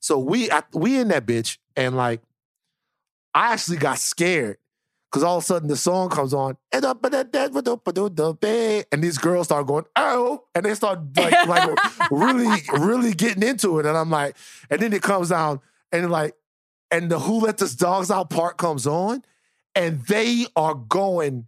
So 0.01 0.19
we 0.19 0.51
I, 0.51 0.63
we 0.73 0.99
in 0.99 1.09
that 1.09 1.27
bitch 1.27 1.59
and 1.77 1.97
like 1.97 2.21
I 3.35 3.53
actually 3.53 3.79
got 3.79 3.99
scared 3.99 4.57
because 5.11 5.23
all 5.23 5.39
of 5.39 5.43
a 5.43 5.47
sudden 5.47 5.69
the 5.69 5.77
song 5.77 6.09
comes 6.09 6.33
on 6.35 6.57
and 6.73 6.85
and 6.85 9.03
these 9.05 9.19
girls 9.19 9.47
start 9.47 9.67
going 9.67 9.85
oh 9.97 10.45
and 10.55 10.65
they 10.65 10.75
start 10.75 11.01
like 11.17 11.47
like 11.47 12.11
really 12.11 12.63
really 12.79 13.13
getting 13.13 13.43
into 13.43 13.79
it 13.79 13.87
and 13.87 13.97
I'm 13.97 14.11
like 14.11 14.37
and 14.71 14.81
then 14.81 14.93
it 14.93 15.03
comes 15.03 15.29
down 15.31 15.61
and 15.93 16.11
like 16.11 16.35
and 16.91 17.11
the 17.11 17.19
who 17.19 17.41
let 17.41 17.59
this 17.59 17.75
dogs 17.75 18.11
out 18.11 18.31
part 18.31 18.57
comes 18.57 18.87
on 18.87 19.23
and 19.75 20.01
they 20.07 20.47
are 20.57 20.75
going 20.75 21.47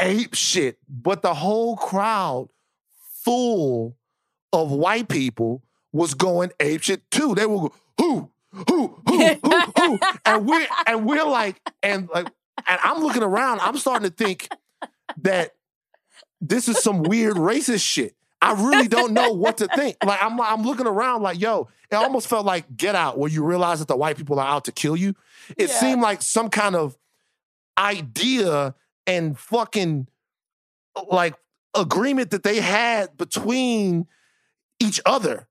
ape 0.00 0.34
shit 0.34 0.78
but 0.88 1.22
the 1.22 1.34
whole 1.34 1.76
crowd 1.76 2.48
full 3.24 3.96
of 4.62 4.70
white 4.70 5.08
people 5.08 5.62
was 5.92 6.14
going 6.14 6.50
ape 6.60 6.82
shit 6.82 7.08
too 7.10 7.34
they 7.34 7.46
were 7.46 7.68
go, 7.68 7.72
who 7.98 8.30
who 8.68 9.00
who 9.06 9.34
who 9.44 9.60
who 9.76 9.98
and 10.24 10.46
we're 10.46 10.66
and 10.86 11.04
we're 11.06 11.24
like 11.24 11.60
and 11.82 12.08
like 12.14 12.26
and 12.66 12.80
I'm 12.82 13.02
looking 13.02 13.22
around 13.22 13.60
I'm 13.60 13.76
starting 13.78 14.08
to 14.08 14.14
think 14.14 14.48
that 15.22 15.52
this 16.40 16.68
is 16.68 16.78
some 16.82 17.02
weird 17.02 17.36
racist 17.36 17.84
shit 17.84 18.14
I 18.42 18.52
really 18.52 18.88
don't 18.88 19.14
know 19.14 19.32
what 19.32 19.56
to 19.58 19.68
think. 19.68 19.96
Like 20.04 20.22
I'm, 20.22 20.38
I'm 20.38 20.64
looking 20.64 20.86
around, 20.86 21.22
like, 21.22 21.40
yo, 21.40 21.68
it 21.90 21.94
almost 21.94 22.28
felt 22.28 22.44
like 22.44 22.76
Get 22.76 22.94
Out, 22.94 23.16
where 23.16 23.30
you 23.30 23.42
realize 23.42 23.78
that 23.78 23.88
the 23.88 23.96
white 23.96 24.18
people 24.18 24.38
are 24.38 24.46
out 24.46 24.66
to 24.66 24.72
kill 24.72 24.96
you. 24.96 25.14
It 25.56 25.70
Yeah. 25.70 25.74
seemed 25.76 26.02
like 26.02 26.20
some 26.20 26.50
kind 26.50 26.76
of 26.76 26.98
idea 27.78 28.74
and 29.06 29.38
fucking 29.38 30.08
like 31.08 31.34
agreement 31.74 32.32
that 32.32 32.42
they 32.42 32.60
had 32.60 33.16
between 33.16 34.06
each 34.80 35.00
other. 35.06 35.48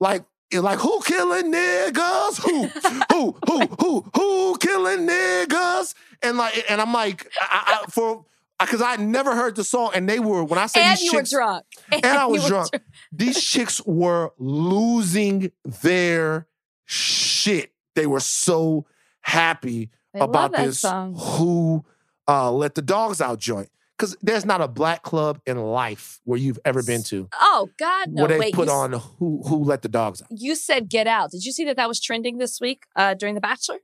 Like, 0.00 0.24
it- 0.50 0.60
like 0.60 0.78
who 0.78 1.00
killing 1.02 1.52
niggas? 1.52 2.40
Who, 2.40 2.66
who, 3.12 3.36
who, 3.46 3.66
who, 3.80 4.10
who 4.14 4.58
killing 4.58 5.06
niggas? 5.08 5.94
And 6.22 6.36
like, 6.38 6.64
and 6.70 6.80
I'm 6.80 6.92
like, 6.92 7.28
I, 7.40 7.82
I, 7.84 7.90
for 7.90 8.24
because 8.58 8.80
I 8.80 8.96
never 8.96 9.34
heard 9.34 9.54
the 9.56 9.64
song, 9.64 9.90
and 9.94 10.08
they 10.08 10.18
were 10.18 10.42
when 10.42 10.58
I 10.58 10.66
say 10.66 10.82
and 10.82 10.96
these 10.96 11.04
you 11.04 11.10
chicks, 11.12 11.32
were 11.32 11.38
drunk. 11.40 11.64
and 11.92 12.06
I 12.06 12.24
was 12.26 12.46
drunk. 12.46 12.70
These 13.12 13.42
chicks 13.44 13.84
were 13.84 14.32
losing 14.38 15.52
their 15.82 16.46
shit. 16.86 17.72
They 17.94 18.06
were 18.06 18.20
so 18.20 18.86
happy 19.20 19.90
love 20.14 20.28
about 20.30 20.52
this 20.56 20.80
song. 20.80 21.14
who 21.18 21.84
uh, 22.28 22.50
let 22.52 22.74
the 22.74 22.82
dogs 22.82 23.20
out 23.20 23.38
joint. 23.40 23.68
Because 23.98 24.14
there's 24.20 24.44
not 24.44 24.60
a 24.60 24.68
black 24.68 25.02
club 25.02 25.40
in 25.46 25.56
life 25.58 26.20
where 26.24 26.38
you've 26.38 26.58
ever 26.66 26.82
been 26.82 27.02
to 27.04 27.28
Oh 27.32 27.70
God, 27.78 28.12
no! 28.12 28.22
where 28.22 28.28
they 28.28 28.38
Wait, 28.38 28.54
put 28.54 28.68
s- 28.68 28.74
on 28.74 28.92
who 28.92 29.42
who 29.46 29.64
let 29.64 29.80
the 29.82 29.88
dogs 29.88 30.20
out. 30.20 30.28
You 30.30 30.54
said 30.54 30.88
"Get 30.90 31.06
Out." 31.06 31.30
Did 31.30 31.44
you 31.44 31.52
see 31.52 31.64
that 31.64 31.76
that 31.76 31.88
was 31.88 32.00
trending 32.00 32.36
this 32.38 32.60
week 32.60 32.82
uh, 32.94 33.14
during 33.14 33.34
The 33.34 33.40
Bachelor? 33.40 33.78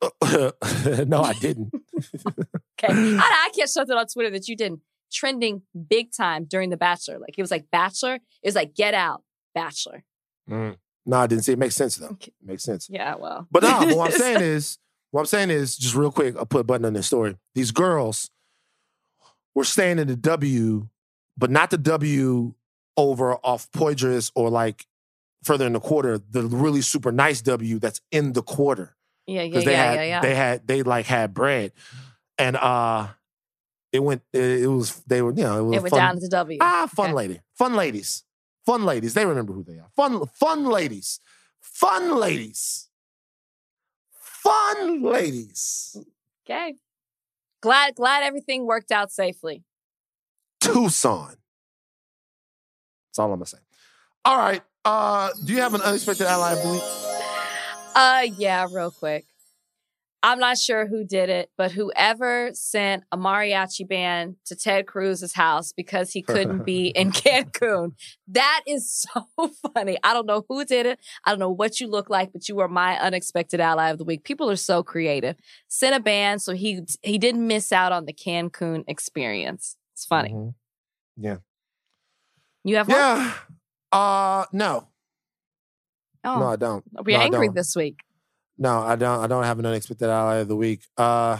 no, 1.06 1.22
I 1.22 1.32
didn't. 1.34 1.72
Okay, 2.82 2.88
I, 2.92 3.18
I 3.46 3.50
can't 3.54 3.70
show 3.70 3.84
that 3.84 3.96
on 3.96 4.06
Twitter 4.06 4.30
that 4.30 4.48
you 4.48 4.56
didn't. 4.56 4.80
Trending 5.12 5.62
big 5.90 6.10
time 6.12 6.44
during 6.44 6.70
The 6.70 6.76
Bachelor. 6.76 7.18
Like 7.18 7.34
it 7.38 7.42
was 7.42 7.50
like 7.50 7.66
Bachelor. 7.70 8.14
It 8.14 8.46
was 8.46 8.54
like 8.54 8.74
Get 8.74 8.94
Out, 8.94 9.22
Bachelor. 9.54 10.04
Mm. 10.50 10.76
No, 11.04 11.18
I 11.18 11.26
didn't 11.26 11.44
see. 11.44 11.52
It 11.52 11.58
makes 11.58 11.74
sense 11.76 11.96
though. 11.96 12.16
It 12.20 12.32
makes 12.42 12.62
sense. 12.62 12.88
Yeah, 12.90 13.16
well, 13.16 13.46
But 13.50 13.62
no, 13.62 13.80
but 13.86 13.96
what 13.96 14.12
I'm 14.12 14.18
saying 14.18 14.40
is, 14.40 14.78
what 15.10 15.20
I'm 15.20 15.26
saying 15.26 15.50
is, 15.50 15.76
just 15.76 15.94
real 15.94 16.10
quick, 16.10 16.34
I'll 16.36 16.46
put 16.46 16.60
a 16.60 16.64
button 16.64 16.86
on 16.86 16.94
this 16.94 17.06
story. 17.06 17.36
These 17.54 17.70
girls 17.72 18.30
were 19.54 19.64
staying 19.64 19.98
in 19.98 20.08
the 20.08 20.16
W, 20.16 20.88
but 21.36 21.50
not 21.50 21.70
the 21.70 21.78
W 21.78 22.54
over 22.96 23.34
off 23.36 23.70
Poydras 23.72 24.30
or 24.34 24.50
like 24.50 24.86
further 25.44 25.66
in 25.66 25.72
the 25.72 25.80
quarter, 25.80 26.18
the 26.18 26.42
really 26.42 26.80
super 26.80 27.10
nice 27.12 27.42
W 27.42 27.78
that's 27.78 28.00
in 28.10 28.32
the 28.32 28.42
quarter. 28.42 28.96
Yeah, 29.26 29.42
yeah, 29.42 29.60
they 29.60 29.72
yeah, 29.72 29.84
had 29.84 29.94
yeah, 29.94 30.04
yeah. 30.04 30.20
they 30.20 30.34
had 30.34 30.66
they 30.66 30.82
like 30.82 31.06
had 31.06 31.32
bread. 31.34 31.72
And 32.38 32.56
uh 32.56 33.08
it 33.92 34.02
went 34.02 34.22
it, 34.32 34.62
it 34.62 34.66
was 34.66 34.96
they 35.06 35.22
were, 35.22 35.32
you 35.32 35.42
know, 35.44 35.58
it 35.58 35.62
was 35.62 35.76
it 35.76 35.82
went 35.82 35.90
fun, 35.90 35.98
down 35.98 36.20
to 36.20 36.28
W. 36.28 36.58
Ah, 36.60 36.88
fun 36.94 37.06
Okay. 37.06 37.14
lady. 37.14 37.40
Fun 37.56 37.74
ladies. 37.74 38.24
Fun 38.66 38.84
ladies. 38.84 39.14
They 39.14 39.26
remember 39.26 39.52
who 39.52 39.64
they 39.64 39.78
are. 39.78 39.88
Fun 39.96 40.26
fun 40.34 40.64
ladies. 40.64 41.20
Fun 41.60 42.16
ladies. 42.16 42.88
Fun 44.12 45.02
ladies. 45.02 45.96
Okay. 46.44 46.74
Glad 47.62 47.94
glad 47.94 48.24
everything 48.24 48.66
worked 48.66 48.90
out 48.92 49.10
safely. 49.12 49.62
Tucson. 50.60 51.36
That's 53.08 53.18
all 53.18 53.32
I'm 53.32 53.38
gonna 53.38 53.46
say. 53.46 53.58
All 54.24 54.36
right. 54.36 54.62
Uh, 54.84 55.30
do 55.44 55.52
you 55.52 55.60
have 55.60 55.74
an 55.74 55.80
unexpected 55.80 56.26
ally 56.26 56.52
of 56.52 56.62
the 56.62 56.72
week? 56.72 56.82
Uh 57.94 58.26
yeah, 58.36 58.66
real 58.70 58.90
quick. 58.90 59.24
I'm 60.24 60.38
not 60.38 60.56
sure 60.56 60.86
who 60.86 61.04
did 61.04 61.28
it, 61.30 61.50
but 61.58 61.72
whoever 61.72 62.50
sent 62.54 63.02
a 63.10 63.16
mariachi 63.18 63.88
band 63.88 64.36
to 64.46 64.54
Ted 64.54 64.86
Cruz's 64.86 65.32
house 65.32 65.72
because 65.72 66.12
he 66.12 66.22
couldn't 66.22 66.64
be 66.64 66.86
in 66.94 67.10
Cancun. 67.10 67.94
That 68.28 68.60
is 68.66 69.04
so 69.14 69.50
funny. 69.74 69.98
I 70.04 70.14
don't 70.14 70.26
know 70.26 70.44
who 70.48 70.64
did 70.64 70.86
it. 70.86 71.00
I 71.24 71.30
don't 71.30 71.40
know 71.40 71.50
what 71.50 71.80
you 71.80 71.88
look 71.88 72.08
like, 72.08 72.32
but 72.32 72.48
you 72.48 72.60
are 72.60 72.68
my 72.68 72.96
unexpected 73.00 73.58
ally 73.60 73.90
of 73.90 73.98
the 73.98 74.04
week. 74.04 74.22
People 74.22 74.48
are 74.48 74.56
so 74.56 74.84
creative. 74.84 75.34
Sent 75.66 75.96
a 75.96 76.00
band 76.00 76.40
so 76.40 76.52
he 76.54 76.82
he 77.02 77.18
didn't 77.18 77.44
miss 77.46 77.72
out 77.72 77.90
on 77.90 78.04
the 78.04 78.12
Cancun 78.12 78.84
experience. 78.86 79.76
It's 79.94 80.04
funny. 80.06 80.30
Mhm. 80.30 80.54
Yeah. 81.16 81.36
You 82.64 82.76
have 82.76 82.86
one? 82.88 82.96
Yeah. 82.96 83.32
Uh 83.90 84.44
no. 84.52 84.86
Oh, 86.24 86.38
No, 86.38 86.46
I 86.46 86.54
don't. 86.56 86.84
we're 87.04 87.18
no, 87.18 87.24
angry 87.24 87.48
don't. 87.48 87.56
this 87.56 87.74
week. 87.74 87.98
No, 88.58 88.80
I 88.80 88.96
don't. 88.96 89.20
I 89.20 89.26
don't 89.26 89.44
have 89.44 89.58
an 89.58 89.66
unexpected 89.66 90.08
ally 90.08 90.36
of 90.36 90.48
the 90.48 90.56
week. 90.56 90.82
Uh, 90.96 91.38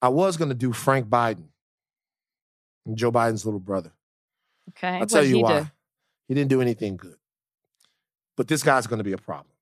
I 0.00 0.08
was 0.08 0.36
gonna 0.36 0.54
do 0.54 0.72
Frank 0.72 1.08
Biden, 1.08 1.48
Joe 2.94 3.12
Biden's 3.12 3.44
little 3.44 3.60
brother. 3.60 3.92
Okay. 4.70 4.98
I'll 4.98 5.06
tell 5.06 5.24
you 5.24 5.36
he 5.36 5.42
why. 5.42 5.60
do? 5.60 5.66
He 6.28 6.34
didn't 6.34 6.50
do 6.50 6.60
anything 6.60 6.96
good. 6.96 7.16
But 8.36 8.48
this 8.48 8.62
guy's 8.62 8.86
gonna 8.86 9.04
be 9.04 9.12
a 9.12 9.18
problem. 9.18 9.52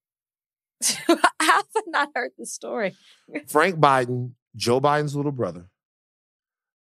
How 0.83 1.17
have 1.39 1.67
I 1.77 1.83
not 1.87 2.09
heard 2.15 2.33
the 2.39 2.47
story? 2.47 2.95
Frank 3.47 3.77
Biden, 3.77 4.33
Joe 4.55 4.81
Biden's 4.81 5.15
little 5.15 5.33
brother. 5.33 5.67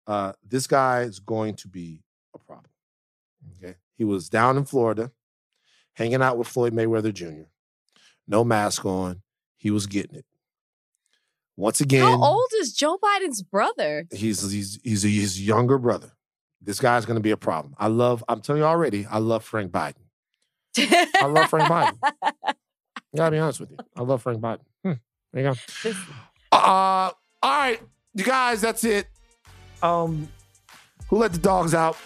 Uh, 0.06 0.32
this 0.46 0.66
guy 0.66 1.02
is 1.02 1.18
going 1.18 1.54
to 1.54 1.68
be 1.68 2.02
a 2.34 2.38
problem. 2.38 2.70
Okay. 3.62 3.76
He 3.96 4.04
was 4.04 4.28
down 4.28 4.56
in 4.56 4.64
Florida, 4.64 5.12
hanging 5.94 6.22
out 6.22 6.38
with 6.38 6.48
Floyd 6.48 6.74
Mayweather 6.74 7.12
Jr. 7.12 7.48
No 8.26 8.44
mask 8.44 8.84
on. 8.84 9.22
He 9.64 9.70
was 9.70 9.86
getting 9.86 10.14
it. 10.14 10.26
Once 11.56 11.80
again, 11.80 12.02
How 12.02 12.22
old 12.22 12.50
is 12.60 12.74
Joe 12.74 12.98
Biden's 13.02 13.42
brother? 13.42 14.06
he's 14.12 14.42
he's 14.52 14.78
he's 14.84 15.04
a, 15.06 15.08
his 15.08 15.40
younger 15.40 15.78
brother. 15.78 16.12
This 16.60 16.78
guy's 16.80 17.06
going 17.06 17.16
to 17.16 17.22
be 17.22 17.30
a 17.30 17.36
problem. 17.38 17.74
I 17.78 17.86
love. 17.86 18.22
I'm 18.28 18.42
telling 18.42 18.60
you 18.60 18.66
already. 18.66 19.06
I 19.06 19.18
love 19.18 19.42
Frank 19.42 19.72
Biden. 19.72 19.94
I 20.76 21.24
love 21.26 21.48
Frank 21.48 21.70
Biden. 21.70 21.98
Gotta 23.16 23.30
be 23.30 23.38
honest 23.38 23.60
with 23.60 23.70
you. 23.70 23.78
I 23.96 24.02
love 24.02 24.22
Frank 24.22 24.40
Biden. 24.42 24.60
Hmm, 24.84 24.92
there 25.32 25.44
you 25.44 25.50
go. 25.50 25.54
This- 25.82 25.96
Uh, 26.52 26.56
all 26.56 27.12
right, 27.42 27.80
you 28.14 28.24
guys. 28.24 28.60
That's 28.60 28.84
it. 28.84 29.06
Um, 29.82 30.28
who 31.08 31.16
let 31.16 31.32
the 31.32 31.38
dogs 31.38 31.72
out? 31.74 31.96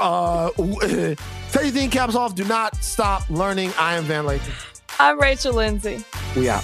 Uh, 0.00 0.50
tell 1.52 1.64
you 1.64 1.70
thing 1.70 1.90
caps 1.90 2.16
off. 2.16 2.34
Do 2.34 2.44
not 2.44 2.74
stop 2.82 3.28
learning. 3.30 3.70
I 3.78 3.94
am 3.94 4.04
Van 4.04 4.24
Lathan. 4.24 4.71
I'm 5.02 5.18
Rachel 5.18 5.54
Lindsay. 5.54 6.04
We 6.36 6.48
out. 6.48 6.62